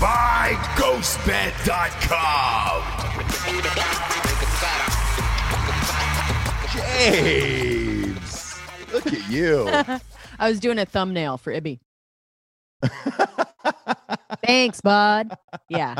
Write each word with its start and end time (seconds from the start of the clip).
by 0.00 0.52
GhostBed.com. 0.76 1.56
James, 6.72 8.58
look 8.92 9.06
at 9.06 9.30
you. 9.30 9.68
I 10.38 10.48
was 10.48 10.60
doing 10.60 10.78
a 10.78 10.84
thumbnail 10.84 11.38
for 11.38 11.52
Ibby. 11.52 11.78
Thanks, 14.44 14.80
bud. 14.80 15.32
Yeah. 15.68 15.96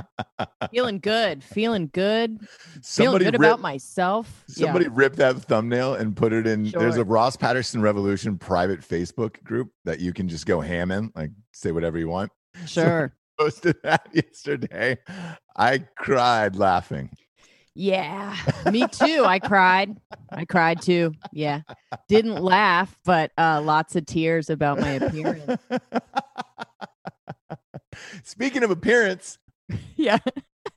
Feeling 0.71 0.99
good. 0.99 1.43
Feeling 1.43 1.91
good. 1.93 2.39
Feeling 2.83 3.19
good 3.19 3.33
rip- 3.33 3.41
about 3.41 3.61
myself. 3.61 4.45
Somebody 4.49 4.85
yeah. 4.85 4.91
ripped 4.95 5.17
that 5.17 5.37
thumbnail 5.37 5.95
and 5.95 6.15
put 6.15 6.33
it 6.33 6.47
in. 6.47 6.71
There's 6.71 6.97
a 6.99 7.05
Ross 7.05 7.37
Patterson 7.37 7.81
Revolution 7.81 8.37
private 8.39 8.81
Facebook 8.81 9.43
group 9.43 9.71
that 9.85 10.01
you 10.01 10.12
can 10.12 10.29
just 10.29 10.47
go 10.47 10.61
ham 10.61 10.91
in, 10.91 11.11
like 11.17 11.31
say 11.53 11.73
whatever 11.73 11.99
you 11.99 12.09
want. 12.09 12.31
Sure. 12.67 13.12
Posted 13.39 13.77
that 13.83 14.09
yesterday. 14.13 14.99
I 15.57 15.79
cried 15.97 16.57
laughing. 16.57 17.11
Yeah. 17.75 18.35
Me 18.71 18.87
too. 18.89 19.25
I 19.27 19.39
cried. 19.39 19.97
I 20.31 20.47
cried 20.47 20.81
too. 20.81 21.13
Yeah. 21.31 21.61
Didn't 22.09 22.43
laugh, 22.43 22.97
but 23.05 23.33
uh 23.37 23.61
lots 23.63 23.97
of 23.97 24.07
tears 24.07 24.49
about 24.49 24.81
my 24.81 24.93
appearance. 24.93 25.61
Speaking 28.25 28.63
of 28.63 28.71
appearance, 28.71 29.39
Yeah. 29.97 30.19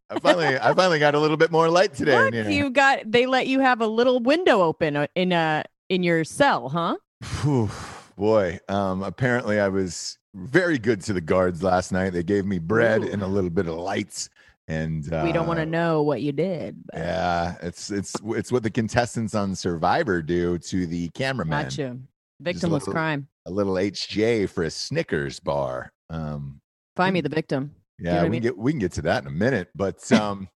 I 0.10 0.20
finally 0.20 0.58
I 0.58 0.74
finally 0.74 1.00
got 1.00 1.16
a 1.16 1.20
little 1.20 1.38
bit 1.38 1.52
more 1.52 1.70
light 1.70 1.94
today. 1.94 2.16
What? 2.16 2.52
You 2.52 2.70
got 2.70 3.10
they 3.10 3.26
let 3.26 3.48
you 3.48 3.60
have 3.60 3.82
a 3.82 3.88
little 3.88 4.20
window 4.20 4.62
open 4.62 4.98
uh, 4.98 5.08
in 5.16 5.32
uh 5.32 5.64
in 5.90 6.04
your 6.04 6.24
cell, 6.24 6.70
huh? 6.70 6.98
Phew, 7.24 7.70
boy, 8.18 8.60
um, 8.70 9.04
apparently 9.04 9.60
I 9.60 9.70
was 9.70 10.18
very 10.36 10.78
good 10.78 11.02
to 11.02 11.14
the 11.14 11.22
guards 11.22 11.64
last 11.64 11.92
night. 11.92 12.12
They 12.14 12.24
gave 12.24 12.46
me 12.46 12.60
bread 12.60 13.04
Ooh. 13.04 13.12
and 13.12 13.22
a 13.22 13.28
little 13.28 13.50
bit 13.50 13.68
of 13.68 13.76
lights, 13.76 14.30
and 14.68 15.12
uh, 15.12 15.22
we 15.26 15.32
don't 15.32 15.48
want 15.48 15.60
to 15.60 15.66
know 15.66 16.02
what 16.04 16.22
you 16.22 16.32
did. 16.32 16.78
But 16.86 17.00
Yeah, 17.00 17.56
it's 17.62 17.90
it's 17.92 18.16
it's 18.28 18.52
what 18.52 18.64
the 18.64 18.70
contestants 18.70 19.34
on 19.36 19.56
Survivor 19.56 20.22
do 20.22 20.58
to 20.60 20.86
the 20.86 21.10
cameraman. 21.10 21.66
Gotcha. 21.66 21.98
Victimless 22.44 22.72
little- 22.72 22.94
crime. 22.94 23.28
A 23.46 23.52
little 23.52 23.74
HJ 23.74 24.48
for 24.50 24.64
a 24.64 24.70
Snickers 24.70 25.40
bar. 25.40 25.92
Um, 26.12 26.62
Find 26.96 27.14
me 27.14 27.22
the 27.22 27.30
victim. 27.30 27.74
yeah, 27.98 28.12
know 28.12 28.16
what 28.18 28.20
I 28.20 28.24
we 28.26 28.30
mean? 28.30 28.42
can 28.42 28.50
get 28.52 28.58
we 28.58 28.72
can 28.74 28.80
get 28.80 28.92
to 28.94 29.02
that 29.04 29.24
in 29.24 29.28
a 29.28 29.32
minute, 29.32 29.70
but 29.74 30.12
um, 30.14 30.48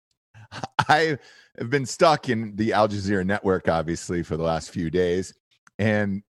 I 0.88 1.16
have 1.58 1.70
been 1.70 1.86
stuck 1.86 2.28
in 2.28 2.54
the 2.56 2.72
Al 2.74 2.88
Jazeera 2.88 3.24
network 3.24 3.68
obviously 3.68 4.22
for 4.22 4.36
the 4.36 4.42
last 4.42 4.70
few 4.70 4.90
days, 4.90 5.32
and 5.78 6.22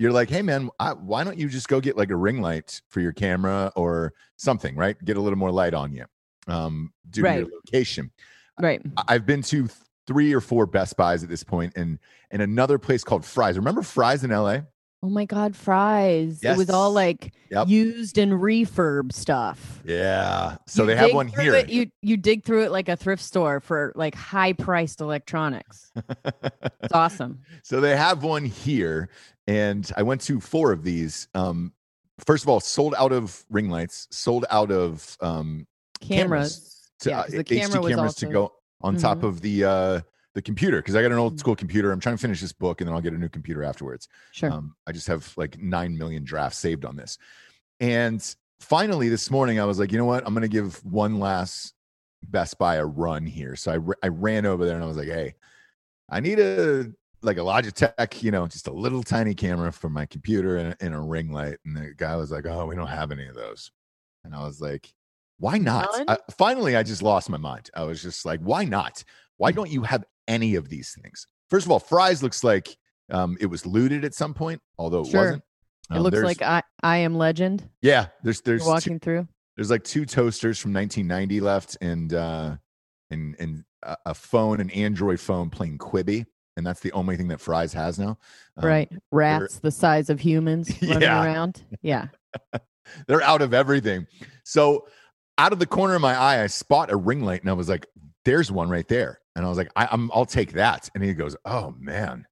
you're 0.00 0.12
like, 0.12 0.30
hey 0.30 0.40
man, 0.40 0.70
I, 0.80 0.94
why 0.94 1.24
don't 1.24 1.36
you 1.36 1.46
just 1.46 1.68
go 1.68 1.78
get 1.78 1.94
like 1.94 2.08
a 2.08 2.16
ring 2.16 2.40
light 2.40 2.80
for 2.88 3.00
your 3.00 3.12
camera 3.12 3.70
or 3.76 4.14
something, 4.36 4.74
right? 4.74 4.96
Get 5.04 5.18
a 5.18 5.20
little 5.20 5.38
more 5.38 5.50
light 5.50 5.74
on 5.74 5.92
you, 5.92 6.06
um, 6.48 6.90
due 7.10 7.20
to 7.20 7.28
your 7.40 7.48
location. 7.66 8.10
Right. 8.58 8.80
I- 8.96 9.04
I've 9.08 9.26
been 9.26 9.42
to 9.42 9.68
three 10.06 10.32
or 10.32 10.40
four 10.40 10.64
Best 10.64 10.96
Buys 10.96 11.22
at 11.22 11.28
this 11.28 11.44
point, 11.44 11.74
and 11.76 11.98
and 12.30 12.40
another 12.40 12.78
place 12.78 13.04
called 13.04 13.26
Fry's. 13.26 13.58
Remember 13.58 13.82
Fry's 13.82 14.24
in 14.24 14.30
LA? 14.30 14.60
Oh 15.02 15.08
my 15.08 15.24
God, 15.24 15.56
fries. 15.56 16.40
It 16.42 16.56
was 16.58 16.68
all 16.68 16.92
like 16.92 17.32
Yep. 17.50 17.68
used 17.68 18.18
and 18.18 18.32
refurb 18.32 19.12
stuff. 19.12 19.80
Yeah. 19.84 20.58
So 20.66 20.82
You 20.82 20.86
they 20.88 20.96
have 20.96 21.14
one 21.14 21.26
here. 21.26 21.54
It, 21.54 21.70
you 21.70 21.90
you 22.02 22.16
dig 22.18 22.44
through 22.44 22.64
it 22.64 22.70
like 22.70 22.88
a 22.90 22.96
thrift 22.96 23.22
store 23.22 23.60
for 23.60 23.92
like 23.96 24.14
high 24.14 24.52
priced 24.52 25.00
electronics. 25.00 25.90
It's 26.82 26.92
awesome. 26.92 27.40
so 27.62 27.80
they 27.80 27.96
have 27.96 28.22
one 28.22 28.44
here, 28.44 29.08
and 29.46 29.90
I 29.96 30.02
went 30.02 30.20
to 30.22 30.38
four 30.38 30.70
of 30.70 30.84
these. 30.84 31.28
Um, 31.34 31.72
first 32.26 32.44
of 32.44 32.50
all, 32.50 32.60
sold 32.60 32.94
out 32.98 33.12
of 33.12 33.42
ring 33.48 33.70
lights, 33.70 34.06
sold 34.10 34.44
out 34.50 34.70
of 34.70 35.16
um, 35.22 35.66
Cameras. 36.02 36.90
to, 37.00 37.10
yeah, 37.10 37.20
uh, 37.20 37.26
the 37.28 37.44
HD 37.44 37.60
camera 37.62 37.80
was 37.80 37.90
cameras 37.94 38.14
to 38.16 38.26
go 38.26 38.52
on 38.82 38.96
top 38.96 39.20
Mhm. 39.20 39.28
of 39.28 39.40
the 39.40 39.64
uh, 39.64 40.00
the 40.34 40.42
computer 40.42 40.78
because 40.78 40.94
I 40.94 41.02
got 41.02 41.10
an 41.12 41.18
old 41.18 41.34
Mhm. 41.36 41.40
school 41.40 41.56
computer. 41.56 41.90
I'm 41.92 42.00
trying 42.00 42.16
to 42.16 42.20
finish 42.22 42.40
this 42.40 42.52
book, 42.52 42.80
and 42.80 42.88
then 42.88 42.94
I'll 42.94 43.00
get 43.00 43.12
a 43.14 43.18
new 43.18 43.28
computer 43.28 43.64
afterwards. 43.64 44.08
Sure. 44.32 44.50
Um, 44.52 44.76
I 44.86 44.92
just 44.92 45.06
have 45.08 45.32
like 45.36 45.58
nine 45.58 45.96
million 45.98 46.24
drafts 46.24 46.58
saved 46.58 46.84
on 46.84 46.96
this. 46.96 47.18
And 47.80 48.22
finally, 48.60 49.08
this 49.08 49.30
morning, 49.30 49.58
I 49.58 49.64
was 49.64 49.78
like, 49.78 49.90
you 49.92 49.98
know 49.98 50.04
what? 50.04 50.26
I'm 50.26 50.34
going 50.34 50.42
to 50.42 50.48
give 50.48 50.84
one 50.84 51.18
last 51.18 51.74
Best 52.22 52.58
Buy 52.58 52.76
a 52.76 52.84
run 52.84 53.24
here. 53.26 53.56
So 53.56 53.72
I, 54.02 54.06
I 54.06 54.08
ran 54.08 54.46
over 54.46 54.64
there 54.66 54.74
and 54.74 54.84
I 54.84 54.86
was 54.86 54.96
like, 54.98 55.08
hey, 55.08 55.34
I 56.08 56.20
need 56.20 56.38
a 56.38 56.92
like 57.22 57.36
a 57.36 57.40
Logitech, 57.40 58.22
you 58.22 58.30
know, 58.30 58.46
just 58.46 58.66
a 58.66 58.72
little 58.72 59.02
tiny 59.02 59.34
camera 59.34 59.70
for 59.72 59.90
my 59.90 60.06
computer 60.06 60.56
and, 60.56 60.72
a- 60.72 60.84
and 60.84 60.94
a 60.94 61.00
ring 61.00 61.30
light. 61.32 61.58
And 61.66 61.76
the 61.76 61.92
guy 61.96 62.16
was 62.16 62.30
like, 62.30 62.46
oh, 62.46 62.66
we 62.66 62.74
don't 62.76 62.86
have 62.86 63.10
any 63.12 63.26
of 63.26 63.34
those. 63.34 63.70
And 64.24 64.34
I 64.34 64.40
was 64.44 64.60
like, 64.60 64.92
why 65.38 65.58
not? 65.58 65.88
I, 66.08 66.18
finally, 66.38 66.76
I 66.76 66.82
just 66.82 67.02
lost 67.02 67.28
my 67.30 67.36
mind. 67.36 67.70
I 67.74 67.84
was 67.84 68.02
just 68.02 68.24
like, 68.24 68.40
why 68.40 68.64
not? 68.64 69.02
Why 69.38 69.52
don't 69.52 69.70
you 69.70 69.82
have 69.82 70.04
any 70.28 70.54
of 70.54 70.68
these 70.68 70.96
things? 71.02 71.26
First 71.48 71.66
of 71.66 71.72
all, 71.72 71.78
Fry's 71.80 72.22
looks 72.22 72.44
like 72.44 72.76
um, 73.10 73.36
it 73.40 73.46
was 73.46 73.66
looted 73.66 74.04
at 74.04 74.14
some 74.14 74.34
point, 74.34 74.60
although 74.78 75.00
it 75.02 75.08
Sure. 75.08 75.20
wasn't. 75.20 75.42
it 75.90 75.96
Um, 75.96 76.02
looks 76.02 76.18
like 76.22 76.42
I 76.42 76.62
I 76.82 76.98
am 76.98 77.14
legend. 77.16 77.68
yeah. 77.82 78.06
There's 78.22 78.40
You're 78.46 78.52
there's 78.58 78.62
two, 78.62 78.68
walking 78.68 79.00
through. 79.00 79.26
there's 79.56 79.70
like 79.70 79.82
two 79.84 80.06
toasters 80.06 80.58
from 80.58 80.72
1990 80.72 81.40
left, 81.40 81.76
and 81.80 82.14
uh, 82.14 82.56
and 83.10 83.34
and 83.40 83.64
a, 83.82 83.96
a 84.06 84.14
phone, 84.14 84.60
an 84.60 84.70
Android 84.70 85.18
phone 85.18 85.50
playing 85.50 85.78
Quibi, 85.78 86.24
and 86.56 86.64
that's 86.66 86.80
the 86.80 86.92
only 86.92 87.16
thing 87.16 87.28
that 87.28 87.40
Fry's 87.40 87.72
has 87.72 87.98
now. 87.98 88.16
Um, 88.56 88.64
right. 88.66 88.92
Rats 89.10 89.58
the 89.58 89.70
size 89.72 90.08
of 90.10 90.20
humans 90.20 90.70
running 90.82 91.02
Yeah. 91.02 91.24
around. 91.24 91.62
Yeah. 91.82 92.08
they're 93.08 93.22
out 93.22 93.42
of 93.42 93.52
everything. 93.54 94.06
So 94.44 94.86
out 95.38 95.52
of 95.52 95.58
the 95.58 95.66
corner 95.66 95.94
of 95.94 96.00
my 96.02 96.14
eye, 96.14 96.42
I 96.42 96.46
spot 96.48 96.90
a 96.90 96.96
ring 96.96 97.22
light, 97.24 97.40
and 97.40 97.50
I 97.50 97.54
was 97.54 97.68
like, 97.68 97.86
"There's 98.24 98.52
one 98.52 98.68
right 98.68 98.86
there." 98.88 99.19
And 99.36 99.44
I 99.44 99.48
was 99.48 99.58
like, 99.58 99.70
I, 99.76 99.88
"I'm 99.90 100.10
I'll 100.12 100.26
take 100.26 100.52
that." 100.52 100.88
And 100.94 101.02
he 101.04 101.14
goes, 101.14 101.36
"Oh 101.44 101.74
man." 101.78 102.26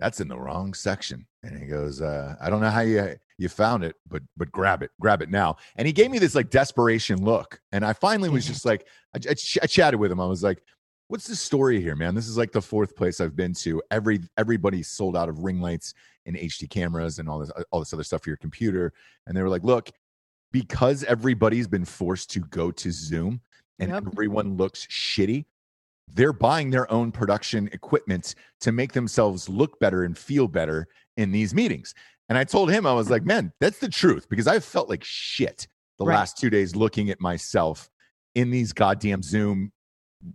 that's 0.00 0.20
in 0.20 0.26
the 0.26 0.38
wrong 0.38 0.74
section. 0.74 1.24
And 1.44 1.56
he 1.56 1.66
goes, 1.66 2.02
uh, 2.02 2.34
I 2.40 2.50
don't 2.50 2.60
know 2.60 2.68
how 2.68 2.80
you 2.80 3.14
you 3.38 3.48
found 3.48 3.84
it, 3.84 3.94
but 4.08 4.22
but 4.36 4.50
grab 4.50 4.82
it, 4.82 4.90
grab 5.00 5.22
it 5.22 5.30
now. 5.30 5.56
And 5.76 5.86
he 5.86 5.92
gave 5.92 6.10
me 6.10 6.18
this 6.18 6.34
like 6.34 6.50
desperation 6.50 7.24
look, 7.24 7.60
and 7.70 7.84
I 7.86 7.92
finally 7.92 8.28
was 8.28 8.44
just 8.44 8.64
like, 8.64 8.86
I, 9.14 9.20
I, 9.30 9.34
ch- 9.34 9.58
I 9.62 9.66
chatted 9.66 10.00
with 10.00 10.10
him. 10.10 10.20
I 10.20 10.26
was 10.26 10.42
like, 10.42 10.62
"What's 11.08 11.28
the 11.28 11.36
story 11.36 11.80
here, 11.80 11.94
man? 11.94 12.14
This 12.14 12.26
is 12.26 12.36
like 12.36 12.50
the 12.50 12.60
fourth 12.60 12.96
place 12.96 13.20
I've 13.20 13.36
been 13.36 13.54
to. 13.54 13.80
Every 13.92 14.20
everybody's 14.36 14.88
sold 14.88 15.16
out 15.16 15.28
of 15.28 15.38
ring 15.44 15.60
lights 15.60 15.94
and 16.26 16.36
HD 16.36 16.68
cameras 16.68 17.20
and 17.20 17.28
all 17.28 17.38
this 17.38 17.50
all 17.70 17.78
this 17.78 17.92
other 17.92 18.04
stuff 18.04 18.24
for 18.24 18.30
your 18.30 18.36
computer." 18.38 18.92
And 19.26 19.36
they 19.36 19.42
were 19.42 19.48
like, 19.48 19.62
"Look, 19.64 19.90
because 20.52 21.04
everybody's 21.04 21.68
been 21.68 21.84
forced 21.84 22.30
to 22.32 22.40
go 22.40 22.72
to 22.72 22.90
Zoom 22.90 23.40
and 23.78 23.90
Yep. 23.90 24.08
everyone 24.08 24.56
looks 24.56 24.86
shitty." 24.88 25.46
They're 26.08 26.32
buying 26.32 26.70
their 26.70 26.90
own 26.92 27.10
production 27.12 27.68
equipment 27.72 28.34
to 28.60 28.72
make 28.72 28.92
themselves 28.92 29.48
look 29.48 29.78
better 29.80 30.04
and 30.04 30.16
feel 30.16 30.46
better 30.48 30.86
in 31.16 31.32
these 31.32 31.54
meetings. 31.54 31.94
And 32.28 32.38
I 32.38 32.44
told 32.44 32.70
him, 32.70 32.86
I 32.86 32.92
was 32.92 33.10
like, 33.10 33.24
man, 33.24 33.52
that's 33.60 33.78
the 33.78 33.88
truth 33.88 34.28
because 34.28 34.46
I've 34.46 34.64
felt 34.64 34.88
like 34.88 35.04
shit 35.04 35.66
the 35.98 36.04
Right. 36.04 36.16
last 36.16 36.38
two 36.38 36.50
days 36.50 36.74
looking 36.74 37.10
at 37.10 37.20
myself 37.20 37.88
in 38.34 38.50
these 38.50 38.72
goddamn 38.72 39.22
Zoom 39.22 39.72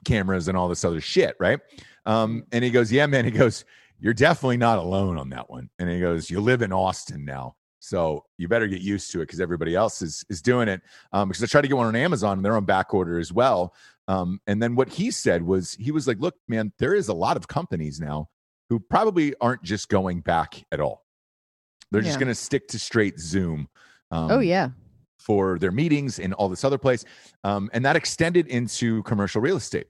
cameras 0.05 0.47
and 0.47 0.57
all 0.57 0.69
this 0.69 0.85
other 0.85 1.01
shit, 1.01 1.35
right? 1.39 1.59
Um, 2.05 2.43
and 2.51 2.63
he 2.63 2.69
goes, 2.69 2.91
yeah, 2.91 3.05
man. 3.07 3.25
He 3.25 3.31
goes, 3.31 3.65
you're 3.99 4.13
definitely 4.13 4.57
not 4.57 4.77
alone 4.79 5.17
on 5.17 5.29
that 5.29 5.49
one. 5.49 5.69
And 5.79 5.89
he 5.89 5.99
goes, 5.99 6.29
you 6.29 6.39
live 6.39 6.61
in 6.61 6.71
Austin 6.71 7.25
now. 7.25 7.55
So 7.79 8.25
you 8.37 8.47
better 8.47 8.67
get 8.67 8.81
used 8.81 9.11
to 9.11 9.19
it 9.19 9.23
because 9.27 9.39
everybody 9.39 9.73
else 9.73 10.01
is 10.01 10.25
is 10.29 10.41
doing 10.41 10.67
it. 10.67 10.81
Um, 11.13 11.29
because 11.29 11.41
I 11.43 11.47
tried 11.47 11.61
to 11.61 11.67
get 11.69 11.77
one 11.77 11.87
on 11.87 11.95
Amazon 11.95 12.37
and 12.37 12.45
they're 12.45 12.57
on 12.57 12.65
back 12.65 12.93
order 12.93 13.19
as 13.19 13.31
well. 13.31 13.73
Um, 14.09 14.41
and 14.47 14.61
then 14.61 14.75
what 14.75 14.89
he 14.89 15.11
said 15.11 15.43
was 15.43 15.75
he 15.75 15.91
was 15.91 16.07
like, 16.07 16.19
look, 16.19 16.35
man, 16.47 16.73
there 16.79 16.95
is 16.95 17.07
a 17.07 17.13
lot 17.13 17.37
of 17.37 17.47
companies 17.47 18.01
now 18.01 18.27
who 18.67 18.79
probably 18.79 19.35
aren't 19.39 19.63
just 19.63 19.87
going 19.87 20.21
back 20.21 20.65
at 20.71 20.81
all. 20.81 21.05
They're 21.91 22.01
just 22.01 22.19
going 22.19 22.27
to 22.27 22.35
stick 22.35 22.67
to 22.69 22.79
straight 22.79 23.19
Zoom. 23.19 23.69
Um, 24.11 24.31
oh 24.31 24.39
yeah. 24.39 24.69
for 25.19 25.59
their 25.59 25.71
meetings 25.71 26.17
and 26.17 26.33
all 26.33 26.49
this 26.49 26.63
other 26.63 26.79
place. 26.79 27.05
Um, 27.43 27.69
and 27.73 27.85
that 27.85 27.95
extended 27.95 28.47
into 28.47 29.03
commercial 29.03 29.41
real 29.41 29.57
estate. 29.57 29.87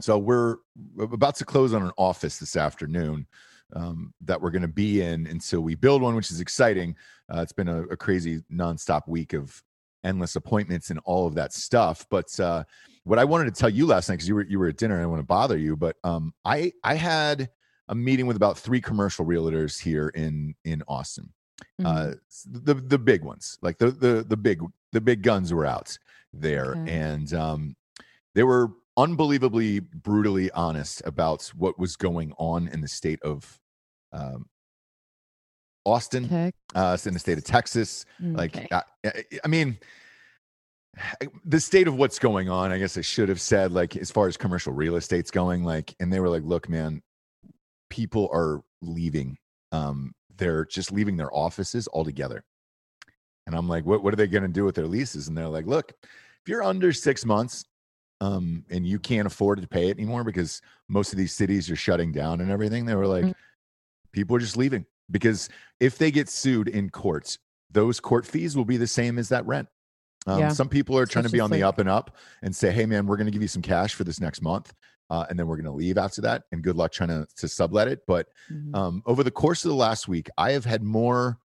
So 0.00 0.18
we're 0.18 0.56
about 0.98 1.34
to 1.36 1.44
close 1.44 1.74
on 1.74 1.82
an 1.82 1.92
office 1.96 2.38
this 2.38 2.56
afternoon 2.56 3.26
um, 3.74 4.14
that 4.20 4.40
we're 4.40 4.50
going 4.50 4.62
to 4.62 4.68
be 4.68 5.02
in 5.02 5.26
until 5.26 5.60
we 5.60 5.74
build 5.74 6.02
one, 6.02 6.14
which 6.14 6.30
is 6.30 6.40
exciting. 6.40 6.94
Uh, 7.32 7.40
it's 7.40 7.52
been 7.52 7.68
a, 7.68 7.82
a 7.84 7.96
crazy 7.96 8.42
nonstop 8.52 9.08
week 9.08 9.32
of 9.32 9.60
endless 10.04 10.36
appointments 10.36 10.90
and 10.90 11.00
all 11.04 11.26
of 11.26 11.34
that 11.34 11.52
stuff. 11.52 12.06
But 12.10 12.38
uh, 12.38 12.64
what 13.04 13.18
I 13.18 13.24
wanted 13.24 13.46
to 13.54 13.58
tell 13.60 13.68
you 13.68 13.86
last 13.86 14.08
night, 14.08 14.16
because 14.16 14.28
you 14.28 14.34
were 14.34 14.44
you 14.44 14.58
were 14.58 14.68
at 14.68 14.76
dinner, 14.76 14.94
I 14.94 14.98
didn't 14.98 15.10
want 15.10 15.20
to 15.20 15.26
bother 15.26 15.56
you, 15.58 15.76
but 15.76 15.96
um, 16.04 16.32
I 16.44 16.72
I 16.84 16.94
had 16.94 17.50
a 17.88 17.94
meeting 17.94 18.26
with 18.26 18.36
about 18.36 18.58
three 18.58 18.80
commercial 18.80 19.24
realtors 19.26 19.80
here 19.80 20.08
in 20.10 20.54
in 20.64 20.82
Austin 20.88 21.32
Mhm. 21.80 21.86
uh 21.86 22.14
the 22.64 22.74
the 22.74 22.98
big 22.98 23.22
ones 23.22 23.56
like 23.62 23.78
the 23.78 23.90
the 23.92 24.24
the 24.28 24.36
big 24.36 24.60
the 24.90 25.00
big 25.00 25.22
guns 25.22 25.52
were 25.52 25.64
out 25.66 25.96
there 26.32 26.72
Okay. 26.72 26.90
and 26.92 27.32
um 27.34 27.76
they 28.34 28.42
were 28.42 28.70
unbelievably 28.96 29.78
brutally 29.80 30.50
honest 30.52 31.02
about 31.04 31.44
what 31.56 31.78
was 31.78 31.94
going 31.94 32.32
on 32.36 32.66
in 32.68 32.80
the 32.80 32.88
state 32.88 33.20
of 33.22 33.60
um 34.12 34.48
austin 35.84 36.24
uh 36.74 36.96
in 37.06 37.12
the 37.14 37.18
state 37.20 37.38
of 37.38 37.44
texas 37.44 38.06
like 38.34 38.56
okay. 38.56 38.68
I, 38.72 38.82
I- 39.06 39.24
I 39.44 39.48
mean 39.48 39.78
the 41.44 41.58
state 41.60 41.88
of 41.88 41.96
what's 41.96 42.18
going 42.18 42.50
on 42.50 42.70
i 42.70 42.78
guess 42.78 42.98
i 42.98 43.00
should 43.00 43.28
have 43.30 43.40
said 43.40 43.72
like 43.72 43.96
as 43.96 44.10
far 44.10 44.28
as 44.28 44.36
commercial 44.36 44.72
real 44.74 44.96
estate's 44.96 45.30
going 45.30 45.64
like 45.64 45.94
and 46.00 46.12
they 46.12 46.20
were 46.20 46.28
like 46.28 46.42
look 46.44 46.68
man 46.68 47.02
people 47.88 48.28
are 48.32 48.62
leaving. 48.80 49.36
Um 49.70 50.14
they're 50.36 50.64
just 50.64 50.90
leaving 50.90 51.16
their 51.16 51.32
offices 51.32 51.86
altogether. 51.92 52.42
And 53.46 53.54
i'm 53.54 53.68
like 53.68 53.84
what, 53.84 54.02
what 54.02 54.12
are 54.12 54.16
they 54.16 54.26
going 54.26 54.42
to 54.42 54.48
do 54.48 54.64
with 54.64 54.74
their 54.74 54.86
leases? 54.86 55.28
And 55.28 55.36
they're 55.36 55.46
like 55.48 55.66
look 55.66 55.92
if 56.02 56.48
you're 56.48 56.62
under 56.62 56.92
six 56.92 57.24
months 57.24 57.64
um 58.20 58.64
and 58.70 58.86
you 58.86 58.98
can't 58.98 59.26
afford 59.26 59.60
to 59.60 59.68
pay 59.68 59.88
it 59.88 59.98
anymore 59.98 60.24
because 60.24 60.62
most 60.88 61.12
of 61.12 61.18
these 61.18 61.32
cities 61.32 61.70
are 61.70 61.76
shutting 61.76 62.12
down 62.12 62.40
and 62.40 62.50
everything 62.50 62.84
they 62.86 62.94
were 62.94 63.06
like 63.06 63.24
Mhm. 63.24 63.34
people 64.12 64.36
are 64.36 64.40
just 64.40 64.56
leaving 64.56 64.86
because 65.10 65.48
if 65.80 65.98
they 65.98 66.10
get 66.10 66.28
sued 66.28 66.68
in 66.68 66.88
courts 66.88 67.38
those 67.70 68.00
court 68.00 68.26
fees 68.26 68.56
will 68.56 68.64
be 68.64 68.76
the 68.78 68.86
same 68.86 69.18
as 69.18 69.28
that 69.28 69.46
rent 69.46 69.68
um, 70.26 70.38
Yeah. 70.40 70.48
some 70.48 70.68
people 70.68 70.96
are 70.98 71.06
trying 71.06 71.24
to 71.24 71.30
be 71.30 71.40
on 71.40 71.50
the 71.50 71.62
up 71.62 71.78
and 71.78 71.88
up 71.88 72.16
and 72.42 72.54
say 72.54 72.70
hey 72.70 72.86
man 72.86 73.06
we're 73.06 73.16
going 73.16 73.26
to 73.26 73.32
give 73.32 73.42
you 73.42 73.48
some 73.48 73.62
cash 73.62 73.94
for 73.94 74.04
this 74.04 74.20
next 74.20 74.40
month 74.42 74.72
uh, 75.10 75.26
and 75.28 75.38
then 75.38 75.46
we're 75.46 75.56
going 75.56 75.64
to 75.66 75.72
leave 75.72 75.98
after 75.98 76.20
that 76.22 76.44
and 76.52 76.62
good 76.62 76.76
luck 76.76 76.92
trying 76.92 77.08
to, 77.08 77.26
to 77.36 77.48
sublet 77.48 77.88
it 77.88 78.00
but 78.06 78.28
Mhm. 78.50 78.74
um, 78.76 79.02
over 79.06 79.22
the 79.22 79.30
course 79.30 79.64
of 79.64 79.70
the 79.70 79.74
last 79.76 80.08
week, 80.08 80.28
I 80.38 80.52
have 80.52 80.64
had 80.64 80.82
more 80.82 81.38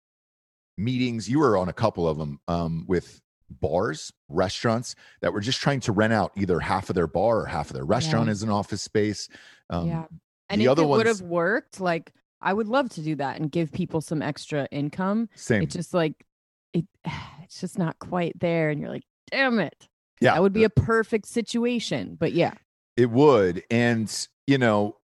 meetings. 0.79 1.29
You 1.29 1.39
were 1.39 1.57
on 1.57 1.69
a 1.69 1.73
couple 1.73 2.09
of 2.09 2.19
them 2.19 2.39
um, 2.49 2.85
with 2.87 3.21
bars, 3.61 4.13
restaurants 4.29 4.95
that 5.23 5.33
were 5.33 5.41
just 5.41 5.61
trying 5.61 5.81
to 5.81 5.93
rent 5.93 6.13
out 6.13 6.33
either 6.37 6.59
half 6.61 6.91
of 6.91 6.95
their 6.95 7.07
bar 7.07 7.41
or 7.41 7.47
half 7.47 7.71
of 7.71 7.75
their 7.75 7.85
restaurant 7.85 8.27
Yeah. 8.27 8.33
as 8.33 8.43
an 8.43 8.51
office 8.51 8.83
space. 8.83 9.29
Um, 9.71 9.89
yeah. 9.89 10.05
And 10.49 10.61
the 10.61 10.67
if 10.67 10.71
other 10.73 10.83
it 10.83 10.87
would 10.89 11.07
have 11.07 11.23
worked, 11.23 11.81
like 11.81 12.13
I 12.41 12.53
would 12.53 12.69
love 12.69 12.89
to 12.91 13.01
do 13.03 13.15
that 13.17 13.41
and 13.41 13.51
give 13.51 13.73
people 13.73 14.01
some 14.01 14.21
extra 14.23 14.69
income. 14.71 15.29
Same. 15.35 15.63
It's 15.63 15.75
just 15.75 15.95
like 15.95 16.15
it 16.73 16.85
it's 17.43 17.61
just 17.61 17.79
not 17.79 17.99
quite 17.99 18.39
there. 18.39 18.71
And 18.71 18.81
you're 18.81 18.91
like, 18.91 19.05
damn 19.31 19.59
it. 19.59 19.89
yeah, 20.21 20.35
That 20.35 20.43
would 20.43 20.53
be 20.53 20.65
a 20.65 20.71
perfect 20.71 21.27
situation. 21.27 22.17
But 22.19 22.33
yeah. 22.33 22.55
It 22.97 23.11
would, 23.11 23.63
and 23.71 24.11
you 24.47 24.59
know, 24.59 24.97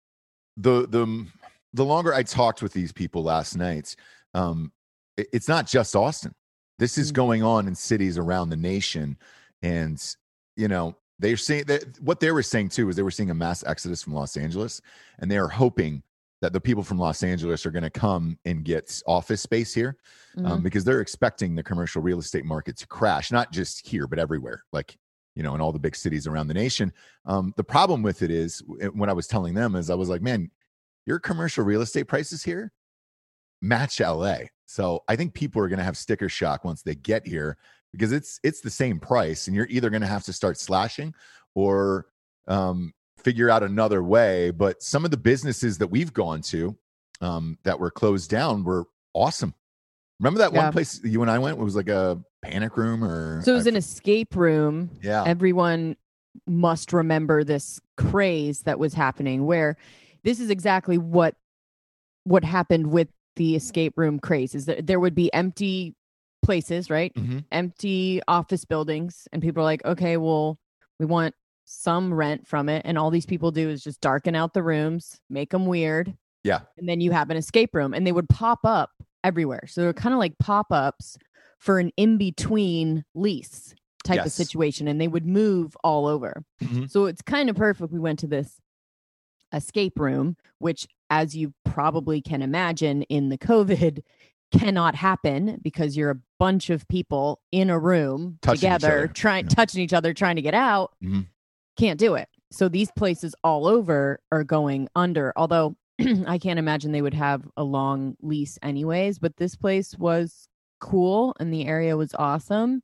the 0.57 0.87
the 0.89 1.27
the 1.73 1.85
longer 1.85 2.13
I 2.15 2.23
talked 2.23 2.63
with 2.63 2.73
these 2.73 2.93
people 2.93 3.23
last 3.23 3.57
night, 3.57 3.95
um, 4.35 4.73
it- 5.17 5.29
it's 5.33 5.49
not 5.49 5.67
just 5.67 5.95
Austin. 5.97 6.33
This 6.79 6.97
is 6.99 7.11
Mm. 7.13 7.15
going 7.15 7.43
on 7.43 7.67
in 7.69 7.75
cities 7.75 8.17
around 8.19 8.51
the 8.51 8.57
nation, 8.57 9.19
and 9.63 10.01
you 10.57 10.69
know 10.69 10.97
they're 11.19 11.37
saying 11.37 11.65
that 11.67 12.01
what 12.01 12.21
they 12.21 12.31
were 12.31 12.43
saying 12.43 12.69
too 12.71 12.89
is 12.89 12.97
they 12.97 13.03
were 13.03 13.11
seeing 13.11 13.31
a 13.31 13.35
mass 13.35 13.63
exodus 13.65 14.03
from 14.03 14.15
Los 14.15 14.37
Angeles, 14.37 14.81
and 15.19 15.31
they 15.31 15.37
are 15.39 15.49
hoping 15.49 16.03
that 16.41 16.53
the 16.53 16.61
people 16.61 16.83
from 16.83 16.99
Los 16.99 17.23
Angeles 17.23 17.67
are 17.67 17.71
going 17.71 17.83
to 17.83 17.91
come 17.91 18.39
and 18.45 18.65
get 18.65 19.03
office 19.07 19.43
space 19.43 19.75
here 19.75 19.97
um, 20.39 20.45
Mhm. 20.45 20.63
because 20.63 20.85
they're 20.85 21.01
expecting 21.01 21.55
the 21.55 21.63
commercial 21.63 22.01
real 22.03 22.19
estate 22.19 22.45
market 22.45 22.77
to 22.79 22.87
crash, 22.87 23.31
not 23.31 23.53
just 23.53 23.87
here, 23.87 24.07
but 24.07 24.19
everywhere, 24.19 24.65
like, 24.73 24.97
you 25.35 25.43
know, 25.43 25.55
in 25.55 25.61
all 25.61 25.73
the 25.73 25.79
big 25.79 25.95
cities 25.95 26.27
around 26.27 26.49
the 26.49 26.55
nation. 26.55 26.93
Um, 27.27 27.53
the 27.57 27.65
problem 27.65 28.03
with 28.03 28.23
it 28.23 28.31
is 28.31 28.63
when 28.93 29.11
I 29.11 29.13
was 29.13 29.27
telling 29.27 29.55
them 29.55 29.77
is 29.77 29.91
I 29.91 29.95
was 29.95 30.09
like, 30.09 30.23
man, 30.23 30.51
your 31.07 31.19
commercial 31.19 31.65
real 31.65 31.83
estate 31.83 32.05
prices 32.05 32.43
here 32.43 32.73
match 33.63 34.01
LA. 34.01 34.39
So 34.67 35.03
I 35.09 35.17
think 35.17 35.35
people 35.35 35.61
are 35.63 35.69
going 35.69 35.79
to 35.79 35.85
have 35.85 35.97
sticker 35.97 36.29
shock 36.29 36.65
once 36.65 36.83
they 36.83 36.95
get 36.95 37.27
here 37.27 37.59
because 37.93 38.13
it's 38.13 38.39
it's 38.43 38.61
the 38.61 38.71
same 38.71 38.99
price 39.01 39.47
and 39.47 39.57
you're 39.57 39.67
either 39.69 39.91
going 39.91 40.01
to 40.03 40.07
have 40.07 40.25
to 40.25 40.33
start 40.33 40.57
slashing 40.59 41.13
or 41.55 42.07
um, 42.49 42.93
figure 43.21 43.51
out 43.51 43.63
another 43.63 44.03
way. 44.03 44.51
But 44.51 44.83
some 44.83 45.05
of 45.05 45.11
the 45.11 45.17
businesses 45.17 45.79
that 45.79 45.89
we've 45.89 46.13
gone 46.13 46.41
to 46.43 46.77
um, 47.21 47.59
that 47.65 47.79
were 47.79 47.91
closed 47.91 48.31
down 48.31 48.65
were 48.65 48.87
awesome. 49.15 49.55
Remember 50.19 50.39
that 50.39 50.53
Yeah. 50.53 50.65
one 50.65 50.73
place 50.73 51.01
you 51.05 51.23
and 51.23 51.31
I 51.31 51.39
went? 51.39 51.59
It 51.59 51.63
was 51.65 51.77
like 51.77 51.89
a 51.89 52.19
panic 52.43 52.77
room 52.77 53.05
or 53.05 53.43
So 53.43 53.53
it 53.53 53.57
was 53.57 53.67
I 53.67 53.71
an 53.71 53.77
escape 53.77 54.35
room. 54.37 54.91
yeah. 55.03 55.25
Everyone 55.27 55.97
must 56.47 56.93
remember 56.93 57.43
this 57.45 57.81
craze 57.97 58.63
that 58.63 58.79
was 58.79 58.95
happening 58.95 59.47
where 59.47 59.77
this 60.23 60.39
is 60.41 60.49
exactly 60.51 60.97
what 60.99 61.35
what 62.25 62.45
happened 62.45 62.87
with 62.89 63.09
the 63.37 63.57
escape 63.57 63.95
room 63.97 64.19
craze 64.21 64.55
is 64.55 64.67
that 64.67 64.87
there 64.87 65.01
would 65.01 65.15
be 65.15 65.33
empty 65.33 65.95
places, 66.43 66.89
right? 66.91 67.13
Mhm. 67.15 67.45
Empty 67.51 68.21
office 68.29 68.65
buildings 68.65 69.27
and 69.33 69.43
people 69.43 69.63
are 69.63 69.65
like, 69.65 69.85
"Okay, 69.85 70.17
well, 70.19 70.59
we 70.99 71.07
want 71.07 71.35
some 71.71 72.13
rent 72.13 72.47
from 72.47 72.69
it." 72.69 72.83
And 72.85 72.99
all 72.99 73.11
these 73.11 73.27
people 73.27 73.51
do 73.51 73.69
is 73.69 73.83
just 73.85 74.01
darken 74.01 74.35
out 74.35 74.55
the 74.55 74.63
rooms, 74.63 75.21
make 75.31 75.51
them 75.51 75.67
weird, 75.67 76.17
yeah. 76.45 76.61
and 76.79 76.89
then 76.89 77.01
you 77.01 77.11
have 77.13 77.31
an 77.31 77.37
escape 77.37 77.75
room 77.75 77.93
and 77.95 78.07
they 78.07 78.13
would 78.13 78.29
pop 78.29 78.61
up 78.65 78.91
everywhere 79.23 79.65
so 79.67 79.83
they're 79.83 79.93
kind 79.93 80.15
of 80.15 80.19
like 80.19 80.39
pop-ups 80.39 81.19
for 81.59 81.79
an 81.79 81.91
in-between 81.99 83.05
lease 83.15 83.75
type 84.03 84.25
of 84.25 84.33
situation 84.33 84.89
and 84.89 84.99
they 84.99 85.09
would 85.09 85.27
move 85.27 85.77
all 85.85 86.07
over 86.07 86.43
Mhm. 86.63 86.91
so 86.91 87.05
it's 87.05 87.21
kind 87.21 87.51
of 87.51 87.57
perfect 87.57 87.93
we 87.93 87.99
went 88.01 88.19
to 88.21 88.27
this 88.27 88.59
escape 89.53 89.99
room 89.99 90.37
which 90.59 90.87
as 91.11 91.37
you 91.37 91.53
probably 91.67 92.23
can 92.23 92.41
imagine 92.41 93.03
in 93.03 93.29
the 93.29 93.37
covid 93.37 94.03
cannot 94.53 94.95
happen 94.95 95.59
because 95.63 95.97
you're 95.99 96.11
a 96.11 96.21
bunch 96.39 96.71
of 96.71 96.89
people 96.89 97.41
in 97.53 97.69
a 97.69 97.79
room 97.79 98.39
Touching 98.41 98.61
together 98.71 99.07
trying 99.13 99.47
touching 99.49 99.83
each 99.83 99.93
other 99.93 100.15
trying 100.15 100.37
to 100.37 100.43
get 100.43 100.55
out 100.55 100.93
Mhm. 101.05 101.27
Can't 101.81 101.99
do 101.99 102.15
it. 102.15 102.29
So 102.53 102.69
these 102.69 102.91
places 102.93 103.35
all 103.43 103.67
over 103.67 104.21
are 104.31 104.45
going 104.45 104.89
under. 104.95 105.33
Although 105.37 105.77
I 106.27 106.39
can't 106.39 106.59
imagine 106.59 106.93
they 106.93 107.03
would 107.03 107.15
have 107.15 107.43
a 107.57 107.65
long 107.65 108.17
lease 108.21 108.59
anyways, 108.63 109.19
but 109.19 109.37
this 109.37 109.55
place 109.57 109.97
was 109.97 110.49
cool 110.81 111.35
and 111.41 111.53
the 111.53 111.67
area 111.67 111.97
was 111.97 112.15
awesome. 112.15 112.83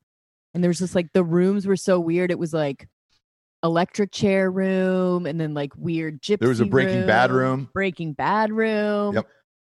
And 0.55 0.65
there 0.65 0.71
was 0.71 0.79
just 0.79 0.95
like 0.95 1.13
the 1.13 1.25
rooms 1.25 1.67
were 1.67 1.77
so 1.77 2.01
weird. 2.01 2.31
It 2.31 2.39
was 2.39 2.55
like 2.55 2.89
electric 3.63 4.13
chair 4.13 4.51
room 4.51 5.27
and 5.27 5.41
then 5.41 5.53
like 5.53 5.73
weird 5.77 6.23
gypsy 6.23 6.39
There 6.39 6.49
was 6.49 6.61
a 6.61 6.67
Breaking 6.67 7.07
Bad 7.07 7.31
room. 7.31 7.69
Breaking 7.75 8.13
Bad 8.15 8.53
room. 8.53 9.17
Yep. 9.17 9.27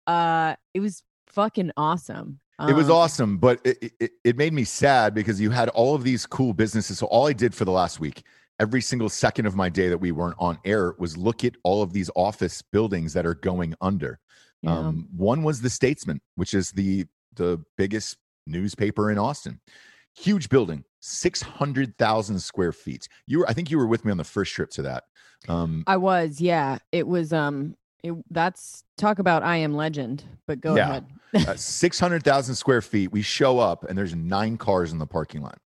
Uh, 0.08 0.56
it 0.74 0.82
was 0.82 1.03
fucking 1.27 1.72
awesome. 1.77 2.39
it 2.68 2.74
was 2.74 2.89
Um, 2.89 2.96
awesome, 2.96 3.38
but 3.38 3.62
it, 3.63 3.94
it, 4.00 4.12
it 4.24 4.38
made 4.38 4.51
me 4.51 4.65
sad 4.65 5.13
because 5.13 5.39
you 5.39 5.51
had 5.51 5.70
all 5.70 5.96
of 5.96 6.03
these 6.03 6.25
cool 6.25 6.53
businesses. 6.53 6.98
So 6.98 7.06
all 7.08 7.27
I 7.27 7.34
did 7.34 7.56
for 7.56 7.63
the 7.63 7.72
last 7.72 8.00
week, 8.01 8.24
every 8.60 8.81
single 8.81 9.10
second 9.10 9.45
of 9.45 9.55
my 9.55 9.69
day 9.69 9.89
that 9.89 9.98
we 9.98 10.12
weren't 10.12 10.36
on 10.39 10.57
air, 10.65 10.95
was 11.00 11.17
look 11.17 11.43
at 11.43 11.55
all 11.63 11.81
of 11.81 11.93
these 11.93 12.10
office 12.15 12.62
buildings 12.62 13.13
that 13.13 13.25
are 13.25 13.36
going 13.36 13.74
under. 13.81 14.19
yeah. 14.62 14.77
Um, 14.77 15.07
one 15.15 15.43
was 15.43 15.62
the 15.62 15.69
Statesman, 15.69 16.22
which 16.36 16.53
is 16.53 16.72
the 16.72 17.05
the 17.36 17.60
biggest 17.77 18.17
newspaper 18.45 19.10
in 19.12 19.17
Austin. 19.17 19.60
Huge 20.15 20.50
building, 20.50 20.83
six 21.01 21.41
hundred 21.41 21.98
thousand 21.98 22.39
square 22.39 22.72
feet. 22.72 23.07
You 23.25 23.39
were, 23.39 23.50
I 23.50 23.53
think, 23.53 23.72
you 23.72 23.77
were 23.79 23.88
with 23.88 24.05
me 24.05 24.12
on 24.12 24.17
the 24.17 24.24
first 24.24 24.53
trip 24.53 24.69
to 24.72 24.83
that. 24.83 25.05
Um, 25.50 25.83
I 25.88 25.98
was, 25.98 26.39
yeah. 26.39 26.77
It 26.91 27.07
was 27.07 27.33
um 27.33 27.75
it 28.03 28.13
that's 28.29 28.83
talk 28.98 29.17
about 29.19 29.41
I 29.43 29.57
am 29.57 29.74
legend, 29.75 30.24
but 30.45 30.62
go 30.62 30.75
Yeah. 30.75 30.89
ahead. 30.89 31.05
uh, 31.48 31.55
six 31.55 32.00
hundred 32.00 32.24
thousand 32.24 32.55
square 32.55 32.81
feet. 32.81 33.12
We 33.12 33.24
show 33.24 33.57
up 33.57 33.83
and 33.89 33.98
there's 33.98 34.13
nine 34.13 34.57
cars 34.57 34.91
in 34.91 35.00
the 35.00 35.07
parking 35.07 35.41
lot. 35.41 35.57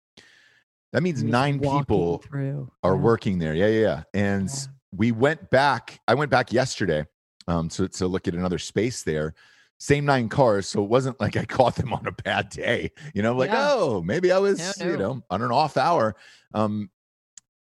That 0.92 1.02
means 1.02 1.22
nine 1.22 1.58
people 1.60 2.18
through 2.18 2.70
are 2.82 2.94
Yeah. 2.94 3.00
working 3.00 3.38
there. 3.38 3.54
Yeah, 3.54 3.66
yeah, 3.66 3.80
yeah. 3.80 4.02
And 4.14 4.48
Yeah. 4.48 4.66
we 4.92 5.12
went 5.12 5.50
back. 5.50 6.00
I 6.08 6.14
went 6.14 6.30
back 6.30 6.52
yesterday 6.52 7.04
um, 7.48 7.68
to 7.70 7.88
to 7.88 8.06
look 8.06 8.28
at 8.28 8.34
another 8.34 8.58
space 8.58 9.02
there. 9.02 9.34
Same 9.78 10.06
nine 10.06 10.28
cars, 10.30 10.66
so 10.68 10.82
it 10.82 10.88
wasn't 10.88 11.20
like 11.20 11.36
I 11.36 11.44
caught 11.58 11.76
them 11.76 11.92
on 11.92 12.06
a 12.06 12.12
bad 12.12 12.48
day. 12.48 12.92
You 13.14 13.22
know, 13.22 13.34
like 13.34 13.50
Yeah. 13.50 13.68
oh, 13.72 14.02
maybe 14.02 14.32
I 14.32 14.38
was 14.38 14.78
No, 14.80 14.86
you 14.86 14.96
know 14.96 15.22
on 15.28 15.42
an 15.42 15.50
off 15.52 15.76
hour. 15.76 16.16
Um, 16.54 16.90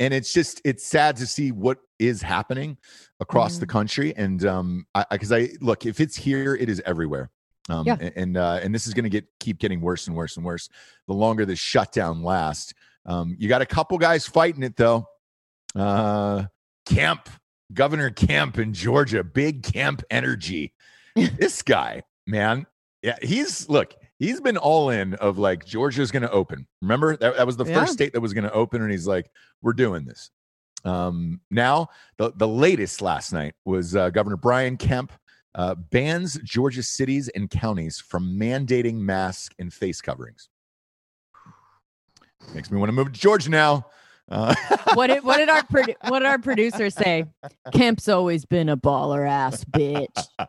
and 0.01 0.15
it's 0.15 0.33
just 0.33 0.61
it's 0.65 0.85
sad 0.85 1.17
to 1.17 1.27
see 1.27 1.53
what 1.53 1.79
is 1.99 2.23
happening 2.23 2.79
across 3.21 3.53
Mm-hmm. 3.55 3.61
the 3.61 3.67
country. 3.67 4.15
And 4.17 4.45
um, 4.47 4.87
I 4.95 5.05
because 5.11 5.31
I, 5.31 5.51
look 5.61 5.85
if 5.87 6.01
it's 6.01 6.17
here, 6.17 6.57
it 6.57 6.69
is 6.69 6.83
everywhere. 6.87 7.31
Um, 7.69 7.87
Yeah. 7.87 7.97
and 8.17 8.37
uh, 8.37 8.59
and 8.63 8.75
this 8.75 8.87
is 8.89 8.95
going 8.95 9.05
to 9.05 9.11
get 9.11 9.27
keep 9.39 9.59
getting 9.59 9.81
worse 9.81 10.09
and 10.09 10.17
worse 10.17 10.37
and 10.37 10.45
worse 10.45 10.69
the 11.07 11.15
longer 11.15 11.45
this 11.47 11.59
shutdown 11.61 12.23
lasts. 12.25 12.73
Um, 13.07 13.37
you 13.39 13.49
got 13.49 13.63
a 13.63 13.67
couple 13.67 13.97
guys 13.99 14.27
fighting 14.27 14.63
it 14.63 14.77
though. 14.77 15.07
Uh, 15.75 16.45
Kemp, 16.87 17.29
Governor 17.73 18.11
Kemp 18.11 18.59
in 18.59 18.73
Georgia, 18.75 19.23
big 19.25 19.63
Kemp 19.63 20.03
energy. 20.11 20.75
this 21.17 21.63
guy, 21.63 22.03
man, 22.27 22.67
yeah, 23.03 23.17
he's 23.23 23.69
look, 23.69 23.95
he's 24.19 24.41
been 24.41 24.57
all 24.57 24.91
in 24.91 25.15
of 25.15 25.39
like 25.39 25.65
Georgia's 25.65 26.11
going 26.11 26.23
to 26.23 26.31
open. 26.31 26.67
Remember 26.83 27.17
that, 27.17 27.37
that 27.37 27.47
was 27.47 27.57
the 27.57 27.65
Yeah. 27.65 27.81
first 27.81 27.93
state 27.95 28.13
that 28.13 28.21
was 28.21 28.35
going 28.35 28.45
to 28.45 28.53
open, 28.53 28.83
and 28.83 28.91
he's 28.91 29.07
like, 29.07 29.31
we're 29.63 29.73
doing 29.73 30.05
this. 30.05 30.31
Um, 30.85 31.41
now 31.51 31.89
the 32.17 32.33
the 32.35 32.49
latest 32.49 33.03
last 33.03 33.33
night 33.33 33.55
was 33.65 33.95
uh, 33.95 34.11
Governor 34.11 34.37
Brian 34.37 34.77
Kemp 34.77 35.13
uh, 35.55 35.75
bans 35.75 36.39
Georgia 36.45 36.83
cities 36.83 37.29
and 37.29 37.51
counties 37.51 37.99
from 38.01 38.39
mandating 38.39 38.95
masks 38.95 39.55
and 39.59 39.73
face 39.73 40.01
coverings. 40.01 40.49
Makes 42.55 42.71
me 42.71 42.79
want 42.79 42.89
to 42.89 42.93
move 42.93 43.13
to 43.13 43.19
Georgia 43.19 43.51
now. 43.51 43.87
Uh, 44.29 44.55
what 44.95 45.09
did 45.09 45.25
what 45.25 45.39
did 45.39 45.49
our 45.49 45.63
produ- 45.63 45.97
what 46.09 46.21
did 46.21 46.27
our 46.27 46.39
producer 46.39 46.91
say? 46.91 47.25
Kemp's 47.73 48.09
always 48.09 48.45
been 48.45 48.69
a 48.69 48.77
baller 48.77 49.29
ass 49.29 49.65
bitch. 49.65 50.27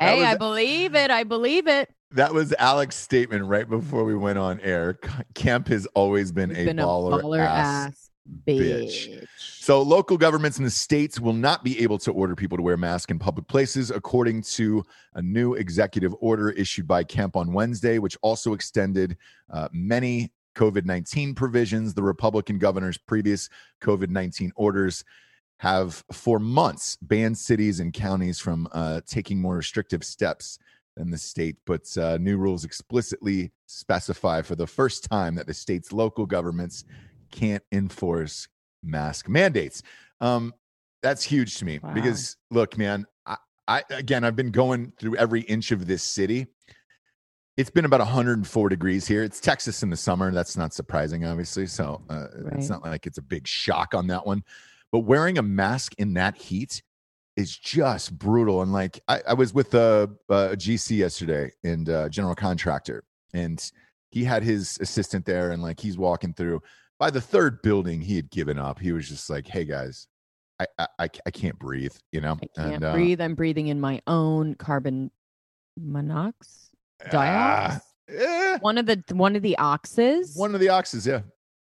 Hey, 0.00 0.20
was- 0.20 0.28
I 0.28 0.36
believe 0.36 0.94
it. 0.94 1.10
I 1.10 1.24
believe 1.24 1.66
it. 1.66 1.92
That 2.12 2.32
was 2.32 2.54
Alex's 2.58 3.02
statement 3.02 3.44
right 3.44 3.68
before 3.68 4.04
we 4.04 4.14
went 4.14 4.38
on 4.38 4.60
air. 4.60 4.98
Kemp 5.34 5.68
has 5.68 5.84
always 5.94 6.32
been, 6.32 6.50
a, 6.52 6.64
been 6.64 6.78
baller 6.78 7.40
ass. 7.40 7.88
ass 7.88 8.10
bitch. 8.46 9.10
bitch. 9.10 9.26
So, 9.36 9.82
local 9.82 10.16
governments 10.16 10.56
in 10.56 10.64
the 10.64 10.70
states 10.70 11.20
will 11.20 11.34
not 11.34 11.62
be 11.62 11.78
able 11.82 11.98
to 11.98 12.12
order 12.12 12.34
people 12.34 12.56
to 12.56 12.62
wear 12.62 12.78
masks 12.78 13.10
in 13.10 13.18
public 13.18 13.46
places, 13.48 13.90
according 13.90 14.40
to 14.42 14.82
a 15.14 15.20
new 15.20 15.52
executive 15.54 16.14
order 16.20 16.50
issued 16.50 16.86
by 16.86 17.04
Kemp 17.04 17.36
on 17.36 17.52
Wednesday, 17.52 17.98
which 17.98 18.16
also 18.22 18.54
extended 18.54 19.18
uh, 19.52 19.68
many 19.72 20.32
COVID 20.58 20.84
19 20.84 21.34
provisions. 21.34 21.94
The 21.94 22.02
Republican 22.02 22.58
governor's 22.58 22.98
previous 22.98 23.48
COVID 23.80 24.10
19 24.10 24.52
orders 24.56 25.04
have 25.60 26.04
for 26.12 26.38
months 26.38 26.96
banned 27.02 27.36
cities 27.38 27.80
and 27.80 27.92
counties 27.92 28.38
from 28.38 28.68
uh, 28.72 29.00
taking 29.06 29.40
more 29.40 29.56
restrictive 29.56 30.04
steps 30.04 30.58
than 30.96 31.10
the 31.10 31.18
state. 31.18 31.56
But 31.64 31.96
uh, 31.96 32.18
new 32.18 32.36
rules 32.36 32.64
explicitly 32.64 33.52
specify 33.66 34.42
for 34.42 34.56
the 34.56 34.66
first 34.66 35.04
time 35.04 35.34
that 35.36 35.46
the 35.46 35.54
state's 35.54 35.92
local 35.92 36.26
governments 36.26 36.84
can't 37.30 37.62
enforce 37.72 38.48
mask 38.82 39.28
mandates. 39.28 39.82
Um, 40.20 40.52
that's 41.02 41.22
huge 41.22 41.56
to 41.58 41.64
me 41.64 41.78
Wow. 41.80 41.92
because 41.92 42.36
look, 42.50 42.76
man, 42.76 43.06
I, 43.26 43.36
I 43.68 43.82
again, 43.90 44.24
I've 44.24 44.36
been 44.36 44.50
going 44.50 44.92
through 44.98 45.16
every 45.16 45.42
inch 45.42 45.70
of 45.70 45.86
this 45.86 46.02
city. 46.02 46.46
It's 47.58 47.70
been 47.70 47.84
about 47.84 47.98
104 47.98 48.68
degrees 48.68 49.04
here. 49.04 49.24
It's 49.24 49.40
Texas 49.40 49.82
in 49.82 49.90
the 49.90 49.96
summer. 49.96 50.30
That's 50.30 50.56
not 50.56 50.72
surprising, 50.72 51.24
obviously. 51.24 51.66
So 51.66 52.00
uh, 52.08 52.28
it's 52.52 52.68
not 52.68 52.84
like 52.84 53.04
it's 53.04 53.18
a 53.18 53.22
big 53.22 53.48
shock 53.48 53.94
on 53.94 54.06
that 54.06 54.24
one. 54.24 54.44
But 54.92 55.00
wearing 55.00 55.38
a 55.38 55.42
mask 55.42 55.92
in 55.98 56.14
that 56.14 56.36
heat 56.36 56.80
is 57.36 57.58
just 57.58 58.16
brutal. 58.16 58.62
And 58.62 58.72
like, 58.72 59.00
I, 59.08 59.22
I 59.30 59.34
was 59.34 59.52
with 59.52 59.74
a, 59.74 60.08
a 60.28 60.54
GC 60.54 60.98
yesterday 60.98 61.50
and 61.64 61.90
uh, 61.90 62.08
general 62.08 62.36
contractor, 62.36 63.02
and 63.34 63.60
he 64.12 64.22
had 64.22 64.44
his 64.44 64.78
assistant 64.80 65.26
there, 65.26 65.50
and 65.50 65.60
like 65.60 65.80
he's 65.80 65.98
walking 65.98 66.34
through. 66.34 66.62
By 67.00 67.10
the 67.10 67.20
third 67.20 67.60
building, 67.62 68.00
he 68.00 68.14
had 68.14 68.30
given 68.30 68.56
up. 68.56 68.78
He 68.78 68.92
was 68.92 69.08
just 69.08 69.28
like, 69.28 69.48
"Hey 69.48 69.64
guys, 69.64 70.06
I 70.60 70.66
I, 70.78 70.86
I, 71.00 71.08
I 71.26 71.30
can't 71.32 71.58
breathe," 71.58 71.96
you 72.12 72.20
know. 72.20 72.38
I 72.40 72.46
can't 72.60 72.74
and, 72.74 72.84
uh, 72.84 72.92
breathe. 72.92 73.20
I'm 73.20 73.34
breathing 73.34 73.66
in 73.66 73.80
my 73.80 74.00
own 74.06 74.54
carbon 74.54 75.10
monoxide. 75.76 76.67
Diox? 77.06 77.80
eh, 78.08 78.58
One 78.60 78.78
of 78.78 78.86
the 78.86 79.02
one 79.12 79.36
of 79.36 79.42
the 79.42 79.56
oxes. 79.58 80.34
one 80.36 80.54
of 80.54 80.60
the 80.60 80.68
oxes, 80.68 81.06
yeah. 81.06 81.20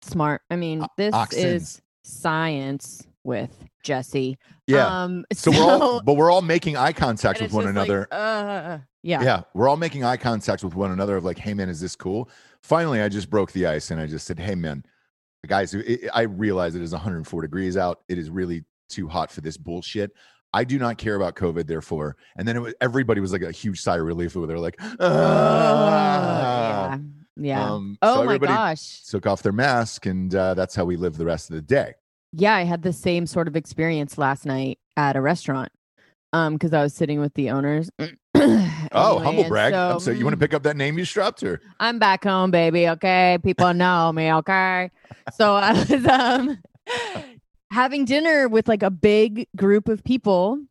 Smart. 0.01 0.41
I 0.49 0.55
mean, 0.55 0.85
this 0.97 1.13
oxins. 1.13 1.43
is 1.43 1.81
science 2.03 3.07
with 3.23 3.51
Jesse. 3.83 4.37
Yeah. 4.67 5.03
Um, 5.03 5.25
so 5.33 5.51
we're 5.51 5.63
all, 5.63 6.01
but 6.03 6.15
we're 6.15 6.31
all 6.31 6.41
making 6.41 6.75
eye 6.77 6.93
contact 6.93 7.41
with 7.41 7.53
one 7.53 7.65
just 7.65 7.75
like, 7.75 7.87
another. 7.89 8.07
uh, 8.11 8.79
yeah. 9.01 9.21
yeah, 9.21 9.41
we're 9.53 9.67
all 9.67 9.77
making 9.77 10.03
eye 10.03 10.17
contact 10.17 10.63
with 10.63 10.75
one 10.75 10.91
another 10.91 11.17
of 11.17 11.23
like, 11.25 11.37
hey 11.37 11.53
man, 11.53 11.69
is 11.69 11.79
this 11.79 11.95
cool? 11.95 12.29
Finally, 12.61 13.01
I 13.01 13.09
just 13.09 13.29
broke 13.29 13.51
the 13.51 13.65
ice 13.65 13.91
and 13.91 13.99
I 13.99 14.07
just 14.07 14.25
said, 14.25 14.39
hey 14.39 14.55
man, 14.55 14.83
guys, 15.47 15.73
it, 15.73 16.09
I 16.13 16.21
realize 16.23 16.75
it 16.75 16.81
is 16.81 16.91
104 16.93 17.41
degrees 17.41 17.75
out. 17.77 18.01
It 18.07 18.17
is 18.17 18.29
really 18.29 18.63
too 18.89 19.07
hot 19.07 19.31
for 19.31 19.41
this 19.41 19.57
bullshit. 19.57 20.11
I 20.53 20.63
do 20.63 20.77
not 20.77 20.98
care 20.98 21.15
about 21.15 21.36
COVID, 21.36 21.65
therefore. 21.67 22.15
And 22.36 22.48
then 22.48 22.55
it 22.55 22.60
was, 22.60 22.74
everybody 22.79 23.22
was 23.22 23.31
like 23.31 23.41
a 23.41 23.51
huge 23.51 23.81
sigh 23.81 23.98
of 23.98 24.03
relief 24.03 24.36
where 24.36 24.48
they're 24.48 24.60
like, 24.60 24.75
Oh, 24.81 24.98
ah. 25.10 26.91
yeah. 26.91 26.98
Yeah. 27.36 27.72
Um, 27.72 27.98
so 28.03 28.10
oh 28.12 28.15
my 28.17 28.36
everybody 28.36 28.53
gosh. 28.53 29.03
took 29.03 29.25
off 29.25 29.41
their 29.41 29.51
mask, 29.51 30.05
and 30.05 30.33
uh, 30.36 30.53
that's 30.53 30.75
how 30.75 30.86
we 30.86 30.98
live 30.98 31.17
the 31.17 31.25
rest 31.25 31.50
of 31.50 31.55
the 31.55 31.62
day. 31.63 31.93
Yeah, 32.31 32.53
I 32.55 32.63
had 32.63 32.83
the 32.83 32.93
same 32.93 33.25
sort 33.25 33.48
of 33.48 33.55
experience 33.55 34.17
last 34.17 34.45
night 34.45 34.79
at 34.98 35.15
a 35.15 35.22
restaurant. 35.22 35.72
Um, 36.31 36.53
because 36.53 36.74
I 36.74 36.81
was 36.81 36.95
sitting 36.95 37.19
with 37.19 37.33
the 37.36 37.51
owners. 37.51 37.89
Oh, 38.95 39.13
Anyway, 39.15 39.24
humble 39.24 39.41
and 39.43 39.50
brag! 39.50 39.74
I'm 39.74 40.00
so 40.00 40.12
you 40.12 40.25
want 40.25 40.33
to 40.33 40.39
pick 40.39 40.53
up 40.53 40.63
that 40.63 40.75
name 40.75 41.00
you 41.00 41.05
dropped 41.05 41.41
her? 41.41 41.62
I'm 41.79 41.98
back 41.98 42.24
home, 42.25 42.51
baby. 42.51 42.89
Okay. 42.89 43.39
People 43.41 43.74
know 43.74 44.12
me. 44.12 44.31
Okay. 44.31 44.91
So 45.33 45.55
I 45.55 45.72
was 45.72 46.05
um 46.05 46.62
having 47.73 48.05
dinner 48.05 48.47
with 48.47 48.67
like 48.67 48.83
a 48.83 48.91
big 48.91 49.47
group 49.57 49.89
of 49.89 50.03
people 50.03 50.63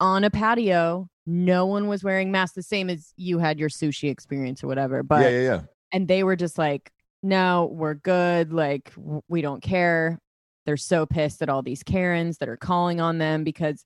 on 0.00 0.24
a 0.24 0.30
patio. 0.30 1.08
No 1.24 1.66
one 1.66 1.88
was 1.88 2.02
wearing 2.02 2.32
masks, 2.32 2.56
the 2.56 2.62
same 2.62 2.90
as 2.90 3.12
you 3.16 3.38
had 3.38 3.58
your 3.58 3.68
sushi 3.68 4.10
experience 4.10 4.64
or 4.64 4.66
whatever. 4.66 5.02
But 5.02 5.22
yeah, 5.22 5.28
yeah, 5.28 5.42
yeah. 5.42 5.60
and 5.92 6.08
they 6.08 6.24
were 6.24 6.36
just 6.36 6.58
like, 6.58 6.90
no, 7.22 7.70
we're 7.72 7.94
good. 7.94 8.52
Like, 8.52 8.92
we 9.28 9.40
don't 9.42 9.62
care. 9.62 10.18
They're 10.66 10.76
so 10.76 11.06
pissed 11.06 11.42
at 11.42 11.48
all 11.48 11.62
these 11.62 11.82
Karens 11.82 12.38
that 12.38 12.48
are 12.48 12.56
calling 12.56 13.00
on 13.00 13.18
them 13.18 13.44
because 13.44 13.84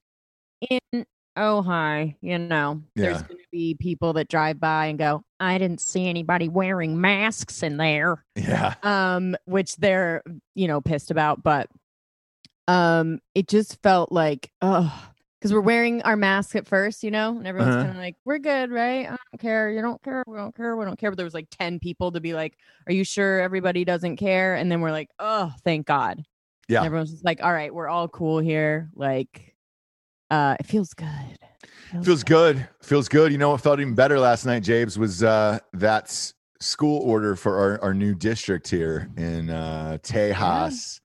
in 0.70 1.04
Ojai, 1.36 2.16
you 2.20 2.38
know, 2.38 2.82
there's 2.94 3.22
going 3.22 3.38
to 3.38 3.48
be 3.50 3.74
people 3.74 4.12
that 4.14 4.28
drive 4.28 4.60
by 4.60 4.86
and 4.86 4.98
go, 4.98 5.22
I 5.40 5.58
didn't 5.58 5.80
see 5.80 6.08
anybody 6.08 6.48
wearing 6.48 7.00
masks 7.00 7.62
in 7.62 7.76
there. 7.76 8.24
Yeah. 8.36 8.74
Um, 8.82 9.36
which 9.46 9.76
they're, 9.76 10.22
you 10.54 10.68
know, 10.68 10.80
pissed 10.80 11.10
about. 11.10 11.42
But 11.42 11.68
um, 12.68 13.18
it 13.34 13.48
just 13.48 13.80
felt 13.82 14.12
like, 14.12 14.50
oh, 14.60 15.08
because 15.38 15.52
we're 15.52 15.60
wearing 15.60 16.02
our 16.02 16.16
mask 16.16 16.54
at 16.54 16.66
first, 16.68 17.02
you 17.02 17.10
know, 17.10 17.36
and 17.36 17.46
everyone's 17.46 17.74
Uh-huh. 17.74 17.84
kind 17.84 17.96
of 17.96 18.02
like, 18.02 18.16
we're 18.24 18.38
good, 18.38 18.70
right? 18.70 19.06
I 19.06 19.08
don't 19.08 19.40
care. 19.40 19.70
You 19.70 19.82
don't 19.82 20.00
care. 20.02 20.22
We 20.26 20.36
don't 20.36 20.54
care. 20.54 20.76
We 20.76 20.84
don't 20.84 20.96
care. 20.98 21.10
But 21.10 21.16
there 21.16 21.24
was 21.26 21.34
like 21.34 21.48
10 21.50 21.80
people 21.80 22.12
to 22.12 22.20
be 22.20 22.32
like, 22.32 22.56
are 22.86 22.92
you 22.92 23.02
sure 23.02 23.40
everybody 23.40 23.84
doesn't 23.84 24.18
care? 24.18 24.54
And 24.54 24.70
then 24.70 24.80
we're 24.80 24.92
like, 24.92 25.08
oh, 25.18 25.52
thank 25.64 25.86
God. 25.86 26.22
Yeah. 26.68 26.78
And 26.78 26.86
everyone's 26.86 27.10
just 27.10 27.24
like, 27.24 27.42
all 27.42 27.52
right, 27.52 27.74
we're 27.74 27.88
all 27.88 28.06
cool 28.08 28.38
here. 28.38 28.88
Like, 28.94 29.56
uh, 30.30 30.56
it 30.60 30.66
feels 30.66 30.94
good. 30.94 31.38
Feels 32.04 32.22
good. 32.22 32.68
Feels 32.80 33.08
good. 33.08 33.32
You 33.32 33.38
know 33.38 33.50
what 33.50 33.60
felt 33.60 33.80
even 33.80 33.94
better 33.94 34.18
last 34.20 34.46
night, 34.46 34.62
James, 34.62 34.96
was 34.98 35.22
uh, 35.24 35.58
that 35.74 36.32
school 36.60 37.00
order 37.02 37.34
for 37.36 37.58
our, 37.58 37.82
our 37.82 37.94
new 37.94 38.14
district 38.14 38.68
here 38.70 39.10
in 39.16 39.50
uh, 39.50 39.98
Tejas. 40.02 40.30
Yeah. 40.30 41.01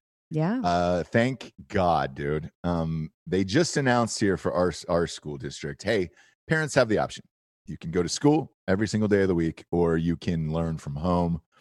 Uh, 0.63 1.03
thank 1.03 1.53
God, 1.69 2.15
dude. 2.15 2.51
Um, 2.63 3.11
they 3.25 3.43
just 3.43 3.77
announced 3.77 4.19
here 4.19 4.37
for 4.37 4.53
our 4.53 4.73
our 4.89 5.07
school 5.07 5.37
district. 5.37 5.83
Hey, 5.83 6.09
parents 6.47 6.75
have 6.75 6.89
the 6.89 6.97
option. 6.97 7.23
you 7.65 7.77
can 7.77 7.91
go 7.91 8.03
to 8.03 8.09
school 8.09 8.51
every 8.67 8.87
single 8.87 9.07
day 9.07 9.21
of 9.21 9.27
the 9.29 9.35
week, 9.35 9.65
or 9.71 9.97
you 9.97 10.17
can 10.17 10.51
learn 10.53 10.77
from 10.77 10.95
home. 10.95 11.41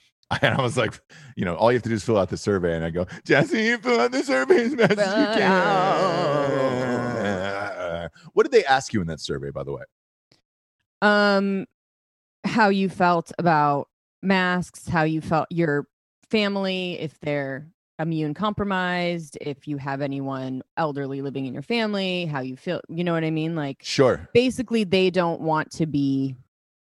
And 0.42 0.56
I 0.56 0.60
was 0.60 0.76
like, 0.76 0.92
you 1.36 1.44
know, 1.44 1.54
all 1.54 1.70
you 1.70 1.76
have 1.76 1.84
to 1.84 1.88
do 1.88 1.94
is 1.94 2.02
fill 2.02 2.18
out 2.18 2.30
the 2.30 2.36
survey. 2.36 2.74
And 2.74 2.84
I 2.84 2.90
go, 2.90 3.06
Jesse, 3.24 3.62
you 3.62 3.78
fill 3.78 4.00
out 4.00 4.10
the 4.10 4.24
survey 4.24 4.62
as 4.64 4.74
best 4.74 4.98
as 4.98 5.06
you 5.06 5.40
can. 5.40 6.66
What 8.32 8.42
did 8.42 8.50
they 8.52 8.64
ask 8.64 8.92
you 8.92 9.00
in 9.00 9.06
that 9.06 9.20
survey, 9.20 9.50
by 9.50 9.62
the 9.62 9.72
way? 9.72 9.84
Um, 11.00 11.66
how 12.44 12.68
you 12.70 12.88
felt 12.88 13.30
about 13.38 13.88
masks, 14.22 14.88
how 14.88 15.04
you 15.04 15.20
felt 15.20 15.46
your 15.50 15.86
family, 16.30 16.98
if 16.98 17.20
they're 17.20 17.68
immune 17.98 18.34
compromised, 18.34 19.38
if 19.40 19.66
you 19.66 19.78
have 19.78 20.00
anyone 20.02 20.62
elderly 20.76 21.22
living 21.22 21.46
in 21.46 21.52
your 21.54 21.62
family, 21.62 22.26
how 22.26 22.40
you 22.40 22.56
feel, 22.56 22.80
you 22.88 23.04
know 23.04 23.12
what 23.12 23.24
I 23.24 23.30
mean? 23.30 23.54
Like, 23.56 23.78
Sure, 23.82 24.28
basically, 24.34 24.84
they 24.84 25.10
don't 25.10 25.40
want 25.40 25.70
to 25.72 25.86
be 25.86 26.36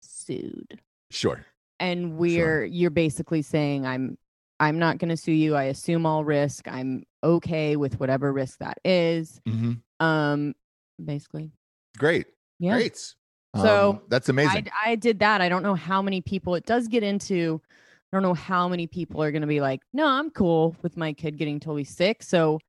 sued. 0.01 0.79
sure. 1.12 1.46
And 1.79 2.18
we're, 2.18 2.65
you're 2.65 2.89
basically 2.89 3.41
saying, 3.41 3.86
I'm, 3.88 4.18
I'm 4.60 4.77
not 4.79 4.98
going 4.98 5.10
to 5.10 5.15
sue 5.18 5.32
you. 5.32 5.56
I 5.56 5.63
assume 5.65 6.06
all 6.06 6.25
risk. 6.25 6.68
I'm 6.68 7.03
okay 7.24 7.77
with 7.77 8.00
whatever 8.01 8.34
risk 8.34 8.60
that 8.60 8.77
is. 8.84 9.39
hmm 9.48 9.74
Um, 10.01 10.53
basically, 11.03 11.51
Great, 11.98 12.27
yeah. 12.60 12.74
great. 12.75 12.98
So, 13.56 13.89
Um, 13.91 14.01
that's 14.10 14.29
amazing. 14.29 14.68
I, 14.86 14.91
I 14.91 14.96
did 14.96 15.20
that. 15.20 15.41
I 15.41 15.50
don't 15.50 15.63
know 15.63 15.75
how 15.75 16.01
many 16.01 16.22
people 16.22 16.56
it 16.56 16.65
does 16.65 16.88
get 16.88 17.01
into. 17.03 17.62
I 18.11 18.15
don't 18.17 18.23
know 18.23 18.33
how 18.33 18.67
many 18.67 18.87
people 18.87 19.21
are 19.21 19.31
going 19.31 19.41
to 19.43 19.47
be 19.47 19.61
like, 19.61 19.81
no, 19.93 20.07
I'm 20.07 20.31
cool 20.31 20.75
with 20.81 20.97
my 20.97 21.13
kid 21.13 21.37
getting 21.37 21.59
totally 21.59 21.83
sick. 21.83 22.23
So 22.23 22.59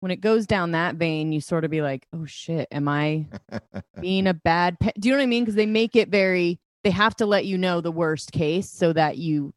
when 0.00 0.10
it 0.10 0.20
goes 0.20 0.46
down 0.46 0.72
that 0.72 0.96
vein, 0.96 1.30
you 1.30 1.40
sort 1.40 1.64
of 1.64 1.70
be 1.70 1.80
like, 1.82 2.06
oh 2.12 2.24
shit, 2.24 2.66
am 2.72 2.88
I 2.88 3.26
being 4.00 4.26
a 4.26 4.34
bad 4.34 4.80
pa-? 4.80 4.90
Do 4.98 5.08
you 5.08 5.14
know 5.14 5.18
what 5.18 5.24
I 5.24 5.26
mean? 5.26 5.44
Because 5.44 5.54
they 5.54 5.66
make 5.66 5.94
it 5.94 6.08
very, 6.08 6.58
they 6.82 6.90
have 6.90 7.14
to 7.16 7.26
let 7.26 7.46
you 7.46 7.56
know 7.56 7.80
the 7.80 7.92
worst 7.92 8.32
case 8.32 8.68
so 8.68 8.92
that 8.92 9.16
you 9.18 9.54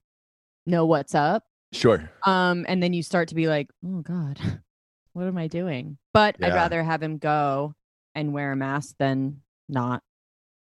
know 0.68 0.86
what's 0.86 1.16
up. 1.16 1.44
sure. 1.72 2.12
Um, 2.26 2.66
and 2.68 2.84
then 2.84 2.94
you 2.94 3.02
start 3.02 3.30
to 3.30 3.36
be 3.36 3.48
like, 3.48 3.70
oh 3.84 4.02
God, 4.02 4.40
what 5.14 5.26
am 5.26 5.38
I 5.38 5.48
doing? 5.48 5.98
But 6.14 6.36
I'd 6.44 6.54
rather 6.54 6.84
have 6.84 7.02
him 7.02 7.18
go 7.18 7.74
and 8.14 8.34
wear 8.34 8.52
a 8.52 8.56
mask 8.56 8.96
than 9.00 9.42
not. 9.68 10.04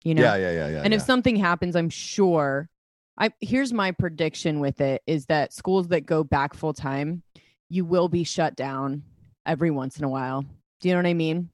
You 0.04 0.16
know? 0.16 0.24
yeah, 0.24 0.36
yeah, 0.36 0.52
yeah, 0.52 0.68
yeah. 0.70 0.82
and 0.84 0.94
if 0.94 1.02
something 1.02 1.36
happens 1.36 1.76
i'm 1.76 1.90
sure 1.90 2.70
i 3.20 3.32
here's 3.42 3.74
my 3.74 3.92
prediction 3.92 4.60
with 4.60 4.82
it 4.82 5.02
is 5.06 5.26
that 5.28 5.54
schools 5.54 5.88
that 5.90 6.06
go 6.06 6.24
back 6.24 6.54
full 6.54 6.74
time 6.74 7.22
you 7.70 7.86
will 7.86 8.10
be 8.10 8.24
shut 8.24 8.56
down 8.56 9.04
every 9.46 9.72
once 9.72 9.98
in 9.98 10.04
a 10.04 10.10
while. 10.10 10.44
Do 10.82 10.88
you 10.90 10.94
know 10.94 11.00
what 11.00 11.06
i 11.08 11.14
mean? 11.14 11.50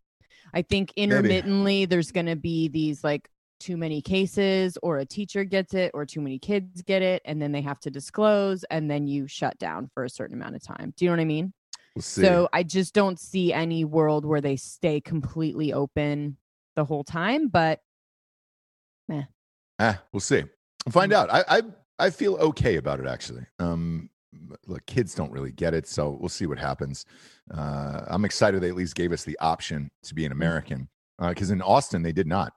I 0.53 0.61
think 0.61 0.93
intermittently 0.95 1.85
there's 1.85 2.11
going 2.11 2.27
to 2.27 2.35
be 2.35 2.69
these 2.69 3.03
like 3.03 3.29
too 3.59 3.77
many 3.77 4.01
cases 4.01 4.77
or 4.83 4.99
a 4.99 5.05
teacher 5.05 5.43
gets 5.43 5.73
it 5.73 5.91
or 5.93 6.05
too 6.05 6.21
many 6.21 6.39
kids 6.39 6.81
get 6.81 7.01
it 7.01 7.21
and 7.25 7.41
then 7.41 7.51
they 7.51 7.61
have 7.61 7.79
to 7.81 7.91
disclose 7.91 8.63
and 8.65 8.89
then 8.89 9.07
you 9.07 9.27
shut 9.27 9.57
down 9.59 9.89
for 9.93 10.03
a 10.03 10.09
certain 10.09 10.35
amount 10.35 10.55
of 10.55 10.63
time. 10.63 10.93
Do 10.95 11.05
you 11.05 11.11
know 11.11 11.17
what 11.17 11.21
i 11.21 11.25
mean? 11.25 11.53
We'll 11.95 12.01
so 12.01 12.49
i 12.53 12.63
just 12.63 12.93
don't 12.93 13.19
see 13.19 13.53
any 13.53 13.85
world 13.85 14.25
where 14.25 14.41
they 14.41 14.55
stay 14.55 15.01
completely 15.01 15.73
open 15.73 16.37
the 16.75 16.85
whole 16.85 17.03
time 17.03 17.47
but 17.47 17.79
Ah, 19.79 20.01
we'll 20.13 20.21
see. 20.21 20.43
Find 20.91 21.11
Mm. 21.11 21.15
out. 21.15 21.29
I, 21.33 21.43
I 21.57 21.61
I 21.97 22.09
feel 22.09 22.35
okay 22.35 22.75
about 22.75 22.99
it 22.99 23.07
actually. 23.07 23.45
Um, 23.59 24.09
look, 24.67 24.85
kids 24.85 25.15
don't 25.15 25.31
really 25.31 25.51
get 25.51 25.73
it, 25.73 25.87
so 25.87 26.17
we'll 26.19 26.29
see 26.29 26.45
what 26.45 26.57
happens. 26.59 27.05
Uh, 27.53 28.01
I'm 28.07 28.25
excited 28.25 28.61
they 28.61 28.69
at 28.69 28.75
least 28.75 28.95
gave 28.95 29.11
us 29.11 29.23
the 29.23 29.37
option 29.39 29.89
to 30.03 30.13
Mm. 30.13 30.15
be 30.17 30.25
an 30.25 30.31
American 30.31 30.89
because 31.19 31.49
in 31.51 31.61
Austin 31.61 32.01
they 32.01 32.11
did 32.11 32.27
not. 32.27 32.53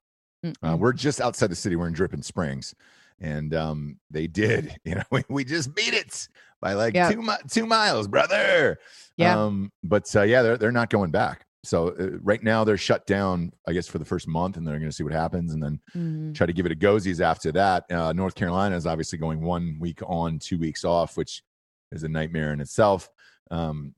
Uh, 0.63 0.77
we're 0.79 0.93
just 0.93 1.21
outside 1.21 1.51
the 1.51 1.57
city. 1.57 1.75
We're 1.77 1.89
in 1.89 1.95
Dripping 1.95 2.23
Springs, 2.23 2.75
and 3.21 3.55
um, 3.55 3.99
they 4.11 4.27
did. 4.27 4.77
You 4.85 4.97
know, 4.97 5.03
we, 5.11 5.23
we 5.29 5.45
just 5.45 5.75
beat 5.75 5.95
it 5.95 6.29
by 6.61 6.75
like 6.75 6.95
two 7.11 7.23
mi- 7.23 7.45
two 7.49 7.67
miles, 7.67 8.07
brother. 8.09 8.79
Yeah. 9.17 9.41
Um, 9.41 9.73
but 9.83 10.15
uh, 10.15 10.23
yeah, 10.23 10.43
they're 10.43 10.57
they're 10.59 10.73
not 10.73 10.91
going 10.91 11.11
back. 11.11 11.45
So 11.65 11.89
uh, 11.89 12.19
right 12.23 12.43
now 12.43 12.63
they're 12.65 12.77
shut 12.77 13.07
down, 13.07 13.53
I 13.67 13.73
guess, 13.73 13.89
for 13.89 13.99
the 13.99 14.05
first 14.05 14.29
month, 14.29 14.57
and 14.57 14.67
they're 14.67 14.79
going 14.79 14.89
to 14.91 14.95
see 14.95 15.03
what 15.03 15.13
happens, 15.13 15.53
and 15.53 15.63
then 15.63 15.81
Mhm. 15.95 16.35
try 16.35 16.47
to 16.47 16.53
give 16.53 16.67
it 16.67 16.73
a 16.73 16.77
goesies 16.77 17.21
after 17.21 17.51
that. 17.53 17.85
Uh, 17.91 18.13
North 18.13 18.35
Carolina 18.37 18.77
is 18.77 18.87
obviously 18.87 19.19
going 19.19 19.41
one 19.41 19.77
week 19.81 20.01
on, 20.07 20.39
two 20.39 20.59
weeks 20.59 20.85
off, 20.85 21.17
which 21.17 21.43
is 21.91 22.05
a 22.05 22.09
nightmare 22.09 22.53
in 22.53 22.61
itself. 22.61 23.11
Um, 23.51 23.95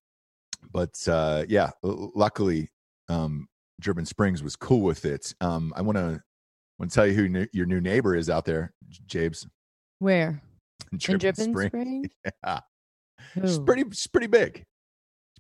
but 0.73 0.97
uh, 1.09 1.45
yeah, 1.49 1.71
l- 1.85 2.13
luckily, 2.15 2.71
um, 3.09 3.47
Springs 4.05 4.43
was 4.43 4.57
cool 4.57 4.81
with 4.83 5.05
it. 5.05 5.35
Um, 5.41 5.73
I 5.77 5.83
want 5.83 5.97
to 5.97 6.23
want 6.79 6.91
to 6.91 6.95
tell 6.95 7.07
you 7.07 7.15
who 7.15 7.29
ne- 7.29 7.49
your 7.53 7.67
new 7.67 7.81
neighbor 7.81 8.15
is 8.15 8.29
out 8.31 8.45
there, 8.45 8.73
Jabes. 9.07 9.47
Where? 10.01 10.41
In 10.93 10.99
Dripping 10.99 11.35
Springs. 11.35 11.71
Springs? 11.71 12.09
Yeah, 12.45 12.61
she's 13.43 13.59
pretty. 13.59 13.85
She's 13.91 14.07
pretty 14.07 14.27
big. 14.29 14.65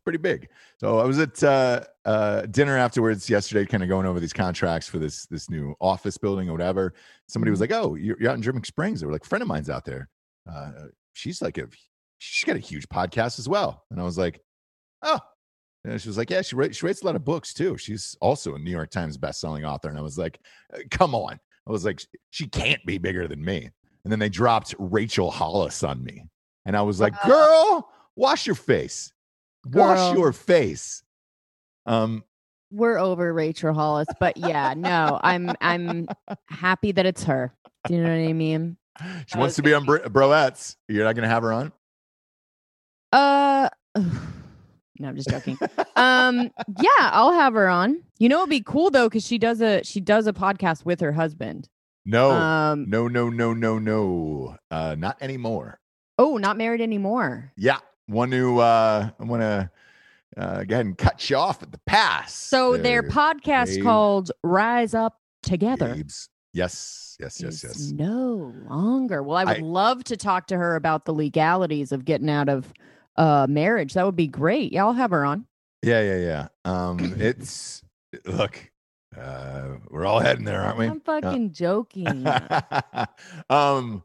Pretty 0.04 0.18
big. 0.18 0.48
So 0.78 0.98
I 0.98 1.04
was 1.04 1.18
at 1.18 1.42
uh, 1.42 1.84
uh, 2.04 2.42
dinner 2.46 2.76
afterwards 2.76 3.28
yesterday, 3.28 3.66
kind 3.66 3.82
of 3.82 3.88
going 3.88 4.06
over 4.06 4.18
these 4.18 4.32
contracts 4.32 4.88
for 4.88 4.98
this 4.98 5.26
this 5.26 5.50
new 5.50 5.74
office 5.80 6.16
building 6.16 6.48
or 6.48 6.52
whatever. 6.52 6.94
Somebody 7.28 7.50
was 7.50 7.60
like, 7.60 7.72
"Oh, 7.72 7.94
you're, 7.94 8.16
you're 8.20 8.30
out 8.30 8.36
in 8.36 8.40
Dripping 8.40 8.64
Springs." 8.64 9.00
They 9.00 9.06
were 9.06 9.12
like, 9.12 9.24
"A 9.24 9.28
"Friend 9.28 9.42
of 9.42 9.48
mine's 9.48 9.70
out 9.70 9.84
there. 9.84 10.08
Uh, 10.50 10.86
she's 11.12 11.42
like 11.42 11.58
a 11.58 11.68
she's 12.18 12.44
got 12.44 12.56
a 12.56 12.60
huge 12.60 12.88
podcast 12.88 13.38
as 13.38 13.48
well." 13.48 13.84
And 13.90 14.00
I 14.00 14.04
was 14.04 14.18
like, 14.18 14.40
"Oh." 15.02 15.18
And 15.84 16.00
she 16.00 16.08
was 16.08 16.18
like, 16.18 16.30
"Yeah, 16.30 16.42
she 16.42 16.56
writes 16.56 16.78
she 16.78 16.86
writes 16.86 17.02
a 17.02 17.06
lot 17.06 17.16
of 17.16 17.24
books 17.24 17.52
too. 17.54 17.76
She's 17.76 18.16
also 18.20 18.54
a 18.54 18.58
New 18.58 18.70
York 18.70 18.90
Times 18.90 19.16
best-selling 19.16 19.64
author." 19.64 19.88
And 19.88 19.98
I 19.98 20.02
was 20.02 20.18
like, 20.18 20.40
"Uh, 20.74 20.78
"Come 20.90 21.14
on!" 21.14 21.38
I 21.66 21.70
was 21.70 21.84
like, 21.84 22.02
"She 22.30 22.46
can't 22.48 22.84
be 22.86 22.98
bigger 22.98 23.28
than 23.28 23.44
me." 23.44 23.70
And 24.04 24.10
then 24.10 24.18
they 24.18 24.30
dropped 24.30 24.74
Rachel 24.78 25.30
Hollis 25.30 25.82
on 25.82 26.02
me, 26.02 26.24
and 26.64 26.76
I 26.76 26.82
was 26.82 27.00
like, 27.00 27.12
Wow. 27.24 27.30
"Girl, 27.30 27.88
wash 28.16 28.46
your 28.46 28.56
face, 28.56 29.12
wash 29.66 30.14
your 30.16 30.32
face." 30.32 31.02
Um, 31.86 32.24
We're 32.70 32.98
over 32.98 33.32
Rachel 33.32 33.72
Hollis, 33.74 34.06
but 34.18 34.36
yeah, 34.36 34.74
no, 34.76 35.18
I'm 35.22 35.50
I'm 35.60 36.08
happy 36.48 36.92
that 36.92 37.06
it's 37.06 37.24
her. 37.24 37.52
Do 37.86 37.94
you 37.94 38.02
know 38.02 38.08
what 38.10 38.28
I 38.28 38.32
mean? 38.32 38.76
she 39.26 39.38
wants 39.38 39.56
to 39.56 39.62
be 39.62 39.72
on 39.72 39.84
Bro- 39.86 40.08
Broettes. 40.10 40.76
You're 40.88 41.04
not 41.04 41.14
going 41.14 41.22
to 41.22 41.28
have 41.28 41.42
her 41.42 41.52
on. 41.52 41.72
Uh, 43.12 43.68
no, 43.96 45.08
I'm 45.08 45.16
just 45.16 45.28
joking. 45.30 45.58
um, 45.96 46.50
yeah, 46.80 46.88
I'll 47.00 47.32
have 47.32 47.54
her 47.54 47.68
on. 47.68 48.02
You 48.18 48.28
know, 48.28 48.38
it'd 48.40 48.50
be 48.50 48.60
cool 48.60 48.90
though 48.90 49.08
because 49.08 49.26
she 49.26 49.38
does 49.38 49.60
a 49.62 49.82
she 49.82 50.00
does 50.00 50.26
a 50.26 50.32
podcast 50.32 50.84
with 50.84 51.00
her 51.00 51.12
husband. 51.12 51.68
no, 52.04 52.30
Um, 52.30 52.88
no, 52.88 53.08
no, 53.08 53.30
no, 53.30 53.54
no, 53.54 53.78
no. 53.78 54.56
Uh, 54.70 54.94
not 54.98 55.16
anymore. 55.20 55.80
oh, 56.18 56.36
not 56.36 56.56
married 56.58 56.82
anymore. 56.82 57.52
Yeah, 57.56 57.78
want 58.10 58.32
to. 58.32 58.58
Uh, 58.60 59.10
I 59.18 59.24
want 59.24 59.42
to 59.42 59.70
uh, 60.36 60.64
go 60.64 60.74
ahead 60.74 60.86
and 60.86 60.98
cut 60.98 61.28
you 61.30 61.36
off 61.36 61.62
at 61.62 61.72
the 61.72 61.80
pass. 61.86 62.34
So 62.34 62.76
their 62.76 63.02
podcast 63.02 63.74
Gabe. 63.76 63.82
called 63.84 64.30
Rise 64.42 64.94
Up 64.94 65.18
Together. 65.42 65.96
Yes, 66.52 67.16
yes, 67.20 67.40
yes, 67.40 67.42
is 67.42 67.64
yes. 67.64 67.90
No 67.92 68.52
longer. 68.68 69.22
Well, 69.22 69.36
I 69.36 69.44
would 69.44 69.58
I- 69.58 69.60
love 69.60 70.04
to 70.04 70.16
talk 70.16 70.46
to 70.48 70.56
her 70.56 70.76
about 70.76 71.04
the 71.04 71.14
legalities 71.14 71.92
of 71.92 72.04
getting 72.04 72.28
out 72.30 72.48
of 72.48 72.72
uh 73.16 73.46
marriage. 73.48 73.94
That 73.94 74.06
would 74.06 74.16
be 74.16 74.26
great. 74.28 74.72
Yeah, 74.72 74.84
I'll 74.86 74.92
have 74.92 75.10
her 75.10 75.24
on. 75.24 75.46
Yeah, 75.82 76.02
yeah, 76.02 76.16
yeah. 76.18 76.48
Um, 76.64 77.14
it's 77.18 77.82
look. 78.24 78.70
Uh, 79.16 79.78
we're 79.88 80.06
all 80.06 80.20
heading 80.20 80.44
there, 80.44 80.60
aren't 80.60 80.78
we? 80.78 80.86
I'm 80.86 81.00
fucking 81.00 81.52
joking. 81.52 82.24
um 83.50 84.04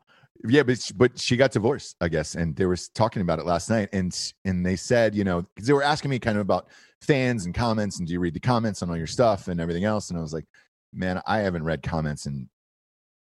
yeah 0.49 0.63
but 0.63 0.79
sh- 0.79 0.91
but 0.91 1.19
she 1.19 1.37
got 1.37 1.51
divorced 1.51 1.95
i 2.01 2.07
guess 2.07 2.35
and 2.35 2.55
they 2.55 2.65
were 2.65 2.77
talking 2.93 3.21
about 3.21 3.39
it 3.39 3.45
last 3.45 3.69
night 3.69 3.89
and 3.93 4.33
and 4.45 4.65
they 4.65 4.75
said 4.75 5.13
you 5.15 5.23
know 5.23 5.41
because 5.55 5.67
they 5.67 5.73
were 5.73 5.83
asking 5.83 6.09
me 6.11 6.19
kind 6.19 6.37
of 6.37 6.41
about 6.41 6.67
fans 7.01 7.45
and 7.45 7.53
comments 7.53 7.99
and 7.99 8.07
do 8.07 8.13
you 8.13 8.19
read 8.19 8.33
the 8.33 8.39
comments 8.39 8.81
on 8.81 8.89
all 8.89 8.97
your 8.97 9.07
stuff 9.07 9.47
and 9.47 9.59
everything 9.59 9.83
else 9.83 10.09
and 10.09 10.17
i 10.17 10.21
was 10.21 10.33
like 10.33 10.45
man 10.93 11.21
i 11.27 11.39
haven't 11.39 11.63
read 11.63 11.81
comments 11.83 12.25
in 12.25 12.49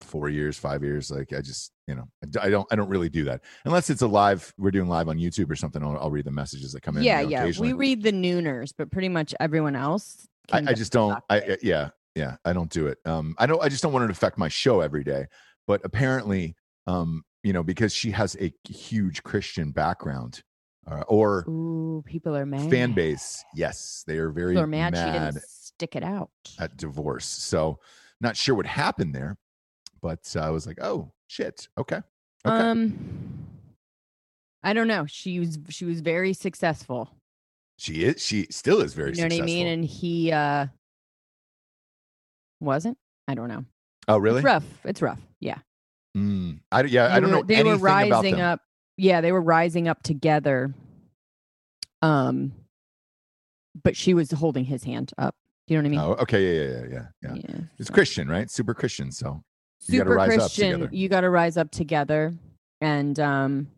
four 0.00 0.28
years 0.28 0.58
five 0.58 0.82
years 0.82 1.10
like 1.10 1.32
i 1.32 1.40
just 1.40 1.72
you 1.86 1.94
know 1.94 2.04
I 2.40 2.50
don't 2.50 2.66
i 2.70 2.76
don't 2.76 2.88
really 2.88 3.08
do 3.08 3.24
that 3.24 3.40
unless 3.64 3.88
it's 3.88 4.02
a 4.02 4.06
live 4.06 4.52
we're 4.58 4.70
doing 4.70 4.88
live 4.88 5.08
on 5.08 5.18
youtube 5.18 5.50
or 5.50 5.56
something 5.56 5.82
i'll, 5.82 5.96
I'll 5.98 6.10
read 6.10 6.26
the 6.26 6.30
messages 6.30 6.72
that 6.72 6.82
come 6.82 6.96
in 6.98 7.04
yeah, 7.04 7.20
you 7.20 7.30
know, 7.30 7.44
yeah. 7.46 7.60
We 7.60 7.72
read 7.72 8.02
the 8.02 8.12
nooners, 8.12 8.72
but 8.76 8.90
pretty 8.90 9.08
much 9.08 9.34
everyone 9.40 9.76
else. 9.76 10.26
I, 10.52 10.58
I 10.58 10.72
just 10.74 10.92
don't. 10.92 11.22
I. 11.30 11.38
I- 11.40 11.58
yeah 11.62 11.90
yeah. 12.14 12.36
I 12.44 12.52
don't 12.52 12.68
do 12.70 12.86
it. 12.86 12.98
Um, 13.06 13.34
I 13.38 13.46
don't. 13.46 13.62
I 13.62 13.68
just 13.68 13.82
don't 13.82 13.92
want 13.92 14.04
it 14.04 14.08
to 14.08 14.12
affect 14.12 14.36
my 14.36 14.48
show 14.48 14.80
every 14.80 15.04
day. 15.04 15.26
But 15.66 15.80
apparently, 15.84 16.54
um, 16.86 17.24
you 17.42 17.52
know, 17.52 17.62
because 17.62 17.92
she 17.92 18.10
has 18.12 18.36
a 18.40 18.52
huge 18.68 19.22
Christian 19.22 19.70
background, 19.72 20.42
uh, 20.90 21.02
or 21.08 21.44
Ooh, 21.48 22.02
people 22.06 22.36
are 22.36 22.46
mad. 22.46 22.70
fan 22.70 22.92
base, 22.92 23.44
yes, 23.54 24.04
they 24.06 24.18
are 24.18 24.30
very 24.30 24.52
People 24.52 24.64
are 24.64 24.66
mad, 24.66 24.92
mad, 24.92 25.06
she 25.06 25.12
didn't 25.18 25.48
stick 25.48 25.96
it 25.96 26.02
out. 26.02 26.30
at 26.58 26.76
divorce. 26.76 27.26
So, 27.26 27.78
not 28.20 28.36
sure 28.36 28.54
what 28.54 28.66
happened 28.66 29.14
there, 29.14 29.36
but 30.02 30.20
uh, 30.36 30.40
I 30.40 30.50
was 30.50 30.66
like, 30.66 30.78
oh 30.82 31.12
shit, 31.26 31.68
okay, 31.78 32.00
okay. 32.46 32.56
Um, 32.70 32.98
I 34.62 34.72
don't 34.72 34.88
know. 34.88 35.04
She 35.06 35.38
was 35.40 35.58
she 35.68 35.84
was 35.84 36.00
very 36.00 36.32
successful. 36.32 37.10
she 37.78 38.04
is. 38.04 38.22
She 38.24 38.46
still 38.50 38.80
is 38.80 38.94
very. 38.94 39.10
you 39.10 39.16
know 39.16 39.34
what 39.34 39.42
I 39.42 39.44
mean? 39.44 39.66
And 39.66 39.84
he 39.84 40.32
uh 40.32 40.66
wasn't. 42.60 42.96
I 43.28 43.34
don't 43.34 43.48
know. 43.48 43.64
Oh, 44.08 44.18
really? 44.18 44.38
It's 44.38 44.44
rough. 44.44 44.64
It's 44.84 45.02
rough. 45.02 45.20
Yeah. 45.40 45.58
Mm. 46.16 46.60
I, 46.70 46.82
yeah, 46.84 47.08
They 47.08 47.14
I 47.14 47.20
don't 47.20 47.30
were- 47.30 47.36
know 47.38 47.42
They 47.42 47.62
were 47.64 47.76
rising 47.76 48.40
up. 48.40 48.60
Yeah, 48.96 49.20
they 49.20 49.32
were 49.32 49.40
rising 49.40 49.88
up 49.88 50.02
together. 50.02 50.72
Um, 52.02 52.52
but 53.82 53.96
she 53.96 54.14
was 54.14 54.30
holding 54.30 54.64
his 54.64 54.84
hand 54.84 55.12
up. 55.18 55.34
Do 55.66 55.74
you 55.74 55.80
know 55.82 55.88
what 55.88 56.00
I 56.02 56.06
mean? 56.12 56.16
Oh, 56.18 56.22
okay. 56.22 56.42
Yeah, 56.42 56.62
yeah, 56.70 56.86
yeah, 56.92 57.06
yeah. 57.22 57.34
yeah. 57.48 57.60
It's 57.78 57.88
so- 57.88 57.94
Christian, 57.94 58.28
right? 58.28 58.50
Super 58.50 58.74
Christian. 58.74 59.10
So 59.10 59.42
you 59.86 59.98
gotta 59.98 60.10
super 60.10 60.14
rise 60.16 60.30
up 60.32 60.38
Christian. 60.40 60.72
together. 60.72 60.90
You 60.94 61.08
got 61.08 61.20
to 61.22 61.30
rise 61.30 61.56
up 61.56 61.70
together, 61.70 62.34
and 62.80 63.18
um, 63.18 63.68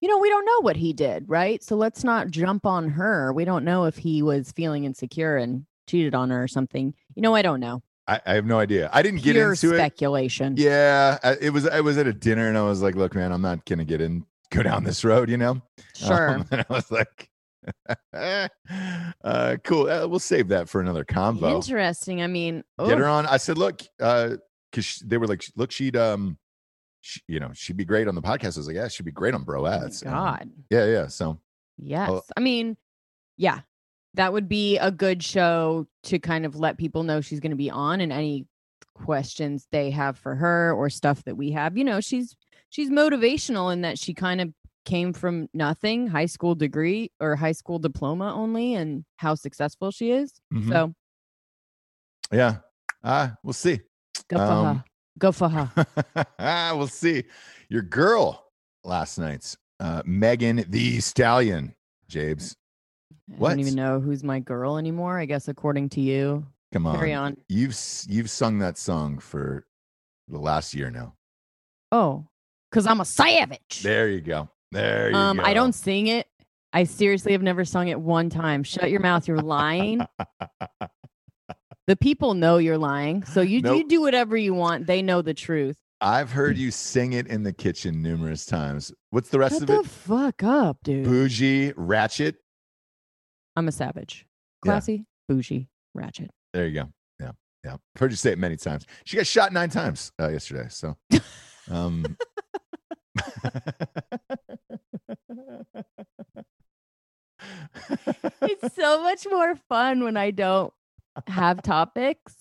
you 0.00 0.08
know 0.08 0.18
we 0.18 0.28
don't 0.28 0.44
know 0.44 0.60
what 0.62 0.76
he 0.76 0.92
did, 0.92 1.28
right? 1.28 1.62
So 1.62 1.76
let's 1.76 2.02
not 2.04 2.30
jump 2.30 2.66
on 2.66 2.88
her. 2.90 3.32
We 3.32 3.44
don't 3.44 3.64
know 3.64 3.84
if 3.84 3.96
he 3.98 4.22
was 4.22 4.52
feeling 4.52 4.84
insecure 4.84 5.36
and 5.36 5.64
cheated 5.86 6.14
on 6.14 6.30
her 6.30 6.42
or 6.42 6.48
something. 6.48 6.94
You 7.14 7.22
know, 7.22 7.34
I 7.34 7.42
don't 7.42 7.60
know. 7.60 7.82
I, 8.08 8.20
I 8.26 8.34
have 8.34 8.46
no 8.46 8.58
idea. 8.58 8.88
I 8.92 9.02
didn't 9.02 9.22
get 9.22 9.36
into 9.36 9.50
it. 9.74 9.78
speculation. 9.78 10.54
Yeah, 10.56 11.18
I- 11.22 11.36
it 11.40 11.50
was. 11.50 11.66
I 11.66 11.80
was 11.80 11.98
at 11.98 12.06
a 12.06 12.12
dinner 12.12 12.48
and 12.48 12.56
I 12.56 12.62
was 12.62 12.82
like, 12.82 12.94
"Look, 12.94 13.14
man, 13.14 13.32
I'm 13.32 13.42
not 13.42 13.64
gonna 13.64 13.84
get 13.84 14.00
in, 14.00 14.24
go 14.50 14.62
down 14.62 14.84
this 14.84 15.04
road," 15.04 15.28
you 15.28 15.36
know. 15.36 15.60
Sure. 15.94 16.30
Um, 16.36 16.46
and 16.52 16.64
I 16.68 16.72
was 16.72 16.90
like, 16.90 17.28
uh, 19.24 19.56
"Cool. 19.64 19.88
Uh, 19.90 20.06
we'll 20.06 20.18
save 20.18 20.48
that 20.48 20.68
for 20.68 20.80
another 20.80 21.04
convo." 21.04 21.54
Interesting. 21.56 22.22
I 22.22 22.26
mean, 22.26 22.62
Get 22.78 22.98
her 22.98 23.06
on. 23.06 23.26
I 23.26 23.36
said, 23.38 23.58
"Look, 23.58 23.82
uh, 24.00 24.36
because 24.70 25.02
they 25.04 25.18
were 25.18 25.26
like, 25.26 25.44
look, 25.56 25.70
she'd 25.72 25.96
um, 25.96 26.38
she, 27.00 27.20
you 27.28 27.40
know, 27.40 27.50
she'd 27.54 27.76
be 27.76 27.84
great 27.84 28.08
on 28.08 28.14
the 28.14 28.22
podcast." 28.22 28.56
I 28.56 28.60
was 28.60 28.66
like, 28.68 28.76
"Yeah, 28.76 28.88
she'd 28.88 29.04
be 29.06 29.12
great 29.12 29.34
on 29.34 29.42
Bro 29.42 29.60
oh 29.66 29.70
my 29.70 29.84
Ads." 29.84 30.04
Um, 30.04 30.12
God. 30.12 30.50
yeah, 30.70 30.84
yeah. 30.86 31.06
So 31.08 31.38
Yes. 31.78 32.22
I 32.36 32.40
mean, 32.40 32.76
yeah, 33.36 33.60
that 34.16 34.32
would 34.32 34.48
be 34.48 34.76
a 34.78 34.90
good 34.90 35.22
show 35.22 35.86
to 36.04 36.18
kind 36.18 36.44
of 36.44 36.56
let 36.56 36.76
people 36.78 37.02
know 37.02 37.20
she's 37.20 37.40
going 37.40 37.50
to 37.50 37.56
be 37.56 37.70
on 37.70 38.00
and 38.00 38.12
any 38.12 38.46
questions 38.94 39.66
they 39.72 39.90
have 39.90 40.16
for 40.18 40.34
her 40.34 40.72
or 40.72 40.88
stuff 40.90 41.22
that 41.24 41.36
we 41.36 41.50
have. 41.52 41.76
You 41.76 41.84
know, 41.84 42.00
she's 42.00 42.34
she's 42.70 42.90
motivational 42.90 43.72
in 43.72 43.82
that 43.82 43.98
she 43.98 44.14
kind 44.14 44.40
of 44.40 44.52
came 44.84 45.12
from 45.12 45.48
nothing, 45.52 46.06
high 46.06 46.26
school 46.26 46.54
degree 46.54 47.10
or 47.20 47.36
high 47.36 47.52
school 47.52 47.78
diploma 47.78 48.32
only 48.34 48.74
and 48.74 49.04
how 49.16 49.34
successful 49.34 49.90
she 49.90 50.10
is. 50.12 50.32
mhm. 50.52 50.68
So, 50.68 50.94
yeah, 52.32 52.56
uh, 53.04 53.28
we'll 53.42 53.52
see. 53.52 53.80
go 54.28 54.36
for 54.38 54.42
Um, 54.42 54.76
her. 54.76 54.84
Go 55.18 55.32
for 55.32 55.48
her. 55.48 55.70
we'll 56.76 56.86
see. 56.88 57.24
Your 57.68 57.82
girl 57.82 58.46
last 58.84 59.18
night's 59.18 59.56
uh, 59.80 60.02
Megan 60.04 60.64
Thee 60.68 61.00
Stallion, 61.00 61.74
Jabes. 62.10 62.54
I 63.34 63.38
don't 63.38 63.60
even 63.60 63.74
know 63.74 64.00
who's 64.00 64.22
my 64.22 64.38
girl 64.40 64.76
anymore. 64.76 65.18
I 65.18 65.24
guess 65.24 65.48
according 65.48 65.88
to 65.90 66.00
you. 66.00 66.46
Come 66.72 66.86
on, 66.86 66.96
Carry 66.96 67.12
on. 67.14 67.36
You've 67.48 67.76
you've 68.08 68.30
sung 68.30 68.58
that 68.60 68.78
song 68.78 69.18
for 69.18 69.66
the 70.28 70.38
last 70.38 70.74
year 70.74 70.90
now. 70.90 71.14
Oh, 71.92 72.26
cuz 72.72 72.86
I'm 72.86 73.00
a 73.00 73.04
savage. 73.04 73.80
There 73.82 74.08
you 74.08 74.20
go. 74.20 74.48
There 74.72 75.10
you 75.10 75.16
Um, 75.16 75.36
go. 75.38 75.44
I 75.44 75.54
don't 75.54 75.72
sing 75.74 76.06
it. 76.08 76.26
I 76.72 76.84
seriously 76.84 77.32
have 77.32 77.42
never 77.42 77.64
sung 77.64 77.88
it 77.88 77.98
one 78.00 78.28
time. 78.30 78.62
Shut 78.62 78.90
your 78.90 79.00
mouth. 79.00 79.26
You're 79.28 79.38
lying. 79.38 80.06
the 81.86 81.96
people 81.96 82.34
know 82.34 82.58
you're 82.58 82.78
lying. 82.78 83.24
So 83.24 83.40
you 83.40 83.62
Nope. 83.62 83.78
you 83.78 83.88
do 83.88 84.00
whatever 84.00 84.36
you 84.36 84.54
want. 84.54 84.86
They 84.86 85.02
know 85.02 85.22
the 85.22 85.34
truth. 85.34 85.76
I've 86.00 86.30
heard 86.30 86.58
you 86.58 86.70
sing 86.70 87.14
it 87.14 87.26
in 87.26 87.42
the 87.42 87.52
kitchen 87.52 88.02
numerous 88.02 88.44
times. 88.44 88.92
What's 89.10 89.30
the 89.30 89.38
rest 89.38 89.54
Shut 89.54 89.62
of 89.62 89.66
the 89.68 89.80
it? 89.80 89.86
fuck 89.86 90.42
up, 90.42 90.78
dude. 90.82 91.04
Bougie, 91.04 91.72
ratchet. 91.76 92.36
I'm 93.56 93.68
a 93.68 93.72
savage. 93.72 94.26
Yeah. 94.64 94.72
Classy, 94.72 95.06
bougie, 95.28 95.68
ratchet. 95.94 96.30
There 96.52 96.66
you 96.66 96.74
go. 96.74 96.88
Yeah, 97.20 97.32
yeah. 97.64 97.74
I've 97.74 98.00
heard 98.00 98.10
you 98.10 98.16
say 98.16 98.32
it 98.32 98.38
many 98.38 98.56
times. 98.56 98.86
She 99.04 99.16
got 99.16 99.26
shot 99.26 99.52
nine 99.52 99.70
times 99.70 100.12
uh, 100.20 100.28
yesterday. 100.28 100.66
So, 100.70 100.96
um, 101.70 102.04
It's 108.42 108.74
so 108.74 109.02
much 109.02 109.26
more 109.30 109.54
fun 109.68 110.02
when 110.04 110.16
I 110.16 110.30
don't 110.30 110.72
have 111.26 111.62
topics. 111.62 112.36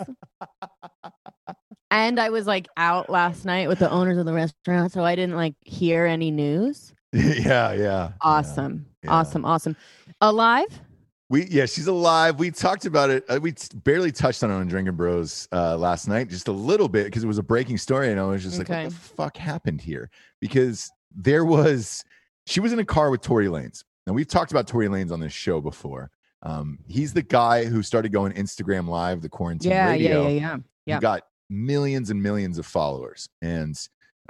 And 1.92 2.20
I 2.20 2.30
was 2.30 2.46
like 2.48 2.68
out 2.78 3.10
last 3.10 3.46
night 3.46 3.68
with 3.68 3.80
the 3.80 3.90
owners 3.90 4.18
of 4.18 4.26
the 4.26 4.34
restaurant, 4.34 4.92
so 4.92 5.04
I 5.04 5.16
didn't 5.16 5.36
like 5.36 5.56
hear 5.62 6.06
any 6.06 6.32
news. 6.32 6.94
yeah, 7.14 7.72
yeah. 7.74 8.12
Awesome. 8.22 8.86
yeah. 9.04 9.12
Awesome. 9.12 9.46
Awesome. 9.46 9.76
Alive? 10.22 10.82
We 11.30 11.46
yeah, 11.48 11.66
she's 11.66 11.88
alive. 11.88 12.38
We 12.38 12.52
talked 12.52 12.86
about 12.86 13.10
it. 13.10 13.26
Uh, 13.28 13.40
we 13.42 13.54
t- 13.54 13.76
barely 13.84 14.12
touched 14.12 14.44
on 14.44 14.52
it 14.52 14.54
on 14.54 14.68
Drinking 14.68 14.96
Bros 14.96 15.48
uh, 15.52 15.76
last 15.76 16.08
night, 16.08 16.30
just 16.30 16.48
a 16.48 16.52
little 16.52 16.88
bit 16.88 17.06
because 17.06 17.24
it 17.24 17.28
was 17.28 17.40
a 17.40 17.44
breaking 17.44 17.80
story, 17.80 18.12
and 18.12 18.20
I 18.20 18.24
was 18.26 18.44
just 18.44 18.60
like, 18.60 18.70
"What 18.70 18.86
the 18.86 18.92
fuck 18.96 19.38
happened 19.38 19.82
here?" 19.82 20.12
Because 20.40 20.92
there 21.16 21.44
was 21.44 22.04
she 22.46 22.60
was 22.60 22.74
in 22.74 22.80
a 22.80 22.86
car 22.86 23.10
with 23.10 23.22
Tory 23.22 23.48
Lanez. 23.48 23.84
Now 24.06 24.14
we've 24.14 24.28
talked 24.28 24.52
about 24.52 24.68
Tory 24.68 24.88
Lanez 24.88 25.12
on 25.12 25.20
this 25.20 25.34
show 25.34 25.62
before. 25.62 26.12
Um, 26.44 26.78
he's 26.88 27.12
the 27.12 27.24
guy 27.24 27.66
who 27.66 27.82
started 27.82 28.12
going 28.12 28.32
Instagram 28.34 28.88
live, 28.88 29.22
the 29.24 29.30
quarantine 29.30 29.72
Yeah, 29.72 29.90
radio. 29.90 30.22
yeah, 30.24 30.28
yeah, 30.28 30.40
yeah. 30.40 30.58
Yeah. 30.86 30.96
He 30.98 31.02
got 31.02 31.24
millions 31.50 32.12
and 32.12 32.22
millions 32.22 32.60
of 32.60 32.68
followers, 32.68 33.28
and 33.42 33.76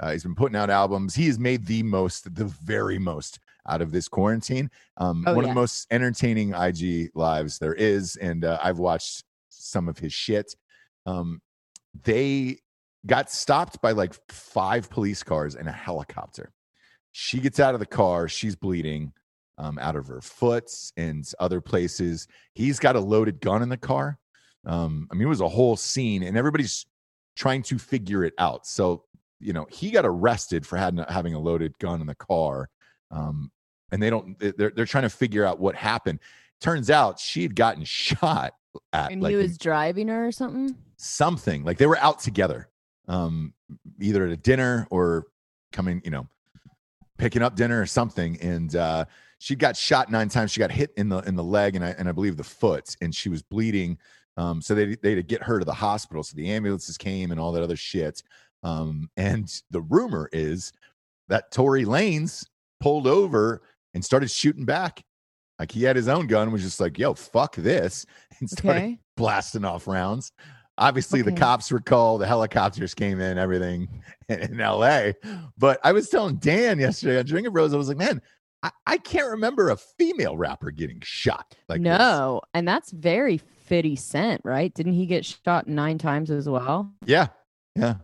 uh, 0.00 0.12
he's 0.12 0.22
been 0.22 0.34
putting 0.34 0.56
out 0.56 0.70
albums. 0.70 1.14
He 1.14 1.26
has 1.26 1.38
made 1.38 1.66
the 1.66 1.82
most, 1.82 2.34
the 2.34 2.46
very 2.46 2.98
most 2.98 3.38
out 3.68 3.82
of 3.82 3.92
this 3.92 4.08
quarantine. 4.08 4.70
Um, 4.96 5.24
Oh, 5.26 5.34
one 5.34 5.44
of 5.44 5.50
the 5.50 5.54
most 5.54 5.86
entertaining 5.90 6.54
IG 6.54 7.10
lives 7.14 7.58
there 7.58 7.74
is, 7.74 8.16
and 8.16 8.44
uh, 8.44 8.58
I've 8.62 8.78
watched 8.78 9.24
some 9.48 9.88
of 9.88 9.98
his 9.98 10.12
shit. 10.12 10.54
Um, 11.06 11.40
they 12.04 12.58
got 13.06 13.30
stopped 13.30 13.80
by 13.80 13.92
like 13.92 14.14
five 14.30 14.90
police 14.90 15.22
cars 15.22 15.54
and 15.54 15.68
a 15.68 15.72
helicopter. 15.72 16.52
She 17.12 17.38
gets 17.40 17.60
out 17.60 17.74
of 17.74 17.80
the 17.80 17.86
car. 17.86 18.28
She's 18.28 18.56
bleeding 18.56 19.12
um, 19.58 19.78
out 19.78 19.96
of 19.96 20.06
her 20.08 20.20
foot 20.20 20.70
and 20.96 21.24
other 21.38 21.60
places. 21.60 22.28
He's 22.54 22.78
got 22.78 22.96
a 22.96 23.00
loaded 23.00 23.40
gun 23.40 23.62
in 23.62 23.68
the 23.68 23.76
car. 23.76 24.18
Um, 24.66 25.08
I 25.10 25.14
mean, 25.14 25.22
it 25.22 25.30
was 25.30 25.40
a 25.40 25.48
whole 25.48 25.76
scene, 25.76 26.22
and 26.24 26.36
everybody's 26.36 26.84
trying 27.36 27.62
to 27.62 27.78
figure 27.78 28.24
it 28.24 28.34
out. 28.38 28.66
So, 28.66 29.04
you 29.40 29.52
know, 29.52 29.66
he 29.70 29.90
got 29.90 30.04
arrested 30.04 30.66
for 30.66 30.76
having, 30.76 31.04
having 31.08 31.34
a 31.34 31.38
loaded 31.38 31.78
gun 31.78 32.00
in 32.00 32.06
the 32.06 32.14
car. 32.14 32.68
Um, 33.10 33.50
and 33.92 34.02
they 34.02 34.10
don't, 34.10 34.38
they're, 34.38 34.70
they're 34.70 34.86
trying 34.86 35.02
to 35.02 35.10
figure 35.10 35.44
out 35.44 35.58
what 35.58 35.74
happened. 35.74 36.20
Turns 36.60 36.90
out 36.90 37.18
she 37.18 37.42
had 37.42 37.54
gotten 37.54 37.84
shot 37.86 38.54
at 38.92 39.12
And 39.12 39.22
like 39.22 39.30
he 39.30 39.36
was 39.36 39.58
driving 39.58 40.08
her 40.08 40.26
or 40.26 40.32
something? 40.32 40.76
something 40.98 41.62
like 41.62 41.76
they 41.76 41.86
were 41.86 41.98
out 41.98 42.20
together, 42.20 42.68
um, 43.06 43.52
either 44.00 44.24
at 44.24 44.32
a 44.32 44.36
dinner 44.36 44.86
or 44.90 45.26
coming, 45.72 46.00
you 46.04 46.10
know, 46.10 46.26
picking 47.18 47.42
up 47.42 47.54
dinner 47.54 47.80
or 47.80 47.86
something. 47.86 48.40
And, 48.40 48.74
uh, 48.74 49.04
she 49.38 49.54
got 49.54 49.76
shot 49.76 50.10
nine 50.10 50.30
times. 50.30 50.50
She 50.50 50.60
got 50.60 50.70
hit 50.70 50.92
in 50.96 51.10
the, 51.10 51.18
in 51.18 51.36
the 51.36 51.44
leg 51.44 51.76
and 51.76 51.84
I, 51.84 51.90
and 51.90 52.08
I 52.08 52.12
believe 52.12 52.38
the 52.38 52.44
foot 52.44 52.96
and 53.02 53.14
she 53.14 53.28
was 53.28 53.42
bleeding. 53.42 53.98
Um, 54.38 54.62
so 54.62 54.74
they, 54.74 54.96
they 54.96 55.10
had 55.10 55.16
to 55.16 55.22
get 55.22 55.42
her 55.42 55.58
to 55.58 55.64
the 55.64 55.74
hospital. 55.74 56.22
So 56.22 56.34
the 56.36 56.50
ambulances 56.50 56.96
came 56.96 57.30
and 57.30 57.40
all 57.40 57.52
that 57.52 57.62
other 57.62 57.76
shit. 57.76 58.22
Um, 58.62 59.10
and 59.16 59.52
the 59.70 59.82
rumor 59.82 60.28
is 60.32 60.72
that 61.28 61.52
Tory 61.52 61.84
Lanez 61.84 62.46
pulled 62.80 63.06
over 63.06 63.62
and 63.96 64.04
started 64.04 64.30
shooting 64.30 64.64
back. 64.64 65.02
Like 65.58 65.72
he 65.72 65.82
had 65.82 65.96
his 65.96 66.06
own 66.06 66.26
gun, 66.26 66.52
was 66.52 66.62
just 66.62 66.78
like, 66.80 66.98
yo, 66.98 67.14
fuck 67.14 67.56
this. 67.56 68.06
And 68.38 68.48
started 68.50 68.78
Okay. 68.82 68.98
blasting 69.16 69.64
off 69.64 69.86
rounds. 69.88 70.30
Obviously, 70.78 71.22
the 71.22 71.32
cops 71.32 71.70
were 71.72 71.80
called, 71.80 72.20
the 72.20 72.26
helicopters 72.26 72.92
came 72.92 73.18
in, 73.18 73.38
everything 73.38 73.88
in 74.28 74.58
LA. 74.58 75.12
But 75.56 75.80
I 75.82 75.92
was 75.92 76.10
telling 76.10 76.36
Dan 76.36 76.78
yesterday 76.78 77.18
on 77.18 77.24
Drinking 77.24 77.54
Bros, 77.54 77.72
I 77.72 77.78
was 77.78 77.88
like, 77.88 77.96
man, 77.96 78.20
I, 78.62 78.70
I 78.86 78.98
can't 78.98 79.30
remember 79.30 79.70
a 79.70 79.76
female 79.78 80.36
rapper 80.36 80.70
getting 80.70 81.00
shot 81.02 81.56
like 81.70 81.80
this. 81.82 81.98
no. 81.98 82.42
And 82.52 82.68
that's 82.68 82.90
very 82.90 83.38
50 83.38 83.96
Cent, 83.96 84.42
right? 84.44 84.72
Didn't 84.74 84.92
he 84.92 85.06
get 85.06 85.24
shot 85.24 85.66
nine 85.66 85.96
times 85.96 86.30
as 86.30 86.46
well? 86.46 86.92
Yeah. 87.06 87.28
Yeah. 87.74 87.94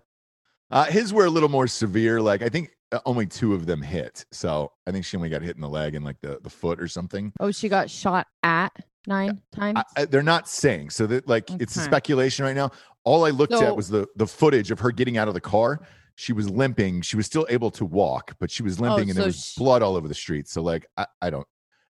Uh, 0.70 0.84
his 0.86 1.12
were 1.12 1.26
a 1.26 1.30
little 1.30 1.50
more 1.50 1.66
severe. 1.66 2.22
Like, 2.22 2.40
I 2.40 2.48
think 2.48 2.70
Uh, 2.92 3.00
only 3.06 3.26
two 3.26 3.54
of 3.54 3.66
them 3.66 3.80
hit. 3.80 4.24
So 4.30 4.70
I 4.86 4.92
think 4.92 5.04
she 5.04 5.16
only 5.16 5.30
got 5.30 5.42
hit 5.42 5.56
in 5.56 5.62
the 5.62 5.68
leg 5.68 5.94
and 5.94 6.04
like 6.04 6.20
the, 6.20 6.38
the 6.42 6.50
foot 6.50 6.80
or 6.80 6.86
something. 6.88 7.32
Oh, 7.40 7.50
she 7.50 7.68
got 7.68 7.88
shot 7.88 8.26
at 8.42 8.72
nine 9.06 9.40
times? 9.54 9.78
I, 9.96 10.02
I- 10.02 10.04
they're 10.04 10.22
not 10.22 10.48
saying. 10.48 10.90
So 10.90 11.06
that 11.06 11.26
like 11.26 11.50
it's 11.60 11.76
a 11.76 11.80
speculation 11.80 12.44
right 12.44 12.56
now. 12.56 12.70
All 13.04 13.24
I 13.24 13.30
looked 13.30 13.52
So- 13.54 13.64
at 13.64 13.76
was 13.76 13.88
the 13.88 14.06
the 14.16 14.26
footage 14.26 14.70
of 14.70 14.78
her 14.80 14.92
getting 14.92 15.16
out 15.16 15.28
of 15.28 15.34
the 15.34 15.40
car. 15.40 15.80
She 16.14 16.34
was 16.34 16.48
limping. 16.50 17.00
She 17.00 17.16
was 17.16 17.24
still 17.24 17.46
able 17.48 17.70
to 17.72 17.86
walk, 17.86 18.36
but 18.38 18.50
she 18.50 18.62
was 18.62 18.78
oh, 18.78 18.82
limping, 18.84 19.08
and 19.08 19.16
there 19.16 19.24
Oh, 19.24 19.26
was 19.28 19.52
she- 19.54 19.58
blood 19.60 19.82
all 19.82 19.96
over 19.96 20.06
the 20.06 20.14
street. 20.14 20.46
So 20.46 20.62
like, 20.62 20.86
I, 20.98 21.06
I 21.22 21.30
don't, 21.30 21.46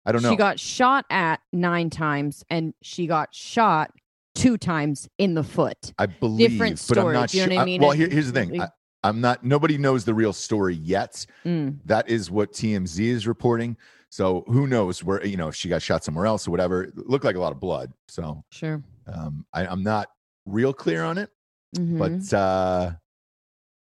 I 0.06 0.12
don't 0.12 0.22
know. 0.22 0.32
She 0.32 0.36
got 0.36 0.60
shot 0.60 1.06
at 1.10 1.40
nine 1.54 1.90
times 1.90 2.44
and 2.50 2.74
she 2.82 3.08
got 3.08 3.34
shot 3.34 3.92
two 4.36 4.58
times 4.58 5.08
in 5.18 5.34
the 5.34 5.44
foot. 5.44 5.94
I 5.98 6.08
believe, 6.08 6.52
different 6.52 6.86
but 6.88 6.98
I'm 6.98 7.14
not 7.14 7.30
do 7.30 7.38
you 7.38 7.46
know 7.46 7.50
sure. 7.50 7.56
what 7.56 7.62
I 7.62 7.66
mean? 7.66 7.82
well, 7.82 7.92
here, 7.92 8.10
here's 8.10 8.32
the 8.32 8.34
thing. 8.34 8.62
I, 8.62 8.68
I'm 9.04 9.22
not. 9.22 9.44
Nobody 9.44 9.78
knows 9.78 10.04
the 10.06 10.14
real 10.14 10.34
story 10.34 10.76
yet. 10.76 11.26
Mm. 11.46 11.80
That 11.86 12.10
is 12.10 12.30
what 12.30 12.52
TMZ 12.54 13.00
is 13.00 13.28
reporting. 13.28 13.78
So 14.10 14.44
who 14.48 14.66
knows 14.68 15.04
where 15.04 15.24
you 15.26 15.38
know 15.38 15.48
if 15.50 15.56
she 15.56 15.70
got 15.70 15.82
shot 15.82 16.04
somewhere 16.04 16.26
else 16.26 16.48
or 16.48 16.52
whatever. 16.52 16.84
It 16.84 17.08
looked 17.10 17.24
like 17.26 17.36
a 17.36 17.40
lot 17.40 17.52
of 17.52 17.60
blood. 17.60 17.92
So 18.08 18.44
Sure. 18.52 18.84
um, 19.08 19.46
I, 19.54 19.66
I'm 19.68 19.84
not 19.84 20.10
real 20.46 20.74
clear 20.74 21.04
on 21.04 21.18
it. 21.18 21.30
Mhm. 21.78 22.00
but 22.00 22.36
uh, 22.36 22.92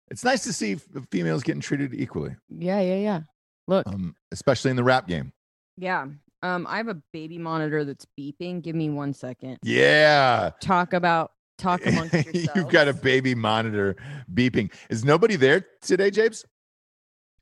it's 0.09 0.23
nice 0.23 0.43
to 0.45 0.51
see 0.53 0.75
females 1.11 1.43
getting 1.43 1.61
treated 1.61 1.93
equally, 1.93 2.35
yeah, 2.49 2.79
yeah, 2.81 2.95
yeah. 2.95 3.19
Look, 3.67 3.85
um, 3.87 4.15
especially 4.31 4.71
in 4.71 4.77
the 4.77 4.83
rap 4.83 5.07
game. 5.07 5.31
yeah. 5.77 6.07
Um, 6.43 6.67
I 6.69 6.77
have 6.77 6.87
a 6.89 7.01
baby 7.13 7.37
monitor 7.39 7.83
that's 7.85 8.05
beeping. 8.19 8.61
Give 8.61 8.75
me 8.75 8.89
one 8.91 9.13
second. 9.13 9.57
Yeah. 9.63 10.51
Talk 10.61 10.93
about 10.93 11.31
talk 11.57 11.85
amongst 11.85 12.13
yourselves. 12.13 12.49
You've 12.55 12.69
got 12.69 12.87
a 12.87 12.93
baby 12.93 13.35
monitor 13.35 13.95
beeping. 14.33 14.71
Is 14.89 15.03
nobody 15.05 15.35
there 15.35 15.65
today, 15.81 16.11
Japes? 16.11 16.45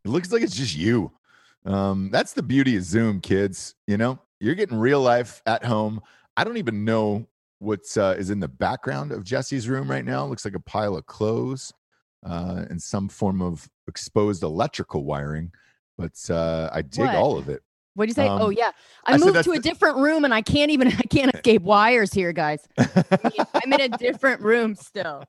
It 0.06 0.10
looks 0.10 0.32
like 0.32 0.42
it's 0.42 0.56
just 0.56 0.76
you. 0.76 1.12
Um, 1.66 2.10
that's 2.12 2.34
the 2.34 2.44
beauty 2.44 2.76
of 2.76 2.84
Zoom, 2.84 3.22
kids. 3.22 3.76
You 3.88 3.98
know, 3.98 4.20
you're 4.40 4.56
getting 4.56 4.78
real 4.78 5.02
life 5.02 5.42
at 5.46 5.64
home. 5.64 6.02
I 6.36 6.44
don't 6.44 6.58
even 6.58 6.84
know 6.84 7.28
what 7.60 7.82
uh, 7.98 8.16
is 8.18 8.30
in 8.30 8.40
the 8.42 8.48
background 8.48 9.12
of 9.14 9.24
Jesse's 9.24 9.70
room 9.70 9.90
right 9.90 10.04
now. 10.04 10.26
It 10.26 10.30
looks 10.30 10.44
like 10.46 10.56
a 10.56 10.60
pile 10.60 10.98
of 10.98 11.06
clothes 11.06 11.72
uh, 12.26 12.66
and 12.70 12.82
some 12.82 13.08
form 13.08 13.42
of 13.42 13.70
exposed 13.88 14.44
electrical 14.44 15.06
wiring. 15.06 15.52
But 15.98 16.20
uh, 16.30 16.70
I 16.74 16.82
dig 16.82 17.06
What? 17.06 17.16
all 17.16 17.38
of 17.38 17.48
it. 17.48 17.62
What'd 17.96 18.10
you 18.10 18.16
say? 18.16 18.28
Um, 18.28 18.42
oh 18.42 18.50
yeah, 18.50 18.72
I, 19.06 19.14
I 19.14 19.18
moved 19.18 19.44
to 19.44 19.52
a 19.52 19.60
different 19.60 19.98
room 19.98 20.26
and 20.26 20.34
I 20.34 20.42
can't 20.42 20.72
even 20.72 20.88
I 21.00 21.04
can't 21.10 21.34
escape 21.36 21.62
wires 21.62 22.14
here, 22.14 22.34
guys. 22.34 22.68
I'm 22.78 23.74
in 23.74 23.82
a 23.82 23.90
different 23.90 24.42
room 24.42 24.76
still. 24.76 25.24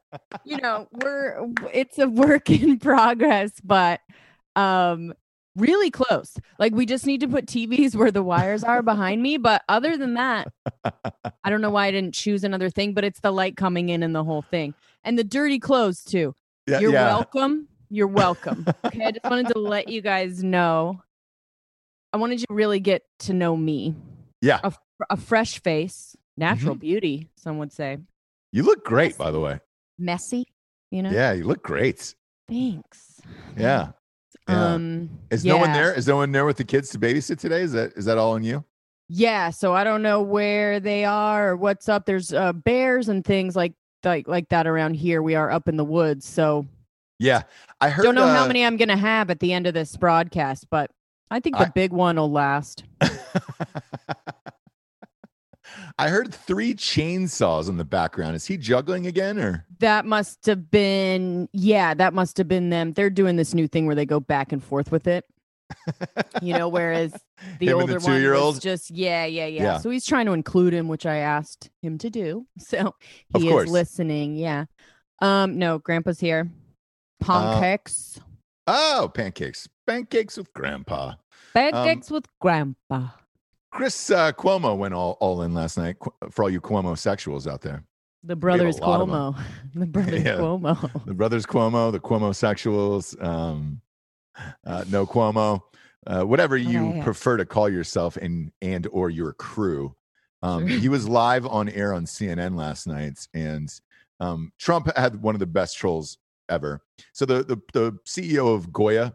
You 0.45 0.59
know, 0.59 0.89
we're 0.93 1.47
it's 1.73 1.99
a 1.99 2.09
work 2.09 2.51
in 2.51 2.79
progress, 2.79 3.53
but 3.63 4.01
um 4.57 5.15
really 5.57 5.91
close. 5.91 6.37
Like 6.59 6.75
we 6.75 6.87
just 6.87 7.07
need 7.07 7.21
to 7.21 7.29
put 7.29 7.47
TVs 7.47 7.95
where 7.95 8.11
the 8.11 8.23
wires 8.23 8.65
are 8.65 8.83
behind 8.83 9.23
me, 9.23 9.37
but 9.37 9.63
other 9.69 9.97
than 9.97 10.15
that, 10.15 10.49
I 11.45 11.51
don't 11.51 11.61
know 11.61 11.71
why 11.71 11.87
I 11.87 11.91
didn't 11.91 12.15
choose 12.15 12.45
another 12.45 12.71
thing, 12.71 12.95
but 12.95 13.05
it's 13.05 13.21
the 13.21 13.31
light 13.31 13.57
coming 13.57 13.89
in 13.89 14.03
and 14.03 14.15
the 14.15 14.25
whole 14.25 14.43
thing. 14.43 14.75
And 15.05 15.19
the 15.19 15.25
dirty 15.25 15.59
clothes 15.59 16.03
too. 16.03 16.35
yeah, 16.67 16.81
You're 16.81 16.93
yeah. 16.93 17.07
welcome. 17.07 17.69
You're 17.91 18.09
welcome. 18.09 18.67
Okay, 18.85 19.05
I 19.05 19.11
just 19.13 19.25
wanted 19.25 19.49
to 19.49 19.59
let 19.59 19.89
you 19.89 20.01
guys 20.01 20.43
know. 20.43 21.03
I 22.15 22.17
wanted 22.17 22.39
you 22.41 22.47
to 22.47 22.55
really 22.55 22.79
get 22.79 23.03
to 23.21 23.33
know 23.33 23.57
me. 23.57 23.97
Yeah. 24.41 24.61
A, 24.63 24.73
a 25.11 25.17
fresh 25.17 25.61
face, 25.61 26.17
Mm-hmm. 26.17 26.41
natural 26.51 26.75
beauty, 26.75 27.29
some 27.37 27.59
would 27.59 27.73
say. 27.73 27.99
You 28.53 28.63
look 28.65 28.85
great, 28.85 29.17
by 29.19 29.31
the 29.31 29.39
way. 29.41 29.61
Messy, 29.99 30.47
you 30.91 31.01
know? 31.03 31.11
Yeah, 31.11 31.33
you 31.33 31.45
look 31.45 31.63
great. 31.63 32.15
Thanks. 32.49 33.21
Yeah. 33.57 33.91
Yeah. 34.49 34.65
Um 34.75 35.11
Is 35.31 35.45
no 35.45 35.57
one 35.59 35.73
there? 35.73 35.93
Is 35.95 36.07
no 36.09 36.17
one 36.17 36.31
there 36.33 36.45
with 36.45 36.57
the 36.57 36.65
kids 36.65 36.91
to 36.91 36.99
babysit 36.99 37.39
today? 37.39 37.63
Is 37.63 37.73
that 37.73 37.93
is 37.97 38.05
that 38.07 38.17
all 38.19 38.33
on 38.33 38.43
you? 38.45 38.65
Yeah, 39.09 39.51
so 39.51 39.75
I 39.75 39.85
don't 39.85 40.03
know 40.03 40.23
where 40.23 40.81
they 40.81 41.05
are 41.05 41.51
or 41.51 41.57
what's 41.57 41.89
up. 41.89 42.05
There's 42.07 42.33
uh, 42.33 42.53
bears 42.53 43.09
and 43.09 43.25
things 43.25 43.55
like 43.57 43.75
like 44.05 44.27
like 44.29 44.49
that 44.51 44.67
around 44.67 44.95
here. 44.95 45.23
We 45.23 45.35
are 45.37 45.51
up 45.51 45.69
in 45.69 45.77
the 45.77 45.85
woods, 45.85 46.27
so 46.27 46.67
Yeah, 47.19 47.43
I 47.81 47.89
heard. 47.91 48.03
don't 48.03 48.15
know 48.17 48.27
how 48.27 48.45
uh, 48.45 48.49
many 48.49 48.65
I'm 48.65 48.77
gonna 48.77 48.97
have 48.97 49.31
at 49.31 49.39
the 49.41 49.53
end 49.53 49.67
of 49.67 49.75
this 49.75 49.97
broadcast, 49.97 50.67
but 50.71 50.91
I 51.31 51.41
think 51.41 51.57
the 51.57 51.67
I- 51.67 51.71
big 51.71 51.93
one 51.93 52.17
will 52.17 52.31
last. 52.31 52.85
I 55.99 56.09
heard 56.09 56.35
three 56.35 56.75
chainsaws 56.75 57.69
in 57.69 57.77
the 57.77 57.85
background. 57.85 58.35
Is 58.37 58.47
he 58.47 58.57
juggling 58.57 59.07
again, 59.07 59.39
or 59.39 59.65
That 59.79 60.05
must 60.05 60.45
have 60.47 60.71
been, 60.71 61.49
yeah, 61.53 61.95
that 61.95 62.15
must 62.15 62.37
have 62.39 62.49
been 62.49 62.71
them. 62.71 62.93
They're 62.93 63.11
doing 63.11 63.37
this 63.37 63.55
new 63.55 63.69
thing 63.69 63.87
where 63.87 63.95
they 63.95 64.07
go 64.07 64.19
back 64.21 64.53
and 64.53 64.63
forth 64.63 64.91
with 64.93 65.07
it, 65.07 65.25
you 66.43 66.53
know, 66.53 66.69
whereas 66.69 67.13
the 67.61 67.69
Him 67.69 67.81
older 67.81 67.99
the 67.99 68.07
one 68.07 68.23
was 68.23 68.59
just, 68.59 68.91
yeah, 68.91 69.25
yeah, 69.25 69.47
yeah, 69.47 69.63
Yeah. 69.63 69.79
So 69.79 69.91
he's 69.91 70.05
trying 70.05 70.27
to 70.27 70.33
include 70.33 70.75
him, 70.75 70.89
which 70.89 71.07
I 71.07 71.19
asked 71.19 71.71
him 71.83 71.99
to 71.99 72.11
do. 72.11 72.47
So 72.59 72.95
he 73.37 73.49
is 73.49 73.71
listening. 73.71 74.37
Yeah. 74.37 74.65
Um, 75.23 75.59
no, 75.59 75.79
Grandpa's 75.79 76.21
here. 76.21 76.51
Uh, 77.23 77.25
Pancakes. 77.25 78.21
oh, 78.67 79.11
pancakes, 79.15 79.69
pancakes 79.87 80.37
with 80.37 80.53
Grandpa. 80.55 81.09
um, 81.11 81.17
Pancakes 81.55 82.11
with 82.11 82.27
Grandpa. 82.41 83.09
Chris 83.71 84.11
uh, 84.11 84.33
Cuomo 84.33 84.77
went 84.77 84.95
all, 84.95 85.17
all 85.21 85.43
in 85.43 85.53
last 85.53 85.77
night 85.79 85.97
for 86.31 86.45
all 86.45 86.51
you 86.51 86.61
Cuomo 86.61 86.93
sexuals 86.95 87.51
out 87.51 87.61
there. 87.61 87.83
The 88.23 88.37
brothers 88.37 88.79
lot 88.81 89.01
of 89.01 89.09
'em. 89.09 89.15
Cuomo. 89.15 89.41
The 89.75 89.87
brothers 89.87 90.23
Yeah. 90.23 90.37
Cuomo. 90.37 91.05
The 91.07 91.15
brothers 91.15 91.45
Cuomo, 91.47 91.93
the 91.93 92.01
Cuomo 92.01 92.31
sexuals, 92.31 93.23
um, 93.23 93.81
uh, 94.65 94.85
no 94.89 95.07
Cuomo, 95.07 95.61
uh, 96.07 96.23
whatever 96.23 96.57
you 96.57 96.95
yeah. 96.95 97.03
prefer 97.05 97.37
to 97.37 97.45
call 97.45 97.69
yourself 97.69 98.17
and 98.17 98.51
and 98.63 98.87
or 98.93 99.11
your 99.11 99.33
crew. 99.35 99.95
Um, 100.43 100.67
he 100.67 100.89
was 100.89 101.09
live 101.09 101.47
on 101.47 101.69
air 101.71 101.95
on 101.95 102.05
CNN 102.05 102.55
last 102.57 102.87
night, 102.87 103.27
and 103.35 103.69
um, 104.21 104.53
Trump 104.59 104.95
had 104.97 105.21
one 105.23 105.35
of 105.35 105.39
the 105.39 105.47
best 105.47 105.77
trolls 105.79 106.19
ever. 106.49 106.83
So 107.13 107.25
the 107.27 107.43
the, 107.43 107.57
the 107.73 107.93
CEO 108.07 108.55
of 108.55 108.73
Goya, 108.73 109.15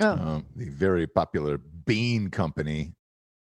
Oh, 0.00 0.10
um, 0.12 0.46
the 0.54 0.68
very 0.68 1.06
popular 1.06 1.58
bean 1.86 2.30
company. 2.30 2.92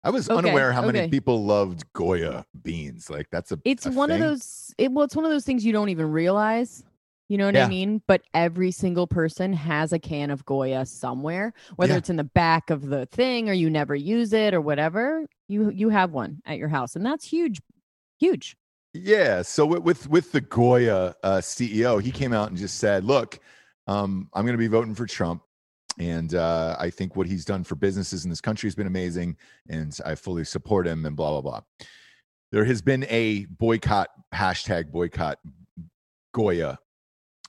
I 0.04 0.10
was 0.12 0.30
Okay, 0.30 0.38
unaware 0.38 0.72
how 0.72 0.82
many 0.82 1.10
people 1.10 1.44
loved 1.44 1.84
Goya 1.94 2.46
beans. 2.64 3.10
Like 3.10 3.28
that's 3.32 3.52
a 3.52 3.60
it's 3.66 3.86
a 3.86 3.92
one 3.92 4.10
thing. 4.10 4.22
of 4.22 4.28
those 4.30 4.74
it, 4.78 4.92
well 4.92 5.04
it's 5.04 5.16
one 5.16 5.26
of 5.26 5.32
those 5.32 5.44
things 5.44 5.66
you 5.66 5.74
don't 5.74 5.90
even 5.90 6.10
realize 6.10 6.84
you 7.28 7.38
know 7.38 7.46
what 7.48 7.56
Yeah. 7.56 7.66
i 7.66 7.68
mean 7.70 8.02
but 8.08 8.22
every 8.34 8.72
single 8.72 9.06
person 9.06 9.52
has 9.54 9.92
a 9.94 10.00
can 10.00 10.32
of 10.32 10.44
goya 10.46 10.86
somewhere 10.86 11.54
whether 11.76 11.94
Yeah. 11.94 11.98
it's 11.98 12.10
in 12.10 12.16
the 12.16 12.24
back 12.24 12.70
of 12.70 12.88
the 12.88 13.06
thing 13.08 13.50
or 13.50 13.54
you 13.54 13.70
never 13.70 13.94
use 13.94 14.32
it 14.34 14.54
or 14.54 14.62
whatever 14.62 15.26
you 15.50 15.70
you 15.70 15.90
have 15.90 16.12
one 16.14 16.42
at 16.46 16.58
your 16.58 16.70
house 16.70 16.96
and 16.96 17.06
that's 17.06 17.26
huge 17.26 17.60
huge 18.20 18.56
Yeah. 18.94 19.42
So 19.44 19.66
with 19.66 19.84
with, 19.84 20.10
with 20.10 20.32
the 20.32 20.42
Goya 20.42 21.14
uh, 21.24 21.38
CEO, 21.38 22.02
he 22.02 22.12
came 22.12 22.34
out 22.34 22.48
and 22.50 22.58
just 22.58 22.78
said, 22.80 23.04
"Look, 23.04 23.38
um, 23.86 24.30
I'm 24.34 24.44
going 24.46 24.58
to 24.58 24.58
be 24.58 24.68
voting 24.68 24.96
for 24.96 25.06
Trump, 25.06 25.44
and 26.00 26.34
uh, 26.34 26.78
I 26.80 26.90
think 26.90 27.16
what 27.16 27.28
he's 27.28 27.46
done 27.46 27.64
for 27.64 27.76
businesses 27.76 28.24
in 28.24 28.30
this 28.30 28.42
country 28.42 28.68
has 28.68 28.76
been 28.76 28.88
amazing, 28.88 29.38
and 29.70 29.96
I 30.06 30.16
fully 30.16 30.46
support 30.46 30.88
him." 30.88 31.06
And 31.06 31.16
blah 31.16 31.30
blah 31.30 31.42
blah. 31.42 31.62
There 32.52 32.66
has 32.66 32.82
been 32.82 33.06
a 33.10 33.46
boycott 33.46 34.10
hashtag 34.34 34.92
boycott 34.92 35.40
Goya 36.34 36.80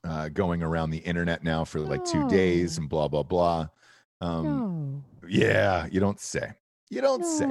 uh, 0.04 0.28
going 0.30 0.62
around 0.62 0.90
the 0.90 0.98
internet 0.98 1.44
now 1.44 1.64
for 1.64 1.78
like 1.80 2.04
two 2.04 2.28
days, 2.28 2.76
and 2.76 2.88
blah 2.88 3.08
blah 3.08 3.22
blah. 3.22 3.68
Um, 4.20 5.04
no, 5.22 5.28
Yeah, 5.28 5.86
you 5.90 6.00
don't 6.00 6.20
say. 6.20 6.52
You 6.90 7.00
don't 7.00 7.24
say. 7.24 7.44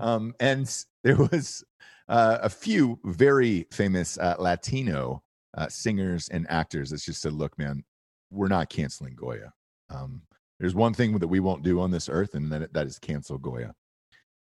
Um, 0.00 0.34
and 0.40 0.84
there 1.04 1.16
was 1.16 1.64
uh, 2.08 2.38
a 2.42 2.50
few 2.50 2.98
very 3.04 3.66
famous 3.70 4.18
uh, 4.18 4.34
Latino 4.38 5.22
uh, 5.56 5.68
singers 5.68 6.28
and 6.28 6.44
actors 6.50 6.90
that 6.90 7.00
just 7.00 7.22
said, 7.22 7.32
"Look, 7.32 7.56
man, 7.56 7.84
we're 8.30 8.48
not 8.48 8.68
canceling 8.68 9.14
Goya. 9.14 9.52
Um, 9.90 10.22
there's 10.58 10.74
one 10.74 10.94
thing 10.94 11.18
that 11.18 11.28
we 11.28 11.40
won't 11.40 11.62
do 11.62 11.80
on 11.80 11.90
this 11.90 12.08
earth, 12.08 12.34
and 12.34 12.50
that 12.52 12.72
that 12.72 12.86
is 12.86 12.98
cancel 12.98 13.38
Goya. 13.38 13.74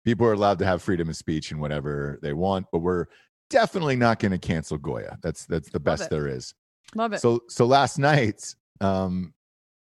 People 0.05 0.27
are 0.27 0.33
allowed 0.33 0.59
to 0.59 0.65
have 0.65 0.81
freedom 0.81 1.09
of 1.09 1.15
speech 1.15 1.51
and 1.51 1.59
whatever 1.59 2.19
they 2.21 2.33
want, 2.33 2.65
but 2.71 2.79
we're 2.79 3.05
definitely 3.49 3.95
not 3.95 4.19
going 4.19 4.31
to 4.31 4.37
cancel 4.37 4.77
Goya. 4.77 5.17
That's 5.21 5.45
that's 5.45 5.69
the 5.69 5.79
best 5.79 6.09
there 6.09 6.27
is. 6.27 6.53
love 6.95 7.13
it 7.13 7.19
So 7.19 7.41
so 7.49 7.65
last 7.65 7.97
night, 7.97 8.55
um, 8.81 9.33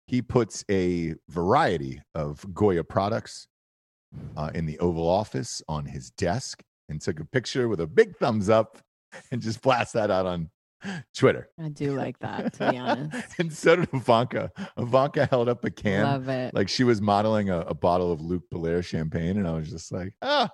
he 0.07 0.23
puts 0.23 0.65
a 0.71 1.15
variety 1.29 2.01
of 2.15 2.45
Goya 2.55 2.85
products 2.85 3.47
uh, 4.37 4.51
in 4.55 4.67
the 4.67 4.79
Oval 4.79 5.09
Office 5.09 5.63
on 5.69 5.87
his 5.87 6.11
desk 6.11 6.63
and 6.89 7.01
took 7.01 7.21
a 7.21 7.25
picture 7.25 7.69
with 7.69 7.81
a 7.81 7.87
big 7.87 8.17
thumbs 8.17 8.51
up 8.51 8.79
and 9.31 9.41
just 9.41 9.63
blast 9.63 9.95
that 9.95 10.11
out 10.11 10.27
on 10.27 10.51
Twitter. 11.17 11.49
i 11.59 11.69
do 11.69 11.93
like 11.97 12.19
that 12.21 12.53
to 12.55 12.71
be 12.71 12.79
honest 12.79 13.29
and 13.39 13.53
so 13.53 13.77
did 13.77 13.89
Ivanka. 13.93 14.51
Ivanka 14.77 15.27
held 15.27 15.49
up 15.49 15.65
a 15.65 15.71
can 15.71 16.03
love 16.05 16.29
it 16.29 16.55
like 16.55 16.69
she 16.69 16.85
was 16.85 17.01
modeling 17.01 17.51
a, 17.51 17.61
a 17.61 17.75
bottle 17.75 18.11
of 18.13 18.21
Luc 18.21 18.43
Belaire 18.53 18.85
champagne, 18.85 19.39
and 19.39 19.47
I 19.47 19.53
was 19.53 19.71
just 19.71 19.93
like, 19.93 20.15
ah, 20.23 20.49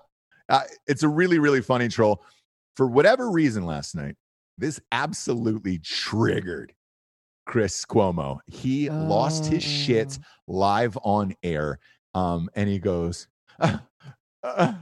uh, 0.49 0.62
it's 0.87 1.03
a 1.03 1.09
really, 1.09 1.38
really 1.38 1.61
funny 1.61 1.88
troll. 1.88 2.23
For 2.77 2.87
whatever 2.87 3.31
reason, 3.31 3.67
last 3.67 3.95
night, 3.95 4.17
this 4.57 4.81
absolutely 4.93 5.79
triggered 5.79 6.73
Chris 7.47 7.85
Cuomo. 7.85 8.38
He 8.47 8.88
lost 8.91 9.47
his 9.47 9.62
shit 9.62 10.19
Oh. 10.21 10.25
live 10.47 10.99
on 11.03 11.35
air, 11.43 11.79
um, 12.14 12.49
and 12.55 12.69
he 12.69 12.79
goes, 12.79 13.29
"Uh, 13.61 13.79
uh, 14.43 14.75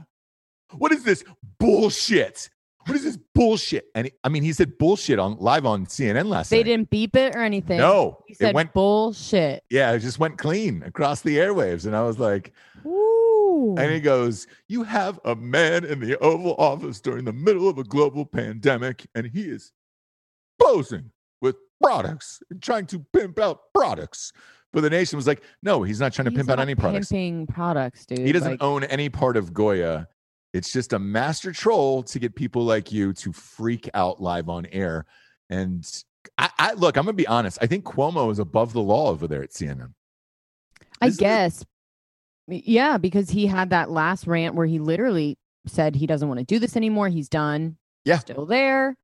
"What 0.77 0.91
is 0.91 1.03
this 1.03 1.23
bullshit? 1.59 2.49
What 2.85 2.95
is 2.95 3.03
this 3.03 3.17
bullshit?" 3.37 3.85
And 3.95 4.07
he, 4.07 4.13
I 4.23 4.29
mean, 4.29 4.43
he 4.43 4.51
said 4.53 4.77
bullshit 4.77 5.19
on 5.19 5.37
live 5.37 5.65
on 5.65 5.85
CNN 5.85 6.25
last 6.25 6.49
they 6.49 6.57
night. 6.57 6.63
They 6.65 6.71
didn't 6.71 6.89
beep 6.89 7.15
it 7.15 7.35
or 7.35 7.39
anything 7.39 7.77
No, 7.77 8.23
he 8.27 8.33
said 8.33 8.49
it 8.49 8.55
went 8.55 8.73
bullshit 8.73 9.63
yeah, 9.69 9.91
it 9.93 9.99
just 9.99 10.19
went 10.19 10.37
clean 10.37 10.83
across 10.83 11.21
the 11.21 11.37
airwaves. 11.37 11.85
And 11.85 11.95
I 11.95 12.03
was 12.03 12.19
like, 12.19 12.53
Ooh. 12.85 13.75
and 13.77 13.91
he 13.91 13.99
goes, 13.99 14.47
You 14.67 14.83
have 14.83 15.19
a 15.25 15.35
man 15.35 15.85
in 15.85 15.99
the 15.99 16.17
Oval 16.19 16.55
Office 16.57 16.99
during 16.99 17.25
the 17.25 17.33
middle 17.33 17.67
of 17.69 17.77
a 17.77 17.83
global 17.83 18.25
pandemic, 18.25 19.05
and 19.15 19.25
he 19.27 19.43
is 19.43 19.71
posing 20.61 21.11
with 21.41 21.55
products 21.81 22.41
and 22.49 22.61
trying 22.61 22.85
to 22.87 22.99
pimp 23.13 23.39
out 23.39 23.59
products. 23.73 24.33
But 24.73 24.81
the 24.81 24.89
nation 24.89 25.17
was 25.17 25.27
like, 25.27 25.43
No, 25.63 25.83
he's 25.83 25.99
not 25.99 26.13
trying 26.13 26.25
to 26.25 26.31
He's 26.31 26.37
pimp 26.39 26.49
out 26.49 26.59
any 26.59 26.75
products. 26.75 27.09
pimping 27.09 27.47
products 27.47 28.05
dude 28.05 28.19
He 28.19 28.31
doesn't 28.31 28.51
Like, 28.53 28.63
own 28.63 28.83
any 28.85 29.09
part 29.09 29.37
of 29.37 29.53
Goya. 29.53 30.07
It's 30.57 30.73
just 30.73 30.91
a 30.93 30.99
master 30.99 31.51
troll 31.51 32.01
to 32.03 32.17
get 32.19 32.33
people 32.35 32.63
like 32.65 32.91
you 32.91 33.13
to 33.13 33.31
freak 33.31 33.89
out 33.93 34.19
live 34.21 34.49
on 34.49 34.65
air. 34.67 35.05
And 35.49 35.85
I, 36.37 36.49
I 36.57 36.73
look. 36.73 36.97
I'm 36.97 37.05
gonna 37.05 37.13
be 37.13 37.27
honest. 37.27 37.59
I 37.61 37.67
think 37.67 37.85
Cuomo 37.85 38.31
is 38.31 38.39
above 38.39 38.73
the 38.73 38.81
law 38.81 39.09
over 39.11 39.27
there 39.27 39.43
at 39.43 39.51
CNN. 39.51 39.93
I 41.01 41.07
Isn't 41.07 41.19
it- 41.21 41.23
guess. 41.23 41.65
Yeah, 42.47 42.97
because 42.97 43.29
he 43.29 43.45
had 43.45 43.69
that 43.71 43.91
last 43.91 44.25
rant 44.25 44.55
where 44.55 44.65
he 44.65 44.79
literally 44.79 45.37
said 45.67 45.95
he 45.95 46.07
doesn't 46.07 46.27
want 46.27 46.39
to 46.39 46.45
do 46.45 46.59
this 46.59 46.75
anymore. 46.77 47.09
He's 47.09 47.27
done. 47.29 47.77
Yeah. 48.05 48.19
Still 48.19 48.45
there. 48.45 48.95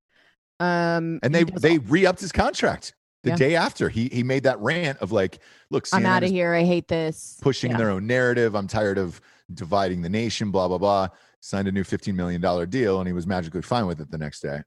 Um 0.60 1.20
And 1.24 1.36
they 1.36 1.44
they 1.44 1.78
all- 1.78 1.84
re 1.88 2.06
upped 2.06 2.22
his 2.22 2.32
contract 2.32 2.96
the 3.24 3.30
Yeah. 3.32 3.36
day 3.36 3.56
after. 3.56 3.90
He 3.90 4.08
he 4.10 4.24
made 4.24 4.44
that 4.44 4.60
rant 4.60 4.98
of 5.00 5.12
like, 5.12 5.40
look, 5.70 5.86
I'm 5.94 6.06
out 6.06 6.24
of 6.24 6.30
here. 6.32 6.54
I 6.54 6.64
hate 6.64 6.88
this. 6.88 7.38
pushing 7.42 7.72
Yeah. 7.72 7.78
their 7.78 7.90
own 7.92 8.08
narrative. 8.08 8.56
I'm 8.56 8.68
tired 8.68 8.98
of 8.98 9.22
dividing 9.54 10.02
the 10.02 10.10
nation. 10.10 10.50
Blah 10.52 10.68
blah 10.68 10.78
blah. 10.78 11.08
Signed 11.46 11.68
a 11.68 11.74
new 11.74 11.84
15 11.84 12.16
million 12.16 12.40
dollar 12.40 12.66
deal, 12.66 13.00
and 13.00 13.08
he 13.08 13.12
was 13.12 13.28
magically 13.28 13.62
fine 13.62 13.86
with 13.86 14.00
it 14.00 14.10
the 14.10 14.18
next 14.18 14.40
day. 14.40 14.62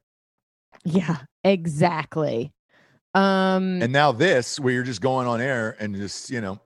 Yeah, 0.84 1.16
exactly. 1.42 2.52
Um 3.14 3.80
And 3.80 3.92
now 3.92 4.12
this, 4.12 4.60
where 4.60 4.74
you're 4.74 4.82
just 4.82 5.00
going 5.00 5.26
on 5.26 5.40
air 5.40 5.74
and 5.80 5.96
just 5.96 6.28
you 6.28 6.42
know 6.42 6.60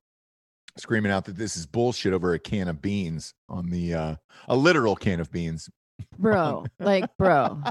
screaming 0.77 1.13
out 1.13 1.27
that 1.27 1.37
this 1.37 1.57
is 1.57 1.65
bullshit 1.65 2.13
over 2.13 2.35
a 2.35 2.41
can 2.41 2.67
of 2.67 2.83
beans 2.83 3.35
on 3.49 3.71
the 3.71 3.95
uh 3.95 4.17
a 4.49 4.57
literal 4.57 4.97
can 4.97 5.21
of 5.21 5.31
beans. 5.31 5.71
bro, 6.19 6.65
like 6.81 7.17
bro. 7.17 7.63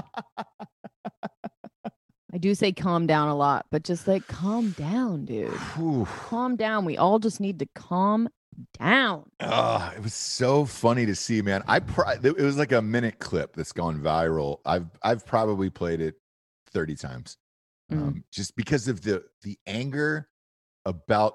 I 2.32 2.38
do 2.38 2.54
say 2.54 2.72
calm 2.72 3.06
down 3.06 3.28
a 3.28 3.34
lot, 3.36 3.66
but 3.70 3.82
just 3.82 4.08
like 4.08 4.26
calm 4.28 4.70
down, 4.70 5.26
dude. 5.26 5.50
Whew. 5.50 6.06
Calm 6.06 6.56
down. 6.56 6.86
We 6.86 6.96
all 6.96 7.18
just 7.18 7.38
need 7.38 7.58
to 7.58 7.66
calm 7.74 8.30
down. 8.78 9.24
Ah, 9.40 9.92
it 9.92 10.02
was 10.02 10.14
so 10.14 10.64
funny 10.64 11.06
to 11.06 11.14
see, 11.14 11.42
man. 11.42 11.62
I 11.66 11.80
pri- 11.80 12.18
it 12.22 12.36
was 12.36 12.56
like 12.56 12.72
a 12.72 12.82
minute 12.82 13.18
clip 13.18 13.54
that's 13.54 13.72
gone 13.72 14.00
viral. 14.00 14.58
I've 14.64 14.86
I've 15.02 15.26
probably 15.26 15.70
played 15.70 16.00
it 16.00 16.16
30 16.72 16.94
times. 16.96 17.36
Mm. 17.92 17.98
Um, 17.98 18.24
just 18.32 18.56
because 18.56 18.88
of 18.88 19.02
the 19.02 19.24
the 19.42 19.58
anger 19.66 20.28
about 20.84 21.34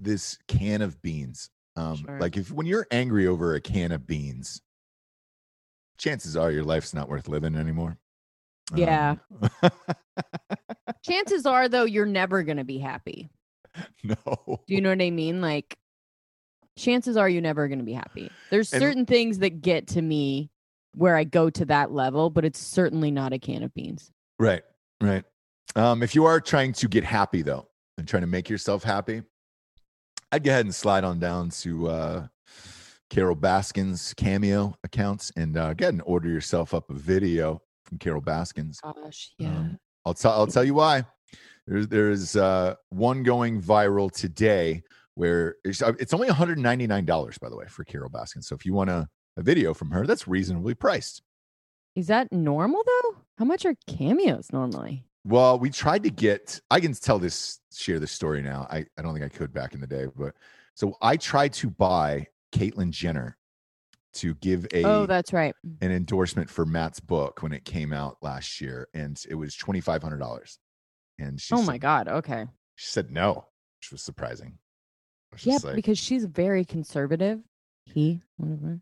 this 0.00 0.38
can 0.48 0.82
of 0.82 1.00
beans. 1.02 1.50
Um, 1.76 1.96
Sure. 1.96 2.18
like 2.20 2.36
if 2.36 2.50
when 2.52 2.66
you're 2.66 2.86
angry 2.90 3.26
over 3.26 3.54
a 3.54 3.60
can 3.60 3.92
of 3.92 4.06
beans, 4.06 4.62
chances 5.98 6.36
are 6.36 6.50
your 6.50 6.64
life's 6.64 6.94
not 6.94 7.08
worth 7.08 7.28
living 7.28 7.54
anymore. 7.56 7.98
Yeah. 8.74 9.16
Um, 9.62 9.70
Chances 11.04 11.46
are 11.46 11.68
though 11.68 11.84
you're 11.84 12.06
never 12.06 12.42
going 12.42 12.56
to 12.56 12.64
be 12.64 12.78
happy. 12.78 13.30
no. 14.02 14.16
Do 14.46 14.74
you 14.74 14.80
know 14.80 14.88
what 14.90 15.02
I 15.02 15.10
mean? 15.10 15.40
Like 15.40 15.76
chances 16.76 17.16
are 17.16 17.28
you're 17.28 17.42
never 17.42 17.68
going 17.68 17.78
to 17.78 17.84
be 17.84 17.92
happy. 17.92 18.30
There's 18.50 18.72
And- 18.72 18.80
certain 18.80 19.06
things 19.06 19.38
that 19.38 19.60
get 19.62 19.86
to 19.88 20.02
me 20.02 20.50
where 20.94 21.16
I 21.16 21.24
go 21.24 21.50
to 21.50 21.64
that 21.66 21.92
level, 21.92 22.30
but 22.30 22.44
it's 22.44 22.58
certainly 22.58 23.10
not 23.10 23.32
a 23.32 23.38
can 23.38 23.62
of 23.62 23.74
beans. 23.74 24.10
Right, 24.38 24.62
right. 25.00 25.24
Um, 25.74 26.02
if 26.02 26.14
you 26.14 26.24
are 26.24 26.40
trying 26.40 26.72
to 26.74 26.88
get 26.88 27.04
happy 27.04 27.42
though, 27.42 27.68
and 27.98 28.06
trying 28.06 28.22
to 28.22 28.26
make 28.26 28.48
yourself 28.50 28.82
happy, 28.82 29.22
I'd 30.32 30.44
go 30.44 30.50
ahead 30.50 30.66
and 30.66 30.74
slide 30.74 31.04
on 31.04 31.18
down 31.18 31.48
to 31.50 31.88
uh, 31.88 32.26
Carole 33.10 33.36
Baskin's 33.36 34.12
Cameo 34.14 34.76
accounts 34.84 35.32
and 35.36 35.56
uh, 35.56 35.72
go 35.74 35.84
ahead 35.84 35.94
and 35.94 36.02
order 36.04 36.28
yourself 36.28 36.74
up 36.74 36.90
a 36.90 36.94
video 36.94 37.60
from 37.84 37.98
Carole 37.98 38.20
Baskins. 38.20 38.80
Gosh, 38.82 39.30
Um, 39.42 39.78
I'll 40.04 40.14
tell 40.14 40.32
I'll 40.32 40.46
tell 40.46 40.64
you 40.64 40.74
why. 40.74 41.04
There's 41.66 41.88
there's 41.88 42.36
uh, 42.36 42.74
one 42.90 43.22
going 43.22 43.60
viral 43.62 44.10
today 44.10 44.82
where 45.16 45.56
it's, 45.64 45.82
uh, 45.82 45.92
it's 45.98 46.14
only 46.14 46.28
199 46.28 47.04
dollars 47.04 47.36
by 47.38 47.48
the 47.48 47.56
way 47.56 47.66
for 47.68 47.84
Carole 47.84 48.10
Baskin. 48.10 48.44
So 48.44 48.54
if 48.54 48.64
you 48.64 48.72
want 48.72 48.90
a, 48.90 49.08
a 49.36 49.42
video 49.42 49.74
from 49.74 49.90
her, 49.90 50.06
that's 50.06 50.28
reasonably 50.28 50.74
priced. 50.74 51.22
Is 51.96 52.06
that 52.06 52.30
normal 52.30 52.82
though? 52.86 53.16
How 53.38 53.44
much 53.44 53.64
are 53.66 53.74
cameos 53.86 54.48
normally? 54.52 55.04
Well, 55.24 55.58
we 55.58 55.70
tried 55.70 56.04
to 56.04 56.10
get. 56.10 56.60
I 56.70 56.78
can 56.78 56.92
tell 56.92 57.18
this, 57.18 57.58
share 57.74 57.98
this 57.98 58.12
story 58.12 58.42
now. 58.42 58.66
I, 58.70 58.84
I 58.96 59.02
don't 59.02 59.12
think 59.12 59.24
I 59.24 59.28
could 59.28 59.52
back 59.52 59.74
in 59.74 59.80
the 59.80 59.86
day, 59.86 60.06
but 60.14 60.34
so 60.74 60.94
I 61.02 61.16
tried 61.16 61.52
to 61.54 61.70
buy 61.70 62.28
Caitlyn 62.52 62.90
Jenner 62.90 63.36
to 64.14 64.34
give 64.36 64.66
a 64.72 64.84
oh, 64.84 65.06
that's 65.06 65.32
right. 65.32 65.54
an 65.80 65.90
endorsement 65.90 66.48
for 66.48 66.64
Matt's 66.64 67.00
book 67.00 67.42
when 67.42 67.52
it 67.52 67.64
came 67.64 67.92
out 67.92 68.18
last 68.22 68.60
year, 68.60 68.88
and 68.94 69.20
it 69.28 69.34
was 69.34 69.56
twenty 69.56 69.80
five 69.80 70.02
hundred 70.02 70.18
dollars. 70.18 70.58
And 71.18 71.40
she 71.40 71.54
Oh 71.54 71.58
said, 71.58 71.66
my 71.66 71.78
god. 71.78 72.08
Okay. 72.08 72.46
she 72.76 72.86
said 72.90 73.10
no, 73.10 73.46
which 73.80 73.90
was 73.90 74.02
surprising. 74.02 74.58
Yeah, 75.44 75.58
like, 75.62 75.74
because 75.74 75.98
she's 75.98 76.24
very 76.24 76.64
conservative. 76.64 77.40
He, 77.84 78.20
whatever. 78.36 78.80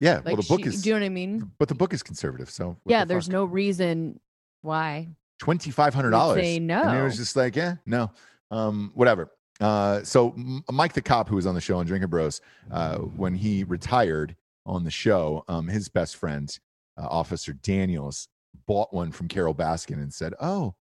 yeah. 0.00 0.16
Like 0.16 0.24
well, 0.26 0.36
the 0.36 0.42
book 0.48 0.60
she- 0.60 0.68
is, 0.68 0.82
do 0.82 0.88
you 0.90 0.94
know 0.94 1.00
what 1.00 1.06
I 1.06 1.10
mean? 1.10 1.50
but 1.58 1.68
the 1.68 1.74
book 1.74 1.92
is 1.92 2.02
conservative, 2.02 2.50
so 2.50 2.76
yeah, 2.86 3.04
the 3.04 3.08
there's 3.10 3.26
fuck? 3.26 3.32
no 3.32 3.44
reason 3.44 4.20
why. 4.62 5.08
twenty 5.38 5.70
five 5.70 5.94
hundred 5.94 6.10
dollars. 6.10 6.40
say 6.42 6.56
And 6.56 6.70
it 6.70 7.02
was 7.02 7.16
just 7.16 7.36
like, 7.36 7.56
yeah, 7.56 7.76
no, 7.86 8.10
um, 8.50 8.90
whatever. 8.94 9.30
Uh, 9.60 10.02
so 10.04 10.30
M- 10.36 10.62
Mike 10.70 10.92
the 10.92 11.02
cop, 11.02 11.28
who 11.28 11.36
was 11.36 11.46
on 11.46 11.54
the 11.54 11.60
show 11.60 11.78
on 11.78 11.86
Drinking 11.86 12.10
Bros, 12.10 12.40
uh, 12.70 12.98
when 12.98 13.34
he 13.34 13.64
retired 13.64 14.36
on 14.66 14.84
the 14.84 14.90
show, 14.90 15.44
um, 15.48 15.66
his 15.66 15.88
best 15.88 16.16
friend, 16.16 16.56
uh, 16.96 17.06
Officer 17.08 17.52
Daniels, 17.54 18.28
bought 18.66 18.92
one 18.94 19.10
from 19.10 19.26
Carole 19.28 19.54
Baskin 19.54 19.94
and 20.00 20.12
said, 20.14 20.32
"Oh, 20.40 20.74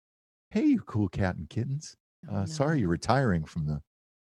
hey, 0.50 0.64
you 0.64 0.80
cool 0.80 1.08
cat 1.08 1.36
and 1.36 1.48
kittens. 1.48 1.96
Oh, 2.30 2.36
Uh, 2.36 2.40
no. 2.40 2.46
Sorry 2.46 2.80
you're 2.80 2.88
retiring 2.88 3.44
from 3.44 3.66
the 3.66 3.80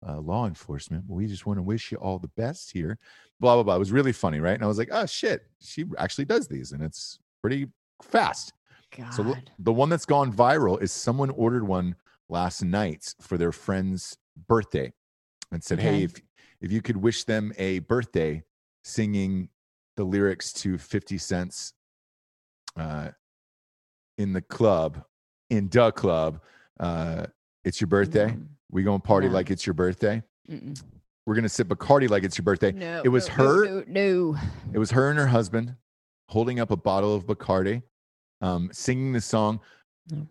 uh, 0.06 0.18
law 0.20 0.46
enforcement, 0.46 1.04
we 1.08 1.26
just 1.26 1.46
want 1.46 1.58
to 1.58 1.62
wish 1.62 1.90
you 1.90 1.98
all 1.98 2.18
the 2.18 2.30
best 2.36 2.70
here." 2.72 2.98
Blah 3.40 3.54
blah 3.54 3.62
blah. 3.62 3.76
It 3.76 3.78
was 3.78 3.92
really 3.92 4.12
funny, 4.12 4.40
right? 4.40 4.54
And 4.54 4.64
I 4.64 4.66
was 4.66 4.78
like, 4.78 4.90
"Oh 4.92 5.06
shit, 5.06 5.46
she 5.60 5.84
actually 5.98 6.24
does 6.24 6.48
these, 6.48 6.72
and 6.72 6.82
it's 6.82 7.18
pretty 7.40 7.68
fast." 8.02 8.52
God. 8.96 9.12
So 9.12 9.34
the 9.58 9.72
one 9.72 9.88
that's 9.88 10.06
gone 10.06 10.32
viral 10.32 10.80
is 10.80 10.92
someone 10.92 11.30
ordered 11.30 11.66
one 11.66 11.94
last 12.28 12.62
night 12.62 13.14
for 13.20 13.36
their 13.38 13.52
friend's 13.52 14.16
birthday 14.46 14.92
and 15.52 15.62
said, 15.62 15.78
Okay. 15.78 15.98
"Hey, 15.98 16.02
if 16.04 16.14
if 16.60 16.72
you 16.72 16.82
could 16.82 16.96
wish 16.96 17.24
them 17.24 17.52
a 17.58 17.80
birthday, 17.80 18.42
singing 18.84 19.48
the 19.96 20.04
lyrics 20.04 20.52
to 20.54 20.78
Fifty 20.78 21.18
Cents 21.18 21.74
uh, 22.76 23.10
in 24.16 24.32
the 24.32 24.42
club, 24.42 25.04
in 25.50 25.68
the 25.68 25.92
club, 25.92 26.40
uh, 26.80 27.26
it's 27.64 27.80
your 27.80 27.88
birthday. 27.88 28.28
Mm, 28.28 28.46
We 28.70 28.82
gonna 28.82 28.98
party 29.00 29.28
No. 29.28 29.34
like 29.34 29.50
it's 29.50 29.66
your 29.66 29.74
birthday. 29.74 30.22
mm-mm. 30.50 30.80
We're 31.26 31.34
gonna 31.34 31.48
sip 31.48 31.68
Bacardi 31.68 32.08
like 32.08 32.24
it's 32.24 32.38
your 32.38 32.44
birthday. 32.44 32.72
No, 32.72 33.02
it 33.04 33.08
was 33.10 33.28
no, 33.28 33.34
her- 33.34 33.64
No, 33.66 33.84
no. 34.32 34.38
It 34.72 34.78
was 34.78 34.90
her 34.92 35.10
and 35.10 35.18
her 35.18 35.26
husband 35.26 35.74
holding 36.30 36.58
up 36.60 36.70
a 36.70 36.76
bottle 36.76 37.14
of 37.14 37.26
Bacardi, 37.26 37.82
um, 38.40 38.70
singing 38.72 39.12
the 39.12 39.20
song. 39.20 39.60
No. 40.10 40.26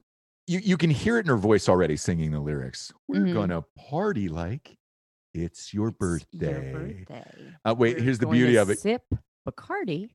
You 0.48 0.60
you 0.60 0.78
can 0.78 0.90
hear 0.90 1.18
it 1.18 1.22
in 1.22 1.28
her 1.28 1.38
voice 1.38 1.68
already, 1.70 1.98
singing 1.98 2.32
the 2.32 2.40
lyrics. 2.40 2.92
We're 3.08 3.22
Mhm. 3.26 3.34
gonna 3.34 3.62
party 3.90 4.28
like 4.30 4.78
it's 5.34 5.74
your 5.74 5.90
It's 5.90 5.98
birthday. 5.98 6.72
Your 6.72 6.80
birthday. 6.80 7.54
Uh, 7.66 7.76
wait, 7.78 7.98
We're 7.98 8.04
here's 8.04 8.18
the 8.20 8.28
beauty 8.28 8.56
of 8.56 8.70
it. 8.72 8.80
Sip 8.80 9.04
Bacardi. 9.48 10.10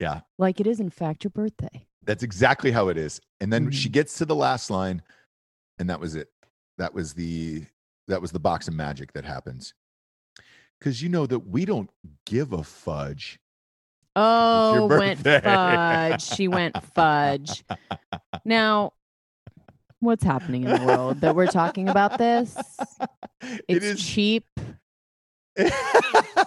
Yeah. 0.00 0.22
Like 0.38 0.60
it 0.60 0.66
is 0.66 0.80
in 0.80 0.88
fact 0.90 1.24
your 1.24 1.30
birthday. 1.30 1.86
That's 2.04 2.22
exactly 2.22 2.70
how 2.70 2.88
it 2.88 2.96
is. 2.96 3.20
And 3.40 3.52
then 3.52 3.70
she 3.70 3.88
Mhm. 3.88 3.92
gets 3.92 4.18
to 4.18 4.24
the 4.24 4.34
last 4.34 4.70
line, 4.70 5.02
and 5.78 5.90
that 5.90 6.00
was 6.00 6.14
it. 6.14 6.30
That 6.78 6.94
was 6.94 7.14
the 7.14 7.64
that 8.08 8.20
was 8.20 8.32
the 8.32 8.40
box 8.40 8.68
of 8.68 8.74
magic 8.74 9.12
that 9.12 9.24
happens. 9.24 9.74
Because 10.78 11.02
you 11.02 11.08
know 11.08 11.26
that 11.26 11.40
we 11.40 11.64
don't 11.64 11.90
give 12.26 12.52
a 12.52 12.62
fudge. 12.62 13.38
Oh, 14.16 14.86
went 14.86 15.20
fudge. 15.20 16.22
She 16.22 16.46
went 16.46 16.76
fudge. 16.94 17.64
Now, 18.44 18.92
what's 20.00 20.22
happening 20.22 20.64
in 20.64 20.70
the 20.70 20.86
world 20.86 21.20
that 21.22 21.34
we're 21.34 21.46
talking 21.46 21.88
about 21.88 22.18
this? 22.18 22.56
it 23.68 23.82
It's 23.82 24.04
cheap. 24.04 24.46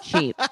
cheap. 0.01 0.35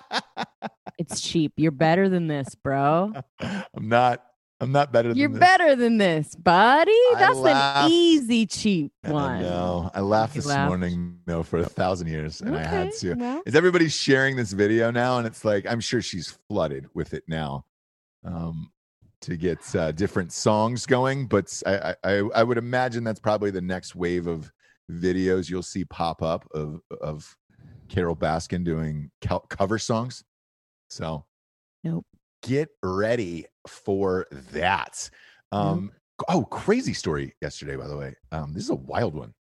It's 0.97 1.19
cheap. 1.19 1.51
You're 1.57 1.71
better 1.71 2.07
than 2.07 2.27
this, 2.27 2.55
bro. 2.55 3.11
I'm 3.41 3.89
not. 3.89 4.23
I'm 4.61 4.71
not 4.71 4.91
better 4.93 5.09
than 5.09 5.17
You're 5.17 5.29
this. 5.29 5.39
better 5.39 5.75
than 5.75 5.97
this, 5.97 6.33
buddy. 6.35 6.97
That's 7.15 7.37
an 7.39 7.91
easy 7.91 8.45
cheap 8.45 8.93
I 9.03 9.11
one. 9.11 9.41
know. 9.41 9.91
I 9.93 9.99
laughed 9.99 10.35
You 10.35 10.41
this 10.41 10.47
laughed. 10.49 10.69
morning, 10.69 11.19
though, 11.25 11.43
for 11.43 11.59
a 11.59 11.65
thousand 11.65 12.07
years, 12.07 12.39
and 12.41 12.55
I 12.55 12.63
had 12.63 12.93
to. 12.93 13.15
well, 13.15 13.41
Is 13.45 13.53
everybody 13.55 13.89
sharing 13.89 14.37
this 14.37 14.53
video 14.53 14.91
now? 14.91 15.17
And 15.17 15.27
it's 15.27 15.43
like 15.43 15.65
I'm 15.69 15.81
sure 15.81 16.01
she's 16.01 16.37
flooded 16.47 16.87
with 16.93 17.13
it 17.13 17.23
now, 17.27 17.65
um, 18.23 18.71
to 19.21 19.35
get 19.35 19.75
uh, 19.75 19.91
different 19.91 20.31
songs 20.31 20.85
going. 20.85 21.27
But 21.27 21.61
I, 21.65 21.95
I, 22.05 22.11
I 22.35 22.43
would 22.43 22.57
imagine 22.57 23.03
that's 23.03 23.19
probably 23.19 23.51
the 23.51 23.61
next 23.61 23.93
wave 23.93 24.25
of 24.25 24.49
videos 24.89 25.49
you'll 25.49 25.63
see 25.63 25.83
pop 25.83 26.21
up 26.21 26.47
of 26.53 26.79
of 27.01 27.35
Carole 27.89 28.15
Baskin 28.15 28.63
doing 28.63 29.11
cover 29.49 29.77
songs. 29.79 30.23
So, 30.89 31.25
Nope. 31.83 32.05
Get 32.45 32.69
ready 32.81 33.45
for 33.67 34.27
that. 34.51 35.09
Um, 35.51 35.91
Oh, 36.29 36.43
crazy 36.45 36.93
story 36.93 37.35
yesterday, 37.41 37.75
by 37.75 37.87
the 37.87 37.97
way. 37.97 38.15
Um, 38.31 38.53
this 38.53 38.63
is 38.63 38.69
a 38.69 38.75
wild 38.75 39.15
one. 39.15 39.33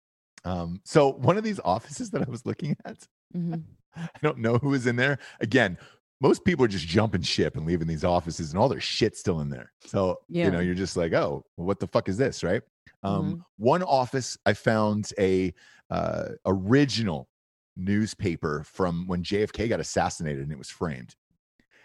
Um, 0.44 0.80
so 0.84 1.12
one 1.12 1.36
of 1.36 1.44
these 1.44 1.60
offices 1.64 2.10
that 2.10 2.22
I 2.26 2.30
was 2.30 2.46
looking 2.46 2.76
at, 2.84 2.96
mhm. 3.36 3.64
I 3.94 4.08
don't 4.22 4.38
know 4.38 4.56
who 4.56 4.72
is 4.72 4.86
in 4.86 4.96
there. 4.96 5.18
Again, 5.40 5.76
most 6.20 6.44
people 6.44 6.64
are 6.64 6.68
just 6.68 6.86
jumping 6.86 7.20
ship 7.22 7.56
and 7.56 7.66
leaving 7.66 7.86
these 7.86 8.04
offices, 8.04 8.50
and 8.50 8.58
all 8.58 8.68
their 8.68 8.80
shit 8.80 9.16
still 9.16 9.40
in 9.40 9.50
there. 9.50 9.72
So 9.84 10.20
you 10.46 10.50
know, 10.50 10.60
you're 10.60 10.74
just 10.74 10.96
like, 10.96 11.12
oh, 11.12 11.44
well, 11.56 11.66
what 11.66 11.78
the 11.78 11.88
fuck 11.88 12.08
is 12.08 12.16
this, 12.16 12.42
right? 12.42 12.62
Um, 13.02 13.44
One 13.58 13.82
office, 13.82 14.38
I 14.46 14.54
found 14.54 15.10
a 15.18 15.52
uh, 15.90 16.28
original 16.46 17.28
newspaper 17.76 18.64
from 18.64 19.06
when 19.08 19.22
JFK 19.22 19.68
got 19.68 19.80
assassinated, 19.80 20.42
and 20.42 20.52
it 20.52 20.58
was 20.58 20.70
framed. 20.70 21.14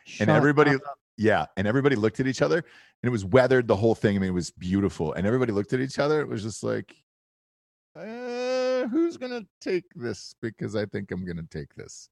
Shut 0.05 0.29
and 0.29 0.37
everybody, 0.37 0.75
up. 0.75 0.81
Yeah, 1.17 1.45
and 1.57 1.67
everybody 1.67 1.95
looked 1.95 2.19
at 2.19 2.27
each 2.27 2.41
other, 2.41 2.57
and 2.57 2.63
it 3.03 3.09
was 3.09 3.25
weathered. 3.25 3.67
The 3.67 3.75
whole 3.75 3.95
thing. 3.95 4.15
I 4.15 4.19
mean, 4.19 4.29
it 4.29 4.33
was 4.33 4.51
beautiful, 4.51 5.13
and 5.13 5.25
everybody 5.27 5.51
looked 5.51 5.73
at 5.73 5.79
each 5.79 5.99
other. 5.99 6.21
It 6.21 6.27
was 6.27 6.43
just 6.43 6.63
like, 6.63 6.95
uh, 7.95 8.87
who's 8.87 9.17
gonna 9.17 9.45
take 9.61 9.85
this? 9.95 10.35
Because 10.41 10.75
I 10.75 10.85
think 10.85 11.11
I'm 11.11 11.25
gonna 11.25 11.43
take 11.49 11.73
this. 11.75 12.09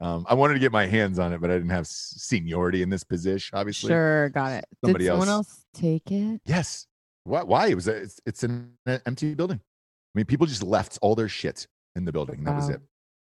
Um, 0.00 0.24
I 0.28 0.34
wanted 0.34 0.54
to 0.54 0.60
get 0.60 0.72
my 0.72 0.86
hands 0.86 1.18
on 1.18 1.32
it, 1.32 1.40
but 1.40 1.50
I 1.50 1.54
didn't 1.54 1.70
have 1.70 1.86
seniority 1.86 2.82
in 2.82 2.88
this 2.88 3.04
position. 3.04 3.56
Obviously, 3.58 3.88
Sure, 3.88 4.30
got 4.30 4.52
it. 4.52 4.64
Somebody 4.82 5.04
Did 5.04 5.10
someone 5.10 5.28
else- 5.28 5.48
else 5.48 5.66
take 5.74 6.10
it? 6.10 6.40
Yes. 6.46 6.86
Why? 7.24 7.42
Why? 7.42 7.66
It 7.68 7.74
was 7.74 7.86
a, 7.86 7.96
it's 7.96 8.20
it's 8.24 8.42
an 8.44 8.72
empty 9.06 9.34
building. 9.34 9.60
I 9.62 10.18
mean, 10.18 10.24
people 10.26 10.46
just 10.46 10.62
left 10.62 10.98
all 11.02 11.14
their 11.14 11.28
shit 11.28 11.66
in 11.94 12.04
the 12.04 12.12
building. 12.12 12.42
That 12.44 12.56
was 12.56 12.70
it. 12.70 12.80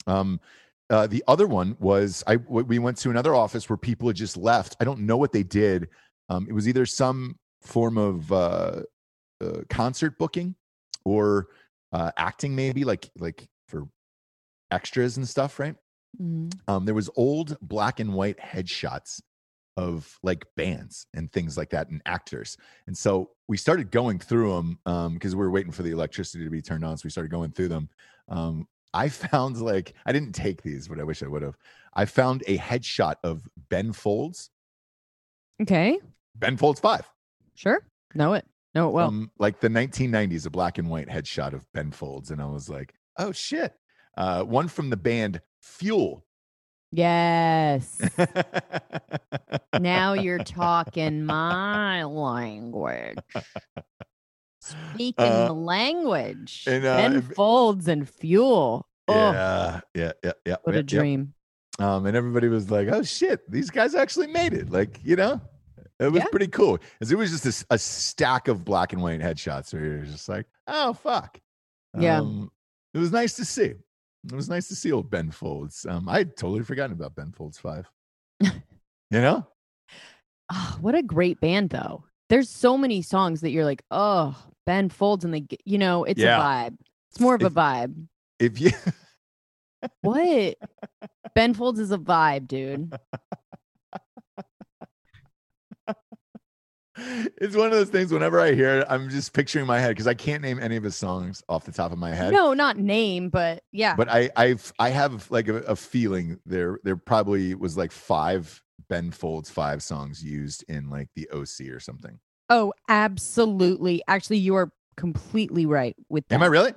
Um, 0.06 0.40
uh, 0.90 1.06
the 1.06 1.24
other 1.26 1.46
one 1.46 1.76
was 1.80 2.22
I 2.26 2.36
we 2.36 2.78
went 2.78 2.98
to 2.98 3.10
another 3.10 3.34
office 3.34 3.68
where 3.68 3.76
people 3.76 4.08
had 4.08 4.16
just 4.16 4.36
left. 4.36 4.76
I 4.80 4.84
don't 4.84 5.00
know 5.00 5.16
what 5.16 5.32
they 5.32 5.42
did. 5.42 5.88
Um, 6.28 6.46
it 6.48 6.52
was 6.52 6.68
either 6.68 6.86
some 6.86 7.38
form 7.62 7.96
of 7.96 8.30
uh, 8.32 8.82
uh, 9.42 9.60
concert 9.70 10.18
booking 10.18 10.54
or 11.04 11.48
uh, 11.92 12.10
acting, 12.16 12.54
maybe 12.54 12.84
like 12.84 13.10
like 13.18 13.48
for 13.68 13.88
extras 14.70 15.16
and 15.16 15.28
stuff, 15.28 15.58
right? 15.58 15.76
Mhm. 16.20 16.52
um, 16.68 16.84
there 16.84 16.94
was 16.94 17.10
old 17.16 17.56
black 17.60 17.98
and 17.98 18.12
white 18.14 18.38
headshots 18.38 19.20
of 19.76 20.16
like 20.22 20.44
bands 20.56 21.06
and 21.14 21.32
things 21.32 21.56
like 21.56 21.70
that 21.70 21.88
and 21.88 22.00
actors 22.06 22.56
and 22.86 22.96
so 22.96 23.30
we 23.48 23.56
started 23.56 23.90
going 23.90 24.20
through 24.20 24.54
them 24.84 25.14
because 25.14 25.34
we 25.34 25.42
were 25.42 25.50
waiting 25.50 25.72
for 25.72 25.82
the 25.82 25.90
electricity 25.90 26.44
to 26.44 26.50
be 26.50 26.62
turned 26.62 26.84
on 26.84 26.96
so 26.96 27.02
we 27.02 27.10
started 27.10 27.32
going 27.32 27.50
through 27.50 27.66
them 27.66 27.88
um, 28.28 28.68
i 28.94 29.08
found 29.08 29.60
like 29.60 29.94
i 30.06 30.12
didn't 30.12 30.32
take 30.32 30.62
these 30.62 30.88
but 30.88 30.98
i 30.98 31.02
wish 31.04 31.22
i 31.22 31.26
would 31.26 31.42
have 31.42 31.56
i 31.94 32.04
found 32.04 32.42
a 32.46 32.56
headshot 32.56 33.16
of 33.22 33.46
ben 33.68 33.92
folds 33.92 34.50
Okay, 35.62 35.98
ben 36.34 36.56
folds 36.56 36.80
5 36.80 37.08
sure. 37.54 37.86
Know 38.14 38.34
it. 38.34 38.44
Know 38.74 38.88
it 38.88 38.92
well. 38.92 39.08
from 39.08 39.30
like 39.38 39.60
the 39.60 39.68
1990s 39.68 40.46
a 40.46 40.50
black 40.50 40.78
and 40.78 40.88
white 40.88 41.08
headshot 41.08 41.52
of 41.52 41.64
ben 41.72 41.90
folds 41.92 42.30
and 42.30 42.40
i 42.40 42.46
was 42.46 42.68
like 42.68 42.94
oh 43.18 43.30
shit 43.32 43.72
uh, 44.16 44.42
one 44.42 44.68
from 44.68 44.90
the 44.90 44.96
band 44.96 45.40
fuel 45.60 46.24
yes. 46.92 48.00
now 49.80 50.12
you're 50.12 50.38
talking 50.44 51.24
my 51.26 52.04
language. 52.04 53.18
Speaking 54.64 55.24
Uh, 55.24 55.46
the 55.48 55.52
language. 55.54 56.64
and, 56.66 56.84
uh, 56.84 56.96
ben 56.96 57.16
if- 57.16 57.32
folds 57.34 57.88
and 57.88 58.08
fuel. 58.08 58.86
Oh, 59.08 59.14
Yeah, 59.14 59.80
yeah, 59.94 60.12
yeah, 60.24 60.32
yeah. 60.46 60.56
what 60.62 60.74
yeah, 60.74 60.80
a 60.80 60.82
dream. 60.82 61.34
yeah. 61.78 61.96
Um, 61.96 62.06
and 62.06 62.16
everybody 62.16 62.48
was 62.48 62.70
like, 62.70 62.88
"Oh 62.88 63.02
shit, 63.02 63.48
these 63.50 63.68
guys 63.68 63.94
actually 63.94 64.28
made 64.28 64.54
it!" 64.54 64.70
Like, 64.70 65.00
you 65.04 65.16
know, 65.16 65.40
it 65.98 66.10
was 66.10 66.22
Yeah. 66.22 66.28
pretty 66.30 66.46
cool. 66.48 66.78
Because 66.98 67.12
it 67.12 67.18
was 67.18 67.30
just 67.30 67.64
a 67.70 67.74
a, 67.74 67.78
stack 67.78 68.48
of 68.48 68.64
black 68.64 68.92
and 68.94 69.02
white 69.02 69.20
headshots 69.20 69.74
where 69.74 69.84
you're 69.84 70.04
just 70.06 70.28
like, 70.28 70.46
"Oh 70.66 70.92
fuck." 70.94 71.38
Yeah. 71.98 72.20
Um, 72.20 72.50
it 72.94 72.98
was 72.98 73.12
nice 73.12 73.34
to 73.36 73.44
see. 73.44 73.74
It 74.24 74.32
was 74.32 74.48
nice 74.48 74.68
to 74.68 74.74
see 74.74 74.90
old 74.92 75.10
Ben 75.10 75.30
Folds. 75.30 75.84
Um, 75.84 76.08
I 76.08 76.18
had 76.18 76.36
totally 76.36 76.62
forgotten 76.62 76.92
about 76.92 77.14
Ben 77.14 77.32
Folds 77.32 77.58
Five. 77.58 77.90
you 78.40 78.50
know, 79.10 79.46
Oh, 80.50 80.78
what 80.80 80.94
a 80.94 81.02
great 81.02 81.40
band, 81.40 81.70
though. 81.70 82.04
There's 82.30 82.48
so 82.48 82.78
many 82.78 83.02
songs 83.02 83.42
that 83.42 83.50
you're 83.50 83.64
like, 83.66 83.82
oh, 83.90 84.34
Ben 84.66 84.88
Folds, 84.88 85.24
and 85.24 85.48
get- 85.48 85.60
you 85.64 85.78
know, 85.78 86.04
it's 86.04 86.20
Yeah. 86.20 86.38
a 86.38 86.42
vibe. 86.70 86.76
It's 87.10 87.20
more 87.20 87.34
of 87.34 87.42
a 87.42 87.50
vibe. 87.50 88.06
if 88.38 88.60
you 88.60 88.70
What? 90.00 90.56
ben 91.34 91.54
Folds 91.54 91.78
is 91.80 91.92
a 91.92 91.98
vibe, 91.98 92.46
dude. 92.48 92.92
it's 96.96 97.56
one 97.56 97.66
of 97.66 97.72
those 97.72 97.90
things. 97.90 98.12
Whenever 98.12 98.40
I 98.40 98.54
hear 98.54 98.80
it, 98.80 98.86
I'm 98.88 99.10
just 99.10 99.32
picturing 99.32 99.66
my 99.66 99.78
head 99.80 99.88
because 99.88 100.06
I 100.06 100.14
can't 100.14 100.42
name 100.42 100.58
any 100.60 100.76
of 100.76 100.84
his 100.84 100.94
songs 100.96 101.42
off 101.48 101.64
the 101.64 101.72
top 101.72 101.92
of 101.92 101.98
my 101.98 102.14
head. 102.14 102.32
No, 102.32 102.54
not 102.54 102.78
name, 102.78 103.28
but 103.30 103.62
yeah. 103.72 103.96
but 103.96 104.08
I 104.08 104.30
I've 104.36 104.72
I 104.78 104.90
have 104.90 105.28
like 105.30 105.48
a, 105.48 105.56
a 105.62 105.76
feeling 105.76 106.38
there 106.46 106.78
there 106.84 106.96
probably 106.96 107.54
was 107.54 107.76
like 107.76 107.90
five 107.92 108.62
Ben 108.88 109.10
Folds 109.10 109.50
five 109.50 109.82
songs 109.82 110.22
used 110.22 110.64
in 110.68 110.88
like 110.88 111.08
the 111.16 111.28
OC 111.30 111.68
or 111.72 111.80
something. 111.80 112.18
Oh, 112.54 112.72
absolutely. 112.88 114.02
Actually, 114.08 114.38
you 114.38 114.54
are 114.54 114.70
completely 114.96 115.66
right 115.66 115.96
with 116.08 116.26
that. 116.28 116.36
Am 116.36 116.42
I 116.42 116.46
really? 116.46 116.72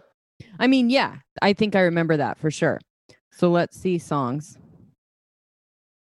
I 0.60 0.68
mean, 0.68 0.90
yeah, 0.90 1.18
I 1.42 1.54
think 1.54 1.76
I 1.76 1.82
remember 1.82 2.18
that 2.18 2.38
for 2.38 2.52
sure. 2.52 2.80
So 3.32 3.50
let's 3.52 3.80
see 3.80 3.98
songs. 3.98 4.58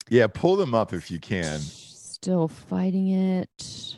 Yeah, 0.08 0.26
pull 0.26 0.56
them 0.56 0.74
up 0.74 0.92
if 0.92 1.10
you 1.10 1.18
can. 1.18 1.58
Still 1.60 2.48
fighting 2.48 3.08
it. 3.08 3.96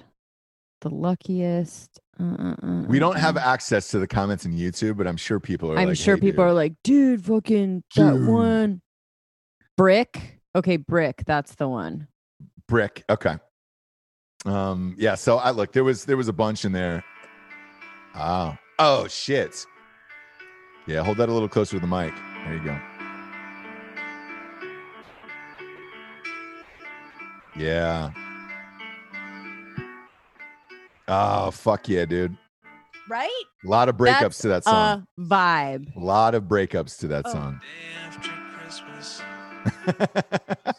The 0.81 0.91
luckiest. 0.91 1.99
Uh, 2.20 2.55
uh, 2.62 2.83
We 2.87 2.99
don't 2.99 3.16
have 3.18 3.37
access 3.37 3.89
to 3.89 3.99
the 3.99 4.07
comments 4.07 4.45
in 4.45 4.53
YouTube, 4.57 4.97
but 4.97 5.07
I'm 5.09 5.16
sure 5.16 5.41
people 5.41 5.72
are. 5.72 5.79
I'm 5.79 5.89
like, 5.89 5.97
sure 5.97 6.14
"Hey, 6.16 6.20
people 6.20 6.45
dude." 6.45 6.51
are 6.51 6.55
like, 6.55 6.75
dude, 6.85 7.25
fucking 7.25 7.83
that 7.97 8.12
Dude. 8.12 8.29
one. 8.29 8.81
Brick. 9.77 10.41
Okay, 10.55 10.77
brick. 10.77 11.25
That's 11.27 11.57
the 11.57 11.68
one. 11.68 12.07
brick. 12.68 13.03
Okay. 13.11 13.37
Um. 14.45 14.95
Yeah. 14.99 15.15
So 15.15 15.39
I 15.39 15.51
look. 15.51 15.73
There 15.73 15.85
was 15.85 16.05
there 16.05 16.17
was 16.17 16.29
a 16.29 16.33
bunch 16.33 16.65
in 16.65 16.73
there. 16.73 17.03
Oh. 18.15 18.57
Oh 18.79 19.09
shit. 19.09 19.65
Yeah. 20.87 21.03
Hold 21.03 21.17
that 21.19 21.29
a 21.29 21.33
little 21.33 21.49
closer 21.49 21.77
to 21.77 21.81
the 21.81 21.87
mic. 21.87 22.13
There 22.45 22.55
you 22.55 22.65
go. 22.65 22.79
Yeah. 27.57 28.11
Oh 31.07 31.51
fuck 31.51 31.89
yeah, 31.89 32.05
dude. 32.05 32.37
Right? 33.09 33.29
A 33.65 33.69
lot 33.69 33.89
of 33.89 33.97
breakups 33.97 34.21
That's 34.21 34.39
to 34.39 34.49
that 34.49 34.65
song. 34.65 35.07
A 35.19 35.21
vibe. 35.21 35.95
A 35.95 36.01
lot 36.01 36.35
of 36.35 36.45
breakups 36.45 36.99
to 37.01 37.09
that 37.09 37.25
Oh. 37.27 37.33
song. 37.33 37.61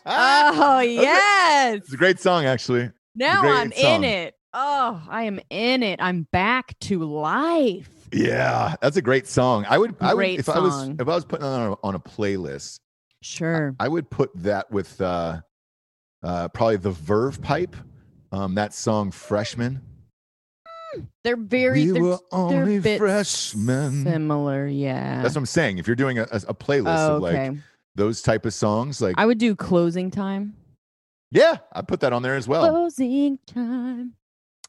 Oh 0.07 0.79
yes. 0.81 1.77
It's 1.77 1.93
a 1.93 1.97
great 1.97 2.19
song, 2.19 2.45
actually. 2.45 2.91
Now 3.15 3.41
great 3.41 3.51
I'm 3.51 3.71
song. 3.71 3.95
in 3.95 4.03
it. 4.03 4.35
Oh, 4.53 5.01
I 5.09 5.23
am 5.23 5.39
in 5.49 5.83
it. 5.83 5.99
I'm 6.01 6.27
back 6.31 6.77
to 6.81 6.99
life. 6.99 7.89
Yeah, 8.13 8.75
that's 8.81 8.97
a 8.97 9.01
great 9.01 9.27
song. 9.27 9.65
I 9.67 9.77
would, 9.77 9.95
I 9.99 10.13
would, 10.13 10.19
Great 10.19 10.39
if 10.39 10.47
I 10.47 10.59
was, 10.59 10.89
if 10.89 11.01
I 11.01 11.15
was 11.15 11.25
putting 11.25 11.45
on 11.45 11.71
a, 11.71 11.75
on 11.83 11.95
a 11.95 11.99
playlist, 11.99 12.79
Sure. 13.25 13.75
I 13.79 13.87
would 13.87 14.11
put 14.11 14.29
that 14.35 14.69
with 14.69 15.01
uh, 15.01 15.41
uh, 16.21 16.47
probably 16.49 16.77
the 16.77 16.91
Verve 16.91 17.41
Pipe. 17.41 17.75
Um, 18.31 18.53
that 18.53 18.71
song 18.71 19.09
"Freshman." 19.09 19.81
They're 21.23 21.35
very 21.35 21.85
we 21.85 21.91
they're, 21.91 22.03
were 22.03 22.19
only 22.31 22.79
freshmen. 22.79 24.03
similar, 24.03 24.67
yeah. 24.67 25.23
That's 25.23 25.33
what 25.33 25.41
I'm 25.41 25.45
saying. 25.47 25.79
If 25.79 25.87
you're 25.87 25.95
doing 25.95 26.19
a, 26.19 26.27
a, 26.31 26.41
a 26.49 26.53
playlist 26.53 27.09
oh, 27.09 27.15
of 27.15 27.23
like 27.23 27.35
okay. 27.35 27.57
those 27.95 28.21
type 28.21 28.45
of 28.45 28.53
songs, 28.53 29.01
like 29.01 29.15
I 29.17 29.25
would 29.25 29.39
do 29.39 29.55
closing 29.55 30.11
time. 30.11 30.55
Yeah, 31.31 31.57
I 31.73 31.81
put 31.81 31.99
that 32.01 32.13
on 32.13 32.21
there 32.23 32.35
as 32.35 32.47
well. 32.47 32.69
Closing 32.69 33.39
time. 33.47 34.13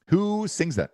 Who 0.09 0.47
sings 0.49 0.77
that? 0.77 0.91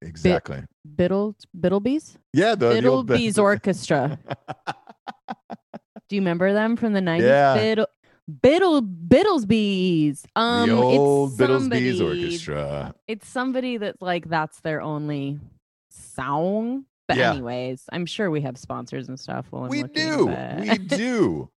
Exactly. 0.00 0.62
Biddle 0.96 1.34
Biddlebees? 1.58 2.16
yeah, 2.32 2.54
the, 2.54 2.80
the 2.80 2.86
old. 2.88 3.08
Biddlebees 3.08 3.38
Orchestra. 3.38 4.18
Do 6.08 6.16
you 6.16 6.22
remember 6.22 6.52
them 6.52 6.76
from 6.76 6.92
the 6.92 7.00
90s? 7.00 7.22
Yeah. 7.22 7.54
Biddle 7.56 7.86
Biddle 8.42 8.82
Biddlesbees. 8.82 10.24
Um 10.36 10.68
the 10.68 10.74
old 10.76 11.32
it's 11.32 11.40
Biddlesbees 11.40 11.98
somebody- 11.98 12.02
Orchestra. 12.04 12.94
It's 13.08 13.28
somebody 13.28 13.76
that's 13.78 14.00
like 14.00 14.28
that's 14.28 14.60
their 14.60 14.80
only 14.80 15.40
song. 15.90 16.84
But 17.08 17.16
Yeah. 17.16 17.32
anyways, 17.32 17.84
I'm 17.90 18.06
sure 18.06 18.30
we 18.30 18.42
have 18.42 18.56
sponsors 18.58 19.08
and 19.08 19.18
stuff. 19.18 19.46
While 19.50 19.64
I'm 19.64 19.70
we 19.70 19.82
looking, 19.82 19.94
do 20.08 20.26
but- 20.26 20.60
we 20.60 20.78
do 20.98 21.50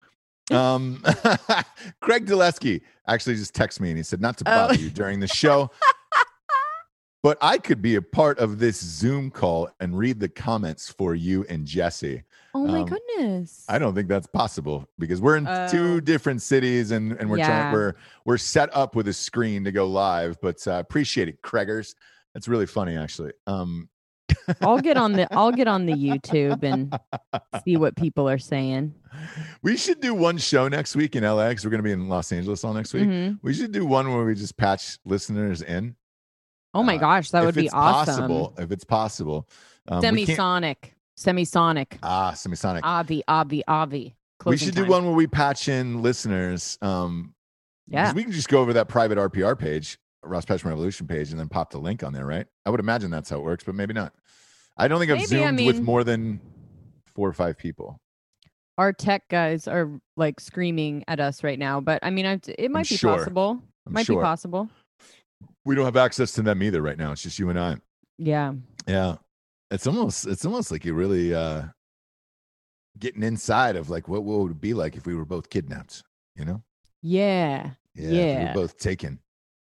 um 0.51 1.01
craig 2.01 2.25
Dulesky 2.25 2.81
actually 3.07 3.35
just 3.35 3.53
texted 3.53 3.81
me 3.81 3.89
and 3.89 3.97
he 3.97 4.03
said 4.03 4.21
not 4.21 4.37
to 4.37 4.43
Oh. 4.47 4.51
bother 4.67 4.75
you 4.75 4.89
during 4.89 5.19
the 5.19 5.27
show 5.27 5.69
but 7.23 7.37
i 7.41 7.57
could 7.57 7.81
be 7.81 7.95
a 7.95 8.01
part 8.01 8.39
of 8.39 8.59
this 8.59 8.79
zoom 8.79 9.29
call 9.31 9.69
and 9.79 9.97
read 9.97 10.19
the 10.19 10.29
comments 10.29 10.89
for 10.89 11.15
you 11.15 11.45
and 11.49 11.65
jesse 11.65 12.23
oh 12.55 12.65
my 12.65 12.79
um, 12.81 12.85
goodness. 12.85 13.65
i 13.69 13.77
don't 13.77 13.93
think 13.93 14.07
that's 14.07 14.27
possible 14.27 14.87
because 14.97 15.21
we're 15.21 15.37
in 15.37 15.47
Oh. 15.47 15.67
two 15.69 16.01
different 16.01 16.41
cities 16.41 16.91
and 16.91 17.13
and 17.13 17.29
we're 17.29 17.37
Yeah. 17.37 17.47
trying 17.47 17.73
we're 17.73 17.93
we're 18.25 18.37
set 18.37 18.75
up 18.75 18.95
with 18.95 19.07
a 19.07 19.13
screen 19.13 19.63
to 19.65 19.71
go 19.71 19.87
live 19.87 20.37
but 20.41 20.65
uh, 20.67 20.73
appreciate 20.73 21.27
it 21.27 21.41
craigers 21.41 21.93
that's 22.33 22.47
really 22.47 22.65
funny 22.65 22.95
actually 22.97 23.33
um 23.47 23.89
I'll 24.61 24.79
get 24.79 24.97
on 24.97 25.13
the 25.13 25.27
I'll 25.33 25.51
get 25.51 25.67
on 25.67 25.85
the 25.85 25.93
YouTube 25.93 26.63
and 26.63 26.97
see 27.63 27.77
what 27.77 27.95
people 27.95 28.27
are 28.29 28.37
saying. 28.37 28.93
we 29.61 29.75
should 29.77 29.99
do 30.01 30.13
one 30.13 30.37
show 30.37 30.67
next 30.67 30.95
week 30.95 31.15
in 31.15 31.23
la 31.23 31.49
because 31.49 31.65
we're 31.65 31.71
going 31.71 31.79
to 31.79 31.83
be 31.83 31.91
in 31.91 32.07
los 32.07 32.31
angeles 32.31 32.63
all 32.63 32.73
next 32.73 32.93
week 32.93 33.03
Mhm. 33.07 33.39
We 33.41 33.53
should 33.53 33.71
do 33.71 33.85
one 33.85 34.13
where 34.13 34.23
we 34.25 34.35
just 34.35 34.55
patch 34.57 34.97
listeners 35.05 35.61
in. 35.61 35.95
Oh 36.73 36.83
my 36.83 36.95
Uh, 36.95 36.99
gosh, 36.99 37.31
that 37.31 37.43
would 37.43 37.55
be 37.55 37.69
awesome. 37.71 38.15
Possible, 38.15 38.53
if 38.59 38.71
it's 38.71 38.83
possible, 38.83 39.49
um, 39.87 40.01
Semisonic. 40.03 40.93
Semisonic. 41.17 41.97
Ah, 42.03 42.31
semisonic. 42.35 42.81
Avi, 42.83 43.23
Avi, 43.27 43.63
Avi. 43.67 44.15
we 44.45 44.55
should 44.57 44.75
do 44.75 44.85
one 44.85 45.03
where 45.05 45.13
we 45.15 45.27
patch 45.27 45.67
in 45.67 46.01
listeners. 46.01 46.77
Um, 46.81 47.33
Yeah. 47.87 48.13
we 48.13 48.23
can 48.23 48.31
just 48.31 48.47
go 48.49 48.61
over 48.61 48.71
that 48.73 48.87
private 48.87 49.17
RPR 49.17 49.55
page, 49.57 49.97
Ross 50.23 50.45
Patchman 50.45 50.69
Revolution 50.71 51.07
page, 51.07 51.31
and 51.31 51.39
then 51.39 51.49
pop 51.49 51.71
the 51.71 51.79
link 51.79 52.03
on 52.03 52.13
there, 52.13 52.25
right? 52.25 52.45
I 52.65 52.69
would 52.69 52.79
imagine 52.79 53.09
that's 53.09 53.29
how 53.31 53.37
it 53.37 53.43
works, 53.43 53.63
but 53.63 53.73
maybe 53.75 53.93
not. 53.93 54.13
I 54.79 54.87
don't 54.87 54.99
think 54.99 55.11
I've 55.11 55.17
Maybe, 55.17 55.43
I 55.43 55.47
zoomed 55.47 55.65
with 55.65 55.81
more 55.81 56.03
than 56.03 56.39
four 57.15 57.27
or 57.27 57.33
five 57.33 57.57
people. 57.57 57.99
Our 58.77 58.93
tech 58.93 59.27
guys 59.29 59.67
are 59.67 59.99
like 60.15 60.39
screaming 60.39 61.03
at 61.07 61.19
us 61.19 61.43
right 61.43 61.59
now, 61.59 61.81
but 61.81 61.99
I 62.01 62.09
mean, 62.11 62.25
I, 62.25 62.39
it 62.57 62.71
might 62.71 62.87
be 62.87 62.95
sure. 62.95 63.17
possible. 63.17 63.61
I'm 63.85 63.93
might 63.93 64.05
sure 64.05 64.17
be 64.21 64.23
possible. 64.23 64.69
we 65.65 65.75
don't 65.75 65.85
have 65.85 65.97
access 65.97 66.31
to 66.33 66.41
them 66.41 66.63
either 66.63 66.81
right 66.81 66.97
now. 66.97 67.11
It's 67.11 67.21
just 67.21 67.37
you 67.39 67.49
and 67.49 67.59
I. 67.59 67.75
Yeah. 68.17 68.53
Yeah. 68.87 69.15
It's 69.69 69.85
almost 69.85 70.25
it's 70.27 70.45
almost 70.45 70.71
like 70.71 70.85
you're 70.85 70.95
really 70.95 71.33
uh 71.33 71.63
getting 72.97 73.21
inside 73.23 73.75
of 73.75 73.89
like 73.89 74.07
what, 74.07 74.23
what 74.23 74.39
would 74.39 74.51
it 74.51 74.61
be 74.61 74.73
like 74.73 74.95
if 74.95 75.05
we 75.05 75.13
were 75.15 75.25
both 75.25 75.49
kidnapped, 75.49 76.03
you 76.35 76.45
know? 76.45 76.63
Yeah. 77.01 77.71
if 77.95 78.09
we 78.09 78.17
Yeah. 78.17 78.47
were 78.47 78.53
both 78.61 78.77
taken. 78.77 79.19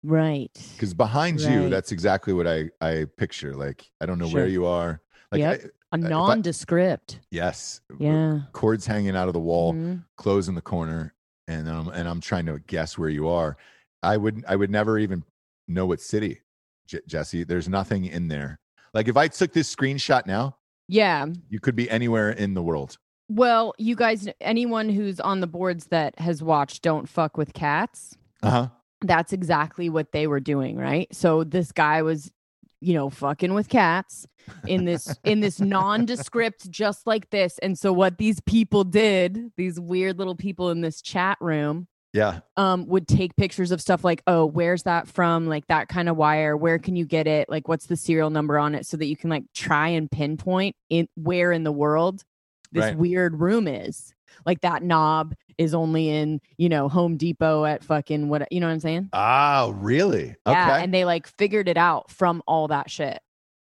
Right. 0.03 0.51
Because 0.74 0.93
behind 0.93 1.39
you, 1.39 1.70
that's 1.70 1.91
exactly 1.91 2.34
what 2.34 2.47
I 2.47 2.70
I 2.82 3.05
picture. 3.18 3.53
Like 3.55 3.89
I 4.01 4.07
don't 4.07 4.18
know 4.18 4.28
where 4.28 4.47
you 4.47 4.66
are. 4.66 5.01
Like 5.34 5.39
Yep. 5.39 5.61
I- 5.61 5.95
A 5.95 5.99
if 5.99 6.05
I- 6.05 6.09
nondescript. 6.09 7.19
yes. 7.31 7.81
Yeah. 7.99 8.41
Cords 8.51 8.86
hanging 8.88 9.15
out 9.15 9.27
of 9.27 9.34
the 9.34 9.39
wall, 9.39 9.73
Mhm. 9.73 10.05
clothes 10.17 10.47
in 10.47 10.55
the 10.55 10.61
corner, 10.61 11.13
and 11.47 11.69
I'm 11.69 11.88
and 11.89 12.07
I'm 12.07 12.21
trying 12.21 12.45
to 12.47 12.59
guess 12.67 12.97
where 12.97 13.09
you 13.09 13.27
are. 13.27 13.57
I 14.01 14.17
would 14.17 14.43
I 14.47 14.55
would 14.55 14.69
never 14.71 14.97
even 14.97 15.23
know 15.67 15.86
what 15.86 16.01
city, 16.01 16.41
J- 16.88 17.01
Jesse. 17.07 17.43
There's 17.43 17.67
nothing 17.69 18.05
in 18.05 18.27
there. 18.27 18.59
Like 18.93 19.07
if 19.07 19.17
I 19.17 19.27
took 19.27 19.53
this 19.53 19.73
screenshot 19.73 20.25
now, 20.25 20.57
Yeah. 20.88 21.27
you 21.49 21.59
could 21.59 21.75
be 21.75 21.89
anywhere 21.89 22.31
in 22.31 22.53
the 22.53 22.63
world. 22.63 22.97
Well, 23.29 23.73
you 23.77 23.95
guys, 23.95 24.27
anyone 24.41 24.89
who's 24.89 25.19
on 25.19 25.39
the 25.41 25.47
boards 25.47 25.88
that 25.88 26.19
has 26.19 26.43
watched 26.43 26.81
Don't 26.81 27.07
Fuck 27.07 27.38
with 27.38 27.53
Cats, 27.53 28.17
Uh 28.43 28.49
huh. 28.49 28.67
that's 29.01 29.31
exactly 29.34 29.89
what 29.89 30.11
they 30.11 30.27
were 30.27 30.39
doing, 30.41 30.75
right? 30.77 31.07
So 31.15 31.43
this 31.43 31.71
guy 31.71 32.01
was, 32.01 32.31
you 32.84 32.93
know, 32.93 33.09
fucking 33.09 33.53
with 33.53 33.69
cats 33.69 34.27
in 34.67 34.86
this 34.86 35.15
in 35.23 35.39
this 35.39 35.59
nondescript 35.59 36.69
just 36.69 37.07
like 37.07 37.29
this. 37.29 37.57
And 37.59 37.77
so 37.77 37.93
what 37.93 38.17
these 38.17 38.39
people 38.41 38.84
did, 38.84 39.51
these 39.57 39.79
weird 39.79 40.17
little 40.19 40.36
people 40.36 40.69
in 40.69 40.81
this 40.81 41.01
chat 41.01 41.38
room, 41.39 41.88
Yeah. 42.13 42.41
um 42.57 42.86
would 42.88 43.07
take 43.07 43.36
pictures 43.38 43.71
of 43.71 43.79
stuff 43.81 44.03
like, 44.03 44.21
"Oh, 44.27 44.45
where's 44.45 44.84
that 44.84 45.07
from? 45.07 45.47
Like 45.47 45.67
that 45.67 45.88
kind 45.88 46.09
of 46.09 46.17
wire, 46.17 46.57
where 46.57 46.77
can 46.79 46.95
you 46.95 47.05
get 47.05 47.25
it? 47.27 47.49
Like 47.49 47.67
what's 47.67 47.86
the 47.88 47.95
serial 47.97 48.29
number 48.29 48.57
on 48.59 48.75
it 48.75 48.86
so 48.86 48.97
that 48.97 49.05
you 49.05 49.15
can 49.15 49.29
like 49.29 49.45
try 49.53 49.88
and 49.89 50.11
pinpoint 50.11 50.75
in 50.89 51.07
where 51.15 51.51
in 51.51 51.63
the 51.63 51.71
world 51.71 52.23
this 52.71 52.84
Right. 52.86 52.97
weird 52.97 53.39
room 53.39 53.67
is." 53.67 54.13
Like 54.45 54.61
that 54.61 54.84
knob 54.84 55.36
is 55.57 55.73
only 55.73 56.09
in, 56.09 56.41
you 56.57 56.69
know, 56.69 56.89
Home 56.89 57.17
Depot 57.17 57.65
at 57.65 57.84
fucking 57.84 58.29
what, 58.29 58.51
you 58.51 58.59
know 58.59 58.67
what 58.67 58.73
I'm 58.73 58.79
saying? 58.79 59.09
Oh, 59.13 59.71
really? 59.71 60.36
Yeah, 60.47 60.71
Okay. 60.73 60.84
and 60.84 60.93
they 60.93 61.05
like 61.05 61.27
figured 61.27 61.67
it 61.67 61.77
out 61.77 62.09
from 62.11 62.41
all 62.47 62.67
that 62.69 62.89
shit. 62.89 63.19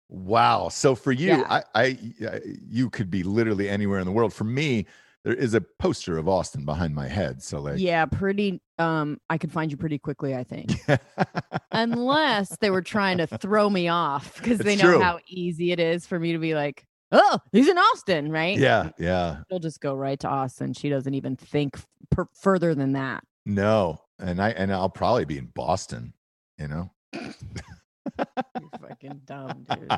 wow. 0.09 0.69
So 0.69 0.95
for 0.95 1.11
you, 1.11 1.27
Yeah. 1.29 1.45
I, 1.49 1.63
I, 1.75 1.97
I- 2.29 2.41
you 2.69 2.89
could 2.89 3.09
be 3.09 3.23
literally 3.23 3.69
anywhere 3.69 3.99
in 3.99 4.05
the 4.05 4.11
world. 4.11 4.33
For 4.33 4.43
me, 4.45 4.85
there 5.23 5.33
is 5.33 5.53
a 5.53 5.61
poster 5.61 6.17
of 6.17 6.29
Austin 6.29 6.63
behind 6.63 6.95
my 6.95 7.07
head. 7.07 7.43
So 7.43 7.59
like, 7.59 7.79
yeah, 7.79 8.05
pretty 8.05 8.61
um 8.79 9.19
I 9.29 9.37
could 9.37 9.51
find 9.51 9.69
you 9.71 9.75
pretty 9.77 9.97
quickly, 9.99 10.33
I 10.35 10.43
think. 10.45 10.71
Unless 11.71 12.57
they 12.59 12.69
were 12.69 12.81
trying 12.81 13.17
to 13.17 13.27
throw 13.27 13.69
me 13.69 13.87
off 13.89 14.35
because 14.37 14.59
they 14.59 14.75
know 14.75 14.83
true. 14.93 15.01
how 15.01 15.19
easy 15.27 15.71
it 15.71 15.79
is 15.79 16.05
for 16.05 16.19
me 16.19 16.31
to 16.33 16.37
be 16.39 16.55
like, 16.55 16.85
"Oh, 17.11 17.39
he's 17.51 17.67
in 17.67 17.77
Austin," 17.77 18.31
right? 18.31 18.57
yeah, 18.57 18.89
yeah. 18.97 19.37
She'll 19.49 19.59
just 19.59 19.81
go 19.81 19.93
right 19.93 20.19
to 20.19 20.27
Austin. 20.27 20.73
She 20.73 20.89
doesn't 20.89 21.13
even 21.13 21.35
think 21.35 21.77
per- 22.09 22.29
further 22.33 22.75
than 22.75 22.93
that. 22.93 23.23
No, 23.45 24.01
and 24.19 24.41
I 24.41 24.49
and 24.51 24.71
I'll 24.73 24.89
probably 24.89 25.25
be 25.25 25.37
in 25.37 25.47
Boston. 25.47 26.13
You 26.57 26.67
know. 26.67 26.91
You're 27.13 28.69
fucking 28.87 29.21
dumb, 29.25 29.65
dude. 29.69 29.91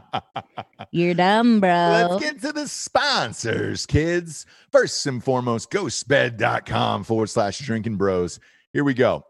You're 0.92 1.14
dumb, 1.14 1.60
bro. 1.60 1.70
Let's 1.70 2.24
get 2.24 2.42
to 2.42 2.52
the 2.52 2.68
sponsors, 2.68 3.86
kids. 3.86 4.46
First 4.72 5.06
and 5.06 5.24
foremost, 5.24 5.72
ghostbed.com 5.72 7.04
forward 7.04 7.30
slash 7.30 7.60
drinking 7.60 7.98
bros. 7.98 8.40
Here 8.74 8.84
we 8.84 8.94
go. 8.94 9.26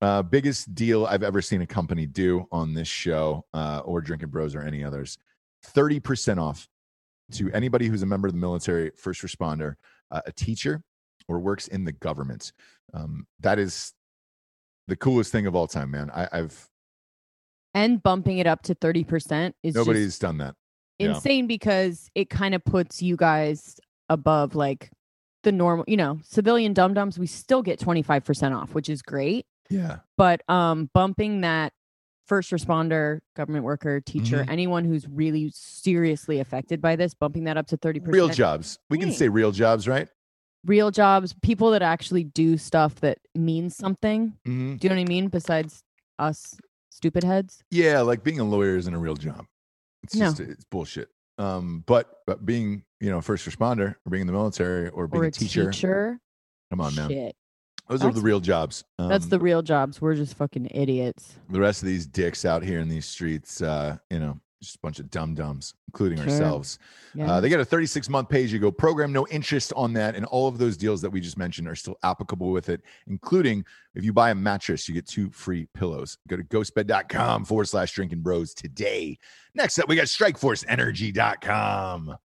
Uh, 0.00 0.20
biggest 0.20 0.74
deal 0.74 1.06
I've 1.06 1.22
ever 1.22 1.40
seen 1.40 1.62
a 1.62 1.66
company 1.66 2.06
do 2.06 2.46
on 2.50 2.74
this 2.74 2.88
show 2.88 3.44
uh, 3.54 3.82
or 3.84 4.00
Drinking 4.00 4.30
Bros 4.30 4.52
or 4.56 4.62
any 4.62 4.82
others 4.82 5.16
30% 5.64 6.38
off 6.42 6.68
to 7.32 7.50
anybody 7.52 7.86
who's 7.86 8.02
a 8.02 8.06
member 8.06 8.28
of 8.28 8.34
the 8.34 8.40
military, 8.40 8.90
first 8.96 9.22
responder, 9.22 9.74
uh, 10.10 10.20
a 10.26 10.32
teacher, 10.32 10.82
or 11.28 11.38
works 11.38 11.68
in 11.68 11.84
the 11.84 11.92
government. 11.92 12.52
Um, 12.92 13.26
that 13.40 13.58
is 13.58 13.92
the 14.88 14.96
coolest 14.96 15.32
thing 15.32 15.46
of 15.46 15.54
all 15.54 15.66
time, 15.66 15.90
man. 15.90 16.10
I, 16.10 16.28
I've 16.32 16.68
and 17.74 18.02
bumping 18.02 18.38
it 18.38 18.46
up 18.46 18.62
to 18.64 18.74
30% 18.74 19.52
is 19.62 19.74
just 19.74 19.76
nobody's 19.76 20.18
done 20.18 20.38
that. 20.38 20.54
yeah. 20.98 21.14
insane 21.14 21.46
because 21.46 22.10
it 22.14 22.28
kind 22.28 22.54
of 22.54 22.64
puts 22.64 23.00
you 23.00 23.16
guys 23.16 23.80
above 24.08 24.54
like 24.54 24.90
the 25.42 25.52
normal, 25.52 25.84
you 25.88 25.96
know, 25.96 26.20
civilian 26.22 26.74
dum 26.74 26.94
dums. 26.94 27.18
We 27.18 27.26
still 27.26 27.62
get 27.62 27.80
25% 27.80 28.54
off, 28.54 28.74
which 28.74 28.90
is 28.90 29.00
great. 29.00 29.46
Yeah. 29.70 29.98
But 30.18 30.42
um 30.48 30.90
bumping 30.92 31.40
that 31.42 31.72
first 32.26 32.50
responder, 32.50 33.18
government 33.36 33.64
worker, 33.64 34.00
teacher, 34.00 34.38
Mm-hmm. 34.38 34.50
anyone 34.50 34.84
who's 34.84 35.06
really 35.08 35.50
seriously 35.54 36.40
affected 36.40 36.80
by 36.80 36.96
this, 36.96 37.14
bumping 37.14 37.44
that 37.44 37.56
up 37.56 37.66
to 37.68 37.76
30%. 37.76 38.06
Real 38.12 38.28
jobs. 38.28 38.78
We 38.90 38.98
can 38.98 39.12
say 39.12 39.28
real 39.28 39.52
jobs, 39.52 39.86
right? 39.88 40.08
Real 40.64 40.90
jobs, 40.90 41.34
people 41.42 41.72
that 41.72 41.82
actually 41.82 42.24
do 42.24 42.56
stuff 42.56 42.96
that 42.96 43.18
means 43.34 43.76
something. 43.76 44.28
Mm-hmm. 44.46 44.76
Do 44.76 44.84
you 44.84 44.88
know 44.90 44.96
what 44.96 45.02
I 45.02 45.08
mean? 45.08 45.28
Besides 45.28 45.82
us 46.18 46.54
stupid 46.90 47.24
heads. 47.24 47.62
Yeah, 47.70 48.00
like 48.02 48.22
being 48.22 48.38
a 48.38 48.44
lawyer 48.44 48.76
isn't 48.76 48.94
a 48.94 48.98
real 48.98 49.16
job. 49.16 49.44
It's 50.04 50.14
No. 50.14 50.26
just 50.26 50.40
it's 50.40 50.64
bullshit. 50.64 51.08
Um, 51.38 51.82
but 51.86 52.18
but 52.26 52.44
being 52.46 52.84
you 53.00 53.10
know 53.10 53.18
a 53.18 53.22
first 53.22 53.48
responder 53.48 53.96
or 54.04 54.10
being 54.10 54.20
in 54.20 54.26
the 54.28 54.32
military 54.32 54.88
or 54.90 55.08
being 55.08 55.24
or 55.24 55.26
a 55.26 55.30
teacher, 55.32 55.70
teacher. 55.72 56.18
come 56.70 56.80
on, 56.80 56.94
man, 56.94 57.08
Shit. 57.08 57.36
Those 57.88 58.02
are 58.04 58.12
the 58.12 58.20
real 58.20 58.40
jobs. 58.40 58.84
Um, 58.98 59.08
That's 59.08 59.26
the 59.26 59.38
real 59.38 59.62
jobs. 59.62 60.00
We're 60.00 60.14
just 60.14 60.36
fucking 60.36 60.68
idiots. 60.70 61.34
the 61.50 61.60
rest 61.60 61.82
of 61.82 61.88
these 61.88 62.06
dicks 62.06 62.44
out 62.44 62.62
here 62.62 62.80
in 62.80 62.88
these 62.88 63.06
streets. 63.06 63.60
Uh, 63.60 63.98
you 64.10 64.18
know, 64.18 64.38
just 64.62 64.76
a 64.76 64.78
bunch 64.78 65.00
of 65.00 65.10
dum 65.10 65.34
dums, 65.34 65.74
including 65.88 66.18
Sure. 66.18 66.28
ourselves. 66.28 66.78
Yeah. 67.14 67.32
Uh, 67.32 67.40
they 67.40 67.48
get 67.48 67.58
a 67.58 67.64
36 67.64 68.08
month 68.08 68.28
pay 68.28 68.44
as 68.44 68.52
you 68.52 68.60
go 68.60 68.70
program, 68.70 69.12
no 69.12 69.26
interest 69.26 69.72
on 69.74 69.92
that. 69.94 70.14
And 70.14 70.24
all 70.26 70.46
of 70.46 70.56
those 70.58 70.76
deals 70.76 71.00
that 71.02 71.10
we 71.10 71.20
just 71.20 71.36
mentioned 71.36 71.66
are 71.66 71.74
still 71.74 71.96
applicable 72.04 72.52
with 72.52 72.68
it, 72.68 72.80
including 73.08 73.64
if 73.96 74.04
you 74.04 74.12
buy 74.12 74.30
a 74.30 74.34
mattress, 74.36 74.88
you 74.88 74.94
get 74.94 75.08
two 75.08 75.30
free 75.30 75.66
pillows. 75.74 76.16
Go 76.28 76.36
to 76.36 76.44
ghostbed.com 76.44 77.44
forward 77.44 77.66
slash 77.66 77.90
drinking 77.92 78.20
bros 78.20 78.54
today. 78.54 79.18
Next 79.54 79.80
up, 79.80 79.88
we 79.88 79.96
got 79.96 80.06
strikeforceenergy.com. 80.06 82.16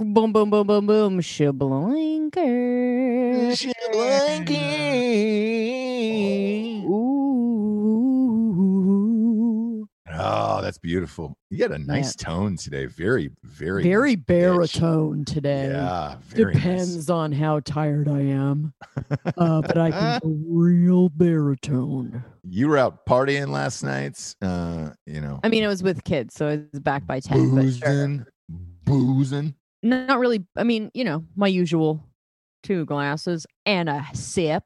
boom, 0.00 0.32
boom, 0.32 0.50
boom, 0.50 0.66
boom, 0.66 0.86
boom. 0.86 1.20
Shablanker. 1.20 2.38
Ooh. 6.88 7.48
Oh, 10.20 10.60
that's 10.62 10.78
beautiful. 10.78 11.36
You 11.50 11.58
got 11.58 11.70
a 11.70 11.78
nice 11.78 12.16
tone 12.16 12.56
today. 12.56 12.86
Very, 12.86 13.30
very, 13.44 13.82
Very 13.82 14.10
nice 14.16 14.16
pitch. 14.16 14.26
baritone 14.26 15.24
today. 15.24 15.68
Yeah, 15.70 16.16
very 16.26 16.54
nice. 16.54 16.62
Depends 16.62 17.10
on 17.10 17.32
how 17.32 17.60
tired 17.60 18.08
I 18.08 18.20
am. 18.20 18.72
Uh, 19.36 19.60
but 19.62 19.78
I 19.78 19.90
can 19.90 20.20
go 20.22 20.28
real 20.48 21.08
baritone. 21.10 22.24
You 22.42 22.68
were 22.68 22.78
out 22.78 23.06
partying 23.06 23.48
last 23.48 23.84
night. 23.84 24.34
Uh, 24.42 24.90
you 25.06 25.20
know, 25.20 25.38
I 25.44 25.48
mean, 25.48 25.62
it 25.62 25.68
was 25.68 25.82
with 25.82 26.02
kids, 26.04 26.34
so 26.34 26.48
it 26.48 26.68
was 26.72 26.80
back 26.80 27.06
by 27.06 27.20
10. 27.20 27.54
But 27.54 27.72
sure. 27.74 28.26
Boozing. 28.88 29.54
Not 29.82 30.18
really. 30.18 30.44
I 30.56 30.64
mean, 30.64 30.90
you 30.94 31.04
know, 31.04 31.24
my 31.36 31.46
usual 31.48 32.04
two 32.62 32.84
glasses 32.86 33.46
and 33.66 33.88
a 33.88 34.04
sip. 34.14 34.64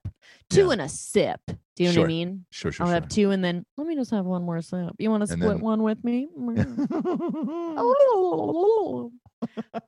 Two 0.49 0.67
Yeah. 0.67 0.73
and 0.73 0.81
a 0.83 0.89
sip. 0.89 1.41
Do 1.77 1.85
you 1.85 1.93
know 1.93 2.01
what 2.03 2.05
I 2.05 2.09
mean? 2.09 2.45
Sure, 2.51 2.71
sure, 2.71 2.85
I'll 2.85 2.91
sure. 2.91 2.95
have 2.95 3.09
two 3.09 3.31
and 3.31 3.43
then 3.43 3.65
let 3.79 3.87
me 3.87 3.95
just 3.95 4.11
have 4.11 4.25
one 4.27 4.43
more 4.43 4.61
sip. 4.61 4.91
You 4.99 5.11
want 5.11 5.23
to 5.23 5.27
split 5.27 5.41
then- 5.41 5.61
one 5.61 5.83
with 5.83 6.03
me? 6.05 6.29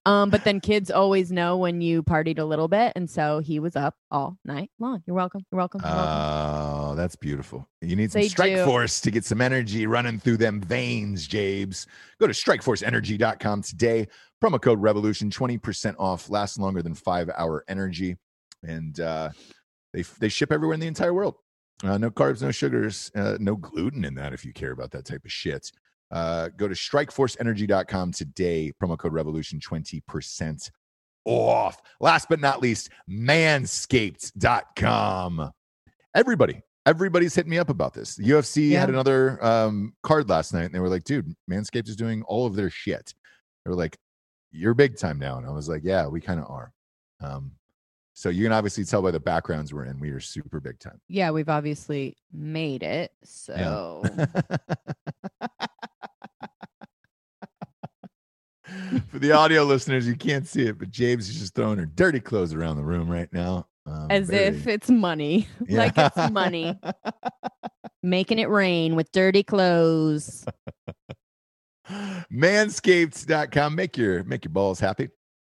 um, 0.06 0.30
but 0.30 0.44
then 0.44 0.60
kids 0.60 0.90
always 0.90 1.30
know 1.30 1.56
when 1.58 1.80
you 1.80 2.02
partied 2.02 2.38
a 2.38 2.44
little 2.44 2.68
bit, 2.68 2.92
and 2.96 3.08
so 3.08 3.38
he 3.40 3.60
was 3.60 3.76
up 3.76 3.94
all 4.10 4.38
night 4.44 4.70
long. 4.78 5.02
You're 5.06 5.16
welcome. 5.16 5.42
You're 5.52 5.58
welcome. 5.58 5.80
You're 5.84 5.94
welcome. 5.94 6.83
Oh, 6.94 6.96
that's 6.96 7.16
beautiful. 7.16 7.68
You 7.80 7.96
need 7.96 8.12
some 8.12 8.20
They 8.20 8.28
Strike 8.28 8.54
do. 8.54 8.64
Force 8.64 9.00
to 9.00 9.10
get 9.10 9.24
some 9.24 9.40
energy 9.40 9.88
running 9.88 10.20
through 10.20 10.36
them 10.36 10.60
veins, 10.60 11.26
Jabes. 11.26 11.88
Go 12.20 12.28
to 12.28 12.32
strikeforceenergy.com 12.32 13.62
today. 13.62 14.06
Promo 14.40 14.62
code 14.62 14.80
revolution, 14.80 15.28
20% 15.28 15.96
off, 15.98 16.30
lasts 16.30 16.56
longer 16.56 16.84
than 16.84 16.94
five 16.94 17.28
hour 17.36 17.64
energy. 17.66 18.16
And 18.62 19.00
uh, 19.00 19.30
they, 19.92 20.02
they 20.20 20.28
ship 20.28 20.52
everywhere 20.52 20.74
in 20.74 20.80
the 20.80 20.86
entire 20.86 21.12
world. 21.12 21.34
Uh, 21.82 21.98
no 21.98 22.12
carbs, 22.12 22.42
no 22.42 22.52
sugars, 22.52 23.10
uh, 23.16 23.38
no 23.40 23.56
gluten 23.56 24.04
in 24.04 24.14
that 24.14 24.32
if 24.32 24.44
you 24.44 24.52
care 24.52 24.70
about 24.70 24.92
that 24.92 25.04
type 25.04 25.24
of 25.24 25.32
shit. 25.32 25.72
Uh, 26.12 26.48
go 26.56 26.68
to 26.68 26.76
strikeforceenergy.com 26.76 28.12
today. 28.12 28.70
Promo 28.80 28.96
code 28.96 29.12
revolution 29.12 29.58
20% 29.58 30.70
off. 31.24 31.82
Last 31.98 32.28
but 32.28 32.38
not 32.38 32.62
least, 32.62 32.90
manscaped.com. 33.10 35.50
Everybody, 36.14 36.62
everybody's 36.86 37.34
hitting 37.34 37.50
me 37.50 37.58
up 37.58 37.70
about 37.70 37.94
this. 37.94 38.14
The 38.16 38.24
UFC 38.24 38.70
Yeah. 38.70 38.80
had 38.80 38.88
another 38.90 39.42
um, 39.44 39.94
card 40.02 40.28
last 40.28 40.52
night 40.52 40.64
and 40.64 40.74
they 40.74 40.80
were 40.80 40.88
like, 40.88 41.04
dude, 41.04 41.34
Manscaped 41.50 41.88
is 41.88 41.96
doing 41.96 42.22
all 42.24 42.46
of 42.46 42.54
their 42.56 42.70
shit. 42.70 43.14
They 43.64 43.70
were 43.70 43.76
like, 43.76 43.96
you're 44.52 44.74
big 44.74 44.96
time 44.98 45.18
now. 45.18 45.38
And 45.38 45.46
I 45.46 45.50
was 45.50 45.68
like, 45.68 45.82
yeah, 45.84 46.06
we 46.06 46.20
kind 46.20 46.38
of 46.40 46.46
are. 46.50 46.72
Um, 47.20 47.52
so 48.12 48.28
you 48.28 48.44
can 48.44 48.52
obviously 48.52 48.84
tell 48.84 49.02
by 49.02 49.10
the 49.10 49.18
backgrounds 49.18 49.72
we're 49.74 49.86
in, 49.86 49.98
we 49.98 50.10
are 50.10 50.20
super 50.20 50.60
big 50.60 50.78
time. 50.78 51.00
Yeah, 51.08 51.30
we've 51.32 51.48
obviously 51.48 52.16
made 52.32 52.82
it. 52.84 53.10
So 53.24 54.04
For 59.10 59.18
the 59.18 59.32
audio 59.32 59.62
listeners, 59.64 60.06
you 60.06 60.16
can't 60.16 60.46
see 60.46 60.62
it, 60.66 60.78
but 60.78 60.90
James 60.90 61.28
is 61.28 61.38
just 61.38 61.54
throwing 61.54 61.78
her 61.78 61.86
dirty 61.86 62.18
clothes 62.20 62.54
around 62.54 62.76
the 62.76 62.84
room 62.84 63.08
right 63.10 63.30
now. 63.32 63.66
Um, 63.86 64.06
as 64.10 64.30
if 64.30 64.66
it's 64.66 64.88
money. 64.88 65.48
like 65.68 65.92
it's 65.96 66.30
money. 66.30 66.78
Making 68.02 68.38
it 68.38 68.48
rain 68.48 68.96
with 68.96 69.10
dirty 69.12 69.42
clothes. 69.42 70.44
Manscaped.com. 72.32 73.74
Make 73.74 73.96
your 73.96 74.24
make 74.24 74.44
your 74.44 74.52
balls 74.52 74.80
happy. 74.80 75.08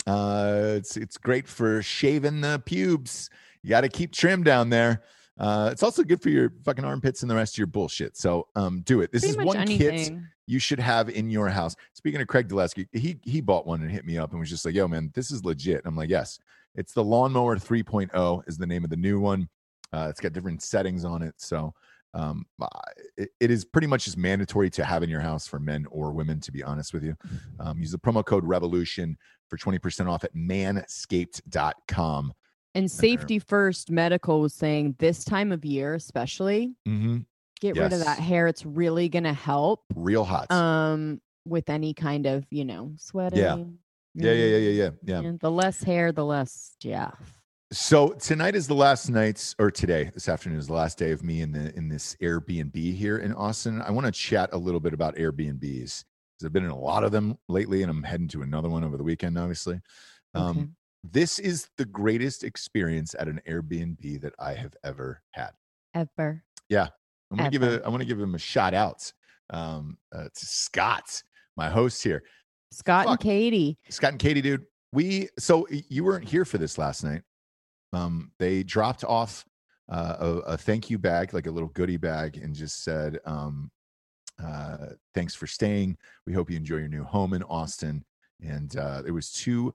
Uh, 0.06 0.74
it's 0.76 0.98
it's 0.98 1.18
great 1.18 1.48
for 1.48 1.82
shaving 1.82 2.42
the 2.42 2.62
pubes. 2.66 3.30
You 3.64 3.70
got 3.70 3.82
to 3.82 3.90
keep 3.90 4.14
trim 4.14 4.44
down 4.44 4.70
there. 4.70 5.04
Uh, 5.40 5.70
it's 5.72 5.84
also 5.84 6.04
good 6.04 6.22
for 6.22 6.30
your 6.30 6.52
fucking 6.64 6.84
armpits 6.84 7.22
and 7.22 7.30
the 7.30 7.36
rest 7.36 7.54
of 7.56 7.58
your 7.60 7.68
bullshit. 7.68 8.18
So 8.18 8.48
um, 8.56 8.82
do 8.82 9.02
it. 9.02 9.12
This 9.12 9.22
Pretty 9.22 9.32
is 9.32 9.38
much 9.38 9.56
one 9.56 9.68
kit 9.68 10.12
you 10.48 10.60
should 10.60 10.80
have 10.80 11.10
in 11.10 11.30
your 11.30 11.50
house. 11.50 11.76
Speaking 11.94 12.22
of 12.22 12.28
Craig 12.28 12.48
Dulesky, 12.48 12.88
he 12.92 13.20
he 13.24 13.42
bought 13.42 13.68
one 13.68 13.82
and 13.82 13.92
hit 13.92 14.06
me 14.06 14.18
up 14.18 14.32
and 14.32 14.40
was 14.40 14.50
just 14.50 14.66
like, 14.66 14.76
"Yo, 14.76 14.88
man, 14.88 15.12
this 15.14 15.32
is 15.32 15.46
legit." 15.46 15.82
I'm 15.86 15.96
like, 15.96 16.10
"Yes, 16.10 16.40
it's 16.76 16.94
the 16.94 17.04
Lawnmower 17.04 17.58
3.0 17.58 18.48
is 18.48 18.58
the 18.58 18.68
name 18.68 18.84
of 18.84 18.90
the 18.90 18.98
new 18.98 19.20
one. 19.20 19.50
Uh, 19.94 20.08
it's 20.10 20.20
got 20.20 20.34
different 20.34 20.62
settings 20.62 21.06
on 21.06 21.22
it, 21.22 21.36
so 21.38 21.74
um, 22.14 22.46
it, 23.18 23.30
it 23.40 23.52
is 23.52 23.64
pretty 23.64 23.88
much 23.88 24.06
just 24.06 24.18
mandatory 24.18 24.70
to 24.72 24.84
have 24.84 25.04
in 25.04 25.10
your 25.10 25.22
house 25.22 25.48
for 25.48 25.60
men 25.60 25.86
or 25.92 26.12
women. 26.12 26.40
To 26.42 26.52
be 26.52 26.64
honest 26.64 26.94
with 26.94 27.04
you, 27.04 27.16
um, 27.60 27.80
use 27.80 27.92
the 27.92 28.00
promo 28.00 28.26
code 28.26 28.44
Revolution 28.44 29.18
for 29.50 29.58
20% 29.58 30.08
off 30.08 30.24
at 30.24 30.34
Manscaped.com. 30.36 32.34
And 32.78 32.90
safety 32.92 33.40
first 33.40 33.92
medical 33.92 34.40
was 34.42 34.54
saying 34.54 34.96
this 35.00 35.24
time 35.24 35.52
of 35.52 35.66
year, 35.66 35.94
especially, 35.96 36.74
Mm-hmm. 36.88 37.18
get 37.60 37.76
rid 37.76 37.92
of 37.94 38.00
that 38.00 38.20
hair. 38.20 38.48
It's 38.48 38.66
really 38.66 39.10
gonna 39.10 39.34
help. 39.34 39.82
Real 39.96 40.24
hot. 40.24 40.52
Um, 40.52 41.20
with 41.46 41.70
any 41.70 41.94
kind 41.94 42.26
of, 42.26 42.46
you 42.52 42.66
know, 42.66 42.94
sweating. 42.98 43.80
yeah, 44.14 44.32
yeah, 44.32 44.32
yeah, 44.34 44.58
yeah, 44.58 44.70
yeah, 44.70 44.90
yeah. 45.04 45.20
And 45.28 45.40
the 45.40 45.52
less 45.52 45.82
hair, 45.84 46.12
the 46.12 46.26
less 46.26 46.76
yeah. 46.82 47.12
So 47.72 48.10
tonight 48.14 48.56
is 48.56 48.68
the 48.68 48.76
last 48.76 49.10
night's, 49.10 49.54
or 49.60 49.70
today, 49.72 50.10
this 50.14 50.30
afternoon 50.30 50.58
is 50.58 50.68
the 50.68 50.74
last 50.74 50.98
day 50.98 51.12
of 51.12 51.22
me 51.24 51.42
in 51.42 51.52
the 51.52 51.76
in 51.76 51.90
this 51.90 52.16
Airbnb 52.22 52.76
here 52.96 53.18
in 53.18 53.34
Austin. 53.34 53.82
I 53.82 53.92
want 53.92 54.06
to 54.06 54.12
chat 54.12 54.50
a 54.54 54.58
little 54.58 54.80
bit 54.80 54.94
about 54.94 55.16
Airbnbs 55.18 55.60
because 55.60 56.46
I've 56.46 56.54
been 56.54 56.64
in 56.64 56.70
a 56.70 56.78
lot 56.80 57.04
of 57.04 57.12
them 57.12 57.38
lately, 57.50 57.82
and 57.82 57.90
I'm 57.92 58.04
heading 58.04 58.28
to 58.30 58.42
another 58.42 58.70
one 58.70 58.84
over 58.84 58.96
the 58.98 59.04
weekend. 59.04 59.38
Obviously, 59.38 59.82
um, 60.34 60.50
Okay. 60.58 60.68
This 61.04 61.39
is 61.39 61.70
the 61.78 61.86
greatest 61.86 62.43
experience 62.43 63.16
at 63.18 63.28
an 63.28 63.41
Airbnb 63.48 64.22
that 64.22 64.34
I 64.39 64.54
have 64.54 64.76
ever 64.84 65.22
had. 65.32 65.52
Ever. 65.93 66.43
Yeah. 66.70 66.89
I'm 67.32 67.38
gonna 67.38 67.50
give 67.50 67.64
Ever. 67.64 67.80
a 67.80 67.86
I 67.86 67.89
want 67.89 68.02
to 68.02 68.08
give 68.08 68.20
him 68.20 68.36
a 68.36 68.39
shout 68.39 68.74
out 68.74 69.12
um, 69.50 69.98
uh, 70.14 70.24
to 70.34 70.45
Scott, 70.45 71.22
my 71.56 71.70
host 71.70 72.04
here. 72.04 72.24
Scott 72.72 73.08
and 73.08 73.20
Katie. 73.20 73.78
Scott 73.89 74.12
and 74.12 74.20
Katie, 74.20 74.41
dude. 74.41 74.66
We 74.93 75.30
so 75.38 75.68
you 75.70 76.04
weren't 76.04 76.28
here 76.28 76.45
for 76.45 76.58
this 76.58 76.78
last 76.78 77.04
night. 77.04 77.22
Um, 77.93 78.32
they 78.39 78.64
dropped 78.64 79.04
off 79.04 79.45
uh, 79.89 80.16
a, 80.20 80.28
a 80.54 80.58
thank 80.58 80.89
you 80.89 80.98
bag, 80.98 81.34
like 81.34 81.48
a 81.48 81.52
little 81.52 81.70
goodie 81.70 81.98
bag, 81.98 82.38
and 82.38 82.54
just 82.56 82.84
said, 82.84 83.20
um, 83.26 83.72
uh, 84.43 84.88
"Thanks 85.14 85.36
for 85.36 85.48
staying. 85.48 85.98
We 86.26 86.34
hope 86.34 86.50
you 86.50 86.58
enjoy 86.58 86.78
your 86.78 86.88
new 86.88 87.04
home 87.04 87.34
in 87.34 87.43
Austin." 87.43 88.04
And 88.41 88.76
uh, 88.78 89.02
there 89.02 89.14
was 89.14 89.32
two 89.32 89.74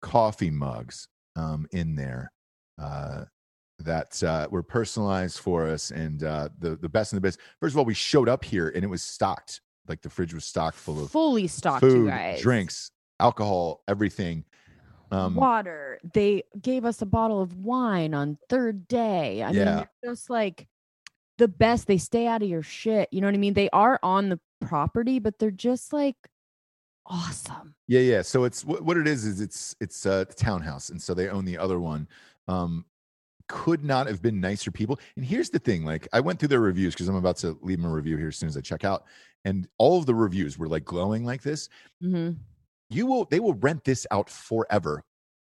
coffee 0.00 0.50
mugs 0.50 1.08
um, 1.36 1.66
in 1.72 1.94
there 1.94 2.32
uh, 2.80 3.24
that 3.80 4.22
uh, 4.22 4.48
were 4.50 4.62
personalized 4.62 5.38
for 5.38 5.66
us, 5.66 5.90
and 5.90 6.22
uh, 6.24 6.48
the 6.58 6.76
the 6.76 6.88
best 6.88 7.12
and 7.12 7.16
the 7.18 7.26
best. 7.26 7.38
First 7.60 7.74
of 7.74 7.78
all, 7.78 7.84
we 7.84 7.94
showed 7.94 8.28
up 8.28 8.44
here 8.44 8.70
and 8.74 8.84
it 8.84 8.88
was 8.88 9.02
stocked. 9.02 9.60
Like 9.86 10.02
the 10.02 10.10
fridge 10.10 10.34
was 10.34 10.44
stocked 10.44 10.76
full 10.76 11.02
of 11.02 11.10
Fully 11.10 11.46
stocked, 11.46 11.80
food, 11.80 12.12
drinks, 12.40 12.90
alcohol, 13.20 13.82
everything. 13.88 14.44
Um, 15.10 15.34
water. 15.34 15.98
They 16.12 16.42
gave 16.60 16.84
us 16.84 17.00
a 17.00 17.06
bottle 17.06 17.40
of 17.40 17.56
wine 17.56 18.12
on 18.12 18.36
third 18.50 18.86
day. 18.88 19.42
I 19.42 19.46
mean, 19.46 19.56
Yeah. 19.56 19.84
they're 20.02 20.12
just 20.12 20.28
like 20.28 20.68
the 21.38 21.48
best. 21.48 21.86
They 21.86 21.96
stay 21.96 22.26
out 22.26 22.42
of 22.42 22.48
your 22.48 22.62
shit. 22.62 23.08
You 23.10 23.22
know 23.22 23.26
what 23.28 23.34
I 23.34 23.38
mean? 23.38 23.54
They 23.54 23.70
are 23.70 23.98
on 24.02 24.28
the 24.28 24.38
property, 24.60 25.18
but 25.18 25.38
they're 25.38 25.50
just 25.50 25.94
like 25.94 26.16
awesome. 27.08 27.74
yeah, 27.86 28.00
yeah. 28.00 28.22
So 28.22 28.44
it's 28.44 28.64
what, 28.64 28.82
what 28.82 28.96
it 28.96 29.06
is 29.06 29.24
is 29.24 29.40
it's 29.40 29.74
it's 29.80 30.06
a 30.06 30.24
townhouse, 30.24 30.90
and 30.90 31.00
so 31.00 31.14
they 31.14 31.28
own 31.28 31.44
the 31.44 31.58
other 31.58 31.80
one. 31.80 32.08
Um, 32.46 32.84
could 33.48 33.82
not 33.82 34.06
have 34.06 34.20
been 34.20 34.40
nicer 34.40 34.70
people. 34.70 35.00
And 35.16 35.24
here's 35.24 35.50
the 35.50 35.58
thing: 35.58 35.84
like 35.84 36.06
I 36.12 36.20
went 36.20 36.38
through 36.38 36.48
their 36.48 36.60
reviews 36.60 36.94
because 36.94 37.08
I'm 37.08 37.16
about 37.16 37.36
to 37.38 37.58
leave 37.62 37.80
them 37.80 37.90
a 37.90 37.94
review 37.94 38.16
here 38.16 38.28
as 38.28 38.36
soon 38.36 38.48
as 38.48 38.56
I 38.56 38.60
check 38.60 38.84
out, 38.84 39.04
and 39.44 39.66
all 39.78 39.98
of 39.98 40.06
the 40.06 40.14
reviews 40.14 40.58
were 40.58 40.68
like 40.68 40.84
glowing 40.84 41.24
like 41.24 41.42
this. 41.42 41.68
Mm-hmm. 42.02 42.32
You 42.90 43.06
will 43.06 43.24
they 43.26 43.40
will 43.40 43.54
rent 43.54 43.84
this 43.84 44.06
out 44.10 44.30
forever. 44.30 45.02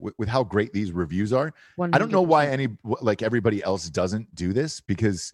With, 0.00 0.14
with 0.18 0.28
how 0.28 0.42
great 0.42 0.72
these 0.72 0.90
reviews 0.90 1.32
are, 1.32 1.54
I 1.80 1.98
don't 1.98 2.10
know 2.10 2.20
why 2.20 2.48
any 2.48 2.66
like 2.82 3.22
everybody 3.22 3.62
else 3.62 3.88
doesn't 3.88 4.34
do 4.34 4.52
this 4.52 4.80
because, 4.80 5.32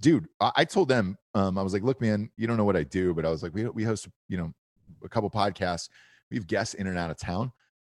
dude, 0.00 0.26
I, 0.40 0.50
I 0.56 0.64
told 0.64 0.88
them 0.88 1.18
um, 1.34 1.58
I 1.58 1.62
was 1.62 1.74
like, 1.74 1.82
look, 1.82 2.00
man, 2.00 2.30
you 2.38 2.46
don't 2.46 2.56
know 2.56 2.64
what 2.64 2.74
I 2.74 2.84
do, 2.84 3.12
but 3.12 3.26
I 3.26 3.28
was 3.28 3.42
like, 3.42 3.52
we 3.52 3.68
we 3.68 3.84
host 3.84 4.08
you 4.30 4.38
know 4.38 4.54
a 5.02 5.08
couple 5.08 5.30
podcasts, 5.30 5.88
we 6.30 6.36
have 6.36 6.46
guests 6.46 6.74
in 6.74 6.86
and 6.86 6.98
out 6.98 7.10
of 7.10 7.18
town. 7.18 7.52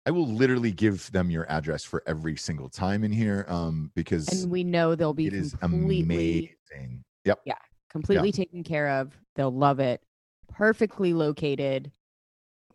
I 0.06 0.10
will 0.10 0.26
literally 0.26 0.72
give 0.72 1.10
them 1.12 1.30
your 1.30 1.50
address 1.50 1.84
for 1.84 2.02
every 2.06 2.36
single 2.36 2.70
time 2.70 3.04
in 3.04 3.12
here 3.12 3.44
um, 3.48 3.90
because 3.94 4.26
And 4.28 4.50
we 4.50 4.64
know 4.64 4.94
they'll 4.94 5.12
be 5.12 5.26
it 5.26 5.34
is 5.34 5.54
amazing. 5.60 7.04
Yep. 7.24 7.40
Yeah, 7.44 7.54
completely 7.90 8.32
taken 8.32 8.64
care 8.64 8.88
of. 8.88 9.12
They'll 9.34 9.54
love 9.54 9.80
it. 9.80 10.02
Perfectly 10.50 11.12
located. 11.12 11.92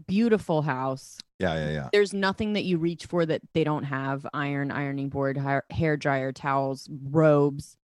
Beautiful 0.05 0.61
house. 0.61 1.17
Yeah, 1.39 1.55
yeah, 1.55 1.71
yeah. 1.71 1.89
There's 1.91 2.13
nothing 2.13 2.53
that 2.53 2.65
you 2.65 2.77
reach 2.77 3.07
for 3.07 3.25
that 3.25 3.41
they 3.53 3.63
don't 3.63 3.83
have 3.83 4.27
iron, 4.33 4.69
ironing 4.69 5.09
board, 5.09 5.37
hair, 5.37 5.63
hair 5.71 5.97
dryer, 5.97 6.31
towels, 6.31 6.87
robes, 7.09 7.77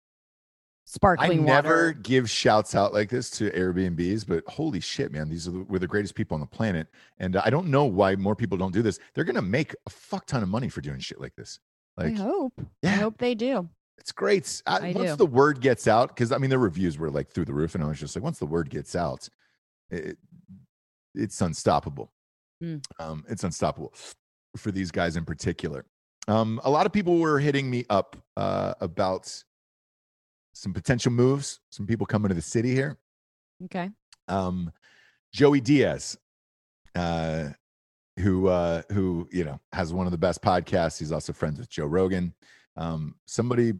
I 0.90 0.96
sparkling 0.96 1.44
never 1.44 1.68
water. 1.88 1.92
give 1.92 2.28
shouts 2.28 2.74
out 2.74 2.92
like 2.92 3.08
this 3.10 3.30
to 3.30 3.50
Airbnbs, 3.50 4.26
but 4.26 4.44
holy 4.48 4.80
shit, 4.80 5.12
man, 5.12 5.28
these 5.28 5.46
are 5.46 5.52
the, 5.52 5.60
we're 5.60 5.78
the 5.78 5.86
greatest 5.86 6.14
people 6.14 6.34
on 6.34 6.40
the 6.40 6.46
planet, 6.46 6.88
and 7.18 7.36
I 7.36 7.50
don't 7.50 7.68
know 7.68 7.84
why 7.84 8.16
more 8.16 8.34
people 8.34 8.58
don't 8.58 8.72
do 8.72 8.82
this. 8.82 8.98
They're 9.14 9.24
gonna 9.24 9.42
make 9.42 9.74
a 9.86 9.90
fuck 9.90 10.26
ton 10.26 10.42
of 10.42 10.48
money 10.48 10.68
for 10.68 10.80
doing 10.80 10.98
shit 11.00 11.20
like 11.20 11.34
this. 11.36 11.60
I 11.98 12.04
Like, 12.04 12.16
hope. 12.16 12.52
I 12.58 12.64
yeah, 12.82 12.96
hope 12.96 13.18
they 13.18 13.34
do. 13.34 13.68
it's 13.98 14.12
great. 14.12 14.62
I, 14.66 14.90
I 14.90 14.92
once 14.92 15.10
do. 15.10 15.16
the 15.16 15.26
word 15.26 15.60
gets 15.60 15.86
out, 15.86 16.08
because 16.08 16.32
I 16.32 16.38
mean, 16.38 16.50
the 16.50 16.58
reviews 16.58 16.98
were 16.98 17.10
like 17.10 17.30
through 17.30 17.44
the 17.44 17.54
roof, 17.54 17.74
and 17.74 17.84
I 17.84 17.86
was 17.88 18.00
just 18.00 18.16
like, 18.16 18.24
once 18.24 18.38
the 18.38 18.46
word 18.46 18.70
gets 18.70 18.96
out, 18.96 19.28
it, 19.90 20.16
it's 21.14 21.40
unstoppable. 21.40 22.10
Mm. 22.62 22.82
Um, 22.98 23.24
it's 23.28 23.44
unstoppable 23.44 23.92
for 24.56 24.70
these 24.72 24.90
guys 24.90 25.16
in 25.16 25.24
particular. 25.24 25.84
Um, 26.28 26.60
a 26.64 26.70
lot 26.70 26.86
of 26.86 26.92
people 26.92 27.18
were 27.18 27.38
hitting 27.38 27.70
me 27.70 27.84
up 27.90 28.16
uh, 28.36 28.74
about 28.80 29.42
some 30.60 30.74
potential 30.74 31.10
moves, 31.10 31.58
some 31.70 31.86
people 31.86 32.06
coming 32.06 32.28
to 32.28 32.34
the 32.34 32.42
city 32.42 32.74
here. 32.74 32.98
Okay. 33.64 33.88
Um, 34.28 34.70
Joey 35.32 35.62
Diaz, 35.62 36.18
uh, 36.94 37.48
who 38.18 38.48
uh, 38.48 38.82
who 38.92 39.26
you 39.32 39.44
know 39.44 39.58
has 39.72 39.94
one 39.94 40.06
of 40.06 40.12
the 40.12 40.18
best 40.18 40.42
podcasts. 40.42 40.98
He's 40.98 41.12
also 41.12 41.32
friends 41.32 41.58
with 41.58 41.70
Joe 41.70 41.86
Rogan. 41.86 42.34
Um, 42.76 43.14
somebody, 43.24 43.72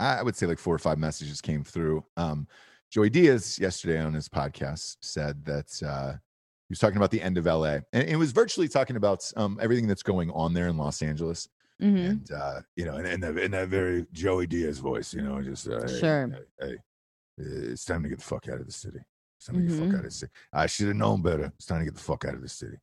I 0.00 0.20
would 0.20 0.34
say, 0.34 0.46
like 0.46 0.58
four 0.58 0.74
or 0.74 0.80
five 0.80 0.98
messages 0.98 1.40
came 1.40 1.62
through. 1.62 2.04
Um, 2.16 2.48
Joey 2.90 3.08
Diaz 3.10 3.56
yesterday 3.60 4.00
on 4.00 4.14
his 4.14 4.28
podcast 4.28 4.96
said 5.00 5.44
that 5.44 5.80
uh, 5.86 6.12
he 6.12 6.72
was 6.72 6.80
talking 6.80 6.96
about 6.96 7.12
the 7.12 7.22
end 7.22 7.38
of 7.38 7.46
LA, 7.46 7.78
and 7.92 8.08
it 8.08 8.16
was 8.16 8.32
virtually 8.32 8.66
talking 8.66 8.96
about 8.96 9.30
um, 9.36 9.60
everything 9.62 9.86
that's 9.86 10.02
going 10.02 10.32
on 10.32 10.54
there 10.54 10.66
in 10.66 10.76
Los 10.76 11.02
Angeles 11.02 11.48
hmm 11.80 11.96
and 11.96 12.30
uh, 12.32 12.60
you 12.76 12.84
know, 12.84 12.96
in, 12.96 13.06
in, 13.06 13.20
that, 13.20 13.38
in 13.38 13.50
that 13.52 13.68
very 13.68 14.06
Joey 14.12 14.46
Diaz 14.46 14.78
voice, 14.78 15.14
you 15.14 15.22
know, 15.22 15.40
just 15.42 15.68
uh, 15.68 15.80
hey, 15.86 15.98
Sure. 15.98 16.28
hey, 16.60 16.66
hey, 16.70 16.76
it's 17.36 17.84
time 17.84 18.02
to 18.02 18.08
get 18.08 18.18
the 18.18 18.24
fuck 18.24 18.48
out 18.48 18.60
of 18.60 18.66
the 18.66 18.72
city. 18.72 18.98
It's 19.38 19.46
time 19.46 19.56
to 19.56 19.62
get 19.62 19.70
the 19.70 19.76
fuck 19.84 19.94
out 19.94 19.98
of 20.00 20.04
the 20.06 20.10
city. 20.10 20.32
I 20.52 20.66
should 20.66 20.88
have 20.88 20.96
known 20.96 21.22
better. 21.22 21.52
It's 21.56 21.66
time 21.66 21.78
to 21.78 21.84
get 21.84 21.94
the 21.94 22.00
fuck 22.00 22.24
out 22.24 22.34
of 22.34 22.42
the 22.42 22.48
city. 22.48 22.76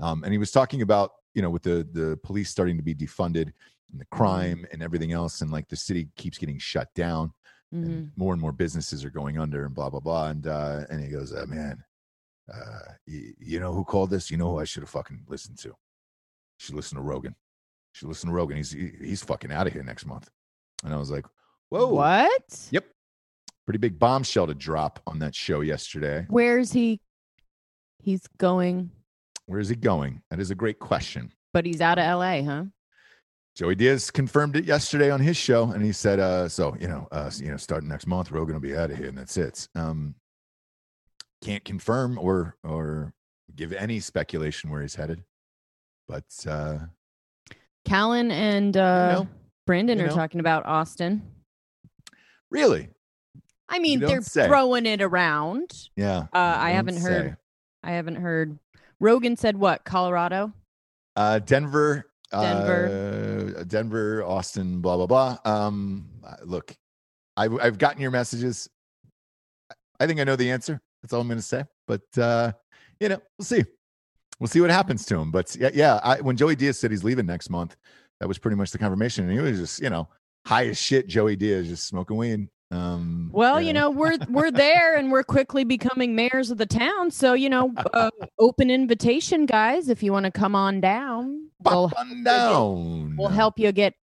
Um, 0.00 0.22
and 0.22 0.32
he 0.32 0.38
was 0.38 0.52
talking 0.52 0.82
about 0.82 1.10
you 1.34 1.42
know 1.42 1.50
with 1.50 1.62
the 1.62 1.86
the 1.92 2.18
police 2.22 2.50
starting 2.50 2.76
to 2.76 2.82
be 2.82 2.94
defunded 2.94 3.52
and 3.92 4.00
the 4.00 4.06
crime 4.12 4.66
and 4.72 4.82
everything 4.82 5.12
else, 5.12 5.40
and 5.40 5.50
like 5.50 5.68
the 5.68 5.76
city 5.76 6.08
keeps 6.16 6.38
getting 6.38 6.58
shut 6.58 6.88
down. 6.94 7.32
Mhm. 7.74 7.82
and 7.84 8.12
more 8.14 8.32
and 8.32 8.40
more 8.40 8.52
businesses 8.52 9.04
are 9.04 9.10
going 9.10 9.38
under 9.38 9.64
and 9.66 9.74
blah 9.74 9.90
blah 9.90 9.98
blah 9.98 10.28
and 10.28 10.46
uh 10.46 10.84
and 10.88 11.02
he 11.02 11.08
goes 11.10 11.32
uh, 11.34 11.44
man 11.48 11.82
uh 12.54 12.92
you, 13.06 13.34
you 13.40 13.58
know 13.58 13.72
who 13.72 13.82
called 13.84 14.08
this 14.08 14.30
you 14.30 14.36
know 14.36 14.52
who 14.52 14.60
i 14.60 14.64
should 14.64 14.84
have 14.84 14.88
fucking 14.88 15.24
listened 15.26 15.58
to 15.58 15.74
should 16.58 16.76
listen 16.76 16.96
to 16.96 17.02
rogan 17.02 17.34
should 17.96 18.08
listen 18.08 18.28
to 18.28 18.34
rogan 18.34 18.56
he's 18.58 18.70
he's 18.72 19.22
fucking 19.22 19.50
out 19.50 19.66
of 19.66 19.72
here 19.72 19.82
next 19.82 20.04
month 20.06 20.28
and 20.84 20.92
i 20.92 20.96
was 20.96 21.10
like 21.10 21.24
whoa 21.70 21.86
What? 21.88 22.68
yep 22.70 22.84
pretty 23.64 23.78
big 23.78 23.98
bombshell 23.98 24.46
to 24.46 24.54
drop 24.54 25.00
on 25.06 25.18
that 25.20 25.34
show 25.34 25.60
yesterday 25.62 26.26
Where's 26.28 26.72
he? 26.72 27.00
He's 27.98 28.22
going, 28.38 28.90
where 29.46 29.58
is 29.58 29.68
he 29.68 29.74
going 29.76 30.22
that 30.30 30.38
is 30.38 30.50
a 30.50 30.54
great 30.54 30.78
question 30.78 31.32
but 31.54 31.64
he's 31.64 31.80
out 31.80 31.98
of 31.98 32.04
LA, 32.04 32.42
huh? 32.42 32.64
Joey 33.56 33.74
Diaz 33.74 34.10
confirmed 34.10 34.56
it 34.56 34.66
yesterday 34.66 35.10
on 35.10 35.18
his 35.18 35.38
show, 35.38 35.70
and 35.70 35.82
he 35.82 35.90
said, 35.90 36.20
uh, 36.20 36.46
"So 36.46 36.76
you 36.78 36.86
know, 36.88 37.08
uh, 37.10 37.30
you 37.38 37.50
know, 37.50 37.56
starting 37.56 37.88
next 37.88 38.06
month, 38.06 38.30
Rogan 38.30 38.54
will 38.54 38.60
be 38.60 38.76
out 38.76 38.90
of 38.90 38.98
here, 38.98 39.08
and 39.08 39.16
that's 39.16 39.38
it." 39.38 39.66
Um, 39.74 40.14
can't 41.42 41.64
confirm 41.64 42.18
or 42.18 42.54
or 42.62 43.14
give 43.54 43.72
any 43.72 44.00
speculation 44.00 44.68
where 44.68 44.82
he's 44.82 44.94
headed, 44.94 45.24
but 46.06 46.24
uh, 46.46 46.80
Callen 47.86 48.30
and 48.30 48.76
uh, 48.76 49.12
know, 49.12 49.28
Brandon 49.66 49.98
you 49.98 50.04
are 50.04 50.08
know. 50.08 50.14
talking 50.14 50.40
about 50.40 50.66
Austin. 50.66 51.22
really, 52.50 52.88
I 53.68 53.78
mean, 53.78 54.00
they're 54.00 54.22
say. 54.22 54.46
throwing 54.46 54.86
it 54.86 55.00
around. 55.00 55.88
yeah. 55.96 56.26
Uh, 56.32 56.56
I 56.58 56.70
haven't 56.70 56.94
don't 56.96 57.02
heard. 57.04 57.36
I 57.82 57.92
haven't 57.92 58.16
heard. 58.16 58.58
Rogan 59.00 59.36
said 59.36 59.56
what? 59.56 59.84
Colorado. 59.84 60.52
Uh, 61.14 61.38
Denver, 61.38 62.10
Denver. 62.30 63.54
uh, 63.58 63.64
Denver, 63.64 64.22
Austin, 64.24 64.80
blah 64.80 64.96
blah 64.96 65.06
blah. 65.06 65.38
Um, 65.44 66.08
uh, 66.24 66.36
look, 66.44 66.74
I've 67.36 67.58
I've 67.60 67.78
gotten 67.78 68.00
your 68.00 68.10
messages. 68.10 68.68
I 69.98 70.06
think 70.06 70.20
I 70.20 70.24
know 70.24 70.36
the 70.36 70.50
answer. 70.50 70.80
That's 71.02 71.12
all 71.12 71.20
I'm 71.20 71.28
going 71.28 71.38
to 71.38 71.42
say. 71.42 71.64
But 71.86 72.02
uh, 72.18 72.52
you 73.00 73.08
know, 73.08 73.20
we'll 73.38 73.46
see. 73.46 73.64
We'll 74.38 74.48
see 74.48 74.60
what 74.60 74.70
happens 74.70 75.06
to 75.06 75.18
him. 75.18 75.30
But 75.30 75.56
yeah, 75.56 75.70
yeah. 75.72 76.00
I, 76.02 76.20
when 76.20 76.36
Joey 76.36 76.56
Diaz 76.56 76.78
said 76.78 76.90
he's 76.90 77.04
leaving 77.04 77.26
next 77.26 77.48
month, 77.50 77.76
that 78.20 78.28
was 78.28 78.38
pretty 78.38 78.56
much 78.56 78.70
the 78.70 78.78
confirmation. 78.78 79.24
And 79.24 79.32
he 79.32 79.38
was 79.38 79.58
just, 79.58 79.80
you 79.80 79.90
know, 79.90 80.08
high 80.44 80.66
as 80.68 80.78
shit. 80.78 81.06
Joey 81.06 81.36
Diaz 81.36 81.68
just 81.68 81.86
smoking 81.86 82.16
weed. 82.16 82.48
Um, 82.70 83.30
Well, 83.32 83.60
yeah. 83.60 83.68
you 83.68 83.72
know, 83.72 83.90
we're 83.90 84.18
we're 84.28 84.50
there 84.50 84.96
and 84.96 85.12
we're 85.12 85.22
quickly 85.22 85.64
becoming 85.64 86.14
mayors 86.16 86.50
of 86.50 86.58
the 86.58 86.66
town. 86.66 87.10
So, 87.10 87.32
you 87.34 87.48
know, 87.48 87.72
uh, 87.94 88.10
open 88.38 88.70
invitation, 88.70 89.46
guys. 89.46 89.88
If 89.88 90.02
you 90.02 90.12
want 90.12 90.24
to 90.24 90.32
come 90.32 90.54
on 90.54 90.80
down, 90.80 91.48
we'll, 91.64 91.92
on 91.96 92.24
down. 92.24 93.16
we'll 93.16 93.28
help 93.28 93.58
you 93.58 93.70
get 93.72 93.94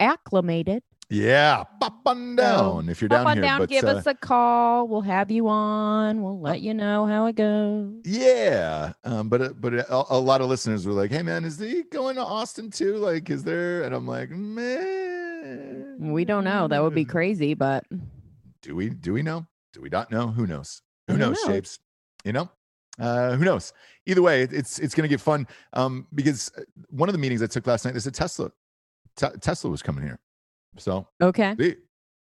acclimated. 0.00 0.82
Yeah, 1.08 1.62
pop 1.80 2.00
on 2.04 2.34
down 2.34 2.88
if 2.88 3.00
you're 3.00 3.08
down 3.08 3.26
on 3.28 3.36
here. 3.36 3.42
down, 3.42 3.60
but, 3.60 3.68
give 3.68 3.84
uh, 3.84 3.92
us 3.92 4.06
a 4.06 4.14
call. 4.14 4.88
We'll 4.88 5.02
have 5.02 5.30
you 5.30 5.46
on. 5.46 6.20
We'll 6.20 6.40
let 6.40 6.62
you 6.62 6.74
know 6.74 7.06
how 7.06 7.26
it 7.26 7.36
goes. 7.36 7.92
Yeah, 8.04 8.92
um, 9.04 9.28
but 9.28 9.40
uh, 9.40 9.48
but 9.50 9.74
a, 9.74 10.04
a 10.10 10.18
lot 10.18 10.40
of 10.40 10.48
listeners 10.48 10.84
were 10.84 10.92
like, 10.92 11.12
"Hey, 11.12 11.22
man, 11.22 11.44
is 11.44 11.60
he 11.60 11.84
going 11.92 12.16
to 12.16 12.22
Austin 12.22 12.70
too? 12.70 12.96
Like, 12.96 13.30
is 13.30 13.44
there?" 13.44 13.84
And 13.84 13.94
I'm 13.94 14.06
like, 14.06 14.30
"Man, 14.30 15.96
We 16.00 16.24
don't 16.24 16.42
know. 16.42 16.66
That 16.66 16.82
would 16.82 16.94
be 16.94 17.04
crazy, 17.04 17.54
but 17.54 17.84
Do 18.62 18.74
we? 18.74 18.88
Do 18.90 19.12
we 19.12 19.22
know? 19.22 19.46
Do 19.72 19.82
we 19.82 19.88
not 19.88 20.10
know? 20.10 20.26
Who 20.28 20.44
knows? 20.44 20.82
Who 21.06 21.16
knows? 21.16 21.38
Shapes, 21.46 21.78
you 22.24 22.32
know. 22.32 22.50
Uh, 22.98 23.36
who 23.36 23.44
knows? 23.44 23.72
Either 24.06 24.22
way, 24.22 24.42
it's 24.42 24.80
it's 24.80 24.94
gonna 24.94 25.06
get 25.06 25.20
fun. 25.20 25.46
Um, 25.72 26.08
because 26.16 26.50
uh, 26.58 26.62
one 26.90 27.08
of 27.08 27.12
the 27.12 27.18
meetings 27.18 27.42
I 27.42 27.46
took 27.46 27.66
last 27.68 27.84
night, 27.84 27.94
they 27.94 28.08
a 28.08 28.10
Tesla, 28.10 28.50
Te- 29.16 29.38
Tesla 29.40 29.70
was 29.70 29.82
coming 29.82 30.02
here. 30.02 30.18
So 30.78 31.08
okay. 31.20 31.54
see, 31.58 31.76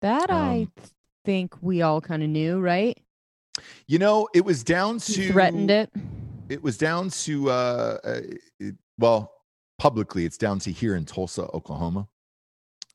That 0.01 0.29
I 0.29 0.61
Um, 0.61 0.71
think 1.25 1.55
we 1.61 1.81
all 1.81 2.01
kind 2.01 2.23
of 2.23 2.29
knew, 2.29 2.59
right? 2.59 2.97
you 3.87 3.97
know, 3.99 4.27
it 4.33 4.45
was 4.45 4.63
down 4.63 4.99
He 4.99 5.13
to 5.15 5.31
threatened 5.31 5.71
it. 5.71 5.91
it 6.49 6.61
was 6.61 6.77
down 6.77 7.09
to 7.09 7.49
uh, 7.49 7.97
uh 8.03 8.21
it, 8.59 8.75
well 8.99 9.33
publicly 9.79 10.25
it's 10.25 10.37
down 10.37 10.57
to 10.59 10.71
here 10.71 10.95
in 10.95 11.05
tulsa 11.05 11.43
oklahoma 11.51 12.07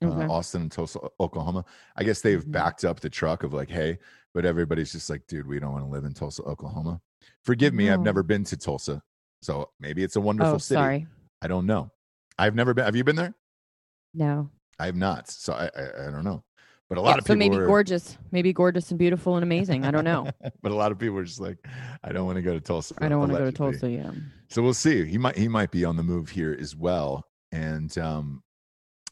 Okay. 0.03 0.25
uh, 0.25 0.27
austin 0.29 0.63
and 0.63 0.71
tulsa 0.71 0.99
oklahoma 1.19 1.63
i 1.95 2.03
guess 2.03 2.21
they've 2.21 2.43
Mhm. 2.43 2.51
backed 2.51 2.83
up 2.83 2.99
the 2.99 3.09
truck 3.09 3.43
of 3.43 3.53
like 3.53 3.69
hey 3.69 3.97
but 4.33 4.43
everybody's 4.45 4.91
just 4.91 5.09
like 5.09 5.25
dude 5.27 5.47
we 5.47 5.59
don't 5.59 5.71
want 5.71 5.85
to 5.85 5.89
live 5.89 6.03
in 6.03 6.13
tulsa 6.13 6.43
oklahoma 6.43 6.99
forgive 7.43 7.73
me 7.73 7.89
i've 7.89 8.01
never 8.01 8.21
been 8.23 8.43
to 8.43 8.57
tulsa 8.57 9.01
so 9.41 9.69
maybe 9.79 10.03
it's 10.03 10.15
a 10.17 10.21
wonderful 10.21 10.55
Oh, 10.55 10.57
city 10.57 10.75
sorry. 10.81 11.07
i 11.41 11.47
don't 11.47 11.65
know 11.65 11.89
i've 12.37 12.55
never 12.55 12.73
been 12.73 12.83
have 12.85 12.95
you 12.95 13.03
been 13.05 13.15
there 13.15 13.33
No. 14.13 14.49
I 14.79 14.85
have 14.85 14.95
not 14.95 15.29
so 15.29 15.53
i 15.53 15.65
i, 15.75 16.07
I 16.07 16.11
don't 16.11 16.23
know 16.23 16.43
but 16.89 16.97
a 16.97 17.01
lot 17.01 17.11
Yeah, 17.11 17.17
of 17.19 17.25
so 17.25 17.33
people 17.33 17.37
maybe 17.47 17.55
were, 17.57 17.65
gorgeous, 17.65 18.17
maybe 18.31 18.53
gorgeous 18.53 18.91
and 18.91 18.99
beautiful 18.99 19.35
and 19.35 19.43
amazing. 19.43 19.83
I 19.85 19.89
don't 19.89 20.03
know. 20.03 20.29
but 20.61 20.71
a 20.71 20.75
lot 20.75 20.91
of 20.91 20.99
people 20.99 21.17
are 21.17 21.23
just 21.23 21.39
like 21.39 21.57
i 22.03 22.11
don't 22.11 22.25
want 22.25 22.35
to 22.35 22.41
go 22.41 22.53
to 22.53 22.59
tulsa 22.61 22.93
I 23.01 23.09
don't 23.09 23.19
want 23.19 23.31
to 23.31 23.37
go 23.37 23.45
to. 23.45 23.51
Tulsa. 23.51 23.89
Yeah. 23.89 24.11
so 24.49 24.61
we'll 24.61 24.73
see 24.73 25.05
he 25.05 25.17
might 25.17 25.37
he 25.37 25.47
might 25.47 25.71
be 25.71 25.85
on 25.85 25.95
the 25.95 26.03
move 26.03 26.29
here 26.29 26.55
as 26.59 26.75
well 26.75 27.25
and 27.51 27.97
um 27.97 28.43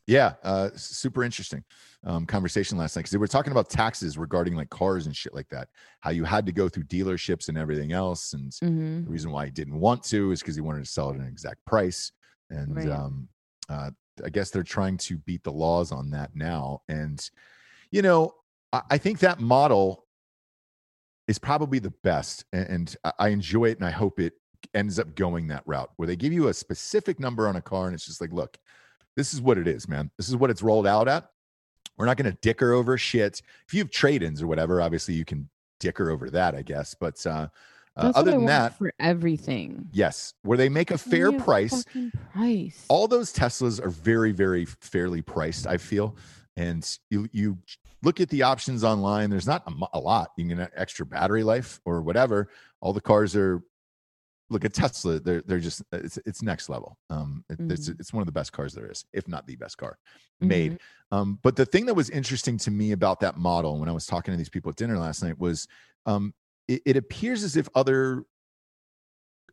yeah 0.08 0.34
uh 0.44 0.70
super 0.76 1.24
interesting 1.24 1.64
um 2.06 2.26
conversation 2.26 2.78
last 2.78 2.96
night 2.96 3.02
because 3.02 3.12
they 3.12 3.18
were 3.18 3.28
talking 3.28 3.52
about 3.52 3.70
taxes 3.70 4.18
regarding 4.18 4.56
like 4.56 4.70
cars 4.70 5.06
and 5.06 5.16
shit 5.16 5.34
like 5.34 5.48
that 5.50 5.70
how 6.02 6.10
you 6.12 6.24
had 6.24 6.46
to 6.46 6.52
go 6.52 6.68
through 6.68 6.84
dealerships 6.84 7.50
and 7.50 7.58
everything 7.58 7.92
else 7.94 8.34
and 8.34 8.52
hmm 8.62 9.04
the 9.06 9.10
reason 9.10 9.32
why 9.32 9.46
he 9.46 9.52
didn't 9.52 9.80
want 9.80 10.04
to 10.04 10.32
is 10.32 10.42
because 10.42 10.56
he 10.56 10.62
wanted 10.62 10.84
to 10.84 10.90
sell 10.92 11.10
it 11.10 11.16
at 11.16 11.22
an 11.22 11.28
exact 11.28 11.64
price 11.66 12.12
and 12.50 12.76
Right. 12.76 12.90
um 12.90 13.28
uh 13.70 13.90
i 14.26 14.30
guess 14.30 14.50
they're 14.50 14.64
trying 14.64 14.98
to 14.98 15.18
beat 15.18 15.44
the 15.44 15.52
laws 15.52 15.92
on 15.92 16.10
that 16.10 16.36
now 16.36 16.82
and 16.90 17.30
you 17.92 18.02
know 18.02 18.34
i, 18.74 18.82
I 18.92 18.98
think 18.98 19.20
that 19.20 19.40
model 19.40 20.06
is 21.28 21.40
probably 21.40 21.80
the 21.80 21.94
best 22.04 22.46
and, 22.54 22.68
and 22.68 22.96
I- 23.20 23.30
enjoy 23.30 23.66
it 23.66 23.78
and 23.78 23.88
i 23.88 23.92
hope 23.92 24.20
it 24.20 24.34
ends 24.74 25.00
up 25.00 25.16
going 25.16 25.48
that 25.48 25.64
route 25.66 25.90
where 25.96 26.08
they 26.08 26.16
give 26.16 26.34
you 26.34 26.48
a 26.48 26.54
specific 26.54 27.20
number 27.20 27.48
on 27.48 27.56
a 27.56 27.62
car 27.62 27.88
and 27.88 27.96
it's 27.96 28.06
just 28.06 28.22
like 28.22 28.32
look 28.32 28.58
this 29.18 29.34
is 29.34 29.42
what 29.42 29.58
it 29.58 29.68
is 29.68 29.88
man. 29.88 30.10
This 30.18 30.30
is 30.30 30.36
what 30.36 30.50
it's 30.50 30.62
rolled 30.62 30.88
out 30.88 31.08
at. 31.08 31.30
We're 31.98 32.06
not 32.06 32.18
going 32.18 32.32
to 32.32 32.38
dicker 32.42 32.74
over 32.74 32.98
shit. 32.98 33.42
If 33.68 33.74
you 33.74 33.82
have 33.82 33.92
trade-ins 33.92 34.42
or 34.42 34.48
whatever 34.48 34.82
obviously 34.82 35.14
you 35.16 35.26
can 35.26 35.50
dicker 35.80 36.12
over 36.12 36.30
that 36.30 36.54
i 36.54 36.62
guess 36.62 36.94
but 36.94 37.26
uh, 37.26 37.48
uh, 37.98 38.12
other 38.16 38.32
than 38.32 38.46
that 38.46 38.78
for 38.78 38.92
everything. 39.00 39.88
Yes, 39.92 40.34
where 40.44 40.58
they 40.58 40.70
make 40.70 40.92
a 40.92 40.98
fair 40.98 41.28
Give 41.32 41.34
me 41.40 41.42
a 41.42 41.44
price. 41.46 41.86
Price. 42.34 42.86
All 42.90 43.08
those 43.08 43.34
Teslas 43.34 43.84
are 43.84 43.90
very, 43.90 44.32
very 44.32 44.66
fairly 44.66 45.22
priced. 45.22 45.68
I 45.68 45.78
feel, 45.78 46.16
and 46.56 46.88
you 47.10 47.28
you 47.32 47.58
look 48.04 48.20
at 48.22 48.30
the 48.30 48.44
options 48.44 48.84
online. 48.84 49.30
There's 49.30 49.48
not 49.48 49.64
a, 49.68 49.98
a 49.98 50.00
lot. 50.00 50.32
You 50.38 50.48
can 50.48 50.58
get 50.58 50.72
extra 50.76 51.06
battery 51.06 51.44
life 51.44 51.80
or 51.86 52.02
whatever. 52.02 52.50
All 52.82 52.94
the 52.94 53.02
cars 53.02 53.36
are. 53.36 53.62
Look 54.50 54.66
at 54.66 54.74
Tesla. 54.74 55.18
They're 55.22 55.42
they're 55.46 55.60
just 55.60 55.82
it's 55.94 56.18
it's 56.26 56.42
next 56.42 56.68
level. 56.68 56.98
Um, 57.10 57.46
it, 57.50 57.58
it's 57.72 57.88
Mhm. 57.90 58.00
it's 58.02 58.12
one 58.12 58.22
of 58.22 58.26
the 58.26 58.34
best 58.34 58.52
cars 58.52 58.74
there 58.74 58.92
is, 58.92 59.06
if 59.14 59.26
not 59.28 59.48
the 59.48 59.56
best 59.56 59.78
car 59.78 59.98
Mm-hmm. 60.42 60.48
made. 60.50 60.80
Um, 61.12 61.40
but 61.42 61.56
the 61.56 61.66
thing 61.66 61.86
that 61.86 61.94
was 61.94 62.10
interesting 62.10 62.58
to 62.58 62.72
me 62.72 62.92
about 62.92 63.22
that 63.22 63.38
model 63.38 63.80
when 63.80 63.88
I 63.88 63.94
was 63.94 64.06
talking 64.06 64.34
to 64.34 64.38
these 64.38 64.50
people 64.50 64.70
at 64.70 64.76
dinner 64.76 64.98
last 64.98 65.24
night 65.24 65.40
was 65.40 65.68
um, 66.06 66.34
it, 66.72 66.82
it 66.86 66.98
appears 66.98 67.44
as 67.44 67.58
if 67.58 67.68
other 67.76 68.24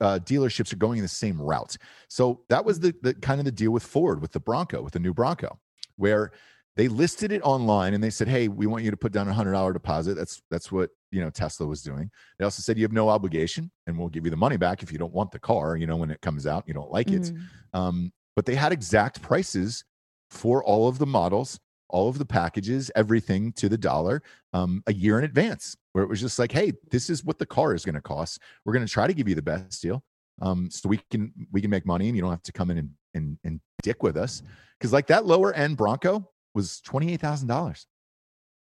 uh, 0.01 0.19
dealerships 0.21 0.73
are 0.73 0.77
going 0.77 1.03
the 1.03 1.09
same 1.09 1.41
route. 1.41 1.77
So 2.09 2.43
that 2.49 2.65
was 2.65 2.79
the, 2.79 2.95
the 3.03 3.15
kind 3.15 3.41
of 3.41 3.45
the 3.45 3.53
deal 3.53 3.73
with 3.73 3.83
Ford 3.83 4.21
with 4.23 4.33
the 4.33 4.41
Bronco, 4.41 4.83
with 4.83 4.93
the 4.93 5.01
new 5.01 5.13
Bronco, 5.13 5.59
where 5.97 6.33
they 6.77 6.87
listed 6.87 7.33
it 7.33 7.43
online 7.43 7.95
and 7.95 8.03
they 8.03 8.11
said, 8.11 8.29
"Hey, 8.29 8.47
we 8.47 8.67
want 8.67 8.85
you 8.85 8.93
to 8.93 8.97
put 8.97 9.11
down 9.11 9.27
a 9.27 9.33
hundred 9.33 9.53
dollar 9.53 9.73
deposit." 9.73 10.15
That's 10.15 10.41
that's 10.51 10.71
what 10.71 10.91
you 11.11 11.21
know 11.21 11.31
Tesla 11.31 11.67
was 11.67 11.83
doing. 11.83 12.09
They 12.39 12.45
also 12.45 12.63
said 12.63 12.79
you 12.79 12.85
have 12.85 12.93
no 12.93 13.09
obligation, 13.09 13.71
and 13.87 13.99
we'll 13.99 14.09
give 14.09 14.25
you 14.25 14.31
the 14.31 14.37
money 14.37 14.57
back 14.57 14.85
if 14.85 14.93
you 14.93 14.99
don't 14.99 15.13
want 15.13 15.33
the 15.33 15.41
car. 15.41 15.77
You 15.77 15.89
know 15.89 15.97
when 15.97 16.13
it 16.13 16.21
comes 16.21 16.47
out, 16.47 16.65
you 16.69 16.75
don't 16.75 16.93
like 16.93 17.11
it. 17.11 17.23
Mhm. 17.23 17.41
Um, 17.73 18.13
but 18.37 18.47
they 18.47 18.55
had 18.55 18.71
exact 18.71 19.21
prices 19.21 19.85
for 20.31 20.63
all 20.63 20.87
of 20.87 20.99
the 20.99 21.07
models, 21.07 21.59
all 21.89 22.09
of 22.09 22.19
the 22.19 22.25
packages, 22.25 22.91
everything 22.95 23.53
to 23.53 23.69
the 23.69 23.79
dollar, 23.79 24.23
um, 24.53 24.83
a 24.87 24.93
year 24.93 25.19
in 25.19 25.25
advance. 25.25 25.77
Where 25.93 26.05
it 26.05 26.09
was 26.09 26.21
just 26.21 26.39
like, 26.39 26.53
hey, 26.53 26.73
this 26.91 27.11
is 27.11 27.25
what 27.25 27.39
the 27.39 27.47
car 27.47 27.75
is 27.75 27.85
going 27.85 27.95
to 27.97 28.01
cost. 28.01 28.41
We're 28.65 28.73
going 28.73 28.87
to 28.87 28.93
try 28.93 29.07
to 29.07 29.15
give 29.15 29.29
you 29.29 29.35
the 29.35 29.43
best 29.43 29.83
deal, 29.83 30.05
um, 30.41 30.71
so 30.71 30.89
we 30.89 31.01
can 31.11 31.33
we 31.51 31.61
can 31.61 31.71
make 31.71 31.87
money, 31.87 32.09
and 32.09 32.17
you 32.17 32.23
don't 32.23 32.31
have 32.31 32.43
to 32.45 32.53
come 32.53 32.71
in 32.71 32.79
and 32.79 32.91
and, 33.15 33.39
and 33.45 33.61
dick 33.83 34.03
with 34.03 34.17
us. 34.17 34.43
Because 34.79 34.93
like 34.93 35.07
that 35.09 35.27
lower 35.27 35.53
end 35.55 35.77
Bronco 35.77 36.31
was 36.55 36.81
twenty 36.83 37.13
eight 37.13 37.21
thousand 37.21 37.49
dollars. 37.49 37.87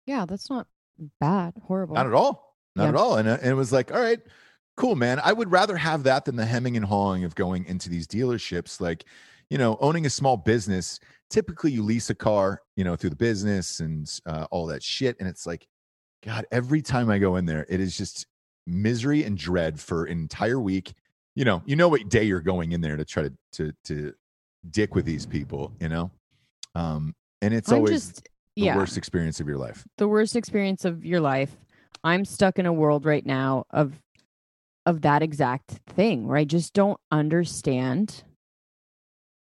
Yeah, 0.06 0.26
that's 0.26 0.50
not 0.50 0.66
bad. 1.20 1.54
Horrible. 1.68 1.96
Not 1.96 2.08
at 2.08 2.14
all. 2.14 2.56
Not 2.76 2.84
Yeah. 2.84 2.90
at 2.90 2.96
all. 2.96 3.18
And, 3.18 3.28
and 3.28 3.44
it 3.44 3.54
was 3.54 3.72
like, 3.72 3.94
all 3.94 4.02
right, 4.02 4.20
cool, 4.76 4.96
man. 4.96 5.20
I 5.24 5.34
would 5.34 5.52
rather 5.52 5.78
have 5.78 6.04
that 6.04 6.26
than 6.26 6.36
the 6.36 6.46
hemming 6.46 6.78
and 6.78 6.86
hawing 6.86 7.24
of 7.26 7.36
going 7.36 7.66
into 7.66 7.90
these 7.90 8.08
dealerships. 8.08 8.82
Like, 8.82 9.06
you 9.50 9.58
know, 9.58 9.78
owning 9.82 10.06
a 10.08 10.10
small 10.10 10.36
business, 10.38 11.00
typically 11.30 11.72
you 11.72 11.84
lease 11.84 12.10
a 12.10 12.16
car, 12.16 12.62
you 12.76 12.84
know, 12.84 12.96
through 12.96 13.12
the 13.12 13.16
business 13.16 13.80
and 13.80 14.20
uh, 14.26 14.48
all 14.52 14.66
that 14.68 14.84
shit. 14.84 15.16
And 15.20 15.28
it's 15.28 15.46
like, 15.46 15.68
God, 16.24 16.46
every 16.52 16.82
time 16.82 17.10
I 17.10 17.20
go 17.20 17.36
in 17.38 17.46
there, 17.46 17.66
it 17.70 17.80
is 17.80 17.98
just 17.98 18.28
misery 18.68 19.24
and 19.24 19.38
dread 19.38 19.80
for 19.80 20.06
an 20.06 20.20
entire 20.20 20.60
week. 20.60 20.94
You 21.36 21.46
know, 21.46 21.62
you 21.66 21.76
know 21.76 21.88
what 21.88 22.10
day 22.10 22.24
you're 22.24 22.42
going 22.42 22.74
in 22.74 22.82
there 22.82 22.98
to 22.98 23.06
try 23.06 23.24
to 23.24 23.34
to 23.54 23.72
to 23.86 24.14
dick 24.70 24.96
with 24.96 25.06
these 25.06 25.26
people, 25.26 25.72
you 25.80 25.88
know? 25.90 26.12
Um, 26.76 27.16
and 27.42 27.54
it's 27.54 27.72
I'm 27.72 27.80
always 27.80 28.08
just 28.08 28.24
the 28.56 28.64
yeah. 28.66 28.76
worst 28.76 28.98
experience 28.98 29.40
of 29.40 29.48
your 29.48 29.58
life. 29.58 29.86
the 29.98 30.08
worst 30.08 30.36
experience 30.36 30.84
of 30.84 31.06
your 31.06 31.22
life. 31.22 31.56
I'm 32.04 32.26
stuck 32.26 32.60
in 32.60 32.66
a 32.66 32.74
world 32.74 33.06
right 33.06 33.26
now 33.26 33.66
of 33.70 34.02
of 34.86 35.02
that 35.02 35.22
exact 35.22 35.80
thing 35.88 36.28
where 36.28 36.38
I 36.38 36.46
just 36.46 36.74
don't 36.74 37.00
understand 37.12 38.24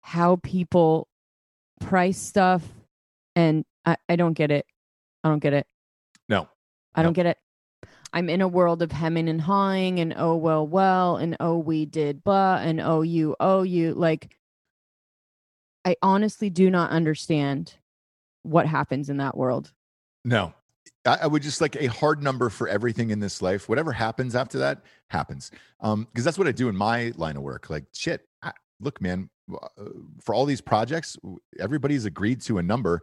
how 0.01 0.37
people 0.37 1.09
price 1.85 2.18
stuff 2.18 2.62
and 3.37 3.64
I, 3.85 3.97
I 4.09 4.16
don't 4.16 4.32
get 4.32 4.51
it. 4.51 4.66
I 5.22 5.28
don't 5.28 5.41
get 5.41 5.53
it. 5.53 5.66
No. 6.28 6.49
I 6.95 7.03
don't 7.03 7.12
get 7.12 7.26
it. 7.26 7.39
I'm 8.12 8.28
in 8.28 8.41
a 8.41 8.49
world 8.49 8.80
of 8.82 8.93
hemming 8.93 9.28
and 9.28 9.41
hawing 9.41 9.99
and 9.99 10.14
oh 10.16 10.37
well 10.37 10.66
well 10.66 11.16
and 11.16 11.37
oh 11.41 11.59
we 11.59 11.85
did 11.85 12.22
blah 12.22 12.57
and 12.57 12.80
oh 12.80 13.03
you 13.03 13.35
oh 13.41 13.62
you 13.62 13.93
like 13.95 14.37
I 15.85 15.97
honestly 16.01 16.49
do 16.49 16.70
not 16.70 16.91
understand 16.91 17.74
what 18.43 18.66
happens 18.66 19.11
in 19.11 19.18
that 19.18 19.37
world. 19.37 19.72
No. 20.24 20.55
I, 21.05 21.18
I 21.22 21.26
would 21.26 21.43
just 21.43 21.61
like 21.61 21.76
a 21.76 21.87
hard 21.87 22.22
number 22.22 22.49
for 22.49 22.68
everything 22.68 23.11
in 23.11 23.20
this 23.20 23.43
life. 23.43 23.68
Whatever 23.68 23.93
happens 23.93 24.35
after 24.35 24.59
that 24.59 24.82
happens. 25.11 25.51
Um, 25.80 26.07
because 26.11 26.24
that's 26.24 26.39
what 26.39 26.47
I 26.47 26.53
do 26.53 26.68
in 26.68 26.76
my 26.76 27.12
line 27.16 27.37
of 27.37 27.43
work. 27.43 27.68
Like, 27.68 27.85
shit, 27.93 28.26
I, 28.43 28.53
look, 28.80 29.01
man, 29.01 29.28
Uh, 29.53 29.84
for 30.20 30.34
all 30.34 30.45
these 30.45 30.61
projects, 30.61 31.16
everybody's 31.59 32.05
agreed 32.05 32.40
to 32.42 32.59
a 32.59 32.62
number. 32.62 33.03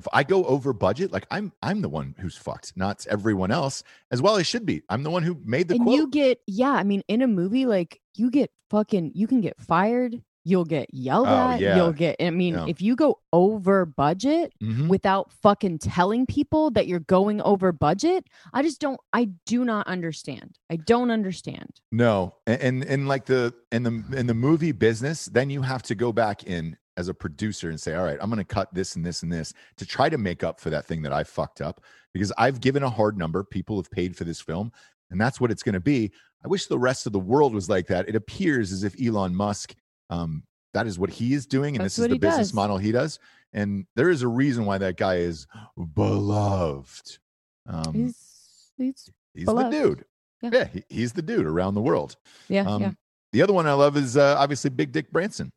If 0.00 0.08
I 0.12 0.24
go 0.24 0.44
over 0.44 0.72
budget, 0.72 1.12
like 1.12 1.26
I'm, 1.30 1.52
I'm 1.62 1.80
the 1.80 1.88
one 1.88 2.14
who's 2.18 2.36
fucked, 2.36 2.76
not 2.76 3.06
everyone 3.08 3.50
else. 3.50 3.82
As 4.10 4.20
well, 4.20 4.36
as 4.36 4.46
should 4.46 4.66
be. 4.66 4.82
I'm 4.90 5.02
the 5.02 5.10
one 5.10 5.22
who 5.22 5.40
made 5.44 5.68
the 5.68 5.76
and 5.76 5.84
quote. 5.84 5.96
you 5.96 6.08
get 6.10 6.40
yeah 6.46 6.72
i 6.72 6.82
mean 6.82 7.02
in 7.08 7.22
a 7.22 7.26
movie 7.26 7.64
like 7.66 8.00
you 8.14 8.30
get 8.30 8.50
fucking 8.70 9.12
you 9.14 9.26
can 9.26 9.40
get 9.40 9.58
fired 9.60 10.20
you'll 10.48 10.64
get 10.64 10.86
yelled 10.94 11.26
Oh, 11.26 11.50
at 11.50 11.60
yeah. 11.60 11.76
you'll 11.76 11.92
get 11.92 12.16
i 12.20 12.30
mean 12.30 12.54
Yeah. 12.54 12.66
if 12.68 12.80
you 12.80 12.94
go 12.94 13.18
over 13.32 13.84
budget 13.84 14.52
Mhm. 14.62 14.88
without 14.88 15.32
fucking 15.42 15.78
telling 15.80 16.24
people 16.24 16.70
that 16.70 16.86
you're 16.86 17.00
going 17.00 17.40
over 17.42 17.72
budget 17.72 18.24
i 18.54 18.62
just 18.62 18.80
don't 18.80 19.00
i 19.12 19.24
do 19.44 19.64
not 19.64 19.86
understand 19.88 20.56
i 20.70 20.76
don't 20.76 21.10
understand 21.10 21.80
No, 21.90 22.36
and, 22.46 22.60
and 22.62 22.84
and 22.84 23.08
like 23.08 23.26
the 23.26 23.52
in 23.72 23.82
the 23.82 24.04
in 24.16 24.26
the 24.26 24.34
movie 24.34 24.72
business, 24.72 25.26
then 25.26 25.50
you 25.50 25.62
have 25.62 25.82
to 25.84 25.94
go 25.94 26.12
back 26.12 26.44
in 26.44 26.76
as 26.96 27.08
a 27.08 27.14
producer 27.14 27.68
and 27.68 27.78
say, 27.78 27.94
all 27.94 28.04
right, 28.04 28.16
I'm 28.22 28.30
going 28.30 28.38
to 28.38 28.54
cut 28.54 28.72
this 28.72 28.96
and 28.96 29.04
this 29.04 29.22
and 29.22 29.30
this 29.30 29.52
to 29.76 29.84
try 29.84 30.08
to 30.08 30.16
make 30.16 30.42
up 30.42 30.58
for 30.60 30.70
that 30.70 30.86
thing 30.86 31.02
that 31.02 31.12
I 31.12 31.24
fucked 31.24 31.60
up 31.60 31.82
because 32.14 32.32
I've 32.38 32.60
given 32.60 32.82
a 32.82 32.88
hard 32.88 33.18
number. 33.18 33.44
People 33.44 33.76
have 33.76 33.90
paid 33.90 34.16
for 34.16 34.24
this 34.24 34.40
film, 34.40 34.72
and 35.10 35.20
that's 35.20 35.38
what 35.40 35.50
it's 35.50 35.62
going 35.62 35.74
to 35.74 35.80
be. 35.80 36.10
I 36.44 36.48
wish 36.48 36.66
the 36.66 36.78
rest 36.78 37.04
of 37.06 37.12
the 37.12 37.18
world 37.18 37.52
was 37.54 37.68
like 37.68 37.86
that. 37.88 38.08
It 38.08 38.16
appears 38.16 38.72
as 38.72 38.82
if 38.82 38.94
Elon 39.04 39.34
Musk, 39.34 39.74
um, 40.10 40.42
that 40.74 40.86
is 40.86 40.98
what 40.98 41.10
he 41.10 41.32
is 41.34 41.46
doing, 41.46 41.74
and 41.76 41.84
That's 41.84 41.96
this 41.96 42.04
is 42.06 42.10
the 42.10 42.18
business 42.18 42.48
does. 42.48 42.54
model 42.54 42.78
he 42.78 42.92
does. 42.92 43.18
And 43.52 43.86
there 43.96 44.10
is 44.10 44.22
a 44.22 44.28
reason 44.28 44.66
why 44.66 44.78
that 44.78 44.96
guy 44.98 45.16
is 45.16 45.46
beloved. 45.94 47.18
Um, 47.66 47.94
he's 47.94 48.70
he's 48.76 49.10
he's 49.34 49.44
beloved. 49.46 49.72
the 49.72 49.78
dude. 49.82 50.04
Yeah. 50.42 50.50
Yeah, 50.52 50.64
he, 50.66 50.82
he's 50.88 51.12
the 51.14 51.22
dude 51.22 51.46
around 51.46 51.74
the 51.74 51.80
world. 51.80 52.16
yeah 52.48 52.62
Um, 52.66 52.82
yeah 52.82 52.90
The 53.32 53.42
other 53.42 53.52
one 53.54 53.66
I 53.66 53.72
love 53.72 53.96
is 53.96 54.16
uh, 54.16 54.36
obviously 54.38 54.70
Big 54.70 54.92
Dick 54.92 55.10
Branson. 55.10 55.50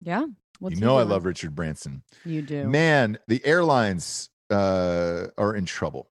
yeah 0.00 0.24
What's 0.60 0.76
you 0.76 0.80
know 0.86 0.96
I 0.96 1.02
love 1.02 1.24
Richard 1.26 1.54
Branson. 1.54 2.02
you 2.24 2.40
do 2.42 2.68
Man, 2.68 3.18
the 3.28 3.44
airlines 3.44 4.30
uh, 4.50 5.26
are 5.36 5.54
in 5.56 5.66
trouble. 5.66 6.08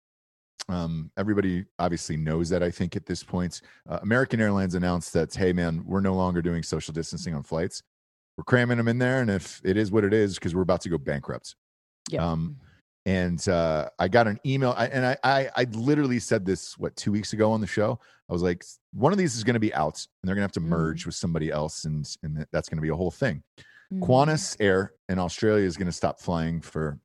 Um, 0.71 1.11
everybody 1.17 1.65
obviously 1.79 2.17
knows 2.17 2.49
that. 2.49 2.63
I 2.63 2.71
think 2.71 2.95
at 2.95 3.05
this 3.05 3.23
point, 3.23 3.61
uh, 3.89 3.99
American 4.01 4.39
Airlines 4.39 4.75
announced 4.75 5.13
that, 5.13 5.33
hey 5.33 5.53
man, 5.53 5.83
we're 5.85 6.01
no 6.01 6.13
longer 6.15 6.41
doing 6.41 6.63
social 6.63 6.93
distancing 6.93 7.33
on 7.35 7.43
flights. 7.43 7.83
We're 8.37 8.45
cramming 8.45 8.77
them 8.77 8.87
in 8.87 8.97
there, 8.97 9.21
and 9.21 9.29
if 9.29 9.61
it 9.63 9.75
is 9.77 9.91
what 9.91 10.03
it 10.03 10.13
is, 10.13 10.35
because 10.35 10.55
we're 10.55 10.61
about 10.61 10.81
to 10.81 10.89
go 10.89 10.97
bankrupt. 10.97 11.55
yeah 12.09 12.25
Um, 12.25 12.57
and 13.05 13.45
uh, 13.49 13.89
I 13.99 14.07
got 14.07 14.27
an 14.27 14.39
email, 14.45 14.73
I, 14.77 14.85
and 14.87 15.05
I, 15.05 15.17
I, 15.23 15.49
I 15.55 15.63
literally 15.71 16.19
said 16.19 16.45
this 16.45 16.77
what 16.77 16.95
two 16.95 17.11
weeks 17.11 17.33
ago 17.33 17.51
on 17.51 17.59
the 17.59 17.67
show. 17.67 17.99
I 18.29 18.33
was 18.33 18.43
like, 18.43 18.63
one 18.93 19.11
of 19.11 19.17
these 19.17 19.35
is 19.35 19.43
going 19.43 19.55
to 19.55 19.59
be 19.59 19.73
out, 19.73 19.95
and 20.21 20.27
they're 20.27 20.35
going 20.35 20.41
to 20.43 20.45
have 20.45 20.51
to 20.53 20.59
Mhm. 20.61 20.65
merge 20.77 21.05
with 21.05 21.15
somebody 21.15 21.51
else, 21.51 21.85
and 21.85 22.07
and 22.23 22.45
that's 22.51 22.69
going 22.69 22.77
to 22.77 22.81
be 22.81 22.89
a 22.89 22.95
whole 22.95 23.11
thing. 23.11 23.43
Mhm. 23.91 24.01
Qantas 24.07 24.55
Air 24.59 24.93
in 25.09 25.19
Australia 25.19 25.65
is 25.65 25.75
going 25.77 25.87
to 25.87 25.91
stop 25.91 26.19
flying 26.21 26.61
for, 26.61 26.99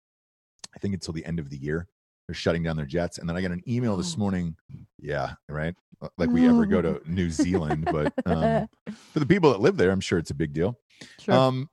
I 0.75 0.79
think, 0.79 0.95
until 0.95 1.15
the 1.15 1.25
end 1.25 1.39
of 1.41 1.49
the 1.51 1.57
year. 1.57 1.89
They're 2.29 2.35
shutting 2.35 2.63
down 2.63 2.77
their 2.77 2.87
jets, 2.87 3.19
and 3.19 3.29
then 3.29 3.37
I 3.37 3.43
got 3.43 3.53
an 3.53 3.63
email 3.69 3.97
this 3.97 4.15
Oh. 4.15 4.19
morning. 4.19 4.57
Yeah, 4.99 5.35
right. 5.49 5.75
Like 6.19 6.29
we 6.31 6.47
ever 6.47 6.67
go 6.67 6.83
to 6.83 7.01
New 7.07 7.31
Zealand, 7.31 7.89
but 7.91 8.13
um, 8.27 8.69
for 9.13 9.21
the 9.21 9.27
people 9.27 9.51
that 9.53 9.61
live 9.61 9.77
there, 9.77 9.91
I'm 9.91 10.01
sure 10.01 10.19
it's 10.19 10.31
a 10.31 10.35
big 10.35 10.53
deal. 10.53 10.79
sure. 11.21 11.35
Um, 11.35 11.71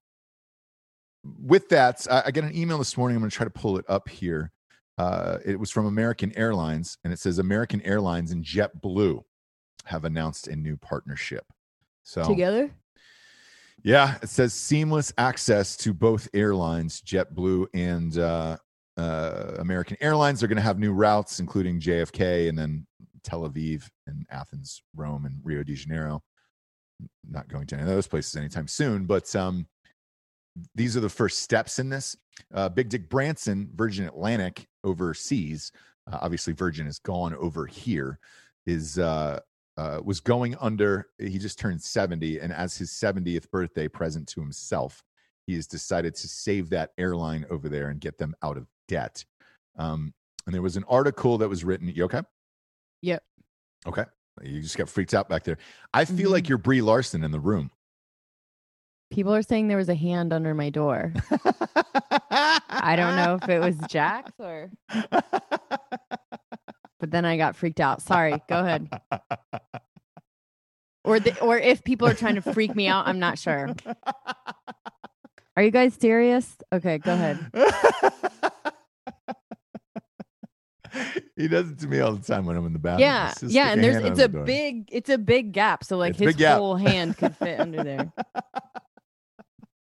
with 1.24 1.70
that, 1.70 2.06
I, 2.10 2.24
I 2.28 2.32
got 2.32 2.44
an 2.44 2.56
email 2.56 2.78
this 2.78 2.96
morning. 2.98 3.16
I'm 3.18 3.22
going 3.22 3.30
to 3.32 3.36
try 3.36 3.46
to 3.46 3.50
pull 3.50 3.78
it 3.78 3.86
up 3.90 4.08
here. 4.10 4.52
Uh, 4.98 5.40
it 5.44 5.60
was 5.60 5.72
from 5.72 5.86
American 5.88 6.32
Airlines, 6.38 6.98
and 7.04 7.12
it 7.12 7.20
says 7.20 7.40
American 7.40 7.82
Airlines 7.82 8.32
and 8.32 8.44
JetBlue 8.46 9.24
have 9.86 10.06
announced 10.06 10.48
a 10.48 10.56
new 10.56 10.78
partnership. 10.78 11.46
So 12.04 12.24
together 12.24 12.70
yeah, 13.84 14.16
it 14.22 14.30
says 14.30 14.54
seamless 14.54 15.12
access 15.18 15.76
to 15.78 15.94
both 15.94 16.30
airlines, 16.34 17.02
JetBlue 17.02 17.68
and 17.74 18.18
uh, 18.18 18.58
uh, 18.98 19.56
American 19.60 19.98
Airlines. 20.02 20.40
They're 20.40 20.50
going 20.50 20.58
to 20.58 20.62
have 20.62 20.80
new 20.80 20.94
routes, 20.94 21.40
including 21.40 21.80
JFK 21.80 22.50
and 22.50 22.58
then 22.58 22.86
Tel 23.24 23.50
Aviv 23.50 23.90
and 24.08 24.26
Athens, 24.30 24.82
Rome, 24.96 25.26
and 25.26 25.40
Rio 25.44 25.64
de 25.64 25.74
Janeiro. 25.74 26.22
Not 27.30 27.48
going 27.48 27.66
to 27.68 27.76
any 27.76 27.84
of 27.84 27.90
those 27.90 28.08
places 28.08 28.36
anytime 28.36 28.68
soon, 28.68 29.06
but 29.06 29.36
um, 29.36 29.68
these 30.76 30.96
are 30.96 31.02
the 31.02 31.10
first 31.10 31.42
steps 31.42 31.80
in 31.80 31.90
this. 31.90 32.16
Uh, 32.54 32.70
Big 32.70 32.90
Dick 32.90 33.10
Branson, 33.10 33.70
Virgin 33.76 34.06
Atlantic 34.06 34.68
overseas, 34.84 35.72
uh, 36.12 36.20
obviously 36.22 36.54
Virgin 36.54 36.88
is 36.88 37.00
gone 37.00 37.34
over 37.36 37.66
here, 37.66 38.20
is 38.66 39.00
uh, 39.00 39.40
uh, 39.78 40.00
was 40.04 40.20
going 40.20 40.56
under. 40.60 41.08
He 41.18 41.38
just 41.38 41.60
turned 41.60 41.82
70, 41.82 42.40
and 42.40 42.54
as 42.54 42.78
his 42.78 42.92
70th 42.92 43.50
birthday 43.50 43.88
present 43.88 44.28
to 44.30 44.40
himself, 44.40 45.04
he 45.48 45.56
has 45.56 45.68
decided 45.68 46.16
to 46.16 46.28
save 46.28 46.70
that 46.70 46.92
airline 46.98 47.46
over 47.50 47.70
there 47.70 47.90
and 47.90 48.00
get 48.00 48.18
them 48.18 48.36
out 48.44 48.58
of 48.58 48.68
debt. 48.88 49.24
Um, 49.78 50.14
and 50.46 50.54
there 50.54 50.62
was 50.62 50.76
an 50.78 50.84
article 50.88 51.38
that 51.40 51.50
was 51.50 51.64
written. 51.64 51.88
You 51.88 52.04
okay? 52.06 52.22
Yep. 53.02 53.24
Okay. 53.88 54.06
You 54.42 54.62
just 54.62 54.78
got 54.78 54.90
freaked 54.90 55.14
out 55.14 55.30
back 55.30 55.44
there. 55.44 55.58
I 55.94 56.06
feel 56.06 56.32
like 56.32 56.46
Mhm. 56.46 56.50
you're 56.50 56.58
Brie 56.58 56.82
Larson 56.82 57.24
in 57.24 57.32
the 57.32 57.40
room. 57.40 57.72
people 59.12 59.34
are 59.36 59.44
saying 59.44 59.68
there 59.68 59.78
was 59.78 59.90
a 59.90 59.96
hand 59.96 60.34
under 60.34 60.56
my 60.56 60.72
door 60.72 61.14
i 62.68 62.96
don't 62.98 63.16
know 63.16 63.38
if 63.40 63.48
it 63.48 63.60
was 63.60 63.76
jack's 63.88 64.32
or 64.40 64.72
but 67.00 67.12
then 67.12 67.24
i 67.24 67.38
got 67.38 67.56
freaked 67.56 67.80
out 67.80 68.02
sorry 68.02 68.42
go 68.50 68.60
ahead 68.62 68.90
or 71.04 71.20
the, 71.20 71.40
or 71.42 71.60
if 71.60 71.84
people 71.84 72.08
are 72.08 72.16
trying 72.16 72.34
to 72.34 72.42
freak 72.42 72.76
me 72.76 72.88
out 72.88 73.06
i'm 73.08 73.20
not 73.20 73.38
sure 73.38 73.70
are 75.56 75.62
you 75.64 75.70
guys 75.70 75.94
serious 75.94 76.56
okay 76.74 76.98
go 76.98 77.14
ahead 77.14 77.38
he 81.36 81.48
does 81.48 81.70
it 81.70 81.80
to 81.80 81.88
me 81.88 82.00
all 82.00 82.14
the 82.14 82.24
time 82.26 82.46
when 82.46 82.56
I'm 82.56 82.66
in 82.66 82.74
the 82.74 82.80
bathroom. 82.80 83.02
yeah 83.02 83.34
yeah 83.42 83.72
and 83.72 83.84
there's 83.84 84.04
it's 84.04 84.20
a 84.20 84.28
the 84.28 84.40
big 84.40 84.90
it's 84.92 85.10
a 85.10 85.18
big 85.18 85.52
gap 85.52 85.84
so 85.84 85.98
like 85.98 86.20
It's 86.20 86.38
his 86.38 86.48
whole 86.48 86.76
hand 86.76 87.18
could 87.18 87.36
fit 87.38 87.60
under 87.60 87.84
there 87.84 88.12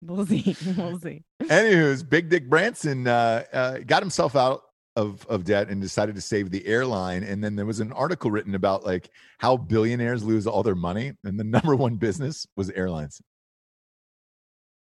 we'll 0.02 0.26
see 0.26 0.56
we'll 0.76 0.98
see 1.00 1.22
Anywho's, 1.42 2.02
Big 2.02 2.28
Dick 2.28 2.48
Branson 2.48 3.06
uh, 3.06 3.44
uh, 3.52 3.78
got 3.86 4.02
himself 4.02 4.36
out 4.36 4.62
of, 4.96 5.26
of 5.28 5.44
debt 5.44 5.68
and 5.68 5.80
decided 5.80 6.14
to 6.14 6.20
save 6.20 6.50
the 6.50 6.64
airline. 6.66 7.22
And 7.24 7.42
then 7.42 7.56
there 7.56 7.66
was 7.66 7.80
an 7.80 7.92
article 7.92 8.30
written 8.30 8.54
about 8.54 8.84
like 8.84 9.10
how 9.38 9.56
billionaires 9.56 10.22
lose 10.22 10.46
all 10.46 10.62
their 10.62 10.74
money, 10.74 11.12
and 11.24 11.38
the 11.38 11.44
number 11.44 11.74
one 11.74 11.96
business 11.96 12.46
was 12.56 12.70
airlines. 12.70 13.20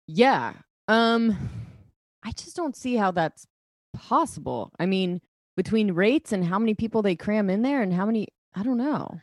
Yeah. 0.08 0.54
Um 0.88 1.38
I 2.24 2.32
just 2.32 2.56
don't 2.56 2.76
see 2.76 2.96
how 2.96 3.12
that's 3.12 3.48
possible. 3.94 4.72
I 4.80 4.86
mean, 4.86 5.22
between 5.62 5.92
rates 5.92 6.32
and 6.32 6.44
how 6.44 6.58
many 6.58 6.74
people 6.74 7.04
they 7.04 7.16
cram 7.16 7.48
in 7.50 7.62
there 7.62 7.84
and 7.84 7.94
how 7.94 8.06
many 8.06 8.28
I 8.56 8.64
don't 8.64 8.78
know. 8.78 9.22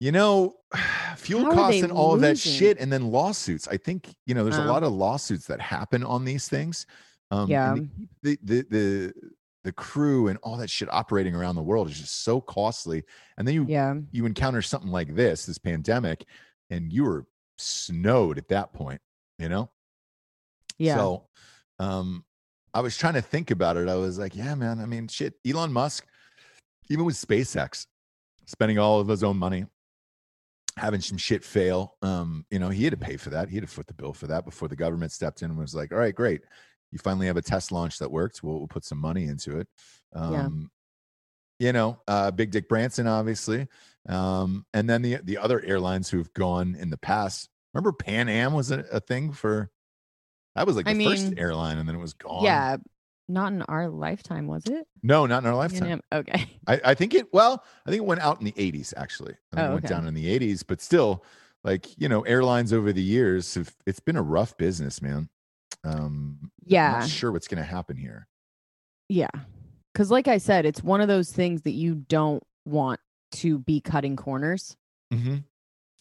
You 0.00 0.10
know, 0.10 0.54
fuel 1.16 1.44
How 1.44 1.52
costs 1.54 1.82
and 1.82 1.92
all 1.92 2.14
of 2.14 2.20
that 2.22 2.36
shit, 2.36 2.78
and 2.80 2.92
then 2.92 3.12
lawsuits. 3.12 3.68
I 3.68 3.76
think 3.76 4.14
you 4.26 4.34
know 4.34 4.42
there's 4.42 4.58
a 4.58 4.62
Oh. 4.62 4.66
lot 4.66 4.82
of 4.82 4.92
lawsuits 4.92 5.46
that 5.46 5.60
happen 5.60 6.02
on 6.02 6.24
these 6.24 6.48
things. 6.48 6.86
Um, 7.30 7.48
Yeah. 7.48 7.76
the, 8.22 8.38
the 8.42 8.62
the 8.70 9.12
the 9.64 9.72
crew 9.72 10.26
and 10.26 10.38
all 10.42 10.56
that 10.56 10.68
shit 10.68 10.92
operating 10.92 11.36
around 11.36 11.54
the 11.54 11.62
world 11.62 11.88
is 11.88 12.00
just 12.00 12.24
so 12.24 12.40
costly. 12.40 13.04
And 13.38 13.46
then 13.46 13.54
you 13.54 13.66
Yeah. 13.68 13.94
you 14.10 14.26
encounter 14.26 14.62
something 14.62 14.90
like 14.90 15.14
this, 15.14 15.46
this 15.46 15.58
pandemic, 15.58 16.24
and 16.70 16.92
you 16.92 17.04
were 17.04 17.26
snowed 17.58 18.36
at 18.38 18.48
that 18.48 18.72
point, 18.72 19.00
you 19.38 19.48
know? 19.48 19.70
Yeah. 20.78 20.96
So 20.96 21.28
um 21.78 22.24
I 22.74 22.80
was 22.80 22.96
trying 22.96 23.14
to 23.14 23.22
think 23.22 23.50
about 23.50 23.76
it. 23.76 23.88
I 23.88 23.96
was 23.96 24.18
like, 24.18 24.34
yeah, 24.34 24.54
man. 24.54 24.80
I 24.80 24.86
mean, 24.86 25.08
shit, 25.08 25.34
Elon 25.46 25.72
Musk, 25.72 26.06
even 26.88 27.04
with 27.04 27.16
SpaceX, 27.16 27.86
spending 28.46 28.78
all 28.78 28.98
of 29.00 29.08
his 29.08 29.22
own 29.22 29.36
money, 29.36 29.66
having 30.76 31.00
some 31.00 31.18
shit 31.18 31.44
fail. 31.44 31.96
Um, 32.02 32.46
you 32.50 32.58
know, 32.58 32.70
he 32.70 32.84
had 32.84 32.92
to 32.92 32.96
pay 32.96 33.16
for 33.16 33.30
that. 33.30 33.48
He 33.48 33.56
had 33.56 33.64
to 33.64 33.70
foot 33.72 33.86
the 33.86 33.94
bill 33.94 34.12
for 34.14 34.26
that 34.28 34.44
before 34.44 34.68
the 34.68 34.76
government 34.76 35.12
stepped 35.12 35.42
in 35.42 35.50
and 35.50 35.58
was 35.58 35.74
like, 35.74 35.92
all 35.92 35.98
right, 35.98 36.14
great. 36.14 36.40
you 36.90 36.98
finally 36.98 37.26
have 37.26 37.36
a 37.36 37.42
test 37.42 37.72
launch 37.72 37.98
that 37.98 38.10
worked. 38.10 38.42
We'll, 38.42 38.58
we'll 38.58 38.68
put 38.68 38.84
some 38.84 38.98
money 38.98 39.24
into 39.24 39.58
it. 39.58 39.68
Yeah. 40.14 40.22
Um, 40.22 40.70
You 41.58 41.72
know, 41.72 42.00
uh, 42.08 42.30
Big 42.30 42.50
Dick 42.50 42.68
Branson, 42.68 43.06
obviously, 43.06 43.68
um, 44.08 44.66
and 44.74 44.88
then 44.90 45.00
the 45.02 45.18
the 45.22 45.38
other 45.38 45.60
airlines 45.64 46.10
who've 46.10 46.32
gone 46.34 46.74
in 46.74 46.90
the 46.90 46.98
past. 46.98 47.48
Remember, 47.72 47.92
Pan 47.92 48.28
Am 48.28 48.52
was 48.52 48.70
a, 48.70 48.80
a 48.90 49.00
thing 49.00 49.32
for. 49.32 49.70
That 50.54 50.66
was 50.66 50.76
like 50.76 50.84
the 50.86 50.92
I 50.92 51.04
first 51.04 51.34
airline, 51.36 51.78
and 51.78 51.88
then 51.88 51.94
it 51.96 52.00
was 52.00 52.12
gone. 52.14 52.44
Yeah, 52.44 52.76
not 53.28 53.52
in 53.52 53.62
our 53.62 53.88
lifetime, 53.88 54.46
was 54.46 54.66
it? 54.66 54.86
No, 55.02 55.26
not 55.26 55.42
in 55.42 55.48
our 55.48 55.56
lifetime. 55.56 56.02
Okay. 56.12 56.46
I, 56.66 56.80
I 56.84 56.94
think 56.94 57.14
it 57.14 57.32
well, 57.32 57.64
I 57.86 57.90
think 57.90 58.02
it 58.02 58.06
went 58.06 58.20
out 58.20 58.38
in 58.40 58.44
the 58.44 58.52
80s 58.52 58.92
actually. 58.96 59.34
I 59.54 59.60
Oh, 59.62 59.64
it 59.64 59.72
went 59.72 59.84
okay. 59.84 59.94
down 59.94 60.06
in 60.06 60.14
the 60.14 60.38
80s, 60.38 60.62
but 60.66 60.80
still, 60.80 61.24
like, 61.64 61.98
you 61.98 62.08
know, 62.08 62.22
airlines 62.22 62.72
over 62.72 62.92
the 62.92 63.02
years 63.02 63.54
have 63.54 63.74
it's 63.86 64.00
been 64.00 64.16
a 64.16 64.22
rough 64.22 64.56
business, 64.56 65.00
man. 65.02 65.28
Um 65.84 66.38
I'm 66.42 66.50
Yeah. 66.66 66.90
not 67.00 67.08
sure 67.08 67.32
what's 67.32 67.48
gonna 67.48 67.62
happen 67.64 67.96
here. 67.96 68.28
Yeah. 69.08 69.30
Cause 69.94 70.10
like 70.10 70.28
I 70.28 70.38
said, 70.38 70.64
it's 70.66 70.82
one 70.82 71.00
of 71.00 71.08
those 71.08 71.32
things 71.32 71.62
that 71.62 71.72
you 71.72 71.94
don't 71.96 72.42
want 72.64 73.00
to 73.32 73.58
be 73.58 73.80
cutting 73.80 74.16
corners, 74.16 74.76
Mm-hmm. 75.12 75.36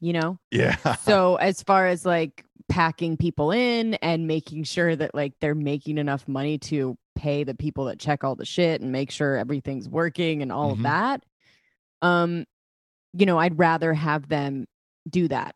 You 0.01 0.11
know? 0.13 0.37
Yeah. 0.51 0.75
so 1.01 1.35
as 1.37 1.63
far 1.63 1.87
as 1.87 2.05
like 2.05 2.43
packing 2.67 3.15
people 3.17 3.51
in 3.51 3.93
and 3.95 4.27
making 4.27 4.63
sure 4.63 4.95
that 4.95 5.13
like 5.15 5.33
they're 5.41 5.55
making 5.55 5.97
enough 5.97 6.27
money 6.27 6.57
to 6.57 6.97
pay 7.15 7.43
the 7.43 7.53
people 7.55 7.85
that 7.85 7.99
check 7.99 8.23
all 8.23 8.35
the 8.35 8.45
shit 8.45 8.81
and 8.81 8.91
make 8.91 9.11
sure 9.11 9.37
everything's 9.37 9.87
working 9.89 10.41
and 10.41 10.51
all 10.51 10.69
Mhm. 10.69 10.77
of 10.77 10.83
that 10.83 11.23
um 12.01 12.45
you 13.13 13.25
know 13.25 13.37
i'd 13.39 13.59
rather 13.59 13.93
have 13.93 14.29
them 14.29 14.65
do 15.09 15.27
that 15.27 15.53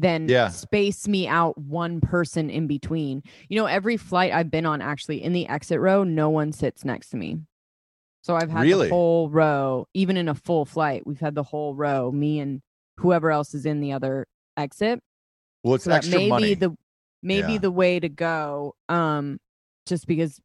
than 0.00 0.28
Yeah. 0.28 0.48
space 0.48 1.06
me 1.06 1.28
out 1.28 1.56
one 1.56 2.00
person 2.00 2.50
in 2.50 2.66
between 2.66 3.22
you 3.48 3.56
know 3.56 3.66
every 3.66 3.96
flight 3.96 4.32
i've 4.32 4.50
been 4.50 4.66
on 4.66 4.82
actually 4.82 5.22
in 5.22 5.32
the 5.32 5.46
exit 5.48 5.78
row 5.78 6.02
no 6.02 6.28
one 6.28 6.50
sits 6.52 6.84
next 6.84 7.10
to 7.10 7.16
me 7.16 7.38
so 8.22 8.34
i've 8.34 8.50
had 8.50 8.62
Really? 8.62 8.88
the 8.88 8.94
whole 8.94 9.30
row 9.30 9.86
even 9.94 10.16
in 10.16 10.28
a 10.28 10.34
full 10.34 10.64
flight 10.64 11.06
we've 11.06 11.20
had 11.20 11.36
the 11.36 11.44
whole 11.44 11.74
row 11.76 12.10
me 12.10 12.40
and 12.40 12.60
whoever 12.98 13.30
else 13.30 13.54
is 13.54 13.66
in 13.66 13.80
the 13.80 13.92
other 13.92 14.26
exit 14.56 15.00
well, 15.64 15.74
it's 15.74 15.84
so 15.84 15.92
extra 15.92 16.18
may 16.18 16.28
money. 16.28 16.54
the 16.54 16.74
maybe 17.22 17.52
Yeah. 17.54 17.58
the 17.58 17.70
way 17.70 17.98
to 18.00 18.08
go 18.08 18.74
um 18.88 19.38
just 19.86 20.06
because 20.06 20.40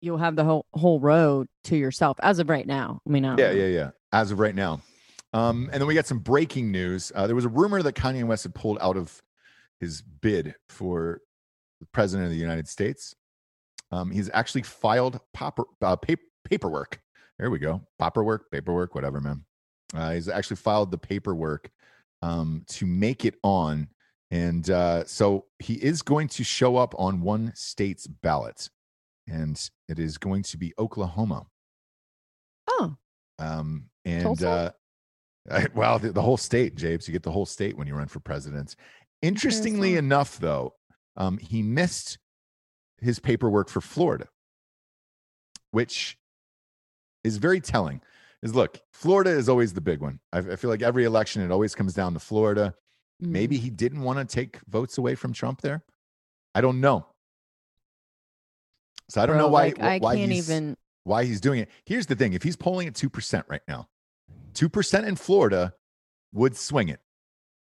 you'll 0.00 0.18
have 0.18 0.36
the 0.36 0.44
whole 0.44 0.66
whole 0.72 1.00
road 1.00 1.46
to 1.64 1.76
yourself 1.76 2.18
as 2.22 2.38
of 2.38 2.48
right 2.48 2.66
now 2.66 3.00
i 3.06 3.10
mean 3.10 3.24
I 3.24 3.30
yeah, 3.36 3.48
know. 3.48 3.52
yeah, 3.52 3.66
yeah. 3.66 3.90
As 4.12 4.30
of 4.32 4.38
right 4.40 4.54
now. 4.54 4.80
Um, 5.32 5.70
and 5.72 5.80
then 5.80 5.86
we 5.86 5.94
got 5.94 6.06
some 6.06 6.18
breaking 6.18 6.72
news. 6.72 7.12
Uh, 7.14 7.28
there 7.28 7.36
was 7.36 7.44
a 7.44 7.48
rumor 7.48 7.80
that 7.84 7.94
Kanye 7.94 8.24
West 8.24 8.42
had 8.42 8.52
pulled 8.56 8.78
out 8.80 8.96
of 8.96 9.22
his 9.78 10.02
bid 10.02 10.56
for 10.68 11.20
the 11.78 11.86
president 11.92 12.26
of 12.26 12.32
the 12.32 12.36
United 12.40 12.66
States. 12.66 13.14
Um, 13.92 14.10
he's 14.10 14.28
actually 14.34 14.62
filed 14.62 15.20
popper, 15.32 15.62
uh, 15.80 15.94
pap- 15.94 16.18
paperwork. 16.44 17.00
There 17.38 17.48
we 17.50 17.60
go. 17.60 17.82
Paperwork, 18.00 18.50
paperwork, 18.50 18.96
whatever, 18.96 19.20
man. 19.20 19.44
Uh, 19.94 20.10
he's 20.14 20.28
actually 20.28 20.56
filed 20.56 20.90
the 20.90 20.98
paperwork 20.98 21.70
um, 22.22 22.64
to 22.68 22.86
make 22.86 23.24
it 23.24 23.34
on. 23.42 23.88
And 24.30 24.68
uh, 24.70 25.04
so 25.06 25.46
he 25.58 25.74
is 25.74 26.02
going 26.02 26.28
to 26.28 26.44
show 26.44 26.76
up 26.76 26.94
on 26.98 27.20
one 27.20 27.52
state's 27.54 28.06
ballot, 28.06 28.68
and 29.26 29.60
it 29.88 29.98
is 29.98 30.18
going 30.18 30.44
to 30.44 30.56
be 30.56 30.72
Oklahoma. 30.78 31.46
oh 32.68 32.96
Um, 33.38 33.86
and 34.04 34.42
uh, 34.42 34.70
well, 35.74 35.98
the, 35.98 36.12
the 36.12 36.22
whole 36.22 36.36
state, 36.36 36.76
Japes, 36.76 37.08
you 37.08 37.12
get 37.12 37.22
the 37.22 37.30
whole 37.30 37.46
state 37.46 37.76
when 37.76 37.86
you 37.86 37.94
run 37.94 38.06
for 38.06 38.20
president. 38.20 38.76
Interestingly 39.22 39.96
enough, 39.96 40.38
though, 40.38 40.74
um, 41.16 41.38
he 41.38 41.62
missed 41.62 42.18
his 42.98 43.18
paperwork 43.18 43.68
for 43.68 43.80
Florida, 43.80 44.28
which 45.72 46.16
is 47.24 47.36
very 47.36 47.60
telling. 47.60 48.00
Is 48.42 48.54
look, 48.54 48.80
Florida 48.92 49.30
is 49.30 49.48
always 49.48 49.74
the 49.74 49.80
big 49.82 50.00
one. 50.00 50.18
I, 50.32 50.38
I 50.38 50.56
feel 50.56 50.70
like 50.70 50.82
every 50.82 51.04
election, 51.04 51.42
it 51.42 51.50
always 51.50 51.74
comes 51.74 51.92
down 51.94 52.14
to 52.14 52.20
Florida. 52.20 52.74
mm. 53.22 53.28
Maybe 53.28 53.58
he 53.58 53.68
didn't 53.70 54.00
want 54.02 54.18
to 54.18 54.24
take 54.24 54.58
votes 54.68 54.96
away 54.98 55.14
from 55.14 55.32
Trump 55.32 55.60
there. 55.60 55.84
I 56.54 56.60
don't 56.62 56.80
know. 56.80 57.06
So 59.08 59.20
I 59.20 59.26
don't 59.26 59.36
Bro, 59.36 59.46
know 59.46 59.52
why. 59.52 59.64
like, 59.66 59.80
i 59.80 59.98
why 59.98 60.16
can't 60.16 60.32
he's- 60.32 60.48
even 60.48 60.76
why 61.04 61.24
he's 61.24 61.40
doing 61.40 61.60
it. 61.60 61.68
Here's 61.84 62.06
the 62.06 62.14
thing: 62.14 62.32
if 62.34 62.42
he's 62.42 62.56
polling 62.56 62.86
at 62.88 62.94
two 62.94 63.10
percent 63.10 63.44
right 63.48 63.62
now, 63.66 63.88
two 64.54 64.68
percent 64.68 65.06
in 65.06 65.16
Florida 65.16 65.72
would 66.32 66.56
swing 66.56 66.88
it. 66.88 67.00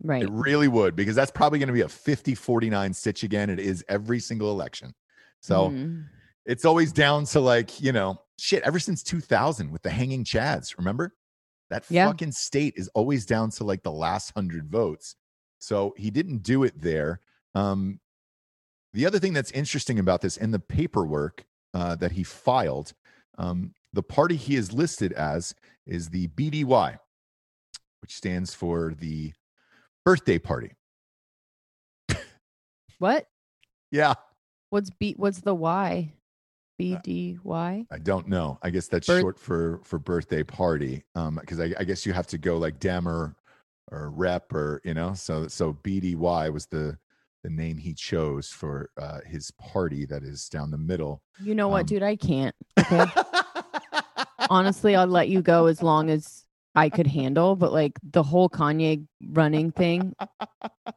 right 0.01 0.23
It 0.23 0.29
really 0.31 0.67
would, 0.67 0.95
because 0.95 1.15
that's 1.15 1.31
probably 1.31 1.59
going 1.59 1.67
to 1.67 1.73
be 1.73 1.81
a 1.81 1.87
50-49 1.87 2.95
stitch 2.95 3.23
again. 3.23 3.49
It 3.49 3.59
is 3.59 3.83
every 3.89 4.19
single 4.19 4.49
election. 4.51 4.93
So 5.41 5.69
Mhm. 5.71 6.05
It's 6.45 6.65
always 6.65 6.91
down 6.91 7.25
to 7.25 7.39
like, 7.39 7.81
you 7.81 7.91
know, 7.91 8.21
shit, 8.39 8.63
ever 8.63 8.79
since 8.79 9.03
2000 9.03 9.71
with 9.71 9.81
the 9.81 9.89
hanging 9.89 10.23
chads, 10.23 10.77
remember? 10.77 11.15
That 11.69 11.85
Yeah. 11.89 12.07
fucking 12.07 12.31
state 12.33 12.75
is 12.77 12.87
always 12.89 13.25
down 13.25 13.49
to 13.51 13.63
like 13.63 13.83
the 13.83 13.91
last 13.91 14.35
100 14.35 14.69
votes. 14.69 15.15
So 15.59 15.93
he 15.97 16.11
didn't 16.11 16.39
do 16.43 16.63
it 16.63 16.79
there. 16.79 17.21
Um, 17.55 17.99
the 18.93 19.05
other 19.05 19.19
thing 19.19 19.33
that's 19.33 19.51
interesting 19.51 19.99
about 19.99 20.21
this 20.21 20.37
in 20.37 20.51
the 20.51 20.59
paperwork 20.59 21.45
uh, 21.73 21.95
that 21.95 22.11
he 22.11 22.23
filed, 22.23 22.93
um, 23.37 23.73
the 23.93 24.03
party 24.03 24.35
he 24.35 24.55
is 24.55 24.71
listed 24.71 25.11
as 25.13 25.55
is 25.85 26.09
the 26.09 26.27
BDY, 26.29 26.97
which 28.01 28.13
stands 28.15 28.53
for 28.53 28.93
the 28.93 29.33
birthday 30.05 30.37
party. 30.37 30.71
what 32.99 33.27
Yeah, 33.91 34.13
what's 34.69 34.89
b 34.89 35.13
what's 35.17 35.39
the 35.41 35.55
y 35.55 36.13
Uh, 36.75 36.77
b 36.77 36.97
d 37.03 37.37
y 37.43 37.85
I 37.91 37.97
don't 37.99 38.27
know. 38.27 38.59
I 38.61 38.69
guess 38.69 38.87
that's 38.87 39.07
Birth- 39.07 39.21
short 39.21 39.39
for 39.39 39.79
for 39.83 39.97
birthday 39.99 40.43
party. 40.43 41.03
Um, 41.15 41.35
because 41.39 41.59
I, 41.59 41.73
I 41.79 41.83
guess 41.83 42.05
you 42.05 42.13
have 42.13 42.27
to 42.27 42.37
go 42.37 42.57
like 42.57 42.79
dem 42.79 43.07
or 43.07 43.35
or 43.91 44.09
rep 44.09 44.51
or 44.53 44.81
you 44.83 44.93
know. 44.93 45.13
So 45.13 45.47
so 45.47 45.73
BDY 45.83 46.51
was 46.51 46.65
the 46.67 46.97
the 47.43 47.49
name 47.51 47.77
he 47.77 47.93
chose 47.93 48.49
for 48.49 48.89
uh, 48.99 49.19
his 49.25 49.51
party 49.51 50.05
that 50.07 50.23
is 50.23 50.49
down 50.49 50.71
the 50.71 50.77
middle. 50.77 51.21
you 51.43 51.53
know 51.55 51.67
what 51.67 51.81
Um, 51.81 51.85
dude 51.85 52.01
i 52.03 52.15
can't 52.15 52.55
okay 52.79 53.05
honestly 54.49 54.95
i'll 54.95 55.05
let 55.05 55.29
you 55.29 55.41
go 55.43 55.67
as 55.67 55.83
long 55.83 56.09
as 56.09 56.43
i 56.75 56.89
could 56.89 57.05
handle 57.07 57.55
but 57.55 57.71
like 57.71 57.93
the 58.11 58.23
whole 58.23 58.49
kanye 58.49 59.05
running 59.29 59.71
thing 59.71 60.15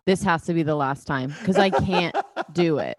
this 0.07 0.23
has 0.23 0.45
to 0.45 0.55
be 0.55 0.63
the 0.63 0.75
last 0.75 1.07
time 1.07 1.35
because 1.41 1.57
i 1.59 1.69
can't 1.71 2.17
do 2.53 2.79
it 2.79 2.97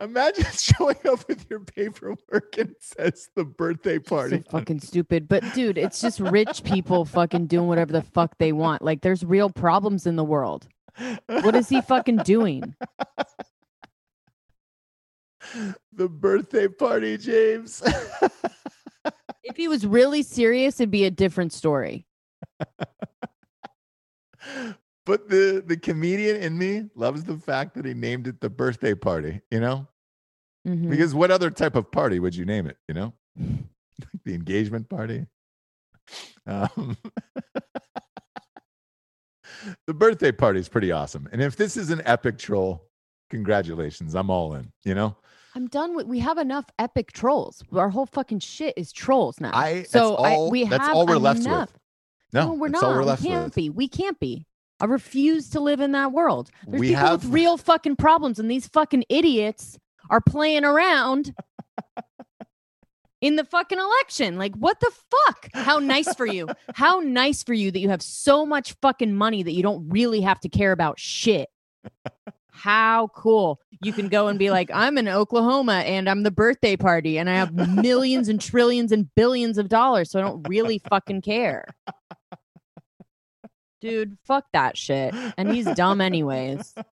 Imagine 0.00 0.44
showing 0.52 0.96
up 1.08 1.26
with 1.28 1.46
your 1.50 1.60
paperwork 1.60 2.56
and 2.58 2.70
it 2.70 2.82
says 2.82 3.28
the 3.34 3.44
birthday 3.44 3.98
party. 3.98 4.42
So 4.44 4.50
fucking 4.50 4.80
stupid. 4.80 5.28
But 5.28 5.42
dude, 5.54 5.78
it's 5.78 6.00
just 6.00 6.20
rich 6.20 6.64
people 6.64 7.04
fucking 7.04 7.46
doing 7.46 7.68
whatever 7.68 7.92
the 7.92 8.02
fuck 8.02 8.38
they 8.38 8.52
want. 8.52 8.82
Like 8.82 9.02
there's 9.02 9.24
real 9.24 9.50
problems 9.50 10.06
in 10.06 10.16
the 10.16 10.24
world. 10.24 10.68
What 11.26 11.54
is 11.54 11.68
he 11.68 11.80
fucking 11.82 12.18
doing? 12.18 12.74
the 15.92 16.08
birthday 16.08 16.68
party, 16.68 17.18
James. 17.18 17.82
If 19.44 19.56
he 19.56 19.68
was 19.68 19.86
really 19.86 20.22
serious, 20.22 20.80
it'd 20.80 20.90
be 20.90 21.04
a 21.04 21.10
different 21.10 21.52
story. 21.52 22.06
But 25.06 25.28
the 25.30 25.62
the 25.66 25.76
comedian 25.78 26.36
in 26.36 26.58
me 26.58 26.90
loves 26.94 27.24
the 27.24 27.38
fact 27.38 27.74
that 27.74 27.86
he 27.86 27.94
named 27.94 28.26
it 28.26 28.40
the 28.40 28.50
birthday 28.50 28.94
party, 28.94 29.40
you 29.50 29.60
know? 29.60 29.86
Mhm. 30.68 30.90
Because 30.90 31.14
what 31.14 31.30
other 31.30 31.50
type 31.50 31.76
of 31.76 31.90
party 31.90 32.18
would 32.18 32.34
you 32.36 32.44
name 32.44 32.66
it, 32.66 32.76
you 32.88 32.94
know? 32.94 33.14
the 34.24 34.34
engagement 34.34 34.88
party. 34.90 35.26
Um, 36.46 36.96
the 39.86 39.94
birthday 39.94 40.32
party 40.32 40.60
is 40.60 40.68
pretty 40.68 40.92
awesome. 40.92 41.28
And 41.32 41.42
if 41.42 41.56
this 41.56 41.76
is 41.76 41.90
an 41.90 42.02
epic 42.04 42.38
troll, 42.38 42.88
congratulations. 43.30 44.14
I'm 44.14 44.30
all 44.30 44.54
in, 44.54 44.70
you 44.84 44.94
know? 44.94 45.16
I'm 45.54 45.68
done 45.68 45.96
with 45.96 46.06
we 46.06 46.18
have 46.18 46.36
enough 46.38 46.66
epic 46.78 47.12
trolls. 47.12 47.62
Our 47.72 47.88
whole 47.88 48.06
fucking 48.06 48.40
shit 48.40 48.74
is 48.76 48.92
trolls 48.92 49.40
now. 49.40 49.52
I- 49.54 49.74
that's 49.78 49.90
so 49.90 50.14
all- 50.16 50.48
I 50.48 50.50
we 50.50 50.64
that's 50.64 50.86
have 50.86 50.94
all 50.96 51.06
we're 51.06 51.16
left 51.16 51.40
enough. 51.40 51.72
with. 51.72 51.80
No, 52.32 52.48
No, 52.48 52.54
we're 52.54 52.68
that's 52.68 52.82
not. 52.82 52.90
all 52.90 52.96
we're 53.04 53.10
we 53.12 53.16
can't 53.16 53.44
with. 53.44 53.54
be. 53.54 53.70
We 53.70 53.88
can't 53.88 54.20
be. 54.20 54.44
I 54.80 54.84
refuse 54.84 55.48
to 55.50 55.60
live 55.60 55.80
in 55.80 55.92
that 55.92 56.12
world. 56.12 56.50
There's 56.66 56.80
We 56.80 56.88
people 56.88 57.04
have- 57.06 57.24
with 57.24 57.32
real 57.32 57.56
fucking 57.56 57.96
problems, 57.96 58.38
and 58.38 58.50
these 58.50 58.68
fucking 58.68 59.04
idiots 59.08 59.78
are 60.10 60.20
playing 60.20 60.64
around 60.64 61.34
in 63.20 63.36
the 63.36 63.44
fucking 63.44 63.78
election. 63.78 64.36
Like, 64.38 64.54
what 64.56 64.78
the 64.80 64.90
fuck? 65.10 65.48
How 65.54 65.78
nice 65.78 66.14
for 66.14 66.26
you. 66.26 66.48
How 66.74 67.00
nice 67.00 67.42
for 67.42 67.54
you 67.54 67.70
that 67.70 67.78
you 67.80 67.88
have 67.88 68.02
so 68.02 68.44
much 68.44 68.74
fucking 68.82 69.14
money 69.14 69.42
that 69.42 69.52
you 69.52 69.62
don't 69.62 69.88
really 69.88 70.20
have 70.20 70.38
to 70.40 70.48
care 70.48 70.72
about 70.72 71.00
shit. 71.00 71.48
How 72.50 73.08
cool. 73.14 73.60
You 73.82 73.92
can 73.92 74.08
go 74.08 74.28
and 74.28 74.38
be 74.38 74.50
like, 74.50 74.70
I'm 74.72 74.96
in 74.98 75.08
Oklahoma 75.08 75.78
and 75.86 76.08
I'm 76.08 76.22
the 76.22 76.30
birthday 76.30 76.76
party 76.76 77.18
and 77.18 77.28
I 77.28 77.34
have 77.34 77.52
millions 77.54 78.28
and 78.28 78.40
trillions 78.40 78.92
and 78.92 79.12
billions 79.14 79.58
of 79.58 79.68
dollars. 79.68 80.10
So 80.10 80.18
I 80.18 80.22
don't 80.22 80.46
really 80.48 80.78
fucking 80.88 81.20
care. 81.22 81.66
Dude, 83.80 84.16
fuck 84.24 84.46
that 84.52 84.76
shit. 84.76 85.14
And 85.36 85.52
he's 85.52 85.66
dumb 85.74 86.00
anyways. 86.00 86.74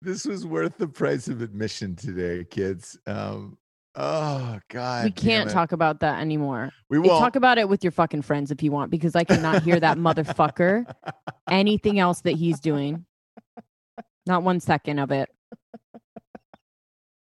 this 0.00 0.24
was 0.24 0.46
worth 0.46 0.76
the 0.78 0.88
price 0.88 1.28
of 1.28 1.42
admission 1.42 1.96
today, 1.96 2.44
kids. 2.44 2.98
Um, 3.06 3.58
oh 3.96 4.58
God, 4.68 5.04
we 5.04 5.10
can't 5.10 5.50
talk 5.50 5.72
about 5.72 6.00
that 6.00 6.20
anymore. 6.20 6.70
We 6.88 6.98
won't. 6.98 7.20
Talk 7.20 7.36
about 7.36 7.58
it 7.58 7.68
with 7.68 7.84
your 7.84 7.90
fucking 7.90 8.22
friends 8.22 8.50
if 8.50 8.62
you 8.62 8.70
want, 8.70 8.90
because 8.90 9.16
I 9.16 9.24
cannot 9.24 9.62
hear 9.62 9.80
that 9.80 9.98
motherfucker 9.98 10.90
anything 11.50 11.98
else 11.98 12.20
that 12.22 12.32
he's 12.32 12.60
doing. 12.60 13.04
Not 14.26 14.44
one 14.44 14.60
second 14.60 14.98
of 14.98 15.10
it. 15.10 15.28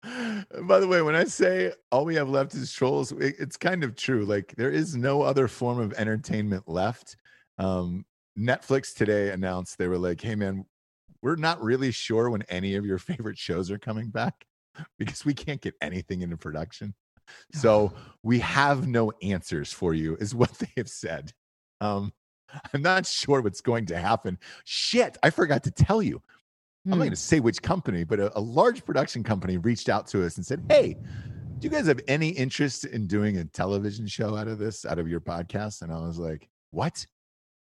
By 0.64 0.80
the 0.80 0.88
way, 0.88 1.01
when 1.01 1.16
I 1.16 1.24
say 1.24 1.72
all 1.91 2.06
we 2.06 2.16
have 2.16 2.30
left 2.30 2.54
is 2.56 2.74
trolls, 2.74 3.12
it- 3.14 3.36
it's 3.39 3.58
kind 3.58 3.84
of 3.84 3.95
true. 3.95 4.26
Like 4.26 4.54
there 4.58 4.72
is 4.72 4.95
no 4.95 5.22
other 5.22 5.47
form 5.47 5.80
of 5.80 5.93
entertainment 5.93 6.68
left. 6.68 7.16
Um, 7.58 8.06
Netflix 8.38 8.93
today 8.93 9.30
announced 9.32 9.78
they 9.78 9.88
were 9.88 9.97
like, 9.97 10.20
"Hey, 10.22 10.36
man, 10.36 10.66
we're 11.22 11.36
not 11.38 11.62
really 11.62 11.91
sure 11.91 12.30
when 12.30 12.43
any 12.43 12.76
of 12.76 12.86
your 12.86 12.97
favorite 12.99 13.38
shows 13.38 13.72
are 13.72 13.80
coming 13.80 14.10
back 14.10 14.45
because 14.99 15.26
we 15.26 15.34
can't 15.34 15.62
get 15.62 15.76
anything 15.82 16.22
into 16.22 16.38
production. 16.38 16.95
So 17.54 17.93
we 18.24 18.39
have 18.39 18.88
no 18.88 19.12
answers 19.22 19.74
for 19.74 19.93
you," 19.93 20.18
is 20.18 20.36
what 20.36 20.51
they 20.60 20.72
have 20.78 20.89
said. 20.89 21.34
Um, 21.82 22.14
I'm 22.74 22.82
not 22.82 23.06
sure 23.06 23.41
what's 23.41 23.62
going 23.62 23.88
to 23.88 23.97
happen. 23.97 24.38
Shit, 24.66 25.18
I 25.24 25.30
forgot 25.32 25.64
to 25.64 25.72
tell 25.72 26.01
you. 26.01 26.22
I'm 26.91 26.91
not 26.91 26.95
Hmm. 26.97 26.99
going 27.01 27.09
to 27.11 27.15
say 27.15 27.39
which 27.39 27.61
company, 27.61 28.03
but 28.03 28.19
a, 28.19 28.38
a 28.38 28.41
large 28.41 28.86
production 28.86 29.23
company 29.23 29.57
reached 29.57 29.89
out 29.89 30.07
to 30.07 30.25
us 30.25 30.38
and 30.38 30.45
said, 30.45 30.63
Hey, 30.69 30.93
do 31.61 31.67
you 31.67 31.69
guys 31.69 31.88
have 31.88 32.01
any 32.07 32.29
interest 32.29 32.86
in 32.86 33.07
doing 33.07 33.38
a 33.38 33.45
television 33.45 34.05
show 34.07 34.36
out 34.36 34.47
of 34.47 34.59
this, 34.59 34.86
out 34.86 34.99
of 34.99 35.07
your 35.07 35.21
podcast? 35.21 35.81
And 35.81 35.91
I 35.93 35.99
was 35.99 36.17
like, 36.19 36.49
What? 36.71 37.05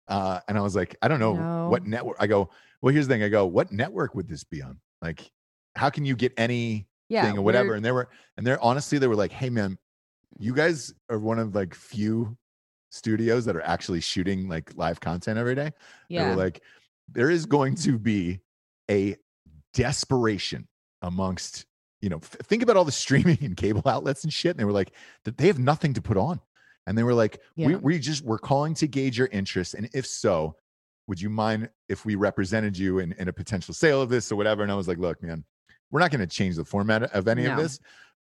Uh, 0.08 0.40
and 0.48 0.56
I 0.56 0.60
was 0.60 0.74
like, 0.76 0.96
I 1.02 1.08
don't 1.08 1.20
know 1.20 1.36
No. 1.36 1.64
what 1.66 1.86
network. 1.86 2.16
I 2.20 2.26
go, 2.26 2.50
Well, 2.82 2.92
here's 2.92 3.08
the 3.08 3.14
thing. 3.14 3.22
I 3.22 3.28
go, 3.28 3.46
What 3.46 3.72
network 3.72 4.14
would 4.14 4.28
this 4.28 4.44
be 4.44 4.62
on? 4.62 4.78
Like, 5.00 5.30
how 5.74 5.90
can 5.90 6.04
you 6.04 6.14
get 6.16 6.32
any 6.36 6.88
Yeah, 7.08 7.22
thing 7.22 7.38
or 7.38 7.42
whatever? 7.42 7.74
And 7.74 7.84
they 7.84 7.92
were, 7.92 8.10
and 8.36 8.46
they're 8.46 8.62
honestly, 8.62 8.98
they 8.98 9.06
were 9.08 9.16
like, 9.16 9.32
Hey, 9.32 9.48
man, 9.48 9.78
you 10.38 10.52
guys 10.54 10.92
are 11.08 11.18
one 11.18 11.38
of 11.38 11.54
like 11.54 11.74
few 11.74 12.36
studios 12.90 13.44
that 13.46 13.56
are 13.56 13.62
actually 13.62 14.00
shooting 14.00 14.48
like 14.48 14.72
live 14.76 15.00
content 15.00 15.38
every 15.38 15.54
day. 15.54 15.72
Yeah. 16.08 16.22
They 16.24 16.28
were 16.28 16.36
like, 16.36 16.62
there 17.10 17.30
is 17.30 17.46
going 17.46 17.74
to 17.76 17.98
be 17.98 18.40
a 18.90 19.16
desperation 19.74 20.68
amongst, 21.02 21.66
you 22.00 22.08
know, 22.08 22.18
think 22.20 22.62
about 22.62 22.76
all 22.76 22.84
the 22.84 22.92
streaming 22.92 23.38
and 23.42 23.56
cable 23.56 23.82
outlets 23.86 24.24
and 24.24 24.32
shit. 24.32 24.50
And 24.50 24.60
they 24.60 24.64
were 24.64 24.72
like, 24.72 24.92
that 25.24 25.38
they 25.38 25.46
have 25.46 25.58
nothing 25.58 25.94
to 25.94 26.02
put 26.02 26.16
on. 26.16 26.40
And 26.86 26.96
they 26.96 27.02
were 27.02 27.14
like, 27.14 27.40
we, 27.56 27.72
Yeah. 27.72 27.76
we 27.76 27.98
just, 27.98 28.24
we're 28.24 28.38
calling 28.38 28.74
to 28.74 28.86
gauge 28.86 29.18
your 29.18 29.28
interest. 29.28 29.74
And 29.74 29.90
if 29.92 30.06
so, 30.06 30.56
would 31.06 31.20
you 31.20 31.30
mind 31.30 31.70
if 31.88 32.04
we 32.04 32.14
represented 32.14 32.76
you 32.76 32.98
in, 32.98 33.12
in 33.12 33.28
a 33.28 33.32
potential 33.32 33.74
sale 33.74 34.00
of 34.02 34.08
this 34.08 34.32
or 34.32 34.36
whatever? 34.36 34.62
And 34.62 34.72
I 34.72 34.74
was 34.74 34.88
like, 34.88 34.98
look, 34.98 35.22
man, 35.22 35.44
we're 35.90 36.00
not 36.00 36.10
going 36.10 36.20
to 36.20 36.26
change 36.26 36.56
the 36.56 36.64
format 36.64 37.02
of 37.02 37.28
any 37.28 37.44
of 37.46 37.56
this. 37.62 37.80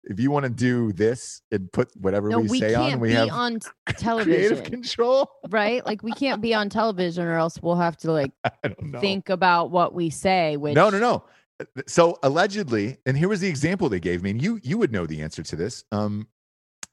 If 0.06 0.20
you 0.20 0.30
want 0.30 0.44
to 0.44 0.50
do 0.50 0.92
this 0.92 1.40
and 1.50 1.70
put 1.72 1.90
whatever 1.96 2.28
no, 2.28 2.40
we, 2.40 2.48
we 2.48 2.60
say 2.60 2.74
can't 2.74 2.94
on, 2.94 3.00
we 3.00 3.08
be 3.08 3.14
have 3.14 3.30
on 3.30 3.60
t- 3.60 3.68
creative 3.86 4.00
television, 4.00 4.64
control. 4.64 5.30
right? 5.50 5.84
Like 5.86 6.02
we 6.02 6.12
can't 6.12 6.42
be 6.42 6.54
on 6.54 6.68
television, 6.68 7.24
or 7.24 7.36
else 7.36 7.60
we'll 7.62 7.76
have 7.76 7.96
to 7.98 8.12
like 8.12 8.32
I 8.44 8.50
don't 8.68 8.82
know. 8.92 9.00
think 9.00 9.28
about 9.30 9.70
what 9.70 9.94
we 9.94 10.10
say. 10.10 10.56
Which 10.56 10.74
No, 10.74 10.90
no, 10.90 10.98
no. 10.98 11.24
Uh, 11.60 11.82
So 11.86 12.18
allegedly, 12.22 12.98
and 13.06 13.16
here 13.16 13.28
was 13.28 13.40
the 13.40 13.48
example 13.48 13.88
they 13.88 14.00
gave 14.00 14.22
me, 14.22 14.30
and 14.30 14.42
you 14.42 14.60
you 14.62 14.76
would 14.78 14.92
know 14.92 15.06
the 15.06 15.22
answer 15.22 15.42
to 15.42 15.56
this. 15.56 15.84
Um, 15.92 16.28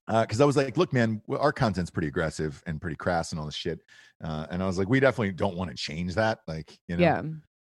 because 0.07 0.41
I 0.41 0.45
was 0.45 0.57
like, 0.57 0.75
look, 0.75 0.91
man, 0.91 1.21
our 1.29 1.53
content's 1.53 1.89
pretty 1.89 2.09
aggressive 2.09 2.61
and 2.65 2.81
pretty 2.81 2.97
crass 2.97 3.31
and 3.31 3.39
all 3.39 3.45
this 3.45 3.55
shit. 3.55 3.79
Uh, 4.21 4.45
and 4.51 4.61
I 4.61 4.65
was 4.65 4.77
like, 4.77 4.89
we 4.89 4.99
definitely 4.99 5.31
don't 5.31 5.55
want 5.55 5.69
to 5.69 5.75
change 5.77 6.15
that. 6.15 6.39
Like, 6.47 6.77
you 6.87 6.97
know, 6.97 7.01
Yeah. 7.03 7.21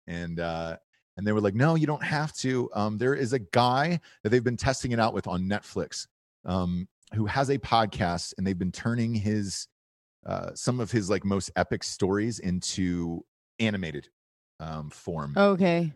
and 0.06 0.38
uh 0.38 0.76
and 1.16 1.26
they 1.26 1.32
were 1.32 1.40
like 1.40 1.54
no 1.54 1.74
you 1.74 1.86
don't 1.86 2.02
have 2.04 2.32
to 2.34 2.68
um 2.74 2.98
there 2.98 3.14
is 3.14 3.32
a 3.32 3.38
guy 3.38 3.98
that 4.22 4.30
they've 4.30 4.44
been 4.44 4.56
testing 4.56 4.92
it 4.92 5.00
out 5.00 5.14
with 5.14 5.26
on 5.26 5.42
netflix 5.44 6.06
um 6.44 6.86
who 7.14 7.26
has 7.26 7.48
a 7.50 7.58
podcast 7.58 8.34
and 8.36 8.46
they've 8.46 8.58
been 8.58 8.72
turning 8.72 9.14
his 9.14 9.68
uh 10.26 10.50
some 10.54 10.80
of 10.80 10.90
his 10.90 11.08
like 11.08 11.24
most 11.24 11.50
epic 11.56 11.82
stories 11.84 12.38
into 12.40 13.24
animated 13.58 14.08
um 14.60 14.90
form 14.90 15.34
Okay. 15.36 15.92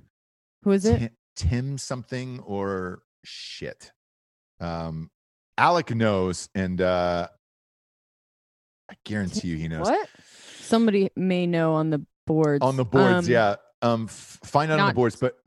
Who 0.63 0.73
is 0.73 0.85
it? 0.85 0.99
Tim, 0.99 1.11
Tim 1.37 1.79
something 1.79 2.41
or 2.41 3.03
shit 3.25 3.93
um 4.61 5.11
alec 5.59 5.95
knows 5.95 6.49
and 6.55 6.81
uh 6.81 7.29
i 8.91 8.95
guarantee 9.05 9.49
you 9.49 9.57
he 9.57 9.69
knows 9.69 9.87
What? 9.87 10.09
Somebody 10.61 11.11
may 11.17 11.47
know 11.47 11.75
on 11.75 11.91
the 11.91 12.05
boards. 12.27 12.63
on 12.65 12.77
the 12.77 12.85
boards 12.85 13.27
Um, 13.27 13.33
yeah 13.33 13.57
um 13.83 14.07
f- 14.09 14.39
find 14.45 14.71
out 14.71 14.81
on 14.81 14.89
the 14.89 14.95
boards 14.95 15.17
but 15.17 15.39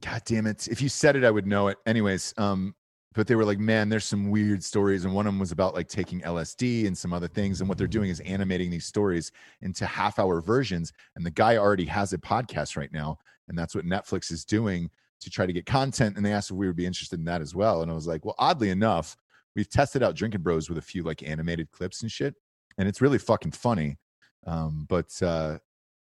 god 0.00 0.22
damn 0.24 0.46
it. 0.46 0.68
If 0.68 0.80
you 0.82 0.88
said 0.88 1.16
it 1.16 1.24
i 1.24 1.30
would 1.30 1.46
know 1.46 1.68
it. 1.68 1.78
Anyways 1.86 2.34
um 2.38 2.74
but 3.14 3.26
they 3.26 3.34
were 3.34 3.44
like 3.44 3.58
man 3.58 3.88
there's 3.88 4.04
some 4.04 4.30
weird 4.30 4.62
stories 4.64 5.04
and 5.04 5.14
one 5.14 5.26
of 5.26 5.32
them 5.32 5.38
was 5.40 5.52
about 5.52 5.74
like 5.74 5.88
taking 5.88 6.20
lsd 6.22 6.86
and 6.86 6.96
some 6.96 7.12
other 7.12 7.28
things 7.28 7.60
and 7.60 7.68
what 7.68 7.76
they're 7.76 7.86
doing 7.86 8.08
is 8.08 8.20
animating 8.20 8.70
these 8.70 8.86
stories 8.86 9.32
into 9.60 9.84
half 9.84 10.18
hour 10.18 10.40
versions 10.40 10.92
and 11.16 11.26
the 11.26 11.30
guy 11.30 11.56
already 11.56 11.84
has 11.84 12.12
a 12.14 12.18
podcast 12.18 12.76
right 12.76 12.92
now 12.92 13.18
and 13.48 13.58
that's 13.58 13.74
what 13.74 13.84
netflix 13.84 14.32
is 14.32 14.44
doing 14.46 14.88
to 15.20 15.28
try 15.28 15.44
to 15.44 15.52
get 15.52 15.66
content 15.66 16.16
and 16.16 16.24
they 16.24 16.32
asked 16.32 16.50
if 16.50 16.56
we 16.56 16.66
would 16.66 16.74
be 16.74 16.86
interested 16.86 17.18
in 17.18 17.24
that 17.24 17.42
as 17.42 17.54
well 17.54 17.82
and 17.82 17.90
i 17.90 17.94
was 17.94 18.06
like 18.06 18.24
well 18.24 18.34
oddly 18.38 18.70
enough 18.70 19.14
we've 19.54 19.68
tested 19.68 20.02
out 20.02 20.14
drinking 20.14 20.40
bros 20.40 20.68
with 20.68 20.78
a 20.78 20.82
few 20.82 21.02
like 21.02 21.22
animated 21.22 21.70
clips 21.70 22.00
and 22.02 22.10
shit 22.10 22.34
and 22.78 22.88
it's 22.88 23.00
really 23.00 23.18
fucking 23.18 23.52
funny. 23.52 23.98
Um 24.46 24.86
but 24.88 25.10
uh 25.22 25.58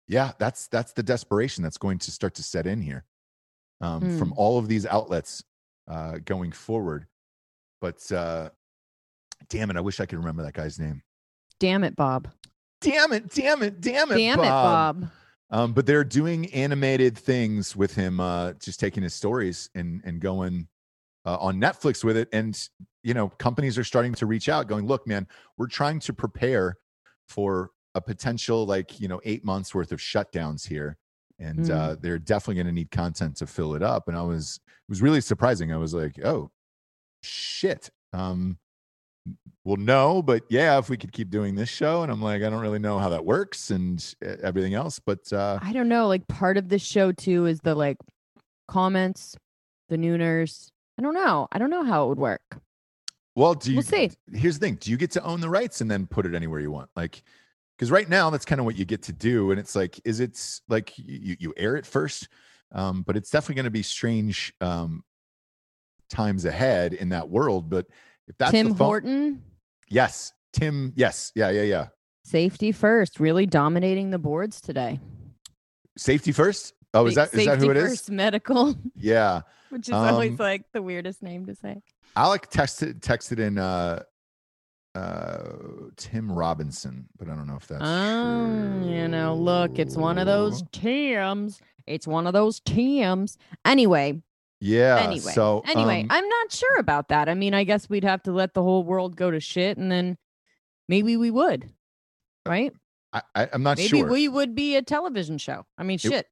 yeah 0.08 0.32
that's 0.40 0.68
that's 0.68 0.94
the 0.94 1.04
desperation 1.04 1.64
that's 1.64 1.78
going 1.78 1.98
to 2.00 2.12
start 2.12 2.34
to 2.36 2.44
set 2.44 2.68
in 2.68 2.82
here 2.82 3.06
um, 3.82 4.18
from 4.18 4.30
Hmm. 4.30 4.34
all 4.38 4.58
of 4.58 4.68
these 4.68 4.86
outlets 4.86 5.44
uh, 5.88 6.20
going 6.26 6.52
forward 6.52 7.08
but 7.82 8.12
uh, 8.12 8.50
damn 9.50 9.70
it 9.70 9.78
i 9.78 9.82
wish 9.82 10.00
i 10.00 10.06
could 10.06 10.18
remember 10.20 10.44
that 10.44 10.54
guy's 10.54 10.80
name 10.80 11.02
Damn 11.60 11.84
it, 11.86 11.96
Bob. 11.96 12.28
damn 12.82 13.14
it 13.14 13.30
damn 13.34 13.64
it 13.64 13.80
damn 13.80 14.12
it 14.12 14.18
Damn 14.18 14.40
it, 14.40 14.44
Bob. 14.44 15.08
um, 15.52 15.74
but 15.74 15.86
they're 15.86 16.04
doing 16.04 16.52
animated 16.54 17.18
things 17.18 17.76
with 17.76 17.96
him 17.96 18.20
uh, 18.20 18.54
just 18.54 18.80
taking 18.80 19.04
his 19.04 19.14
stories 19.14 19.70
and 19.76 20.02
and 20.06 20.20
going 20.20 20.68
uh, 21.26 21.38
on 21.38 21.56
netflix 21.60 22.04
with 22.04 22.18
it 22.18 22.28
and 22.34 22.70
you 23.04 23.14
know 23.14 23.30
companies 23.30 23.78
are 23.78 23.84
starting 23.84 24.14
to 24.14 24.26
reach 24.26 24.50
out 24.50 24.68
going 24.68 24.86
look 24.86 25.08
man 25.08 25.28
we're 25.58 25.68
trying 25.68 26.00
to 26.00 26.14
prepare 26.14 26.78
for 27.28 27.72
a 27.96 28.02
potential 28.02 28.66
like 28.66 29.00
you 29.00 29.08
know 29.08 29.20
eight 29.24 29.44
months 29.44 29.74
worth 29.74 29.92
of 29.92 30.00
shutdowns 30.00 30.68
here 30.68 30.98
and 31.40 31.60
Mm. 31.66 31.70
uh, 31.72 31.96
they're 32.00 32.20
definitely 32.20 32.56
going 32.56 32.68
to 32.68 32.72
need 32.72 32.92
content 32.92 33.36
to 33.38 33.48
fill 33.48 33.74
it 33.76 33.82
up 33.84 34.08
and 34.08 34.16
i 34.18 34.22
was 34.22 34.60
it 34.68 34.90
was 34.90 35.02
really 35.02 35.20
surprising 35.22 35.74
i 35.74 35.78
was 35.78 35.94
like 35.94 36.18
oh 36.24 36.50
shit 37.24 37.90
um 38.14 38.58
well 39.64 39.78
no 39.78 40.22
but 40.22 40.44
yeah 40.50 40.78
if 40.78 40.90
we 40.90 40.96
could 40.98 41.12
keep 41.12 41.30
doing 41.30 41.56
this 41.56 41.70
show 41.70 42.04
and 42.04 42.12
i'm 42.12 42.22
like 42.22 42.44
i 42.44 42.50
don't 42.50 42.62
really 42.62 42.80
know 42.80 43.00
how 43.00 43.10
that 43.10 43.26
works 43.26 43.72
and 43.72 44.14
uh, 44.26 44.36
everything 44.44 44.74
else 44.76 45.00
but 45.00 45.32
uh 45.34 45.58
I 45.62 45.74
don't 45.74 45.90
know. 45.90 46.08
Like 46.08 46.28
part 46.28 46.58
of 46.58 46.70
this 46.70 46.84
show 46.84 47.12
too 47.12 47.48
is 47.48 47.60
the 47.62 47.74
like 47.76 47.98
comments, 48.68 49.36
the 49.90 49.98
nooners. 49.98 50.68
I 50.98 51.02
don't 51.02 51.14
know. 51.14 51.48
I 51.52 51.58
don't 51.58 51.70
know 51.70 51.84
how 51.84 52.06
it 52.06 52.10
would 52.10 52.20
work. 52.20 52.42
well 53.36 53.54
do 53.56 53.72
you 53.72 53.78
We'll 53.78 53.84
see. 53.84 54.12
here's 54.34 54.60
the 54.60 54.66
thing 54.68 54.76
do 54.76 54.92
you 54.92 54.98
get 54.98 55.12
to 55.12 55.24
own 55.24 55.42
the 55.42 55.50
rights 55.50 55.82
and 55.82 55.90
then 55.90 56.06
put 56.08 56.26
it 56.26 56.34
anywhere 56.36 56.60
you 56.60 56.72
want 56.72 56.90
like 56.96 57.22
because 57.78 57.92
right 57.92 58.08
now 58.10 58.30
that's 58.30 58.46
kind 58.46 58.60
of 58.60 58.66
what 58.66 58.76
you 58.78 58.86
get 58.86 59.02
to 59.04 59.14
do 59.14 59.52
and 59.52 59.60
it's 59.60 59.76
like 59.76 60.00
is 60.06 60.20
it 60.20 60.40
like 60.70 60.94
you 60.98 61.36
you 61.40 61.54
air 61.58 61.76
it 61.76 61.86
first 61.86 62.28
um 62.72 63.04
but 63.04 63.16
it's 63.18 63.30
definitely 63.30 63.56
going 63.56 63.66
to 63.66 63.72
be 63.72 63.84
strange 63.84 64.54
um 64.62 65.04
times 66.10 66.46
ahead 66.46 66.94
in 66.94 67.10
that 67.10 67.28
world 67.30 67.70
but 67.70 67.86
if 68.28 68.38
that's 68.38 68.52
Tim 68.52 68.70
the 68.70 68.76
phone- 68.76 68.86
Horton, 68.88 69.44
yes 69.90 70.32
tim 70.54 70.94
yes 70.96 71.32
yeah 71.36 71.50
yeah 71.50 71.62
yeah. 71.64 71.88
Safety 72.24 72.72
first, 72.72 73.20
really 73.20 73.46
dominating 73.46 74.10
the 74.10 74.18
boards 74.18 74.60
today. 74.60 75.00
safety 75.96 76.32
first? 76.32 76.74
Oh 76.92 77.06
is 77.06 77.14
Big 77.14 77.30
that 77.30 77.38
is 77.40 77.46
that 77.46 77.60
who 77.60 77.70
it 77.70 77.76
safety 77.76 77.80
is? 77.80 77.90
first 77.92 78.10
Medical, 78.12 78.76
yeah 78.96 79.42
which 79.70 79.90
is 79.90 79.94
Um, 79.94 80.06
always 80.06 80.40
like 80.40 80.64
the 80.74 80.82
weirdest 80.82 81.22
name 81.22 81.46
to 81.46 81.54
say. 81.56 81.82
alec 82.16 82.50
texted 82.50 83.00
texted 83.02 83.38
in 83.40 83.58
uh 83.60 84.02
uh 84.96 85.44
tim 85.98 86.32
robinson 86.32 87.08
but 87.18 87.28
i 87.30 87.36
don't 87.36 87.48
know 87.48 87.56
if 87.58 87.68
that's 87.68 87.82
Oh, 87.84 88.82
you 88.88 89.08
know, 89.08 89.36
look, 89.36 89.78
it's 89.78 89.96
one 89.98 90.18
of 90.18 90.26
those 90.26 90.62
true. 90.62 90.70
Tims. 90.72 91.60
It's 91.86 92.08
one 92.08 92.26
of 92.28 92.34
those 92.34 92.60
Tims. 92.62 93.38
Anyway, 93.66 94.22
yeah 94.62 94.98
anyway, 95.00 95.32
so 95.34 95.62
anyway, 95.68 96.02
um, 96.02 96.08
I'm 96.10 96.28
not 96.28 96.52
sure 96.52 96.78
about 96.80 97.10
that. 97.10 97.28
I 97.30 97.34
mean, 97.34 97.54
I 97.54 97.64
guess 97.66 97.90
we'd 97.90 98.04
have 98.06 98.24
to 98.24 98.32
let 98.32 98.54
the 98.54 98.64
whole 98.64 98.84
world 98.84 99.16
go 99.18 99.30
to 99.32 99.40
shit, 99.40 99.78
and 99.78 99.92
then 99.92 100.18
maybe 100.88 101.18
we 101.18 101.30
would, 101.30 101.70
right? 102.46 102.72
I, 103.14 103.22
I, 103.36 103.50
i'm 103.54 103.64
not 103.64 103.78
Maybe 103.78 103.90
sure 103.90 104.04
Maybe 104.06 104.12
we 104.12 104.28
would 104.30 104.56
be 104.56 104.76
a 104.78 104.82
television 104.82 105.38
show. 105.38 105.66
I 105.78 105.84
mean, 105.84 105.98
shit. 105.98 106.28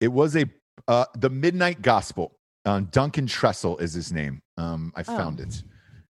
It 0.00 0.08
was 0.08 0.34
a 0.36 0.46
uh, 0.88 1.04
the 1.16 1.30
Midnight 1.30 1.82
Gospel. 1.82 2.38
Um, 2.64 2.86
Duncan 2.90 3.26
Trussell 3.26 3.80
is 3.80 3.92
his 3.94 4.12
name. 4.12 4.42
Um, 4.56 4.92
I 4.96 5.00
Oh. 5.00 5.04
found 5.04 5.40
it. 5.40 5.62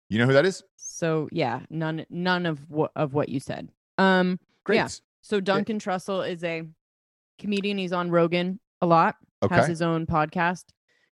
You 0.09 0.19
know 0.19 0.26
who 0.26 0.34
that 0.34 0.45
is? 0.45 0.63
So 1.02 1.28
yeah, 1.32 1.61
none 1.72 2.06
none 2.11 2.45
of 2.45 2.60
what 2.69 2.91
of 2.95 3.15
what 3.15 3.28
you 3.28 3.40
said. 3.40 3.69
Um, 3.98 4.40
Great. 4.64 4.76
Yeah. 4.76 4.88
so 5.22 5.40
Duncan 5.40 5.80
Trussell 5.80 6.30
is 6.30 6.44
a 6.44 6.61
comedian. 7.40 7.80
He's 7.80 7.91
on 7.91 8.11
Rogan 8.11 8.60
a 8.84 8.86
lot. 8.86 9.15
Okay. 9.44 9.56
has 9.56 9.68
his 9.68 9.82
own 9.82 10.06
podcast. 10.06 10.65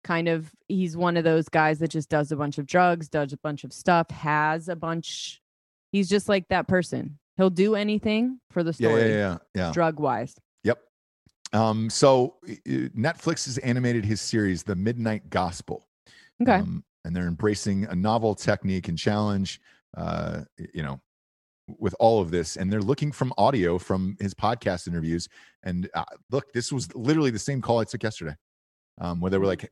Kind 0.04 0.28
of, 0.28 0.52
he's 0.68 0.98
one 0.98 1.18
of 1.18 1.24
those 1.24 1.48
guys 1.50 1.78
that 1.80 1.90
just 1.90 2.10
does 2.10 2.32
a 2.32 2.36
bunch 2.36 2.58
of 2.58 2.66
drugs, 2.66 3.10
does 3.10 3.32
a 3.32 3.38
bunch 3.38 3.64
of 3.64 3.72
stuff, 3.72 4.10
has 4.10 4.70
a 4.70 4.76
bunch. 4.76 5.40
He's 5.92 6.10
just 6.10 6.28
like 6.28 6.48
that 6.48 6.68
person. 6.68 7.20
He'll 7.38 7.52
do 7.52 7.76
anything 7.76 8.40
for 8.50 8.64
the 8.64 8.74
story, 8.74 9.12
yeah, 9.12 9.18
yeah, 9.18 9.38
yeah. 9.54 9.72
drug 9.72 10.00
wise. 10.00 10.34
Yep. 10.64 10.80
Um, 11.54 11.92
so 11.92 12.38
Netflix 12.66 13.46
has 13.46 13.60
animated 13.60 14.04
his 14.04 14.20
series, 14.20 14.64
The 14.64 14.76
Midnight 14.76 15.30
Gospel. 15.30 15.86
Okay. 16.42 16.56
Um, 16.56 16.84
and 17.06 17.16
they're 17.16 17.28
embracing 17.28 17.86
a 17.86 17.96
novel 17.96 18.34
technique 18.34 18.88
and 18.88 18.98
challenge, 18.98 19.62
uh, 19.96 20.42
you 20.74 20.84
know, 20.84 21.00
with 21.80 21.96
all 22.00 22.22
of 22.22 22.32
this. 22.32 22.58
And 22.58 22.72
they're 22.72 22.82
looking 22.82 23.12
from 23.12 23.34
audio 23.38 23.78
from 23.78 24.16
his 24.20 24.34
podcast 24.34 24.88
interviews. 24.88 25.28
And 25.64 25.90
uh, 25.94 26.04
look, 26.32 26.52
this 26.54 26.72
was 26.72 26.94
literally 26.96 27.32
the 27.32 27.40
same 27.40 27.62
call 27.62 27.80
I 27.80 27.86
took 27.86 28.04
yesterday, 28.04 28.36
um, 29.02 29.20
where 29.20 29.32
they 29.32 29.38
were 29.38 29.46
like, 29.46 29.72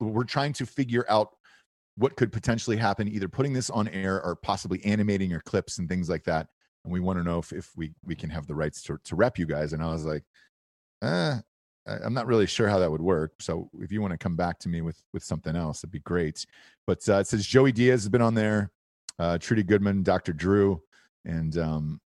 we're 0.00 0.24
trying 0.24 0.52
to 0.54 0.66
figure 0.66 1.04
out 1.08 1.28
what 1.96 2.16
could 2.16 2.32
potentially 2.32 2.76
happen, 2.76 3.08
either 3.08 3.28
putting 3.28 3.52
this 3.52 3.70
on 3.70 3.88
air 3.88 4.22
or 4.22 4.36
possibly 4.36 4.84
animating 4.84 5.30
your 5.30 5.40
clips 5.40 5.78
and 5.78 5.88
things 5.88 6.08
like 6.08 6.24
that. 6.24 6.48
And 6.84 6.92
we 6.92 7.00
want 7.00 7.18
to 7.18 7.24
know 7.24 7.38
if, 7.38 7.52
if 7.52 7.70
we, 7.76 7.92
we 8.04 8.14
can 8.14 8.30
have 8.30 8.46
the 8.46 8.54
rights 8.54 8.82
to, 8.84 8.98
to 9.04 9.16
rep 9.16 9.38
you 9.38 9.46
guys. 9.46 9.72
And 9.72 9.82
I 9.82 9.92
was 9.92 10.04
like, 10.04 10.24
uh, 11.02 11.38
I'm 11.86 12.14
not 12.14 12.26
really 12.26 12.46
sure 12.46 12.68
how 12.68 12.78
that 12.78 12.90
would 12.90 13.02
work. 13.02 13.34
So 13.40 13.68
if 13.78 13.92
you 13.92 14.00
want 14.00 14.12
to 14.12 14.18
come 14.18 14.36
back 14.36 14.58
to 14.60 14.68
me 14.68 14.80
with 14.80 15.02
with 15.12 15.22
something 15.22 15.54
else, 15.54 15.80
it'd 15.80 15.90
be 15.90 16.00
great. 16.00 16.46
But 16.86 17.06
uh, 17.08 17.16
it 17.16 17.26
says 17.26 17.46
Joey 17.46 17.72
Diaz 17.72 18.04
has 18.04 18.08
been 18.08 18.22
on 18.22 18.34
there, 18.34 18.70
uh, 19.18 19.38
Trudy 19.38 19.62
Goodman, 19.62 20.02
Dr. 20.02 20.32
Drew, 20.32 20.80
and 21.24 21.56
um, 21.58 22.00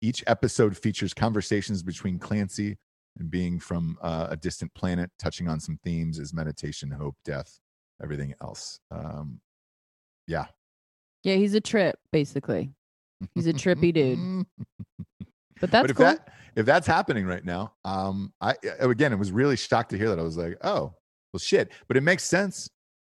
each 0.00 0.22
episode 0.26 0.76
features 0.76 1.14
conversations 1.14 1.82
between 1.82 2.18
Clancy 2.18 2.78
and 3.18 3.30
being 3.30 3.58
from 3.58 3.98
uh, 4.02 4.28
a 4.30 4.36
distant 4.36 4.72
planet, 4.74 5.10
touching 5.18 5.48
on 5.48 5.58
some 5.60 5.78
themes 5.84 6.18
as 6.18 6.34
meditation, 6.34 6.90
hope, 6.90 7.16
death, 7.24 7.58
everything 8.02 8.34
else. 8.42 8.78
Um, 8.90 9.40
yeah, 10.26 10.46
Yeah, 11.22 11.36
he's 11.36 11.54
a 11.54 11.60
trip, 11.60 11.98
basically. 12.12 12.70
He's 13.34 13.46
a 13.46 13.52
trippy 13.52 13.92
dude. 13.92 14.46
But 15.58 15.70
that's 15.70 15.84
but 15.84 15.90
if 15.90 15.96
cool. 15.96 16.06
that 16.06 16.28
if 16.54 16.66
that's 16.66 16.86
happening 16.86 17.26
right 17.26 17.44
now, 17.44 17.72
um, 17.84 18.32
I 18.40 18.54
again, 18.78 19.12
it 19.12 19.18
was 19.18 19.32
really 19.32 19.56
shocked 19.56 19.90
to 19.90 19.98
hear 19.98 20.10
that. 20.10 20.18
I 20.18 20.22
was 20.22 20.36
like, 20.36 20.58
oh, 20.62 20.92
well, 21.32 21.40
shit. 21.40 21.72
But 21.88 21.96
it 21.96 22.02
makes 22.02 22.24
sense. 22.24 22.68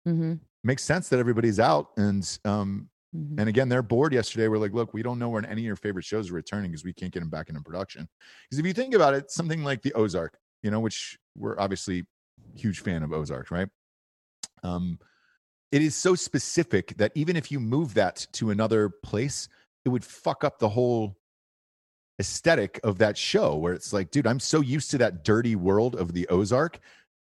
mm-hmm. 0.07 0.36
Makes 0.64 0.84
sense 0.84 1.10
that 1.10 1.20
everybody's 1.20 1.60
out, 1.60 1.90
and 1.98 2.38
um, 2.45 2.90
Mm-hmm. 3.15 3.39
and 3.39 3.49
again, 3.49 3.69
they're 3.69 3.81
bored. 3.81 4.13
Yesterday, 4.13 4.47
we're 4.47 4.57
like, 4.57 4.73
look, 4.73 4.93
we 4.93 5.01
don't 5.03 5.19
know 5.19 5.29
when 5.29 5.45
any 5.45 5.61
of 5.61 5.65
your 5.65 5.75
favorite 5.75 6.05
shows 6.05 6.29
are 6.29 6.33
returning 6.33 6.71
because 6.71 6.83
we 6.83 6.93
can't 6.93 7.13
get 7.13 7.21
them 7.21 7.29
back 7.29 7.49
into 7.49 7.61
production. 7.61 8.07
Because 8.49 8.59
if 8.59 8.65
you 8.65 8.73
think 8.73 8.93
about 8.93 9.13
it, 9.13 9.31
something 9.31 9.63
like 9.63 9.81
the 9.81 9.93
Ozark, 9.93 10.37
you 10.63 10.71
know, 10.71 10.79
which 10.79 11.17
we're 11.37 11.59
obviously 11.59 12.05
huge 12.55 12.81
fan 12.81 13.03
of 13.03 13.13
Ozark, 13.13 13.51
right? 13.51 13.69
Um, 14.63 14.99
it 15.71 15.81
is 15.81 15.95
so 15.95 16.15
specific 16.15 16.95
that 16.97 17.11
even 17.15 17.35
if 17.35 17.51
you 17.51 17.59
move 17.59 17.93
that 17.93 18.27
to 18.33 18.49
another 18.51 18.89
place, 18.89 19.47
it 19.83 19.89
would 19.89 20.03
fuck 20.05 20.43
up 20.43 20.59
the 20.59 20.69
whole 20.69 21.17
aesthetic 22.19 22.79
of 22.83 22.97
that 22.97 23.17
show 23.17 23.55
where 23.55 23.73
it's 23.73 23.91
like, 23.91 24.09
dude, 24.11 24.27
I'm 24.27 24.39
so 24.39 24.61
used 24.61 24.89
to 24.91 24.97
that 24.99 25.23
dirty 25.23 25.55
world 25.55 25.95
of 25.95 26.13
the 26.13 26.27
Ozark. 26.29 26.79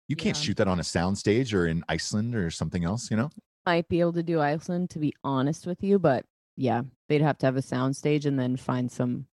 You 0.07 0.15
can't 0.15 0.35
Yeah. 0.37 0.43
shoot 0.43 0.57
that 0.57 0.67
on 0.67 0.79
a 0.79 0.83
soundstage 0.83 1.53
or 1.53 1.67
in 1.67 1.83
Iceland 1.87 2.35
or 2.35 2.49
something 2.49 2.83
else, 2.83 3.11
you 3.11 3.17
know? 3.17 3.29
Might 3.65 3.87
be 3.89 3.99
able 3.99 4.13
to 4.13 4.23
do 4.23 4.39
Iceland, 4.39 4.89
to 4.91 4.99
be 4.99 5.13
honest 5.23 5.67
with 5.67 5.83
you, 5.83 5.99
but 5.99 6.25
yeah, 6.55 6.81
they'd 7.07 7.21
have 7.21 7.37
to 7.39 7.45
have 7.45 7.55
a 7.55 7.61
sound 7.61 7.95
stage 7.95 8.25
and 8.25 8.39
then 8.39 8.55
find 8.57 8.91
some 8.91 9.25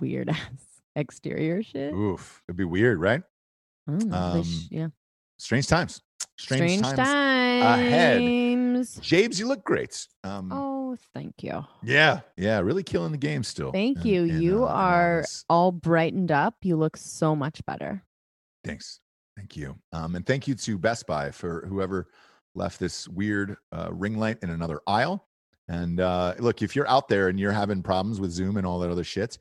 weird 0.00 0.28
ass 0.30 0.40
exterior 0.96 1.62
shit. 1.62 1.92
Oof. 1.94 2.42
It'd 2.48 2.56
be 2.56 2.64
weird, 2.64 2.98
right? 3.00 3.22
I 3.86 3.90
don't 3.92 4.08
know, 4.08 4.32
they 4.32 4.38
Um, 4.40 4.44
sh- 4.44 4.66
yeah, 4.70 4.88
Strange 5.38 5.66
times. 5.68 6.00
Strange, 6.38 6.80
strange, 6.80 6.96
times. 6.96 7.08
times. 7.08 8.94
James, 9.00 9.38
you 9.38 9.46
look 9.46 9.64
great. 9.64 10.06
Um, 10.24 10.50
Oh, 10.52 10.96
thank 11.14 11.42
you, 11.42 11.64
Yeah, 11.82 12.20
yeah, 12.36 12.58
really 12.60 12.82
killing 12.82 13.12
the 13.12 13.18
game 13.18 13.42
still. 13.42 13.72
thank 13.72 13.98
in- 13.98 14.06
you. 14.06 14.22
in, 14.24 14.42
you 14.42 14.64
uh, 14.64 14.68
are 14.68 15.24
all 15.48 15.72
brightened 15.72 16.32
up. 16.32 16.56
You 16.62 16.76
look 16.76 16.96
so 16.96 17.36
much 17.36 17.64
better. 17.66 18.02
Thanks. 18.64 19.00
Thank 19.36 19.56
you. 19.56 19.76
Um, 19.92 20.14
and 20.16 20.24
thank 20.26 20.48
you 20.48 20.54
to 20.54 20.78
Best 20.78 21.06
Buy 21.06 21.30
for 21.30 21.66
whoever 21.66 22.08
left 22.56 22.80
this 22.80 23.06
weird 23.08 23.56
uh, 23.72 23.88
ring 23.92 24.18
light 24.18 24.38
in 24.42 24.50
another 24.50 24.80
aisle. 24.86 25.26
And 25.68 26.00
uh, 26.00 26.34
look, 26.38 26.62
if 26.62 26.76
you're 26.76 26.88
out 26.88 27.08
there 27.08 27.28
and 27.28 27.38
you're 27.38 27.52
having 27.52 27.82
problems 27.82 28.20
with 28.20 28.30
Zoom 28.30 28.56
and 28.56 28.66
all 28.66 28.78
that 28.80 28.90
other 28.90 29.04
shit, 29.04 29.38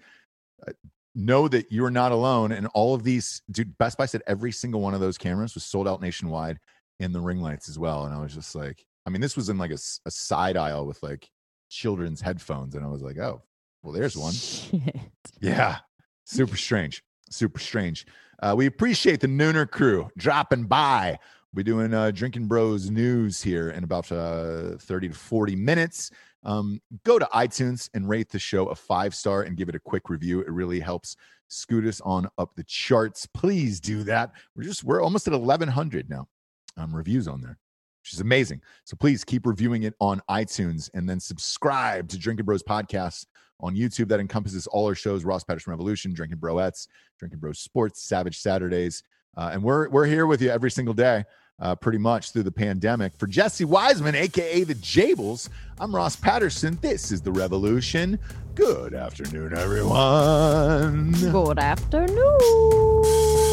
uh, 0.68 0.72
know 1.14 1.48
that 1.48 1.72
you're 1.72 1.92
not 1.92 2.12
alone. 2.12 2.52
And 2.52 2.68
all 2.74 2.94
of 2.94 3.04
these, 3.04 3.42
dude, 3.52 3.78
Best 3.78 3.98
Buy 3.98 4.06
said 4.06 4.24
every 4.28 4.52
single 4.52 4.82
one 4.82 4.94
of 4.94 5.00
those 5.00 5.18
cameras 5.18 5.54
was 5.54 5.64
sold 5.64 5.88
out 5.88 6.02
nationwide 6.02 6.60
in 7.00 7.12
the 7.12 7.22
ring 7.22 7.42
lights 7.42 7.70
as 7.70 7.78
well. 7.78 8.06
And 8.06 8.14
I 8.14 8.20
was 8.20 8.34
just 8.34 8.56
like, 8.56 8.86
I 9.06 9.10
mean, 9.12 9.22
this 9.22 9.36
was 9.36 9.50
in 9.50 9.58
like 9.58 9.72
a 9.72 9.78
side 9.78 10.58
aisle 10.58 10.86
with 10.86 11.02
like 11.04 11.30
children's 11.70 12.22
headphones. 12.22 12.76
And 12.76 12.84
I 12.84 12.90
was 12.90 13.02
like, 13.02 13.18
oh, 13.18 13.42
well, 13.84 13.94
there's 13.94 14.18
one. 14.18 14.34
Shit. 14.34 14.98
Yeah. 15.40 15.78
Super 16.26 16.58
strange. 16.58 17.04
Super 17.30 17.60
strange. 17.60 18.08
Uh, 18.42 18.56
we 18.58 18.66
appreciate 18.66 19.20
the 19.22 19.28
Nooner 19.28 19.70
crew 19.70 20.10
dropping 20.18 20.64
by. 20.64 21.20
We're 21.56 21.64
doing 21.64 21.94
uh, 21.94 22.12
Drinking 22.12 22.48
Bros 22.48 22.90
news 22.90 23.42
here 23.42 23.70
in 23.70 23.86
about 23.86 24.12
uh, 24.12 24.76
30 24.78 25.08
to 25.08 25.14
40 25.14 25.56
minutes. 25.56 26.12
Um, 26.44 26.82
go 27.06 27.18
to 27.18 27.26
iTunes 27.34 27.90
and 27.94 28.10
rate 28.10 28.30
the 28.30 28.40
show 28.40 28.66
a 28.66 28.76
five 28.76 29.16
star 29.16 29.44
and 29.44 29.56
give 29.56 29.70
it 29.70 29.76
a 29.76 29.80
quick 29.80 30.10
review. 30.10 30.42
It 30.42 30.50
really 30.50 30.82
helps 30.82 31.16
scoot 31.48 31.86
us 31.86 32.02
on 32.02 32.28
up 32.38 32.54
the 32.58 32.66
charts. 32.66 33.26
Please 33.28 33.80
do 33.80 34.04
that. 34.04 34.34
We're 34.54 34.64
just, 34.64 34.84
we're 34.84 35.02
almost 35.02 35.30
at 35.30 35.32
1,100 35.34 36.10
now 36.10 36.28
um, 36.76 36.94
reviews 36.94 37.26
on 37.26 37.40
there, 37.40 37.58
which 38.04 38.12
is 38.12 38.20
amazing. 38.20 38.60
So 38.84 38.98
please 38.98 39.24
keep 39.24 39.46
reviewing 39.46 39.84
it 39.84 39.94
on 40.02 40.22
iTunes 40.30 40.90
and 40.94 41.08
then 41.08 41.22
subscribe 41.22 42.10
to 42.10 42.20
Drinking 42.20 42.46
Bros 42.46 42.64
Podcasts 42.64 43.28
on 43.62 43.78
YouTube 43.78 44.10
that 44.10 44.20
encompasses 44.20 44.68
all 44.68 44.88
our 44.88 44.96
shows: 44.96 45.24
Ross 45.24 45.46
Patterson 45.46 45.72
Revolution, 45.72 46.14
Drinking 46.14 46.40
Broettes, 46.40 46.90
Drinking 47.18 47.40
Bros 47.40 47.60
Sports, 47.60 48.04
Savage 48.04 48.40
Saturdays, 48.40 49.04
uh, 49.38 49.52
and 49.54 49.62
we're 49.62 49.90
we're 49.90 50.06
here 50.06 50.26
with 50.26 50.42
you 50.42 50.50
every 50.50 50.72
single 50.72 50.94
day, 50.94 51.24
uh, 51.60 51.76
pretty 51.76 51.98
much 51.98 52.32
through 52.32 52.44
the 52.44 52.52
pandemic. 52.52 53.14
For 53.18 53.28
Jesse 53.28 53.66
Wiseman, 53.66 54.16
aka 54.16 54.64
the 54.64 54.76
Jables, 54.76 55.50
I'm 55.80 55.96
Ross 55.96 56.16
Patterson. 56.16 56.78
This 56.82 57.12
is 57.12 57.22
the 57.22 57.32
Revolution. 57.32 58.20
Good 58.56 58.94
afternoon, 58.94 59.58
everyone. 59.58 61.12
Good 61.12 61.60
afternoon. 61.60 63.45